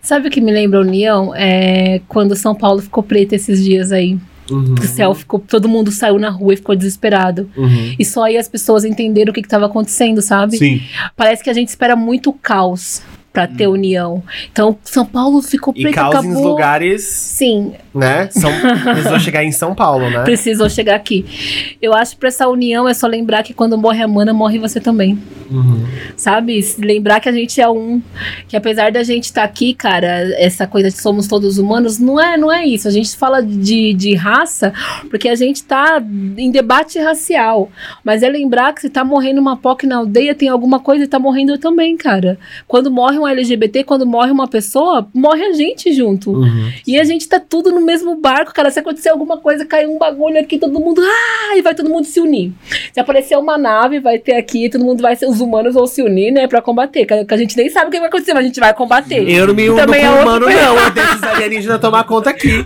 Sabe 0.00 0.26
o 0.26 0.30
que 0.30 0.40
me 0.40 0.50
lembra 0.50 0.80
a 0.80 0.82
União? 0.82 1.32
É 1.34 2.00
quando 2.08 2.34
São 2.34 2.56
Paulo 2.56 2.82
ficou 2.82 3.04
preto 3.04 3.34
esses 3.34 3.62
dias 3.62 3.92
aí. 3.92 4.18
Uhum. 4.50 4.74
O 4.74 4.82
céu 4.82 5.14
ficou. 5.14 5.38
Todo 5.38 5.68
mundo 5.68 5.92
saiu 5.92 6.18
na 6.18 6.28
rua 6.28 6.54
e 6.54 6.56
ficou 6.56 6.74
desesperado. 6.74 7.48
Uhum. 7.56 7.94
E 7.96 8.04
só 8.04 8.24
aí 8.24 8.36
as 8.36 8.48
pessoas 8.48 8.84
entenderam 8.84 9.30
o 9.30 9.34
que 9.34 9.40
estava 9.40 9.66
acontecendo, 9.66 10.20
sabe? 10.20 10.56
Sim. 10.56 10.82
Parece 11.16 11.44
que 11.44 11.48
a 11.48 11.52
gente 11.52 11.68
espera 11.68 11.94
muito 11.94 12.32
caos 12.32 13.00
pra 13.32 13.46
ter 13.46 13.66
união. 13.66 14.22
Então, 14.50 14.76
São 14.84 15.06
Paulo 15.06 15.40
ficou 15.40 15.72
E 15.76 15.82
preto, 15.82 15.94
caos 15.94 16.14
acabou. 16.16 16.30
em 16.30 16.44
lugares, 16.44 17.02
Sim, 17.04 17.72
né? 17.94 18.28
São, 18.30 18.50
precisou 18.92 19.18
chegar 19.18 19.42
em 19.44 19.52
São 19.52 19.74
Paulo, 19.74 20.10
né? 20.10 20.22
precisou 20.24 20.68
chegar 20.68 20.96
aqui. 20.96 21.76
Eu 21.80 21.94
acho 21.94 22.12
que 22.12 22.18
pra 22.18 22.28
essa 22.28 22.46
união 22.48 22.88
é 22.88 22.94
só 22.94 23.06
lembrar 23.06 23.42
que 23.42 23.54
quando 23.54 23.78
morre 23.78 24.02
a 24.02 24.08
mana, 24.08 24.32
morre 24.32 24.58
você 24.58 24.80
também. 24.80 25.18
Uhum. 25.50 25.84
Sabe? 26.16 26.60
Lembrar 26.78 27.20
que 27.20 27.28
a 27.28 27.32
gente 27.32 27.60
é 27.60 27.68
um. 27.68 28.00
Que 28.48 28.56
apesar 28.56 28.90
da 28.90 29.02
gente 29.02 29.24
estar 29.24 29.44
aqui, 29.44 29.74
cara, 29.74 30.06
essa 30.38 30.66
coisa 30.66 30.90
de 30.90 31.00
somos 31.00 31.26
todos 31.26 31.58
humanos, 31.58 31.98
não 31.98 32.20
é, 32.20 32.36
não 32.36 32.50
é 32.50 32.66
isso. 32.66 32.88
A 32.88 32.90
gente 32.90 33.14
fala 33.16 33.42
de, 33.42 33.92
de 33.92 34.14
raça 34.14 34.72
porque 35.10 35.28
a 35.28 35.34
gente 35.34 35.62
tá 35.62 36.02
em 36.36 36.50
debate 36.50 36.98
racial. 36.98 37.70
Mas 38.02 38.22
é 38.22 38.28
lembrar 38.28 38.72
que 38.72 38.80
se 38.80 38.90
tá 38.90 39.04
morrendo 39.04 39.40
uma 39.40 39.56
POC 39.56 39.86
na 39.86 39.96
aldeia, 39.96 40.34
tem 40.34 40.48
alguma 40.48 40.80
coisa 40.80 41.04
e 41.04 41.08
tá 41.08 41.18
morrendo 41.18 41.52
eu 41.52 41.58
também, 41.58 41.96
cara. 41.96 42.38
Quando 42.66 42.90
morre 42.90 43.18
um 43.22 43.28
LGBT, 43.28 43.84
quando 43.84 44.06
morre 44.06 44.30
uma 44.30 44.48
pessoa, 44.48 45.08
morre 45.14 45.44
a 45.44 45.52
gente 45.52 45.92
junto. 45.92 46.32
Uhum. 46.32 46.72
E 46.86 46.98
a 46.98 47.04
gente 47.04 47.28
tá 47.28 47.40
tudo 47.40 47.70
no 47.70 47.80
mesmo 47.80 48.16
barco, 48.16 48.52
cara. 48.52 48.70
Se 48.70 48.80
acontecer 48.80 49.08
alguma 49.08 49.38
coisa, 49.38 49.64
cai 49.64 49.86
um 49.86 49.98
bagulho 49.98 50.38
aqui, 50.38 50.58
todo 50.58 50.78
mundo. 50.78 51.02
Ah! 51.02 51.56
E 51.56 51.62
vai 51.62 51.74
todo 51.74 51.88
mundo 51.88 52.04
se 52.04 52.20
unir. 52.20 52.52
Se 52.92 53.00
aparecer 53.00 53.36
uma 53.36 53.56
nave, 53.58 54.00
vai 54.00 54.18
ter 54.18 54.34
aqui, 54.34 54.68
todo 54.68 54.84
mundo 54.84 55.02
vai 55.02 55.16
ser. 55.16 55.26
Os 55.26 55.40
humanos 55.40 55.74
vão 55.74 55.86
se 55.86 56.02
unir, 56.02 56.32
né? 56.32 56.46
Pra 56.46 56.60
combater. 56.62 57.06
Que 57.06 57.34
a 57.34 57.36
gente 57.36 57.56
nem 57.56 57.68
sabe 57.68 57.88
o 57.88 57.90
que 57.90 57.98
vai 57.98 58.08
acontecer, 58.08 58.34
mas 58.34 58.44
a 58.44 58.46
gente 58.46 58.60
vai 58.60 58.74
combater. 58.74 59.28
Eu 59.28 59.46
não 59.46 59.54
me 59.54 59.68
uno 59.68 59.78
Também 59.78 60.00
com 60.00 60.06
é 60.06 60.10
outro 60.10 60.28
humano, 60.28 60.46
período. 60.46 60.66
não. 60.76 60.84
Eu 60.84 60.90
deixo 60.90 61.16
os 61.16 61.22
alienígenas 61.22 61.80
tomar 61.80 62.04
conta 62.04 62.30
aqui. 62.30 62.48
Me 62.48 62.64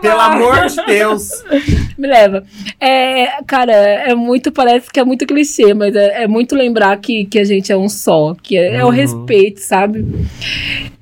Pelo 0.00 0.20
amor 0.20 0.66
de 0.66 0.84
Deus. 0.86 1.30
Me 1.98 2.06
leva. 2.06 2.44
É, 2.80 3.42
cara, 3.46 3.72
é 3.72 4.14
muito, 4.14 4.52
parece 4.52 4.90
que 4.90 5.00
é 5.00 5.04
muito 5.04 5.26
clichê, 5.26 5.74
mas 5.74 5.94
é, 5.96 6.22
é 6.24 6.28
muito 6.28 6.54
lembrar 6.54 6.96
que, 6.98 7.24
que 7.24 7.38
a 7.38 7.44
gente 7.44 7.72
é 7.72 7.76
um 7.76 7.88
só, 7.88 8.34
que 8.42 8.56
é, 8.56 8.76
é 8.76 8.84
o 8.84 8.88
Uhum. 8.88 8.92
respeito, 8.92 9.60
sabe? 9.60 10.04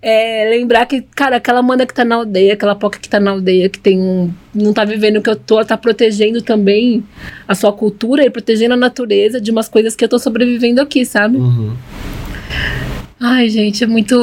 É 0.01 0.49
lembrar 0.51 0.86
que, 0.86 1.03
cara, 1.14 1.36
aquela 1.36 1.62
mana 1.62 1.84
que 1.86 1.92
tá 1.94 2.05
na 2.05 2.14
aldeia, 2.16 2.55
aquela 2.55 2.74
poca 2.74 2.99
que 2.99 3.09
tá 3.09 3.18
na 3.20 3.32
aldeia, 3.32 3.68
que 3.68 3.78
tem 3.78 3.99
um. 3.99 4.30
não 4.55 4.72
tá 4.72 4.84
vivendo 4.84 5.16
o 5.18 5.22
que 5.22 5.28
eu 5.30 5.36
tô, 5.36 5.57
ela 5.57 5.64
tá 5.64 5.76
protegendo 5.76 6.40
também 6.40 7.05
a 7.47 7.55
sua 7.55 7.72
cultura 7.72 8.24
e 8.24 8.30
protegendo 8.30 8.74
a 8.74 8.76
natureza 8.76 9.40
de 9.40 9.51
umas 9.51 9.68
coisas 9.68 9.94
que 9.97 10.05
eu 10.05 10.09
tô 10.09 10.18
sobrevivendo 10.18 10.80
aqui, 10.80 11.05
sabe? 11.05 11.36
Uhum. 11.36 11.74
Ai, 13.20 13.49
gente, 13.49 13.82
é 13.82 13.86
muito. 13.86 14.14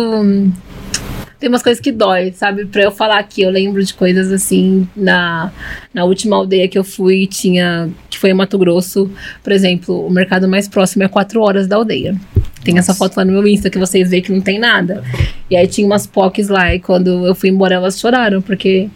Tem 1.43 1.49
umas 1.49 1.61
coisas 1.61 1.81
que 1.81 1.91
dói, 1.91 2.31
sabe? 2.31 2.63
Pra 2.67 2.83
eu 2.83 2.89
falar 2.89 3.19
aqui, 3.19 3.41
eu 3.41 3.49
lembro 3.49 3.83
de 3.83 3.93
coisas 3.93 4.31
assim. 4.31 4.87
Na, 4.95 5.51
na 5.93 6.05
última 6.05 6.37
aldeia 6.37 6.69
que 6.69 6.79
eu 6.79 6.85
fui, 6.85 7.27
tinha. 7.27 7.89
que 8.09 8.17
foi 8.17 8.29
em 8.29 8.33
Mato 8.33 8.57
Grosso, 8.57 9.11
por 9.43 9.51
exemplo, 9.51 10.07
o 10.07 10.09
mercado 10.09 10.47
mais 10.47 10.69
próximo 10.69 11.03
é 11.03 11.09
quatro 11.09 11.41
horas 11.41 11.67
da 11.67 11.75
aldeia. 11.75 12.15
Tem 12.63 12.77
essa 12.77 12.93
foto 12.93 13.17
lá 13.17 13.25
no 13.25 13.33
meu 13.33 13.45
Insta 13.45 13.69
que 13.69 13.77
vocês 13.77 14.09
veem 14.09 14.21
que 14.21 14.31
não 14.31 14.39
tem 14.39 14.57
nada. 14.57 15.03
E 15.49 15.57
aí 15.57 15.67
tinha 15.67 15.85
umas 15.85 16.07
POCs 16.07 16.47
lá, 16.47 16.73
e 16.73 16.79
quando 16.79 17.27
eu 17.27 17.35
fui 17.35 17.49
embora, 17.49 17.75
elas 17.75 17.99
choraram, 17.99 18.41
porque 18.41 18.89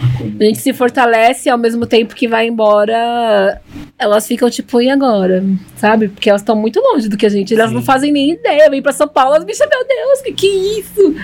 a 0.00 0.44
gente 0.44 0.58
se 0.58 0.72
fortalece 0.72 1.48
ao 1.50 1.58
mesmo 1.58 1.86
tempo 1.86 2.14
que 2.14 2.28
vai 2.28 2.46
embora, 2.46 3.60
elas 3.98 4.26
ficam 4.26 4.48
tipo, 4.48 4.80
e 4.80 4.88
agora? 4.88 5.44
Sabe? 5.76 6.08
Porque 6.08 6.30
elas 6.30 6.42
estão 6.42 6.54
muito 6.54 6.80
longe 6.80 7.08
do 7.08 7.16
que 7.16 7.26
a 7.26 7.28
gente. 7.28 7.54
Elas 7.54 7.72
não 7.72 7.82
fazem 7.82 8.12
nem 8.12 8.32
ideia. 8.32 8.70
Vem 8.70 8.80
pra 8.80 8.92
São 8.92 9.08
Paulo, 9.08 9.34
as 9.34 9.44
bichas, 9.44 9.68
meu 9.68 9.86
Deus, 9.86 10.22
que 10.22 10.32
que 10.32 10.46
é 10.46 10.80
isso? 10.80 11.16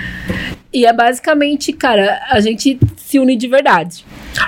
E 0.75 0.85
é 0.85 0.93
basicamente, 0.93 1.72
cara, 1.72 2.20
a 2.31 2.41
gente 2.41 2.79
se 2.97 3.18
une 3.20 3.37
de 3.37 3.47
verdade. 3.47 4.05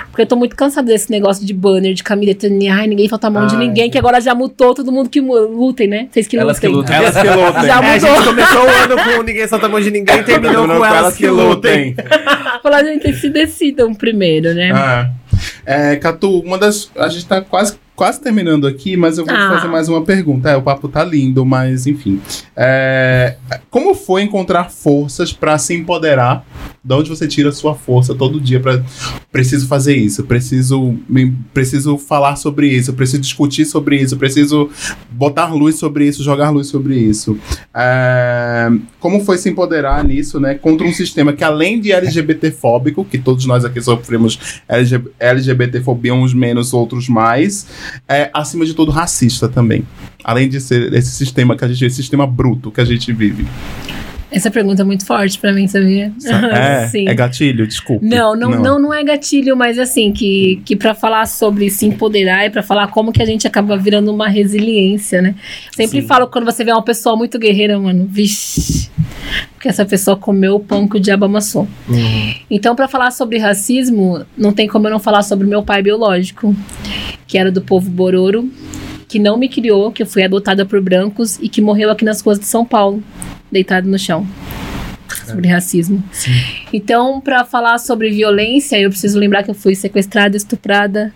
Porque 0.09 0.23
eu 0.23 0.25
tô 0.25 0.35
muito 0.35 0.55
cansada 0.57 0.87
desse 0.87 1.09
negócio 1.09 1.45
de 1.45 1.53
banner, 1.53 1.93
de 1.93 2.03
camiseta, 2.03 2.49
de, 2.49 2.67
ai, 2.67 2.85
ninguém 2.85 3.07
falta 3.07 3.27
a 3.27 3.29
mão 3.29 3.47
de 3.47 3.55
Ai. 3.55 3.65
ninguém, 3.67 3.89
que 3.89 3.97
agora 3.97 4.19
já 4.19 4.35
mutou 4.35 4.73
todo 4.75 4.91
mundo 4.91 5.09
que 5.09 5.21
lutem, 5.21 5.87
né? 5.87 6.09
Vocês 6.11 6.27
que 6.27 6.37
Elas 6.37 6.59
que 6.59 6.67
lutem. 6.67 6.97
lutem. 6.99 7.07
Elas 7.07 7.15
que 7.21 7.29
lutem. 7.29 7.63
Já 7.63 7.67
É, 7.67 7.71
a 7.71 7.81
mudou. 7.81 7.99
gente 8.15 8.27
começou 8.27 8.61
o 8.61 8.69
ano 8.69 8.95
com 9.17 9.23
Ninguém 9.23 9.47
Solta 9.47 9.65
a 9.67 9.69
Mão 9.69 9.79
de 9.79 9.89
Ninguém 9.91 10.17
e 10.19 10.23
terminou 10.23 10.67
com 10.67 10.85
elas 10.85 11.15
que 11.15 11.27
lutem. 11.29 11.95
Falar, 12.61 12.83
gente, 12.83 13.13
se 13.13 13.29
decidam 13.29 13.93
primeiro, 13.93 14.53
né? 14.53 14.71
Ah. 14.73 15.09
É, 15.65 15.95
Catu, 15.95 16.39
uma 16.41 16.57
das. 16.57 16.91
A 16.97 17.07
gente 17.07 17.25
tá 17.25 17.41
quase, 17.41 17.77
quase 17.97 18.21
terminando 18.21 18.65
aqui, 18.67 18.95
mas 18.95 19.17
eu 19.17 19.25
vou 19.25 19.33
te 19.35 19.41
Ah. 19.41 19.49
fazer 19.55 19.67
mais 19.67 19.89
uma 19.89 20.01
pergunta. 20.03 20.49
É, 20.49 20.55
o 20.55 20.61
papo 20.61 20.87
tá 20.87 21.03
lindo, 21.03 21.43
mas 21.45 21.85
enfim. 21.87 22.21
É, 22.55 23.35
como 23.69 23.93
foi 23.95 24.21
encontrar 24.21 24.69
forças 24.71 25.33
pra 25.33 25.57
se 25.57 25.73
empoderar? 25.73 26.45
De 26.83 26.93
onde 26.93 27.09
você 27.09 27.27
tira 27.27 27.49
a 27.49 27.51
sua 27.51 27.75
força 27.75 28.15
todo 28.15 28.39
dia 28.39 28.61
pra. 28.61 28.81
Preciso 29.29 29.67
fazer 29.67 29.95
isso, 29.97 30.23
preciso, 30.23 30.95
me- 31.09 31.33
preciso 31.53 31.97
falar 31.97 32.37
sobre 32.37 32.69
isso, 32.69 32.93
preciso 32.93 33.21
discutir 33.21 33.65
sobre 33.65 33.97
isso, 34.01 34.15
preciso 34.15 34.69
botar 35.11 35.53
luz 35.53 35.75
sobre 35.75 36.07
isso, 36.07 36.23
jogar 36.23 36.49
luz 36.49 36.67
sobre 36.67 36.95
isso. 36.97 37.37
É, 37.75 38.69
como 39.01 39.19
foi 39.25 39.37
se 39.37 39.49
empoderar 39.49 40.01
nisso, 40.03 40.39
né? 40.39 40.55
Contra 40.55 40.87
um 40.87 40.93
sistema 40.93 41.33
que, 41.33 41.43
além 41.43 41.79
de 41.81 41.91
LGBT-fóbico, 41.91 43.03
que 43.03 43.17
todos 43.17 43.45
nós 43.45 43.65
aqui 43.65 43.81
sofremos 43.81 44.61
LG, 44.67 45.01
LGBT-fobia, 45.19 46.13
uns 46.13 46.33
menos, 46.33 46.73
outros 46.73 47.09
mais, 47.09 47.67
é, 48.07 48.29
acima 48.33 48.65
de 48.65 48.73
tudo, 48.73 48.91
racista 48.91 49.47
também. 49.47 49.83
Além 50.23 50.49
de 50.49 50.59
ser 50.59 50.93
esse 50.93 51.11
sistema 51.11 51.55
que 51.55 51.63
a 51.63 51.67
gente, 51.67 51.85
esse 51.85 51.95
sistema 51.97 52.25
bruto 52.25 52.71
que 52.71 52.81
a 52.81 52.85
gente 52.85 53.11
vive. 53.13 53.45
Essa 54.29 54.51
pergunta 54.51 54.81
é 54.81 54.85
muito 54.85 55.05
forte 55.05 55.39
pra 55.39 55.53
mim, 55.53 55.67
sabia? 55.67 56.11
É, 56.57 56.87
Sim. 56.87 57.07
é 57.07 57.13
gatilho, 57.13 57.67
desculpa. 57.67 58.05
Não, 58.05 58.35
não, 58.35 58.49
não, 58.51 58.79
não, 58.79 58.93
é 58.93 59.03
gatilho, 59.03 59.55
mas 59.55 59.77
assim, 59.77 60.11
que, 60.11 60.61
que 60.65 60.75
para 60.75 60.93
falar 60.93 61.25
sobre 61.25 61.69
se 61.69 61.85
empoderar 61.85 62.45
e 62.45 62.49
pra 62.49 62.61
falar 62.63 62.87
como 62.87 63.11
que 63.11 63.21
a 63.21 63.25
gente 63.25 63.47
acaba 63.47 63.77
virando 63.77 64.11
uma 64.13 64.27
resiliência, 64.27 65.21
né? 65.21 65.35
Sempre 65.75 66.01
Sim. 66.01 66.07
falo 66.07 66.27
quando 66.27 66.45
você 66.45 66.63
vê 66.63 66.71
uma 66.71 66.83
pessoa 66.83 67.15
muito 67.15 67.37
guerreira, 67.39 67.77
mano, 67.79 68.07
vixe. 68.09 68.89
Porque 69.53 69.67
essa 69.67 69.85
pessoa 69.85 70.15
comeu 70.15 70.55
o 70.55 70.59
pão 70.59 70.87
que 70.87 70.97
o 70.97 70.99
diabo 70.99 71.25
amassou. 71.25 71.67
Então, 72.49 72.75
pra 72.75 72.87
falar 72.87 73.11
sobre 73.11 73.37
racismo, 73.37 74.25
não 74.37 74.53
tem 74.53 74.67
como 74.67 74.87
eu 74.87 74.91
não 74.91 74.99
falar 74.99 75.23
sobre 75.23 75.47
meu 75.47 75.63
pai 75.63 75.81
biológico, 75.81 76.55
que 77.25 77.37
era 77.37 77.51
do 77.51 77.61
povo 77.61 77.89
Bororo, 77.89 78.49
que 79.07 79.19
não 79.19 79.37
me 79.37 79.47
criou, 79.47 79.91
que 79.91 80.03
eu 80.03 80.07
fui 80.07 80.23
adotada 80.23 80.65
por 80.65 80.81
brancos 80.81 81.37
e 81.41 81.49
que 81.49 81.61
morreu 81.61 81.89
aqui 81.89 82.03
nas 82.03 82.21
ruas 82.21 82.39
de 82.39 82.45
São 82.45 82.65
Paulo, 82.65 83.01
deitado 83.51 83.87
no 83.87 83.97
chão. 83.97 84.27
Sobre 85.25 85.47
racismo. 85.47 86.03
Então, 86.71 87.19
pra 87.19 87.43
falar 87.43 87.77
sobre 87.79 88.09
violência, 88.09 88.79
eu 88.79 88.89
preciso 88.89 89.19
lembrar 89.19 89.43
que 89.43 89.49
eu 89.49 89.55
fui 89.55 89.75
sequestrada, 89.75 90.37
estuprada. 90.37 91.13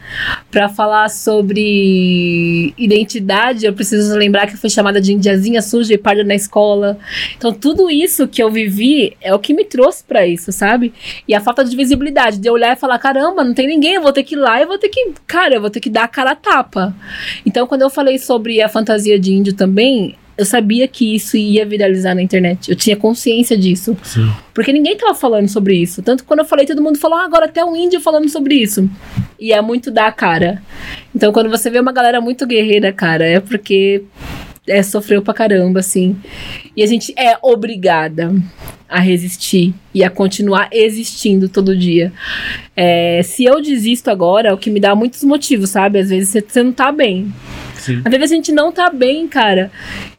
Pra 0.50 0.70
falar 0.70 1.10
sobre 1.10 2.74
identidade, 2.78 3.66
eu 3.66 3.74
preciso 3.74 4.16
lembrar 4.16 4.48
que 4.48 4.54
eu 4.54 4.58
fui 4.58 4.70
chamada 4.70 5.00
de 5.00 5.14
indiazinha 5.14 5.62
suja 5.62 5.94
e 5.94 5.98
parda 5.98 6.24
na 6.24 6.36
escola. 6.36 6.98
Então, 7.38 7.54
tudo 7.54 7.90
isso 7.90 8.28
que 8.28 8.42
eu 8.42 8.52
vivi 8.52 9.16
é 9.22 9.34
o 9.34 9.40
que 9.40 9.54
me 9.54 9.64
trouxe 9.64 10.04
pra 10.04 10.26
isso, 10.26 10.52
sabe? 10.52 10.94
E 11.28 11.34
a 11.34 11.42
falta 11.42 11.64
de 11.64 11.76
visibilidade, 11.76 12.38
de 12.38 12.48
eu 12.48 12.54
olhar 12.54 12.76
e 12.76 12.80
falar: 12.80 13.00
caramba, 13.00 13.44
não 13.44 13.54
tem 13.54 13.68
ninguém, 13.68 13.96
eu 13.96 14.02
vou 14.02 14.14
ter 14.14 14.24
que 14.24 14.36
ir 14.36 14.40
lá 14.40 14.62
e 14.62 14.66
vou 14.66 14.78
ter 14.78 14.90
que. 14.90 15.14
Cara, 15.26 15.56
eu 15.56 15.62
vou 15.62 15.70
ter 15.70 15.80
que 15.80 15.90
dar 15.90 16.04
a 16.04 16.08
cara 16.08 16.32
a 16.32 16.36
tapa. 16.36 16.96
Então, 17.46 17.68
quando 17.68 17.82
eu 17.82 17.90
falei 17.90 18.18
sobre 18.18 18.62
a 18.62 18.70
fantasia 18.70 19.20
de 19.20 19.34
índio 19.34 19.54
também. 19.54 20.18
Eu 20.38 20.46
sabia 20.46 20.88
que 20.88 21.16
isso 21.16 21.38
ia 21.38 21.66
viralizar 21.66 22.16
na 22.16 22.22
internet. 22.22 22.70
Eu 22.70 22.76
tinha 22.76 22.96
consciência 22.96 23.58
disso. 23.58 23.96
Porque 24.54 24.74
ninguém 24.74 24.98
tava 24.98 25.14
falando 25.14 25.48
sobre 25.48 25.76
isso. 25.76 26.02
Tanto 26.02 26.24
que 26.24 26.28
quando 26.28 26.40
eu 26.40 26.46
falei, 26.46 26.66
todo 26.66 26.82
mundo 26.82 26.98
falou, 26.98 27.18
ah, 27.18 27.26
agora 27.26 27.46
até 27.46 27.64
um 27.64 27.76
índio 27.76 28.02
falando 28.02 28.28
sobre 28.30 28.56
isso. 28.56 28.90
E 29.40 29.54
é 29.54 29.62
muito 29.62 29.92
dar 29.92 30.08
a 30.08 30.12
cara. 30.12 30.62
Então, 31.16 31.32
quando 31.32 31.50
você 31.50 31.70
vê 31.70 31.80
uma 31.80 31.92
galera 31.92 32.20
muito 32.22 32.46
guerreira, 32.48 32.92
cara, 32.92 33.26
é 33.26 33.40
porque 33.40 34.04
é, 34.68 34.82
sofreu 34.84 35.22
pra 35.22 35.34
caramba, 35.34 35.80
assim. 35.80 36.16
E 36.76 36.84
a 36.84 36.88
gente 36.88 37.14
é 37.18 37.38
obrigada 37.42 38.34
a 38.88 39.00
resistir 39.00 39.74
e 39.94 40.04
a 40.04 40.10
continuar 40.10 40.70
existindo 40.72 41.48
todo 41.50 41.76
dia. 41.76 42.12
É, 42.76 43.22
se 43.24 43.44
eu 43.46 43.62
desisto 43.62 44.10
agora, 44.10 44.50
é 44.50 44.54
o 44.54 44.58
que 44.58 44.70
me 44.70 44.80
dá 44.80 44.94
muitos 44.96 45.24
motivos, 45.24 45.70
sabe? 45.70 46.00
Às 46.00 46.10
vezes 46.10 46.30
você- 46.48 46.64
não 46.64 46.72
tá 46.74 46.92
bem. 46.92 47.34
Sim. 47.76 48.02
Às 48.06 48.12
vezes 48.12 48.32
a 48.32 48.36
gente 48.36 48.52
não 48.52 48.72
tá 48.72 48.90
bem, 48.90 49.28
cara. 49.28 49.72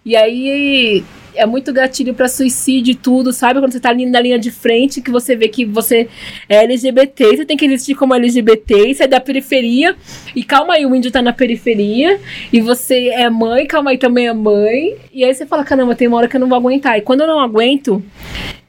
E 0.05 0.17
aí 0.17 1.05
é 1.35 1.47
muito 1.47 1.73
gatilho 1.73 2.15
pra 2.15 2.29
suicídio 2.29 2.93
e 2.93 2.95
tudo, 2.95 3.33
sabe? 3.33 3.61
Quando 3.61 3.73
você 3.73 3.81
tá 3.81 3.91
ali 3.91 4.07
na 4.07 4.21
linha 4.21 4.39
de 4.39 4.51
frente, 4.51 5.01
que 5.01 5.11
você 5.11 5.35
vê 5.37 5.49
que 5.49 5.65
você 5.65 6.09
é 6.49 6.65
LGBT, 6.65 7.37
você 7.37 7.45
tem 7.45 7.57
que 7.57 7.65
existir 7.65 7.95
como 7.95 8.15
LGBT, 8.15 8.95
você 8.95 9.05
é 9.05 9.07
da 9.07 9.21
periferia. 9.21 9.97
E 10.35 10.43
calma 10.43 10.75
aí, 10.75 10.87
o 10.87 10.95
índio 10.95 11.11
tá 11.11 11.23
na 11.23 11.33
periferia. 11.33 12.21
E 12.53 12.61
você 12.61 13.09
é 13.09 13.29
mãe, 13.31 13.67
calma 13.67 13.91
aí, 13.91 13.99
também 13.99 14.29
é 14.29 14.33
mãe. 14.33 14.97
E 15.13 15.25
aí 15.25 15.35
você 15.35 15.47
fala, 15.47 15.65
caramba, 15.65 15.95
tem 15.95 16.09
uma 16.09 16.19
hora 16.19 16.29
que 16.29 16.37
eu 16.37 16.41
não 16.41 16.49
vou 16.49 16.59
aguentar. 16.59 16.99
E 16.99 17.03
quando 17.03 17.23
eu 17.23 17.27
não 17.27 17.41
aguento, 17.41 18.03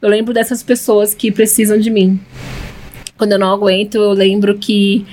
eu 0.01 0.09
lembro 0.09 0.33
dessas 0.33 0.61
pessoas 0.61 1.13
que 1.13 1.31
precisam 1.31 1.77
de 1.77 1.89
mim. 1.89 2.19
Quando 3.23 3.31
eu 3.31 3.39
não 3.39 3.53
aguento, 3.53 3.95
eu 3.95 4.11
lembro 4.11 4.57
que 4.57 5.05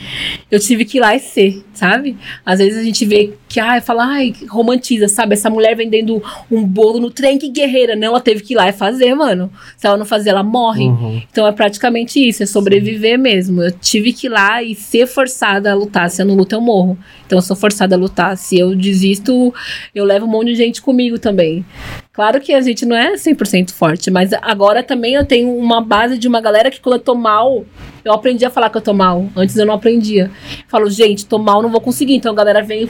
eu 0.51 0.59
tive 0.59 0.85
que 0.85 0.99
ir 0.99 1.01
lá 1.01 1.15
e 1.15 1.21
ser, 1.21 1.65
sabe? 1.73 2.17
Às 2.45 2.59
vezes 2.59 2.77
a 2.77 2.83
gente 2.83 3.07
vê 3.07 3.35
que, 3.49 3.61
ai, 3.61 3.81
fala, 3.81 4.05
ai, 4.05 4.35
romantiza, 4.49 5.07
sabe? 5.07 5.35
Essa 5.35 5.49
mulher 5.49 5.77
vendendo 5.77 6.21
um 6.51 6.65
bolo 6.65 6.99
no 6.99 7.09
trem, 7.09 7.39
que 7.39 7.49
guerreira. 7.49 7.95
Não, 7.95 8.09
ela 8.09 8.21
teve 8.21 8.43
que 8.43 8.55
ir 8.55 8.57
lá 8.57 8.69
e 8.69 8.73
fazer, 8.73 9.15
mano. 9.15 9.49
Se 9.77 9.87
ela 9.87 9.97
não 9.97 10.05
fazer, 10.05 10.31
ela 10.31 10.43
morre. 10.43 10.87
Uhum. 10.87 11.23
Então 11.31 11.47
é 11.47 11.53
praticamente 11.53 12.19
isso, 12.19 12.43
é 12.43 12.47
sobreviver 12.47 13.17
mesmo. 13.17 13.63
Eu 13.63 13.71
tive 13.71 14.13
que 14.13 14.27
ir 14.27 14.31
lá 14.31 14.61
e 14.61 14.75
ser 14.75 15.07
forçada 15.07 15.71
a 15.71 15.75
lutar. 15.75 16.11
Se 16.11 16.21
eu 16.21 16.27
não 16.27 16.35
luto, 16.35 16.53
eu 16.53 16.61
morro. 16.61 16.99
Então 17.27 17.39
eu 17.39 17.43
sou 17.43 17.55
forçada 17.55 17.95
a 17.95 17.99
lutar. 17.99 18.37
Se 18.37 18.59
eu 18.59 18.75
desisto, 18.75 19.55
eu 19.95 20.05
levo 20.05 20.27
um 20.27 20.29
monte 20.29 20.49
de 20.49 20.57
gente 20.57 20.83
comigo 20.83 21.17
também. 21.17 21.65
Claro 22.13 22.41
que 22.41 22.53
a 22.53 22.61
gente 22.61 22.85
não 22.85 22.97
é 22.97 23.15
100% 23.15 23.71
forte, 23.71 24.11
mas 24.11 24.33
agora 24.43 24.83
também 24.83 25.15
eu 25.15 25.25
tenho 25.25 25.57
uma 25.57 25.81
base 25.81 26.19
de 26.19 26.27
uma 26.27 26.41
galera 26.41 26.71
que 26.71 26.81
quando 26.81 26.97
eu 26.97 27.01
tô 27.01 27.15
mal, 27.15 27.65
eu 28.05 28.13
aprendi 28.13 28.45
a 28.45 28.51
falar 28.51 28.71
que 28.71 28.77
eu 28.77 28.83
tô 28.83 28.93
mal. 28.93 29.27
Antes 29.37 29.57
eu 29.57 29.67
não 29.67 29.75
aprendia. 29.75 30.31
Falo, 30.69 30.89
gente, 30.91 31.27
tô 31.27 31.39
mal, 31.39 31.63
não 31.63 31.71
vou 31.71 31.81
conseguir. 31.81 32.15
Então 32.15 32.33
a 32.33 32.35
galera 32.35 32.63
vem. 32.63 32.89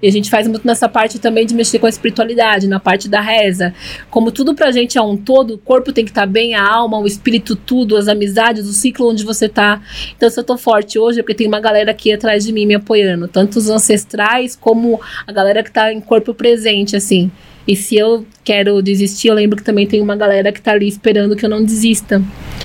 E 0.00 0.06
a 0.06 0.12
gente 0.12 0.30
faz 0.30 0.46
muito 0.46 0.64
nessa 0.64 0.88
parte 0.88 1.18
também 1.18 1.44
de 1.44 1.54
mexer 1.54 1.80
com 1.80 1.86
a 1.86 1.88
espiritualidade, 1.88 2.68
na 2.68 2.78
parte 2.78 3.08
da 3.08 3.20
reza. 3.20 3.74
Como 4.08 4.30
tudo 4.30 4.54
pra 4.54 4.70
gente 4.70 4.96
é 4.96 5.02
um 5.02 5.16
todo, 5.16 5.54
o 5.54 5.58
corpo 5.58 5.92
tem 5.92 6.04
que 6.04 6.12
estar 6.12 6.24
bem, 6.24 6.54
a 6.54 6.64
alma, 6.64 6.98
o 6.98 7.06
espírito, 7.06 7.56
tudo, 7.56 7.96
as 7.96 8.06
amizades, 8.06 8.68
o 8.68 8.72
ciclo 8.72 9.10
onde 9.10 9.24
você 9.24 9.48
tá. 9.48 9.82
Então, 10.16 10.30
se 10.30 10.38
eu 10.38 10.44
tô 10.44 10.56
forte 10.56 11.00
hoje, 11.00 11.18
é 11.18 11.22
porque 11.22 11.34
tem 11.34 11.48
uma 11.48 11.58
galera 11.58 11.90
aqui 11.90 12.12
atrás 12.12 12.44
de 12.44 12.52
mim 12.52 12.64
me 12.64 12.76
apoiando. 12.76 13.26
Tanto 13.26 13.56
os 13.56 13.68
ancestrais 13.68 14.54
como 14.54 15.00
a 15.26 15.32
galera 15.32 15.64
que 15.64 15.72
tá 15.72 15.92
em 15.92 16.00
corpo 16.00 16.32
presente, 16.32 16.94
assim. 16.94 17.28
E 17.68 17.76
se 17.76 17.96
eu 17.96 18.24
quero 18.42 18.80
desistir, 18.82 19.28
eu 19.28 19.34
lembro 19.34 19.54
que 19.58 19.62
também 19.62 19.86
tem 19.86 20.00
uma 20.00 20.16
galera 20.16 20.50
que 20.50 20.60
tá 20.62 20.72
ali 20.72 20.88
esperando 20.88 21.36
que 21.36 21.44
eu 21.44 21.50
não 21.50 21.62
desista. 21.62 22.22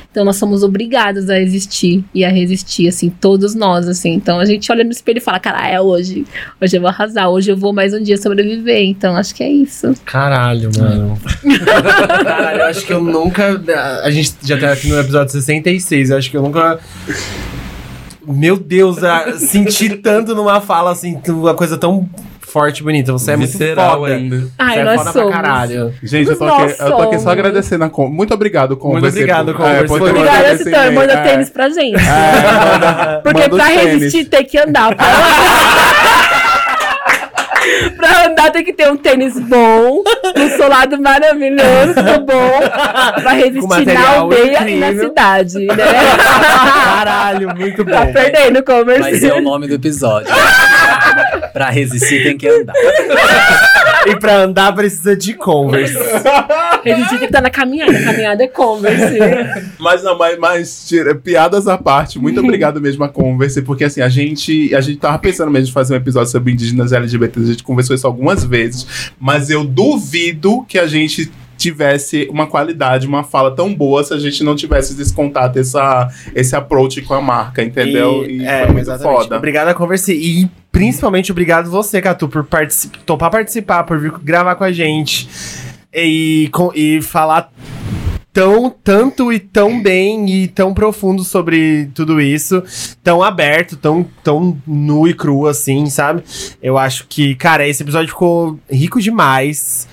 Então 0.10 0.24
nós 0.24 0.38
somos 0.38 0.64
obrigados 0.64 1.30
a 1.30 1.38
existir 1.40 2.06
e 2.14 2.24
a 2.24 2.30
resistir, 2.30 2.88
assim, 2.88 3.10
todos 3.10 3.54
nós, 3.54 3.86
assim. 3.88 4.14
Então 4.14 4.40
a 4.40 4.46
gente 4.46 4.72
olha 4.72 4.84
no 4.84 4.92
espelho 4.92 5.18
e 5.18 5.22
fala, 5.22 5.40
cara, 5.40 5.68
é 5.68 5.82
hoje. 5.82 6.24
Hoje 6.62 6.78
eu 6.78 6.82
vou 6.82 6.90
arrasar, 6.90 7.28
hoje 7.30 7.52
eu 7.52 7.58
vou 7.58 7.74
mais 7.74 7.94
um 7.94 8.02
dia 8.02 8.16
sobreviver. 8.16 8.82
Então 8.84 9.16
acho 9.18 9.36
que 9.36 9.44
é 9.44 9.50
isso. 9.52 9.94
Caralho, 10.06 10.70
mano. 10.80 11.20
Caralho, 12.24 12.60
eu 12.62 12.66
acho 12.68 12.86
que 12.86 12.94
eu 12.94 13.02
nunca. 13.04 13.62
A 14.04 14.10
gente 14.12 14.36
já 14.44 14.58
tá 14.58 14.72
aqui 14.72 14.88
no 14.88 14.98
episódio 15.00 15.34
66, 15.34 16.12
eu 16.12 16.18
acho 16.18 16.32
que 16.32 16.38
eu 16.38 16.42
nunca. 16.44 16.80
Meu 18.26 18.56
Deus, 18.58 19.04
a- 19.04 19.38
senti 19.38 19.90
tanto 19.98 20.34
numa 20.34 20.62
fala 20.62 20.92
assim, 20.92 21.20
uma 21.28 21.54
coisa 21.54 21.78
tão 21.78 22.08
forte 22.54 22.80
e 22.80 22.84
bonita. 22.84 23.12
Você 23.12 23.32
é 23.32 23.36
muito 23.36 23.52
Visceral 23.52 24.00
foda. 24.00 24.14
ainda. 24.14 24.44
Ai, 24.60 24.76
Você 24.76 24.80
é 24.80 24.84
nós 24.84 24.98
foda 25.00 25.12
pra 25.12 25.22
somos. 25.22 25.36
caralho. 25.36 25.94
Gente, 26.04 26.30
eu 26.30 26.38
tô, 26.38 26.46
aqui, 26.46 26.62
eu 26.62 26.68
tô 26.92 27.02
aqui 27.02 27.14
só 27.16 27.20
somos. 27.20 27.28
agradecendo 27.28 27.84
a 27.84 27.90
Com. 27.90 28.08
Muito 28.10 28.34
obrigado, 28.34 28.78
Converse. 28.78 29.02
Muito 29.02 29.16
obrigado, 29.18 29.54
Converse. 29.54 29.94
Obrigada, 29.94 30.54
esse 30.54 30.64
Titã. 30.66 30.78
e-mail. 30.78 30.94
Manda 30.94 31.14
É. 31.14 31.24
tênis 31.24 31.50
pra 31.50 31.70
gente. 31.70 31.96
É, 31.96 32.72
manda- 32.72 33.22
Porque 33.24 33.42
manda 33.42 33.56
pra 33.56 33.66
resistir 33.66 34.26
tem 34.26 34.46
que 34.46 34.58
andar. 34.60 34.96
Pra, 34.96 35.06
pra 37.98 38.28
andar 38.28 38.52
tem 38.52 38.64
que 38.64 38.74
ter 38.74 38.92
um 38.92 38.98
tênis 38.98 39.40
bom, 39.40 40.04
um 40.38 40.58
solado 40.58 41.02
maravilhoso, 41.02 41.94
bom. 42.26 43.22
Pra 43.22 43.32
resistir 43.32 43.68
na 43.68 43.78
material 43.80 44.20
aldeia 44.22 44.70
e 44.70 44.80
na 44.80 44.88
incrível. 44.88 45.10
cidade, 45.10 45.60
né? 45.66 45.76
Caralho, 46.96 47.56
muito 47.56 47.86
Tá 47.86 48.06
bom. 48.06 48.14
perdendo 48.14 48.60
o 48.60 48.64
Vai 48.64 48.66
ser 48.66 48.82
o 48.82 48.86
comercial. 48.86 49.42
nome 49.42 49.68
do 49.68 49.76
episódio. 49.76 50.30
Pra 51.52 51.70
resistir 51.70 52.24
tem 52.24 52.38
que 52.38 52.48
andar. 52.48 52.74
E 54.06 54.18
pra 54.18 54.36
andar 54.36 54.74
precisa 54.76 55.16
de 55.16 55.34
Converse. 55.34 55.96
Resistir 56.84 57.10
tem 57.12 57.20
que 57.20 57.26
estar 57.26 57.42
na 57.42 57.50
caminhada. 57.50 57.98
Caminhada 58.04 58.44
é 58.44 58.48
converse. 58.50 59.18
Mas 59.80 60.04
não, 60.04 60.18
mas, 60.18 60.38
mas 60.38 60.86
tira- 60.88 61.16
piadas 61.16 61.70
à 61.70 61.78
parte, 61.78 62.20
muito 62.20 62.40
obrigado 62.42 62.82
mesmo 62.82 63.02
a 63.06 63.10
Converse, 63.10 63.62
porque 63.62 63.86
assim, 63.86 64.02
a 64.02 64.10
gente, 64.10 64.76
a 64.76 64.82
gente 64.82 64.98
tava 64.98 65.18
pensando 65.20 65.50
mesmo 65.50 65.70
em 65.70 65.74
fazer 65.74 65.94
um 65.94 65.98
episódio 65.98 66.30
sobre 66.30 66.52
indígenas 66.52 66.92
LGBTs, 66.92 67.46
a 67.46 67.52
gente 67.54 67.64
conversou 67.64 67.96
isso 67.96 68.06
algumas 68.06 68.44
vezes, 68.44 69.14
mas 69.18 69.50
eu 69.50 69.64
duvido 69.64 70.66
que 70.68 70.78
a 70.78 70.86
gente 70.86 71.32
tivesse 71.58 72.28
uma 72.32 72.48
qualidade, 72.48 73.06
uma 73.08 73.24
fala 73.24 73.56
tão 73.56 73.74
boa 73.74 74.04
se 74.04 74.14
a 74.14 74.20
gente 74.20 74.44
não 74.44 74.56
tivesse 74.56 75.00
esse 75.02 75.14
contato, 75.14 75.58
essa, 75.58 76.10
esse 76.36 76.56
approach 76.56 77.02
com 77.02 77.14
a 77.14 77.22
marca, 77.22 77.64
entendeu? 77.64 78.26
E, 78.30 78.44
é, 78.44 78.64
foi 78.66 78.74
muito 78.74 78.80
exatamente. 78.90 79.18
foda. 79.24 79.38
Obrigado 79.38 79.68
a 79.70 79.74
Converse. 79.74 80.14
E 80.14 80.50
principalmente 80.72 81.32
obrigado 81.32 81.70
você, 81.70 82.02
Catu, 82.02 82.28
por 82.28 82.44
partici- 82.44 82.90
topar 83.06 83.30
participar, 83.32 83.84
por 83.84 84.00
vir 84.00 84.12
gravar 84.24 84.56
com 84.56 84.64
a 84.64 84.72
gente. 84.72 85.28
E, 85.94 86.50
com- 86.52 86.72
e 86.74 87.02
falar 87.02 87.52
tão, 88.34 88.74
tanto 88.84 89.32
e 89.32 89.38
tão 89.40 89.82
bem 89.82 90.28
e 90.30 90.48
tão 90.48 90.74
profundo 90.74 91.24
sobre 91.24 91.88
tudo 91.94 92.20
isso, 92.20 92.64
tão 93.04 93.22
aberto, 93.22 93.78
tão, 93.78 94.04
tão 94.24 94.58
nu 94.66 95.08
e 95.08 95.14
cru 95.14 95.46
assim, 95.48 95.86
sabe? 95.86 96.24
Eu 96.62 96.78
acho 96.78 97.06
que, 97.08 97.36
cara, 97.36 97.68
esse 97.68 97.84
episódio 97.84 98.10
ficou 98.10 98.58
rico 98.70 99.00
demais. 99.00 99.88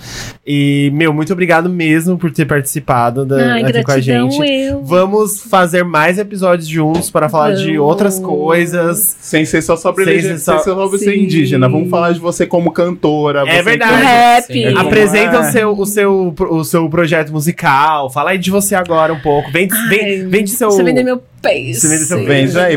E, 0.47 0.91
meu, 0.95 1.13
muito 1.13 1.33
obrigado 1.33 1.69
mesmo 1.69 2.17
por 2.17 2.33
ter 2.33 2.47
participado 2.47 3.25
da, 3.27 3.53
Ai, 3.55 3.63
aqui 3.63 3.83
com 3.85 3.93
a 3.93 4.01
gente. 4.01 4.37
eu. 4.43 4.83
Vamos 4.85 5.43
fazer 5.43 5.85
mais 5.85 6.19
episódios 6.19 6.67
juntos 6.67 7.11
para 7.11 7.29
falar 7.29 7.53
de 7.53 7.67
Vamos. 7.77 7.81
outras 7.81 8.19
coisas. 8.19 9.17
Sem 9.21 9.45
ser 9.45 9.63
só 9.63 9.77
sobre, 9.77 10.05
Sem 10.05 10.21
ser 10.21 10.29
sem 10.29 10.39
só- 10.39 10.59
ser 10.59 10.71
sobre 10.71 10.99
ser 10.99 11.13
Sim. 11.13 11.25
indígena. 11.25 11.69
Vamos 11.69 11.91
falar 11.91 12.13
de 12.13 12.19
você 12.19 12.47
como 12.47 12.73
cantora. 12.73 13.43
É 13.47 13.57
você 13.59 13.63
verdade. 13.63 14.65
é 14.65 14.73
Apresenta 14.79 15.37
é. 15.37 15.39
o, 15.39 15.45
seu, 15.53 15.79
o, 15.79 15.87
seu, 15.87 16.35
o 16.51 16.65
seu 16.65 16.89
projeto 16.89 17.31
musical. 17.33 18.11
Fala 18.11 18.30
aí 18.31 18.39
de 18.39 18.51
você 18.51 18.75
agora 18.75 19.13
um 19.13 19.21
pouco. 19.21 19.51
Vem, 19.51 19.69
vem, 19.69 20.05
Ai, 20.05 20.27
vem 20.27 20.45
de 20.45 20.51
seu. 20.51 20.71
Eu 20.71 20.85
vender 20.85 21.03
meu 21.03 21.23
peixe. 21.43 21.81
Você 21.81 21.89
vende 21.89 22.05
seu 22.05 22.25
Vende 22.25 22.59
aí, 22.59 22.77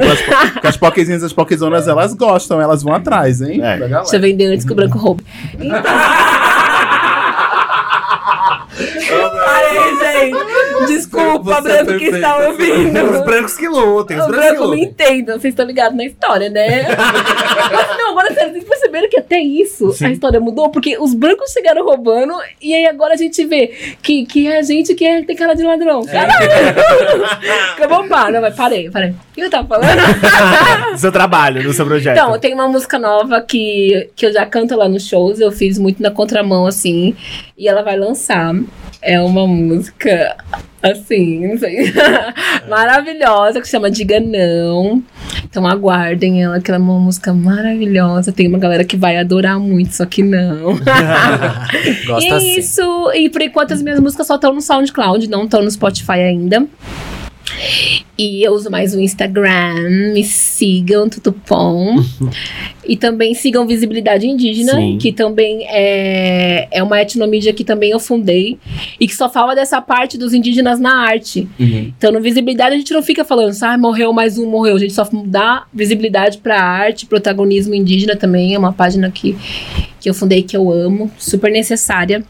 porque 0.54 0.68
as 0.68 0.78
poquezinhas, 0.78 1.24
as 1.24 1.34
poquezonas, 1.34 1.88
elas 1.88 2.14
gostam, 2.14 2.60
elas 2.60 2.84
vão 2.84 2.94
atrás, 2.94 3.42
hein? 3.42 3.60
É. 3.62 3.78
Da 3.78 3.88
galera. 3.88 4.02
Deixa 4.02 4.16
eu 4.16 4.22
vender 4.22 4.46
antes 4.46 4.66
que 4.66 4.72
o 4.72 4.76
branco 4.76 4.98
roube. 4.98 5.24
Parei, 9.46 10.32
gente. 10.32 10.63
Desculpa, 10.88 11.62
Você 11.62 11.72
é 11.72 11.84
branco 11.84 12.00
que 12.00 12.06
está 12.06 12.34
perfeita. 12.38 12.74
ouvindo. 12.74 13.12
Os 13.12 13.26
brancos 13.26 13.54
que 13.58 13.68
lutem, 13.68 14.18
os 14.20 14.26
O 14.26 14.28
brancos 14.30 14.48
que 14.50 14.56
branco 14.58 14.72
me 14.76 14.82
entendam, 14.84 15.40
vocês 15.40 15.52
estão 15.54 15.66
ligados 15.66 15.96
na 15.98 16.06
história, 16.06 16.50
né? 16.50 16.86
Mas 17.72 17.98
não, 17.98 18.12
agora 18.12 18.34
sério, 18.34 18.52
vocês 18.52 18.64
perceberam 18.64 19.10
que 19.10 19.20
até 19.20 19.40
isso 19.40 19.92
Sim. 19.94 20.06
a 20.06 20.12
história 20.12 20.40
mudou? 20.40 20.70
Porque 20.70 20.98
os 21.00 21.14
brancos 21.14 21.52
chegaram 21.52 21.84
roubando 21.86 22.34
e 22.62 22.74
aí 22.74 22.86
agora 22.86 23.14
a 23.14 23.18
gente 23.18 23.44
vê 23.46 23.68
que, 24.02 24.26
que 24.26 24.48
é 24.48 24.60
a 24.60 24.62
gente 24.62 24.94
que 24.96 25.06
é- 25.06 25.22
tem 25.24 25.36
cara 25.36 25.54
de 25.54 25.64
ladrão. 25.64 26.04
Caralho! 26.06 27.24
Acabou, 27.76 28.08
pá. 28.08 28.32
Não, 28.32 28.42
mas 28.42 28.56
parei, 28.56 28.90
parei. 28.90 29.10
O 29.12 29.16
que 29.34 29.42
eu 29.42 29.50
tava 29.50 29.68
falando? 29.68 30.92
Do 30.92 30.98
seu 31.00 31.12
trabalho, 31.12 31.64
do 31.64 31.74
seu 31.74 31.86
projeto. 31.86 32.18
Então, 32.18 32.38
tem 32.40 32.54
uma 32.54 32.68
música 32.68 33.00
nova 33.00 33.42
que, 33.42 34.10
que 34.16 34.26
eu 34.26 34.32
já 34.34 34.46
canto 34.46 34.76
lá 34.76 34.88
nos 34.88 35.08
shows, 35.08 35.40
eu 35.40 35.52
fiz 35.52 35.78
muito 35.78 36.02
na 36.02 36.12
contramão, 36.12 36.66
assim, 36.68 37.16
e 37.58 37.68
ela 37.68 37.82
vai 37.82 37.98
lançar. 37.98 38.54
É 39.02 39.20
uma 39.20 39.46
música, 39.48 40.36
assim, 40.84 41.48
não 41.48 41.58
sei, 41.58 41.94
maravilhosa, 42.70 43.62
que 43.62 43.68
chama 43.68 43.90
Diga 43.90 44.20
Não. 44.20 45.02
Então 45.46 45.66
aguardem 45.68 46.44
ela, 46.44 46.60
que 46.60 46.70
ela 46.70 46.80
é 46.80 46.82
uma 46.82 47.00
música 47.00 47.34
maravilhosa. 47.34 48.32
Tem 48.32 48.48
uma 48.48 48.58
galera 48.58 48.84
que 48.84 48.98
vai 48.98 49.18
adorar 49.18 49.60
muito, 49.60 49.96
só 49.96 50.06
que 50.06 50.22
não. 50.22 50.76
Gosta 52.08 52.26
e 52.26 52.28
é 52.28 52.40
sim. 52.40 52.60
isso, 52.60 53.12
e 53.14 53.30
por 53.30 53.42
enquanto 53.42 53.72
as 53.72 53.82
minhas 53.82 54.00
músicas 54.00 54.28
só 54.28 54.36
estão 54.36 54.54
no 54.54 54.62
SoundCloud, 54.62 55.30
não 55.30 55.46
estão 55.46 55.62
no 55.62 55.72
Spotify 55.72 56.20
ainda. 56.20 56.68
E 58.18 58.44
eu 58.44 58.54
uso 58.54 58.70
mais 58.70 58.94
o 58.94 59.00
Instagram, 59.00 59.90
me 60.14 60.24
sigam, 60.24 61.10
tudo 61.10 61.36
bom. 61.50 61.96
e 62.88 62.96
também 62.96 63.34
sigam 63.34 63.66
Visibilidade 63.66 64.28
Indígena, 64.28 64.74
Sim. 64.74 64.98
que 65.00 65.12
também 65.12 65.66
é, 65.68 66.68
é 66.72 66.84
uma 66.84 67.02
etnomídia 67.02 67.52
que 67.52 67.64
também 67.64 67.92
eu 67.92 68.00
fundei. 68.00 68.60
E 69.00 69.08
que 69.08 69.16
só 69.16 69.30
fala 69.30 69.56
dessa 69.56 69.82
parte 69.82 70.18
dos 70.18 70.34
indígenas 70.34 70.80
na 70.80 70.96
arte. 70.96 71.48
Uhum. 71.60 71.92
Então, 71.98 72.12
no 72.12 72.22
Visibilidade, 72.22 72.76
a 72.76 72.78
gente 72.78 72.94
não 72.94 73.02
fica 73.02 73.26
falando, 73.26 73.56
ah, 73.62 73.78
morreu 73.78 74.14
mais 74.14 74.38
um, 74.38 74.48
morreu. 74.48 74.76
A 74.76 74.80
gente 74.80 74.94
só 74.94 75.08
dá 75.26 75.66
visibilidade 75.74 76.38
pra 76.38 76.62
arte, 76.62 77.06
protagonismo 77.08 77.74
indígena 77.74 78.16
também. 78.16 78.54
É 78.54 78.60
uma 78.60 78.74
página 78.74 79.10
que, 79.10 79.36
que 80.00 80.10
eu 80.10 80.14
fundei, 80.14 80.44
que 80.44 80.56
eu 80.56 80.72
amo, 80.72 81.12
super 81.18 81.52
necessária. 81.52 82.24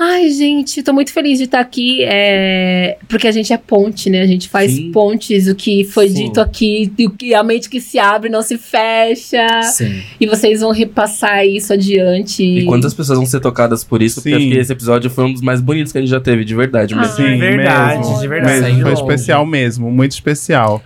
Ai, 0.00 0.30
gente, 0.30 0.82
tô 0.82 0.90
muito 0.92 1.12
feliz 1.12 1.36
de 1.38 1.44
estar 1.44 1.60
aqui, 1.60 2.02
é, 2.02 2.96
porque 3.08 3.28
a 3.28 3.30
gente 3.30 3.52
é 3.52 3.58
ponte, 3.58 4.08
né? 4.08 4.22
A 4.22 4.26
gente 4.26 4.48
faz 4.48 4.72
Sim. 4.72 4.90
pontes, 4.90 5.46
o 5.46 5.54
que 5.54 5.84
foi 5.84 6.08
Sim. 6.08 6.14
dito 6.28 6.40
aqui, 6.40 6.90
o 7.00 7.10
que 7.10 7.34
a 7.34 7.42
mente 7.42 7.68
que 7.68 7.78
se 7.78 7.98
abre 7.98 8.30
não 8.30 8.40
se 8.40 8.56
fecha. 8.56 9.46
Sim. 9.64 10.02
E 10.18 10.26
vocês 10.26 10.62
vão 10.62 10.72
repassar 10.72 11.44
isso 11.46 11.74
adiante. 11.74 12.42
E 12.42 12.64
quantas 12.64 12.94
pessoas 12.94 13.18
vão 13.18 13.26
ser 13.26 13.40
tocadas 13.40 13.84
por 13.84 14.00
isso? 14.02 14.22
Porque 14.22 14.30
Sim. 14.30 14.36
acho 14.36 14.48
que 14.48 14.58
esse 14.58 14.72
episódio 14.72 15.10
foi 15.10 15.24
um 15.24 15.32
dos 15.34 15.42
mais 15.42 15.60
bonitos 15.60 15.92
que 15.92 15.98
a 15.98 16.00
gente 16.00 16.10
já 16.10 16.20
teve, 16.20 16.42
de 16.42 16.54
verdade. 16.54 16.94
Mas 16.94 17.10
Ah, 17.10 17.16
Sim, 17.16 17.36
verdade, 17.38 17.98
mesmo. 17.98 18.20
de 18.20 18.28
verdade. 18.28 18.60
Mesmo, 18.62 18.82
foi 18.82 18.92
especial 18.94 19.44
mesmo, 19.46 19.90
muito 19.90 20.12
especial. 20.12 20.82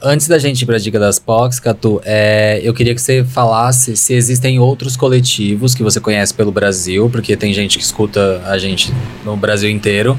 Antes 0.00 0.28
da 0.28 0.38
gente 0.38 0.62
ir 0.62 0.66
pra 0.66 0.78
dica 0.78 0.98
das 1.00 1.18
POCs, 1.18 1.58
Catu, 1.58 2.00
é, 2.04 2.60
eu 2.62 2.72
queria 2.72 2.94
que 2.94 3.00
você 3.02 3.24
falasse 3.24 3.96
se 3.96 4.14
existem 4.14 4.60
outros 4.60 4.96
coletivos 4.96 5.74
que 5.74 5.82
você 5.82 5.98
conhece 5.98 6.32
pelo 6.32 6.52
Brasil, 6.52 7.10
porque 7.10 7.36
tem 7.36 7.52
gente 7.52 7.76
que 7.76 7.82
escuta 7.82 8.27
a 8.46 8.58
gente 8.58 8.92
no 9.24 9.36
Brasil 9.36 9.70
inteiro. 9.70 10.18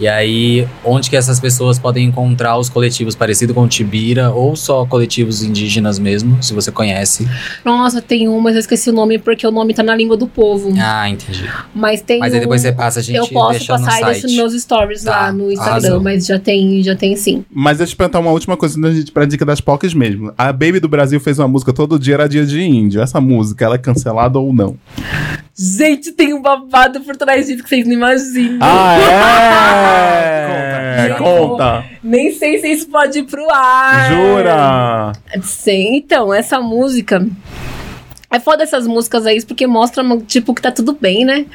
E 0.00 0.06
aí, 0.06 0.64
onde 0.84 1.10
que 1.10 1.16
essas 1.16 1.40
pessoas 1.40 1.76
podem 1.76 2.06
encontrar 2.06 2.56
os 2.56 2.68
coletivos 2.68 3.16
parecido 3.16 3.52
com 3.52 3.62
o 3.62 3.68
Tibira 3.68 4.30
ou 4.30 4.54
só 4.54 4.86
coletivos 4.86 5.42
indígenas 5.42 5.98
mesmo, 5.98 6.40
se 6.40 6.54
você 6.54 6.70
conhece? 6.70 7.28
Nossa, 7.64 8.00
tem 8.00 8.28
um, 8.28 8.38
mas 8.38 8.54
eu 8.54 8.60
esqueci 8.60 8.90
o 8.90 8.92
nome 8.92 9.18
porque 9.18 9.44
o 9.44 9.50
nome 9.50 9.74
tá 9.74 9.82
na 9.82 9.96
língua 9.96 10.16
do 10.16 10.28
povo. 10.28 10.72
Ah, 10.78 11.10
entendi. 11.10 11.44
Mas 11.74 12.00
tem 12.00 12.20
Mas 12.20 12.32
aí 12.32 12.38
um- 12.38 12.42
depois 12.42 12.60
você 12.60 12.70
passa, 12.72 13.00
a 13.00 13.02
gente 13.02 13.16
Eu 13.16 13.26
posso 13.26 13.58
deixa 13.58 13.76
no 13.76 13.84
passar 13.84 14.00
e 14.00 14.04
deixo 14.04 14.20
site. 14.20 14.22
nos 14.30 14.36
meus 14.52 14.62
stories 14.62 15.02
Tá, 15.02 15.10
lá 15.10 15.32
no 15.32 15.50
Instagram, 15.50 15.70
arrasou. 15.72 16.00
mas 16.00 16.26
já 16.26 16.38
tem, 16.38 16.80
já 16.80 16.94
tem 16.94 17.16
sim. 17.16 17.44
Mas 17.52 17.78
deixa 17.78 17.90
eu 17.90 17.94
te 17.94 17.98
perguntar 17.98 18.20
uma 18.20 18.30
última 18.30 18.56
coisa 18.56 18.80
da 18.80 18.92
gente 18.92 19.10
pra 19.10 19.24
dica 19.24 19.44
das 19.44 19.60
POCs 19.60 19.94
mesmo. 19.94 20.32
A 20.38 20.52
Baby 20.52 20.78
do 20.78 20.88
Brasil 20.88 21.18
fez 21.18 21.40
uma 21.40 21.48
música 21.48 21.72
Todo 21.72 21.98
Dia 21.98 22.14
Era 22.14 22.28
Dia 22.28 22.46
de 22.46 22.62
Índio. 22.62 23.02
Essa 23.02 23.20
música, 23.20 23.64
ela 23.64 23.74
é 23.74 23.78
cancelada 23.78 24.38
ou 24.38 24.52
não? 24.52 24.76
Gente, 25.60 26.12
tem 26.12 26.32
um 26.32 26.40
babado 26.40 27.00
por 27.00 27.16
trás 27.16 27.48
disso 27.48 27.64
que 27.64 27.68
vocês 27.68 27.84
não 27.84 27.92
imaginam. 27.92 28.58
Ah, 28.60 28.96
é? 31.00 31.08
Conta. 31.18 31.24
Conta. 31.24 31.84
Nem 32.00 32.32
sei 32.32 32.60
se 32.60 32.68
isso 32.68 32.88
pode 32.88 33.18
ir 33.18 33.24
pro 33.24 33.44
ar. 33.50 34.08
Jura? 34.08 35.12
Sim, 35.42 35.96
então, 35.96 36.32
essa 36.32 36.60
música. 36.60 37.26
É 38.30 38.38
foda 38.38 38.62
essas 38.62 38.86
músicas 38.86 39.26
aí, 39.26 39.42
porque 39.42 39.66
mostra, 39.66 40.04
tipo, 40.26 40.54
que 40.54 40.62
tá 40.62 40.70
tudo 40.70 40.92
bem, 40.92 41.24
né? 41.24 41.46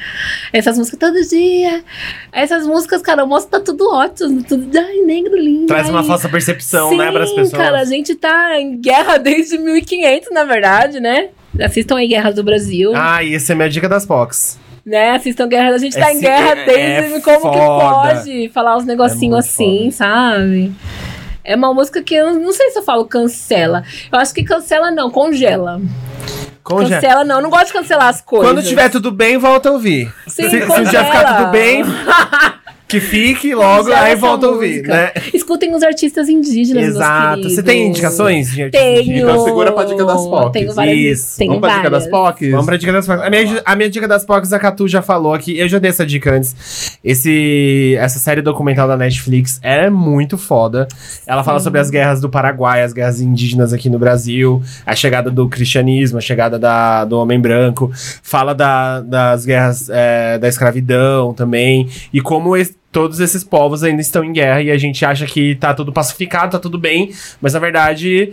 Essas 0.52 0.76
músicas 0.76 0.98
todo 0.98 1.26
dia. 1.26 1.82
Essas 2.30 2.66
músicas, 2.66 3.00
cara, 3.00 3.24
mostra 3.24 3.58
que 3.58 3.64
tá 3.64 3.72
tudo 3.72 3.88
ótimo. 3.90 4.42
Tudo, 4.42 4.76
ai, 4.76 4.98
negro 4.98 5.34
lindo. 5.34 5.66
Traz 5.66 5.88
uma 5.88 6.04
falsa 6.04 6.28
percepção, 6.28 6.90
Sim, 6.90 6.98
né, 6.98 7.10
pras 7.10 7.30
pessoas. 7.30 7.52
cara, 7.52 7.80
a 7.80 7.84
gente 7.84 8.14
tá 8.16 8.60
em 8.60 8.76
guerra 8.78 9.16
desde 9.16 9.56
1500, 9.56 10.30
na 10.30 10.44
verdade, 10.44 11.00
né? 11.00 11.28
Assistam 11.62 11.96
aí 11.96 12.08
Guerras 12.08 12.34
do 12.34 12.42
Brasil, 12.42 12.92
Ah, 12.94 13.22
e 13.22 13.34
essa 13.34 13.52
é 13.52 13.54
minha 13.54 13.68
dica 13.68 13.88
das 13.88 14.04
POCs. 14.06 14.58
né? 14.84 15.10
Assistam 15.12 15.46
Guerra, 15.48 15.70
a 15.70 15.78
gente 15.78 15.96
tá 15.96 16.10
em 16.10 16.16
Esse 16.16 16.20
guerra 16.22 16.50
é- 16.58 16.64
desde 16.66 17.14
é 17.16 17.20
como 17.20 17.40
foda. 17.40 17.58
que 17.58 18.14
pode 18.24 18.48
falar 18.52 18.76
uns 18.76 18.84
negocinhos 18.84 19.20
muito 19.20 19.36
assim, 19.36 19.90
sabe? 19.90 20.72
É 21.44 21.54
uma 21.56 21.72
música 21.74 22.02
que 22.02 22.14
eu 22.14 22.34
não 22.38 22.52
sei 22.52 22.70
se 22.70 22.78
eu 22.78 22.82
falo 22.82 23.04
cancela. 23.04 23.82
Eu 24.12 24.18
acho 24.18 24.32
que 24.34 24.42
cancela 24.44 24.90
não, 24.90 25.10
congela. 25.10 25.80
Conge- 26.62 26.94
Cancela 26.94 27.22
não, 27.24 27.36
eu 27.36 27.42
não 27.42 27.50
gosto 27.50 27.66
de 27.66 27.72
cancelar 27.74 28.08
as 28.08 28.22
coisas. 28.22 28.48
Quando 28.50 28.62
tiver 28.66 28.88
tudo 28.88 29.10
bem, 29.10 29.36
volta 29.36 29.68
a 29.68 29.72
ouvir. 29.72 30.10
Sim, 30.26 30.44
se, 30.44 30.50
se 30.50 30.62
um 30.64 30.66
congela. 30.66 31.04
ficar 31.04 31.36
tudo 31.36 31.50
bem, 31.50 31.84
que 32.86 33.00
fique 33.00 33.54
logo, 33.54 33.90
aí 33.92 34.14
volta 34.14 34.46
a 34.46 34.50
ouvir, 34.50 34.82
né? 34.82 35.10
Escutem 35.32 35.74
os 35.74 35.82
artistas 35.82 36.28
indígenas, 36.28 36.84
Exato. 36.84 37.42
Você 37.48 37.62
tem 37.62 37.88
indicações? 37.88 38.52
de 38.52 38.62
artistas 38.64 38.88
Tenho. 38.88 39.00
indígenas? 39.02 39.32
Então 39.32 39.44
segura 39.44 39.72
pra 39.72 39.84
dica 39.84 40.04
das 40.04 40.26
POCs. 40.26 40.52
Tenho 40.52 40.74
várias. 40.74 40.98
Isso. 41.18 41.38
Tenho 41.38 41.50
Vamos 41.52 41.60
pra 41.66 41.76
dica 41.76 41.90
das 41.90 42.04
várias. 42.10 42.10
POCs? 42.34 42.50
Vamos 42.50 42.66
pra 42.66 42.76
dica 42.76 42.92
das 42.92 43.06
POCs. 43.06 43.22
A 43.26 43.30
minha, 43.30 43.62
a 43.64 43.76
minha 43.76 43.90
dica 43.90 44.06
das 44.06 44.24
POCs, 44.24 44.52
a 44.52 44.58
Catu 44.58 44.86
já 44.86 45.02
falou 45.02 45.34
aqui. 45.34 45.58
Eu 45.58 45.68
já 45.68 45.78
dei 45.78 45.88
essa 45.90 46.04
dica 46.06 46.32
antes. 46.34 46.98
Esse, 47.02 47.96
essa 47.98 48.18
série 48.18 48.42
documental 48.42 48.86
da 48.86 48.96
Netflix 48.96 49.58
é 49.62 49.88
muito 49.90 50.36
foda. 50.38 50.86
Ela 51.26 51.42
fala 51.42 51.60
sobre 51.60 51.80
as 51.80 51.90
guerras 51.90 52.20
do 52.20 52.28
Paraguai, 52.28 52.82
as 52.82 52.92
guerras 52.92 53.20
indígenas 53.20 53.72
aqui 53.72 53.88
no 53.88 53.98
Brasil, 53.98 54.62
a 54.86 54.94
chegada 54.94 55.30
do 55.30 55.48
cristianismo, 55.48 56.18
a 56.18 56.20
chegada 56.20 56.58
da, 56.58 57.04
do 57.04 57.18
homem 57.18 57.40
branco. 57.40 57.90
Fala 58.22 58.54
da- 58.54 59.00
das 59.00 59.44
guerras 59.44 59.88
é, 59.90 60.38
da 60.38 60.48
escravidão 60.48 61.32
também. 61.34 61.88
E 62.12 62.20
como 62.20 62.56
es- 62.56 62.74
todos 62.94 63.18
esses 63.18 63.42
povos 63.42 63.82
ainda 63.82 64.00
estão 64.00 64.22
em 64.22 64.32
guerra 64.32 64.62
e 64.62 64.70
a 64.70 64.78
gente 64.78 65.04
acha 65.04 65.26
que 65.26 65.56
tá 65.56 65.74
tudo 65.74 65.92
pacificado, 65.92 66.52
tá 66.52 66.60
tudo 66.60 66.78
bem. 66.78 67.10
Mas 67.42 67.52
na 67.52 67.58
verdade, 67.58 68.32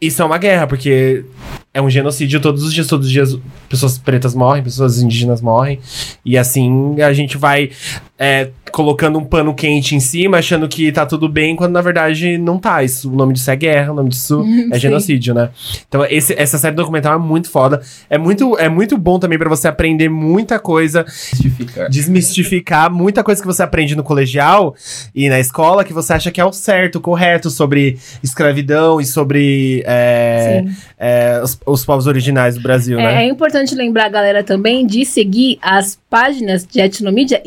isso 0.00 0.22
é 0.22 0.24
uma 0.24 0.38
guerra, 0.38 0.66
porque 0.66 1.26
é 1.74 1.82
um 1.82 1.90
genocídio 1.90 2.40
todos 2.40 2.62
os 2.62 2.72
dias, 2.72 2.86
todos 2.86 3.06
os 3.06 3.12
dias 3.12 3.38
pessoas 3.68 3.98
pretas 3.98 4.34
morrem, 4.34 4.62
pessoas 4.62 5.02
indígenas 5.02 5.42
morrem. 5.42 5.78
E 6.24 6.38
assim 6.38 6.98
a 7.02 7.12
gente 7.12 7.36
vai 7.36 7.70
é, 8.18 8.48
colocando 8.72 9.18
um 9.18 9.24
pano 9.24 9.54
quente 9.54 9.94
em 9.94 10.00
cima, 10.00 10.38
achando 10.38 10.66
que 10.68 10.90
tá 10.90 11.04
tudo 11.06 11.28
bem, 11.28 11.54
quando 11.54 11.72
na 11.72 11.82
verdade 11.82 12.38
não 12.38 12.58
tá. 12.58 12.82
Isso, 12.82 13.10
o 13.10 13.14
nome 13.16 13.32
disso 13.34 13.50
é 13.50 13.56
guerra, 13.56 13.92
o 13.92 13.94
nome 13.94 14.08
disso 14.10 14.42
é 14.70 14.74
sim. 14.74 14.80
genocídio, 14.80 15.34
né? 15.34 15.50
Então 15.88 16.04
esse- 16.06 16.34
essa 16.34 16.56
série 16.58 16.74
documental 16.74 17.14
é 17.14 17.18
muito 17.18 17.50
foda. 17.50 17.80
É 18.08 18.16
muito, 18.18 18.56
é 18.58 18.68
muito 18.68 18.96
bom 18.98 19.18
também 19.18 19.38
pra 19.38 19.48
você 19.48 19.68
aprender 19.68 20.08
muita 20.08 20.58
coisa 20.58 21.04
Justificar. 21.08 21.88
desmistificar 21.90 22.90
muita 22.90 23.22
coisa 23.22 23.40
que 23.40 23.46
você 23.46 23.62
aprende 23.62 23.94
no 23.94 24.02
colegial 24.02 24.74
e 25.14 25.28
na 25.28 25.38
escola 25.38 25.84
que 25.84 25.92
você 25.92 26.12
acha 26.14 26.30
que 26.30 26.40
é 26.40 26.44
o 26.44 26.52
certo, 26.52 26.96
o 26.96 27.00
correto 27.00 27.50
sobre 27.50 27.98
escravidão 28.22 29.00
e 29.00 29.04
sobre 29.06 29.82
é, 29.86 30.64
é, 30.98 31.40
os, 31.42 31.58
os 31.66 31.84
povos 31.84 32.06
originais 32.06 32.54
do 32.56 32.62
Brasil, 32.62 32.98
É, 32.98 33.02
né? 33.02 33.24
é 33.24 33.28
importante 33.28 33.74
lembrar, 33.74 34.08
galera, 34.08 34.42
também 34.42 34.86
de 34.86 35.04
seguir 35.04 35.58
as 35.62 35.98
páginas 36.08 36.64
de 36.66 36.80
etnomídia 36.80 37.40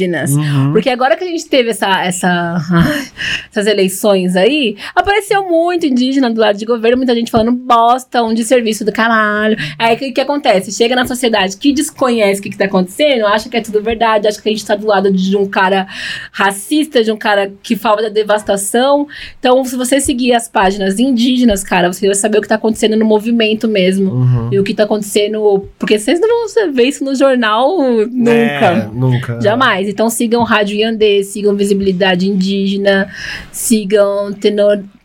indígenas. 0.00 0.32
Uhum. 0.32 0.72
Porque 0.72 0.88
agora 0.88 1.16
que 1.16 1.24
a 1.24 1.26
gente 1.26 1.46
teve 1.46 1.70
essa, 1.70 2.02
essa, 2.04 2.56
essas 3.50 3.66
eleições 3.66 4.36
aí, 4.36 4.76
apareceu 4.94 5.48
muito 5.48 5.86
indígena 5.86 6.30
do 6.30 6.40
lado 6.40 6.56
de 6.58 6.64
governo, 6.64 6.98
muita 6.98 7.14
gente 7.14 7.30
falando 7.30 7.52
bosta, 7.52 8.22
um 8.22 8.32
de 8.32 8.44
serviço 8.44 8.84
do 8.84 8.92
caralho. 8.92 9.56
Aí 9.78 9.94
o 9.94 9.98
que, 9.98 10.12
que 10.12 10.20
acontece? 10.20 10.72
Chega 10.72 10.96
na 10.96 11.06
sociedade 11.06 11.56
que 11.56 11.72
desconhece 11.72 12.40
o 12.40 12.42
que, 12.42 12.50
que 12.50 12.58
tá 12.58 12.64
acontecendo, 12.64 13.26
acha 13.26 13.48
que 13.48 13.56
é 13.56 13.60
tudo 13.60 13.82
verdade, 13.82 14.26
acha 14.26 14.40
que 14.40 14.48
a 14.48 14.52
gente 14.52 14.64
tá 14.64 14.74
do 14.74 14.86
lado 14.86 15.10
de 15.12 15.36
um 15.36 15.46
cara 15.46 15.86
racista, 16.32 17.02
de 17.02 17.12
um 17.12 17.16
cara 17.16 17.52
que 17.62 17.76
fala 17.76 18.02
da 18.02 18.08
devastação. 18.08 19.06
Então, 19.38 19.64
se 19.64 19.76
você 19.76 20.00
seguir 20.00 20.32
as 20.32 20.48
páginas 20.48 20.98
indígenas, 20.98 21.62
cara, 21.62 21.92
você 21.92 22.06
vai 22.06 22.14
saber 22.14 22.38
o 22.38 22.42
que 22.42 22.48
tá 22.48 22.54
acontecendo 22.54 22.96
no 22.96 23.04
movimento 23.04 23.68
mesmo. 23.68 24.12
Uhum. 24.12 24.48
E 24.52 24.58
o 24.58 24.64
que 24.64 24.74
tá 24.74 24.84
acontecendo. 24.84 25.68
Porque 25.78 25.98
vocês 25.98 26.20
não 26.20 26.28
vão 26.28 26.72
ver 26.72 26.84
isso 26.84 27.04
no 27.04 27.14
jornal 27.14 27.76
nunca. 28.10 28.30
É, 28.30 28.88
nunca. 28.92 29.40
Jamais. 29.40 29.88
Então 29.90 30.08
sigam 30.08 30.42
Rádio 30.42 30.76
Yandê, 30.76 31.22
sigam 31.22 31.56
Visibilidade 31.56 32.28
Indígena, 32.28 33.12
sigam 33.52 34.32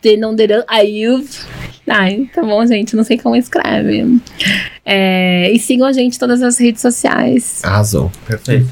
Tenonderan 0.00 0.64
Ayuv. 0.68 1.26
Ai, 1.88 2.28
tá 2.34 2.42
bom, 2.42 2.64
gente. 2.66 2.96
Não 2.96 3.04
sei 3.04 3.16
como 3.18 3.36
escreve. 3.36 4.18
É, 4.84 5.50
e 5.50 5.58
sigam 5.58 5.86
a 5.86 5.92
gente 5.92 6.16
em 6.16 6.18
todas 6.18 6.42
as 6.42 6.58
redes 6.58 6.80
sociais. 6.80 7.60
Arrasou. 7.64 8.10
Perfeito. 8.26 8.68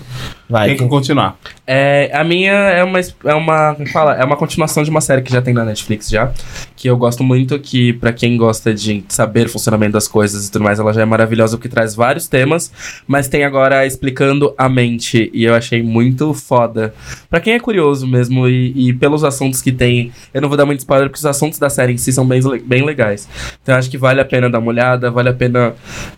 Vai. 0.49 0.69
Tem 0.69 0.77
que 0.77 0.89
continuar. 0.89 1.39
É, 1.67 2.11
a 2.13 2.23
minha 2.23 2.53
é 2.53 2.85
uma, 2.85 3.01
é 3.01 3.35
uma, 3.35 3.75
como 3.75 3.89
fala, 3.89 4.15
é 4.15 4.23
uma 4.23 4.37
continuação 4.37 4.83
de 4.83 4.91
uma 4.91 5.01
série 5.01 5.23
que 5.23 5.33
já 5.33 5.41
tem 5.41 5.55
na 5.55 5.65
Netflix 5.65 6.09
já, 6.11 6.31
que 6.77 6.89
eu 6.89 6.97
gosto 6.99 7.25
muito, 7.25 7.59
que 7.59 7.95
pra 7.95 8.13
quem 8.13 8.37
gosta 8.37 8.75
de 8.75 9.03
saber 9.09 9.47
o 9.47 9.49
funcionamento 9.49 9.93
das 9.93 10.07
coisas 10.07 10.47
e 10.47 10.53
tudo 10.53 10.63
mais, 10.63 10.79
ela 10.79 10.93
já 10.93 11.01
é 11.01 11.05
maravilhosa, 11.07 11.57
porque 11.57 11.69
traz 11.69 11.95
vários 11.95 12.29
temas, 12.29 12.71
mas 13.07 13.27
tem 13.27 13.43
agora 13.43 13.87
explicando 13.87 14.55
a 14.59 14.69
mente, 14.69 15.31
e 15.33 15.45
eu 15.45 15.55
achei 15.55 15.83
muito 15.83 16.35
foda. 16.35 16.95
Pra 17.31 17.41
quem 17.41 17.55
é 17.55 17.59
curioso 17.59 18.07
mesmo, 18.07 18.47
e, 18.47 18.91
e 18.91 18.93
pelos 18.93 19.25
assuntos 19.25 19.63
que 19.63 19.73
tem, 19.73 20.13
eu 20.35 20.43
não 20.43 20.49
vou 20.51 20.59
dar 20.59 20.67
muito 20.67 20.81
spoiler, 20.81 21.09
porque 21.09 21.19
os 21.19 21.27
assuntos 21.27 21.59
da 21.59 21.71
série 21.71 21.95
em 21.95 21.97
si 21.97 22.13
são 22.13 22.27
bem, 22.27 22.43
bem 22.67 22.85
legais. 22.85 23.27
Então 23.63 23.75
eu 23.75 23.79
acho 23.79 23.91
que 23.91 23.97
vale 23.97 24.21
a 24.21 24.25
pena 24.25 24.51
dar 24.51 24.59
uma 24.59 24.69
olhada, 24.69 25.11
vale 25.11 25.31
a 25.31 25.35
pena 25.35 25.54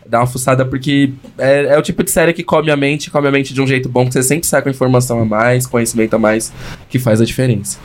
dar 0.07 0.21
uma 0.21 0.27
fuçada, 0.27 0.65
porque 0.65 1.13
é, 1.39 1.75
é 1.75 1.79
o 1.79 1.83
tipo 1.83 2.03
de 2.03 2.11
série 2.11 2.33
que 2.33 2.43
come 2.43 2.71
a 2.71 2.77
mente, 2.77 3.11
come 3.11 3.29
a 3.29 3.31
mente 3.31 3.53
de 3.53 3.61
um 3.61 3.67
jeito 3.67 3.89
bom, 3.89 4.07
que 4.07 4.13
você 4.13 4.23
sempre 4.23 4.47
sai 4.47 4.63
com 4.63 4.71
informação 4.71 5.21
a 5.21 5.25
mais, 5.25 5.67
conhecimento 5.67 6.15
a 6.15 6.19
mais, 6.19 6.53
que 6.89 6.99
faz 6.99 7.21
a 7.21 7.25
diferença. 7.25 7.79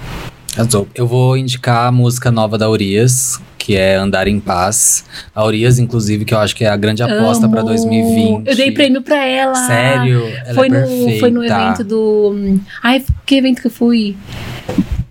Arrasou. 0.55 0.87
Eu 0.93 1.07
vou 1.07 1.37
indicar 1.37 1.87
a 1.87 1.91
música 1.91 2.29
nova 2.29 2.57
da 2.57 2.69
Urias, 2.69 3.39
que 3.57 3.75
é 3.75 3.95
Andar 3.95 4.27
em 4.27 4.39
Paz. 4.39 5.05
A 5.33 5.45
Urias, 5.45 5.79
inclusive, 5.79 6.25
que 6.25 6.33
eu 6.33 6.39
acho 6.39 6.53
que 6.55 6.65
é 6.65 6.67
a 6.67 6.75
grande 6.75 7.01
aposta 7.01 7.47
pra 7.47 7.61
Amo. 7.61 7.69
2020. 7.69 8.47
Eu 8.47 8.55
dei 8.55 8.71
prêmio 8.71 9.01
pra 9.01 9.25
ela. 9.25 9.55
Sério? 9.55 10.25
Ela 10.45 10.53
Foi, 10.53 10.67
é 10.67 10.69
no, 10.69 10.75
perfeita. 10.75 11.19
foi 11.19 11.31
no 11.31 11.43
evento 11.43 11.83
do. 11.85 12.59
Ai, 12.83 13.01
que 13.25 13.35
evento 13.35 13.61
que 13.61 13.67
eu 13.67 13.71
fui? 13.71 14.17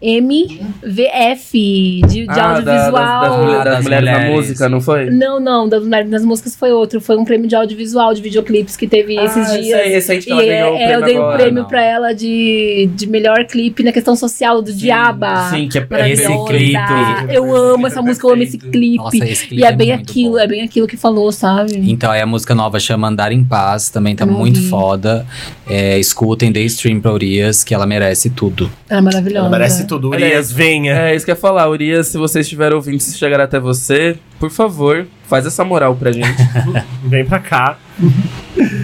MVF, 0.02 1.52
de, 1.52 2.24
de 2.24 2.26
Ah, 2.28 2.56
audiovisual. 2.56 2.92
da- 2.92 3.20
das, 3.20 3.30
das, 3.30 3.38
mulher- 3.44 3.64
das 3.64 3.74
Das 3.74 3.84
mulheres 3.84 4.04
na 4.06 4.12
mulheres. 4.18 4.34
música, 4.36 4.68
não 4.68 4.80
foi? 4.80 5.10
Não, 5.10 5.38
não, 5.40 5.68
das 5.68 5.82
mulheres 5.84 6.10
nas 6.10 6.24
músicas 6.24 6.56
foi 6.56 6.72
outro. 6.72 7.00
Foi 7.00 7.16
um 7.16 7.24
prêmio 7.24 7.46
de 7.48 7.54
audiovisual, 7.54 8.14
de 8.14 8.22
videoclipes 8.22 8.76
que 8.76 8.86
teve 8.86 9.14
esses 9.16 9.50
Ah, 9.50 9.56
dias. 9.58 9.80
sei, 9.80 9.88
recente 9.92 10.24
que 10.26 10.30
E 10.30 10.32
ela 10.32 10.42
é, 10.42 10.46
ganhou 10.46 10.72
o 10.74 10.76
é, 10.78 10.94
eu 10.96 11.02
dei 11.04 11.14
um 11.18 11.22
agora, 11.22 11.38
prêmio 11.38 11.62
não. 11.62 11.68
pra 11.68 11.82
ela 11.84 12.12
de, 12.14 12.88
de 12.94 13.06
melhor 13.06 13.44
clipe 13.44 13.82
na 13.82 13.92
questão 13.92 14.16
social 14.16 14.62
do 14.62 14.72
Diaba. 14.72 15.50
Sim, 15.50 15.68
que 15.68 15.78
é 15.78 16.10
Esse 16.10 16.26
clipe. 16.46 16.74
Eu 17.28 17.54
amo 17.54 17.86
essa 17.86 18.00
música, 18.02 18.26
eu 18.26 18.32
amo 18.32 18.42
esse 18.42 18.58
clipe. 18.58 18.96
Nossa, 18.96 19.16
esse 19.24 19.46
clipe 19.48 19.62
e 19.62 19.64
é 19.64 19.72
bem 19.72 19.88
muito 19.88 20.10
aquilo, 20.10 20.32
bom. 20.32 20.38
é 20.38 20.46
bem 20.46 20.62
aquilo 20.62 20.86
que 20.86 20.96
falou, 20.96 21.30
sabe? 21.32 21.72
Então, 21.90 22.10
aí 22.10 22.20
a 22.20 22.26
música 22.26 22.54
nova 22.54 22.78
chama 22.80 23.08
Andar 23.08 23.32
em 23.32 23.44
Paz, 23.44 23.90
também 23.90 24.14
tá 24.16 24.24
muito 24.26 24.60
foda. 24.68 25.26
É, 25.70 25.98
escutem, 25.98 26.50
dê 26.50 26.62
stream 26.64 27.00
pra 27.00 27.12
Urias, 27.12 27.62
que 27.62 27.72
ela 27.72 27.86
merece 27.86 28.30
tudo. 28.30 28.70
Ela 28.88 29.00
é 29.00 29.02
maravilhosa. 29.02 29.38
Ela 29.46 29.50
merece 29.50 29.86
tudo. 29.86 30.08
Urias, 30.08 30.50
venha. 30.50 30.94
É 30.94 31.14
isso 31.14 31.24
que 31.24 31.30
eu 31.30 31.34
ia 31.34 31.40
falar, 31.40 31.68
Urias, 31.68 32.08
se 32.08 32.18
você 32.18 32.40
estiver 32.40 32.72
ouvindo, 32.72 32.98
se 33.00 33.16
chegar 33.16 33.40
até 33.40 33.60
você, 33.60 34.16
por 34.38 34.50
favor, 34.50 35.06
faz 35.28 35.46
essa 35.46 35.64
moral 35.64 35.94
pra 35.94 36.10
gente. 36.10 36.36
Vem 37.04 37.24
pra 37.24 37.38
cá. 37.38 37.78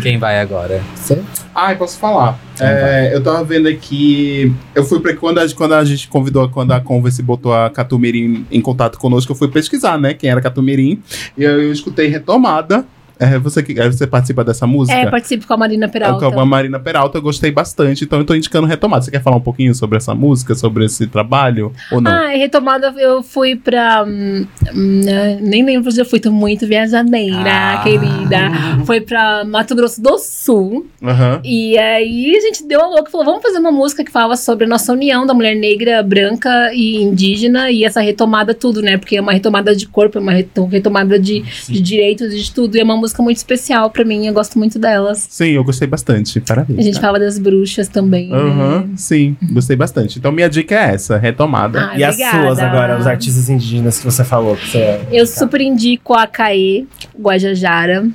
Quem 0.03 0.19
vai 0.19 0.41
agora? 0.41 0.81
Você? 0.95 1.21
Ai, 1.55 1.77
posso 1.77 1.99
falar. 1.99 2.39
É, 2.61 3.11
eu 3.13 3.23
tava 3.23 3.43
vendo 3.43 3.67
aqui. 3.67 4.55
Eu 4.75 4.85
fui 4.85 5.01
pra. 5.01 5.15
Quando 5.17 5.39
a, 5.39 5.49
quando 5.55 5.75
a 5.75 5.85
gente 5.85 6.09
convidou, 6.09 6.49
quando 6.49 6.73
a 6.73 6.81
Converse 6.81 7.23
botou 7.23 7.53
a 7.53 7.69
Catumirim 7.71 8.47
em 8.51 8.61
contato 8.61 8.99
conosco, 8.99 9.33
eu 9.33 9.37
fui 9.37 9.49
pesquisar, 9.49 9.99
né? 9.99 10.15
Quem 10.15 10.31
era 10.31 10.41
Catumirim. 10.41 11.03
E 11.37 11.43
eu, 11.43 11.63
eu 11.63 11.73
escutei 11.73 12.09
Retomada. 12.09 12.87
É 13.18 13.38
você 13.38 13.62
que 13.62 13.78
é, 13.80 13.90
você 13.90 14.06
participa 14.06 14.44
dessa 14.44 14.66
música? 14.66 14.97
É, 14.98 15.10
participo 15.10 15.47
com 15.47 15.55
a 15.55 15.56
Marina 15.56 15.88
Peralta. 15.88 16.30
Com 16.30 16.38
a 16.40 16.44
Marina 16.44 16.78
Peralta, 16.78 17.16
eu 17.16 17.22
gostei 17.22 17.51
bastante, 17.51 18.05
então 18.05 18.18
eu 18.18 18.24
tô 18.26 18.34
indicando 18.34 18.66
retomada. 18.66 19.02
Você 19.02 19.10
quer 19.10 19.22
falar 19.22 19.36
um 19.36 19.40
pouquinho 19.40 19.74
sobre 19.74 19.97
essa 19.97 20.14
música, 20.14 20.55
sobre 20.55 20.84
esse 20.84 21.06
trabalho? 21.06 21.72
Ou 21.90 22.01
não? 22.01 22.10
Ah, 22.10 22.28
retomada 22.28 22.93
eu 22.98 23.22
fui 23.22 23.56
pra. 23.56 24.05
hum, 24.06 24.47
hum, 24.74 25.01
nem 25.40 25.64
lembro 25.64 25.90
onde 25.90 25.98
eu 26.01 26.05
fui, 26.05 26.20
tô 26.20 26.30
muito 26.30 26.66
viajadeira, 26.66 27.40
Ah. 27.47 27.80
querida. 27.82 28.84
Foi 28.84 29.01
pra 29.01 29.44
Mato 29.47 29.74
Grosso 29.74 30.02
do 30.02 30.18
Sul. 30.18 30.86
Aham. 31.02 31.40
E 31.43 31.78
aí 31.78 32.36
a 32.36 32.40
gente 32.40 32.66
deu 32.66 32.82
a 32.82 32.86
louca 32.86 33.09
e 33.09 33.10
falou: 33.12 33.24
vamos 33.24 33.43
fazer 33.43 33.59
uma 33.59 33.72
música 33.72 34.05
que 34.05 34.12
fala 34.12 34.36
sobre 34.36 34.66
a 34.66 34.68
nossa 34.68 34.93
união 34.93 35.24
da 35.26 35.32
mulher 35.32 35.55
negra, 35.56 36.02
branca 36.02 36.70
e 36.74 36.97
indígena 37.02 37.70
e 37.70 37.82
essa 37.82 38.02
retomada, 38.02 38.52
tudo, 38.52 38.82
né? 38.82 38.98
Porque 38.98 39.16
é 39.16 39.20
uma 39.22 39.32
retomada 39.32 39.74
de 39.74 39.86
corpo, 39.88 40.18
é 40.18 40.20
uma 40.20 40.32
reto- 40.32 40.66
retomada 40.66 41.18
de, 41.18 41.43
de 41.66 41.80
direitos 41.80 42.34
e 42.34 42.43
de 42.43 42.52
tudo. 42.52 42.76
E 42.76 42.80
é 42.80 42.84
uma 42.84 42.94
música 42.97 43.06
muito 43.23 43.37
especial 43.39 43.91
pra 43.91 44.05
mim, 44.05 44.27
eu 44.27 44.33
gosto 44.35 44.59
muito 44.59 44.78
delas. 44.78 45.27
Sim, 45.31 45.51
eu 45.51 45.65
gostei 45.65 45.87
bastante. 45.89 46.41
Parabéns. 46.41 46.78
A 46.78 46.83
gente 46.83 46.95
cara. 46.95 47.07
fala 47.07 47.19
das 47.19 47.39
bruxas 47.39 47.89
também. 47.89 48.28
né? 48.31 48.37
Aham, 48.37 48.91
sim, 48.97 49.37
gostei 49.53 49.77
bastante. 49.77 50.19
Então 50.19 50.31
minha 50.33 50.49
dica 50.49 50.74
é 50.74 50.95
essa, 50.95 51.16
retomada. 51.16 51.91
Ah, 51.93 51.99
E 51.99 52.05
as 52.05 52.15
obrigada. 52.15 52.43
suas 52.47 52.59
agora, 52.59 52.99
os 52.99 53.07
artistas 53.07 53.49
indígenas 53.49 53.99
que 53.99 54.05
você 54.05 54.24
falou. 54.24 54.57
Que 54.57 54.66
você 54.69 55.01
Eu 55.12 55.27
super 55.27 55.61
indico 55.61 56.15
a 56.15 56.27
Caê, 56.27 56.85
Guajajara. 57.19 58.07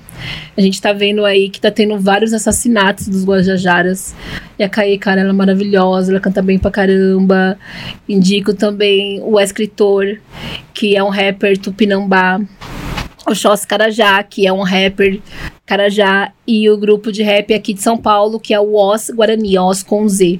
A 0.55 0.61
gente 0.61 0.81
tá 0.81 0.93
vendo 0.93 1.25
aí 1.25 1.49
que 1.49 1.59
tá 1.59 1.71
tendo 1.71 1.97
vários 1.99 2.33
assassinatos 2.33 3.07
dos 3.07 3.23
Guajajaras. 3.25 4.13
E 4.59 4.63
a 4.63 4.69
Caê, 4.69 4.97
cara, 4.97 5.21
ela 5.21 5.29
é 5.29 5.33
maravilhosa, 5.33 6.11
ela 6.11 6.19
canta 6.19 6.41
bem 6.41 6.59
pra 6.59 6.69
caramba. 6.69 7.57
Indico 8.07 8.53
também 8.53 9.19
o 9.23 9.39
escritor, 9.39 10.19
que 10.73 10.95
é 10.95 11.03
um 11.03 11.09
rapper 11.09 11.57
tupinambá. 11.57 12.39
O 13.27 13.35
Xós 13.35 13.65
Carajá, 13.65 14.21
que 14.23 14.47
é 14.47 14.53
um 14.53 14.63
rapper 14.63 15.19
Carajá. 15.65 16.31
E 16.47 16.69
o 16.69 16.77
grupo 16.77 17.11
de 17.11 17.23
rap 17.23 17.53
aqui 17.53 17.73
de 17.73 17.81
São 17.81 17.97
Paulo, 17.97 18.39
que 18.39 18.53
é 18.53 18.59
o 18.59 18.75
Os 18.75 19.09
Guarani, 19.09 19.57
Os 19.59 19.83
com 19.83 20.07
Z. 20.07 20.39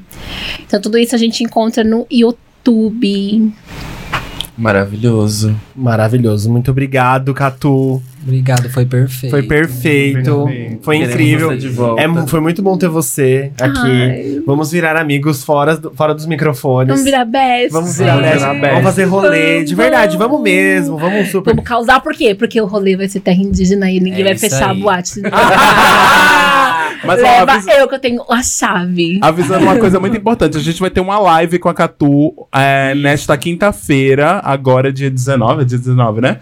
Então 0.65 0.81
tudo 0.81 0.97
isso 0.97 1.15
a 1.15 1.17
gente 1.17 1.43
encontra 1.43 1.83
no 1.83 2.05
YouTube. 2.09 3.53
Maravilhoso. 4.57 5.55
Maravilhoso. 5.75 6.51
Muito 6.51 6.71
obrigado, 6.71 7.33
Catu. 7.33 8.01
Obrigado, 8.23 8.69
foi 8.69 8.85
perfeito. 8.85 9.31
Foi 9.31 9.43
perfeito. 9.43 10.45
Perfeito. 10.45 10.79
Foi 10.83 10.97
incrível. 10.97 11.57
de. 11.57 11.67
É, 11.69 12.27
foi 12.27 12.39
muito 12.39 12.61
bom 12.61 12.77
ter 12.77 12.87
você 12.87 13.51
aqui. 13.59 13.79
Ai. 13.79 14.41
Vamos 14.45 14.71
virar 14.71 14.95
amigos 14.95 15.43
fora, 15.43 15.75
do- 15.75 15.91
fora 15.91 16.13
dos 16.13 16.25
microfones. 16.27 16.89
Vamos 16.89 17.03
virar 17.03 17.25
best. 17.25 17.71
Vamos 17.71 17.97
virar 17.97 18.17
best. 18.17 18.37
Virar 18.37 18.53
best. 18.53 18.67
Vamos 18.69 18.83
fazer 18.83 19.03
rolê. 19.05 19.63
De 19.63 19.73
Vamos. 19.73 19.89
verdade, 19.91 20.17
vamos 20.17 20.41
mesmo. 20.41 20.97
Vamos 20.97 21.29
super. 21.29 21.51
Vamos 21.55 21.67
causar 21.67 21.99
por 22.01 22.13
quê? 22.13 22.35
Porque 22.35 22.61
o 22.61 22.65
rolê 22.65 22.95
vai 22.95 23.07
ser 23.07 23.21
terra 23.21 23.41
indígena 23.41 23.89
e 23.91 23.99
ninguém 23.99 24.21
É 24.21 24.25
vai 24.25 24.37
fechar 24.37 24.67
a 24.69 24.71
aí. 24.71 24.79
boate. 24.81 25.21
Mas 27.03 27.19
ó, 27.19 27.23
Leva 27.23 27.53
avisa- 27.53 27.71
eu 27.73 27.87
que 27.87 27.95
eu 27.95 27.99
tenho 27.99 28.23
a 28.29 28.43
chave. 28.43 29.19
avisando 29.21 29.63
uma 29.65 29.77
coisa 29.77 29.99
muito 29.99 30.15
importante, 30.17 30.57
a 30.57 30.61
gente 30.61 30.79
vai 30.79 30.89
ter 30.89 30.99
uma 31.01 31.17
live 31.19 31.57
com 31.59 31.69
a 31.69 31.73
Catu 31.73 32.47
é, 32.53 32.93
nesta 32.95 33.35
quinta-feira, 33.37 34.39
agora 34.43 34.91
dia 34.91 35.09
19, 35.09 35.61
é 35.61 35.65
dia 35.65 35.77
19, 35.77 36.21
né? 36.21 36.39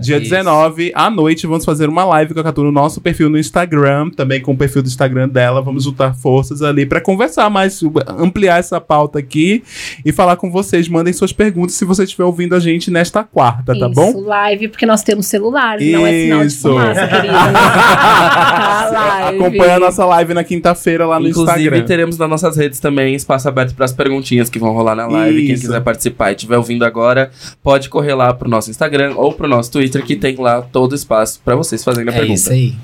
dia 0.00 0.16
Isso. 0.16 0.30
19, 0.30 0.92
à 0.94 1.10
noite, 1.10 1.46
vamos 1.46 1.64
fazer 1.64 1.88
uma 1.88 2.04
live 2.04 2.32
com 2.34 2.40
a 2.40 2.44
Catu 2.44 2.64
no 2.64 2.72
nosso 2.72 3.00
perfil 3.00 3.28
no 3.28 3.38
Instagram, 3.38 4.10
também 4.10 4.40
com 4.40 4.52
o 4.52 4.56
perfil 4.56 4.82
do 4.82 4.88
Instagram 4.88 5.28
dela, 5.28 5.60
vamos 5.60 5.84
juntar 5.84 6.14
forças 6.14 6.62
ali 6.62 6.86
pra 6.86 7.00
conversar 7.00 7.50
mais, 7.50 7.80
ampliar 8.18 8.58
essa 8.58 8.80
pauta 8.80 9.18
aqui 9.18 9.62
e 10.04 10.12
falar 10.12 10.36
com 10.36 10.50
vocês. 10.50 10.88
Mandem 10.88 11.12
suas 11.12 11.32
perguntas 11.32 11.74
se 11.74 11.84
você 11.84 12.04
estiver 12.04 12.24
ouvindo 12.24 12.54
a 12.54 12.60
gente 12.60 12.90
nesta 12.90 13.22
quarta, 13.24 13.78
tá 13.78 13.86
Isso, 13.86 13.94
bom? 13.94 14.20
live, 14.22 14.68
porque 14.68 14.86
nós 14.86 15.02
temos 15.02 15.26
celular, 15.26 15.78
não 15.80 16.06
é 16.06 16.12
sinal 16.12 16.40
de 16.40 16.46
Isso. 16.46 16.68
fumaça, 16.68 17.06
querido. 17.08 17.34
Tá, 18.88 18.90
live. 18.90 19.38
Acompanha 19.38 19.76
a 19.76 19.80
nossa 19.80 19.97
live 20.04 20.34
na 20.34 20.42
quinta-feira 20.44 21.06
lá 21.06 21.18
no 21.20 21.28
Inclusive, 21.28 21.60
Instagram. 21.62 21.84
teremos 21.84 22.18
nas 22.18 22.28
nossas 22.28 22.56
redes 22.56 22.80
também 22.80 23.14
espaço 23.14 23.48
aberto 23.48 23.74
para 23.74 23.84
as 23.84 23.92
perguntinhas 23.92 24.48
que 24.50 24.58
vão 24.58 24.72
rolar 24.72 24.94
na 24.94 25.06
live. 25.06 25.44
Quem 25.46 25.54
Isso. 25.54 25.62
quiser 25.66 25.80
participar 25.80 26.30
e 26.30 26.34
estiver 26.34 26.56
ouvindo 26.56 26.84
agora, 26.84 27.30
pode 27.62 27.88
correr 27.88 28.14
lá 28.14 28.32
pro 28.34 28.48
nosso 28.48 28.70
Instagram 28.70 29.14
ou 29.16 29.32
pro 29.32 29.48
nosso 29.48 29.70
Twitter, 29.72 30.04
que 30.04 30.16
tem 30.16 30.36
lá 30.36 30.62
todo 30.62 30.92
o 30.92 30.94
espaço 30.94 31.40
para 31.44 31.54
vocês 31.56 31.82
fazerem 31.84 32.08
a 32.10 32.14
É 32.14 32.18
pergunta. 32.18 32.38
isso 32.40 32.52
aí. 32.52 32.74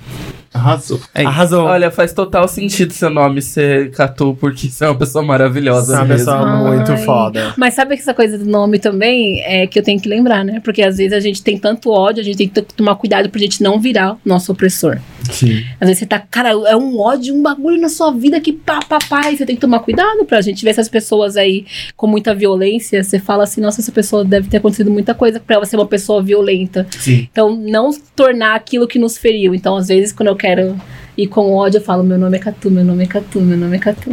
Arrasou. 0.54 1.00
É 1.12 1.24
Arrasou. 1.24 1.64
Olha, 1.64 1.90
faz 1.90 2.12
total 2.12 2.46
sentido 2.46 2.92
seu 2.92 3.10
nome 3.10 3.42
ser 3.42 3.90
Catu, 3.90 4.36
porque 4.40 4.68
você 4.68 4.84
é 4.84 4.88
uma 4.88 4.96
pessoa 4.96 5.24
maravilhosa. 5.24 5.86
Você 5.86 5.92
é 5.92 5.96
uma 5.96 6.04
mesmo. 6.04 6.32
pessoa 6.32 6.56
muito 6.56 6.92
Ai. 6.92 7.04
foda. 7.04 7.54
Mas 7.56 7.74
sabe 7.74 7.96
que 7.96 8.02
essa 8.02 8.14
coisa 8.14 8.38
do 8.38 8.46
nome 8.46 8.78
também 8.78 9.42
é 9.42 9.66
que 9.66 9.76
eu 9.76 9.82
tenho 9.82 10.00
que 10.00 10.08
lembrar, 10.08 10.44
né? 10.44 10.60
Porque 10.62 10.80
às 10.80 10.96
vezes 10.96 11.12
a 11.12 11.18
gente 11.18 11.42
tem 11.42 11.58
tanto 11.58 11.90
ódio, 11.90 12.20
a 12.20 12.24
gente 12.24 12.36
tem 12.36 12.48
que 12.48 12.62
tomar 12.62 12.94
cuidado 12.94 13.28
pra 13.28 13.40
gente 13.40 13.60
não 13.62 13.80
virar 13.80 14.16
nosso 14.24 14.52
opressor. 14.52 14.98
Sim. 15.28 15.64
Às 15.80 15.88
vezes 15.88 15.98
você 15.98 16.06
tá, 16.06 16.20
cara, 16.20 16.50
é 16.50 16.76
um 16.76 17.00
ódio, 17.00 17.34
um 17.34 17.42
bagulho 17.42 17.80
na 17.80 17.88
sua 17.88 18.12
vida 18.12 18.40
que 18.40 18.52
pá, 18.52 18.78
pá, 18.80 18.98
pá, 19.08 19.32
e 19.32 19.36
você 19.36 19.44
tem 19.44 19.56
que 19.56 19.60
tomar 19.60 19.80
cuidado 19.80 20.24
pra 20.24 20.40
gente 20.40 20.62
ver 20.62 20.70
essas 20.70 20.88
pessoas 20.88 21.36
aí 21.36 21.66
com 21.96 22.06
muita 22.06 22.32
violência. 22.32 23.02
Você 23.02 23.18
fala 23.18 23.42
assim, 23.42 23.60
nossa, 23.60 23.80
essa 23.80 23.90
pessoa 23.90 24.24
deve 24.24 24.48
ter 24.48 24.58
acontecido 24.58 24.90
muita 24.90 25.14
coisa 25.14 25.40
pra 25.40 25.56
ela 25.56 25.66
ser 25.66 25.76
uma 25.76 25.86
pessoa 25.86 26.22
violenta. 26.22 26.86
Sim. 26.96 27.28
Então, 27.32 27.56
não 27.56 27.90
tornar 28.14 28.54
aquilo 28.54 28.86
que 28.86 28.98
nos 28.98 29.18
feriu. 29.18 29.54
Então, 29.54 29.76
às 29.76 29.88
vezes, 29.88 30.12
quando 30.12 30.28
eu 30.28 30.36
quero 30.44 30.76
ir 31.16 31.26
com 31.26 31.54
ódio, 31.54 31.78
eu 31.78 31.82
falo, 31.82 32.04
meu 32.04 32.18
nome 32.18 32.36
é 32.36 32.40
Catu, 32.40 32.70
meu 32.70 32.84
nome 32.84 33.04
é 33.04 33.06
Catu, 33.06 33.40
meu 33.40 33.56
nome 33.56 33.76
é 33.76 33.80
Catu. 33.80 34.10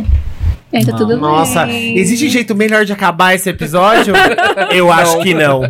E 0.72 0.78
aí 0.78 0.86
tá 0.86 0.96
tudo 0.96 1.18
Nossa, 1.18 1.66
bem. 1.66 1.98
existe 1.98 2.30
jeito 2.30 2.56
melhor 2.56 2.86
de 2.86 2.94
acabar 2.94 3.36
esse 3.36 3.50
episódio? 3.50 4.14
Eu 4.72 4.90
acho 4.90 5.20
que 5.20 5.34
não. 5.34 5.62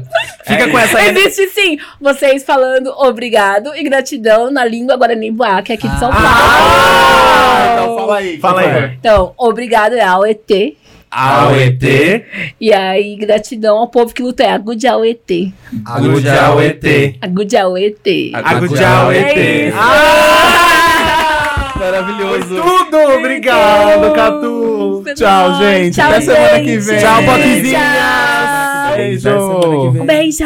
Fica 0.45 0.69
com 0.69 0.77
essa. 0.77 1.03
Existe 1.03 1.47
sim, 1.47 1.79
vocês 1.99 2.43
falando 2.43 2.93
obrigado 2.95 3.75
e 3.75 3.81
gratidão 3.81 4.51
na 4.51 4.63
língua 4.63 4.95
Guarani 4.95 5.31
Buá, 5.31 5.63
que 5.63 5.71
é 5.71 5.75
aqui 5.75 5.87
de 5.87 5.97
São 5.97 6.11
Paulo. 6.11 6.27
Ah, 6.27 7.71
então 7.73 7.95
fala 7.95 8.17
aí. 8.17 8.37
Fala 8.37 8.61
aí. 8.61 8.67
é? 8.67 8.95
Então, 8.99 9.33
obrigado 9.39 9.93
é 9.93 10.03
ao 10.03 10.23
ET. 11.55 11.83
E 12.59 12.73
aí, 12.73 13.15
gratidão 13.17 13.77
ao 13.77 13.89
povo 13.89 14.13
que 14.13 14.23
luta 14.23 14.43
é 14.43 14.51
agude 14.51 14.87
ao 14.87 15.03
ET. 15.03 15.29
Agudial 15.85 16.61
ET. 16.61 17.17
Agude 17.21 17.57
ao 17.57 17.77
ET. 17.77 18.07
Agudial 18.33 19.11
É. 19.11 19.71
Ah! 19.75 21.73
Maravilhoso. 21.77 22.61
Tudo! 22.61 22.97
Obrigado, 23.17 24.13
Catu. 24.13 25.03
Tchau, 25.15 25.55
gente. 25.59 25.95
Tchau, 25.95 26.09
Até 26.09 26.21
semana 26.21 26.59
que 26.59 26.79
gente. 26.79 26.85
vem. 26.85 26.99
Tchau, 26.99 27.23
Poquezinhas. 27.23 27.83
Tchau. 29.21 29.35
Beijo. 30.05 30.05
Beijo. 30.05 30.45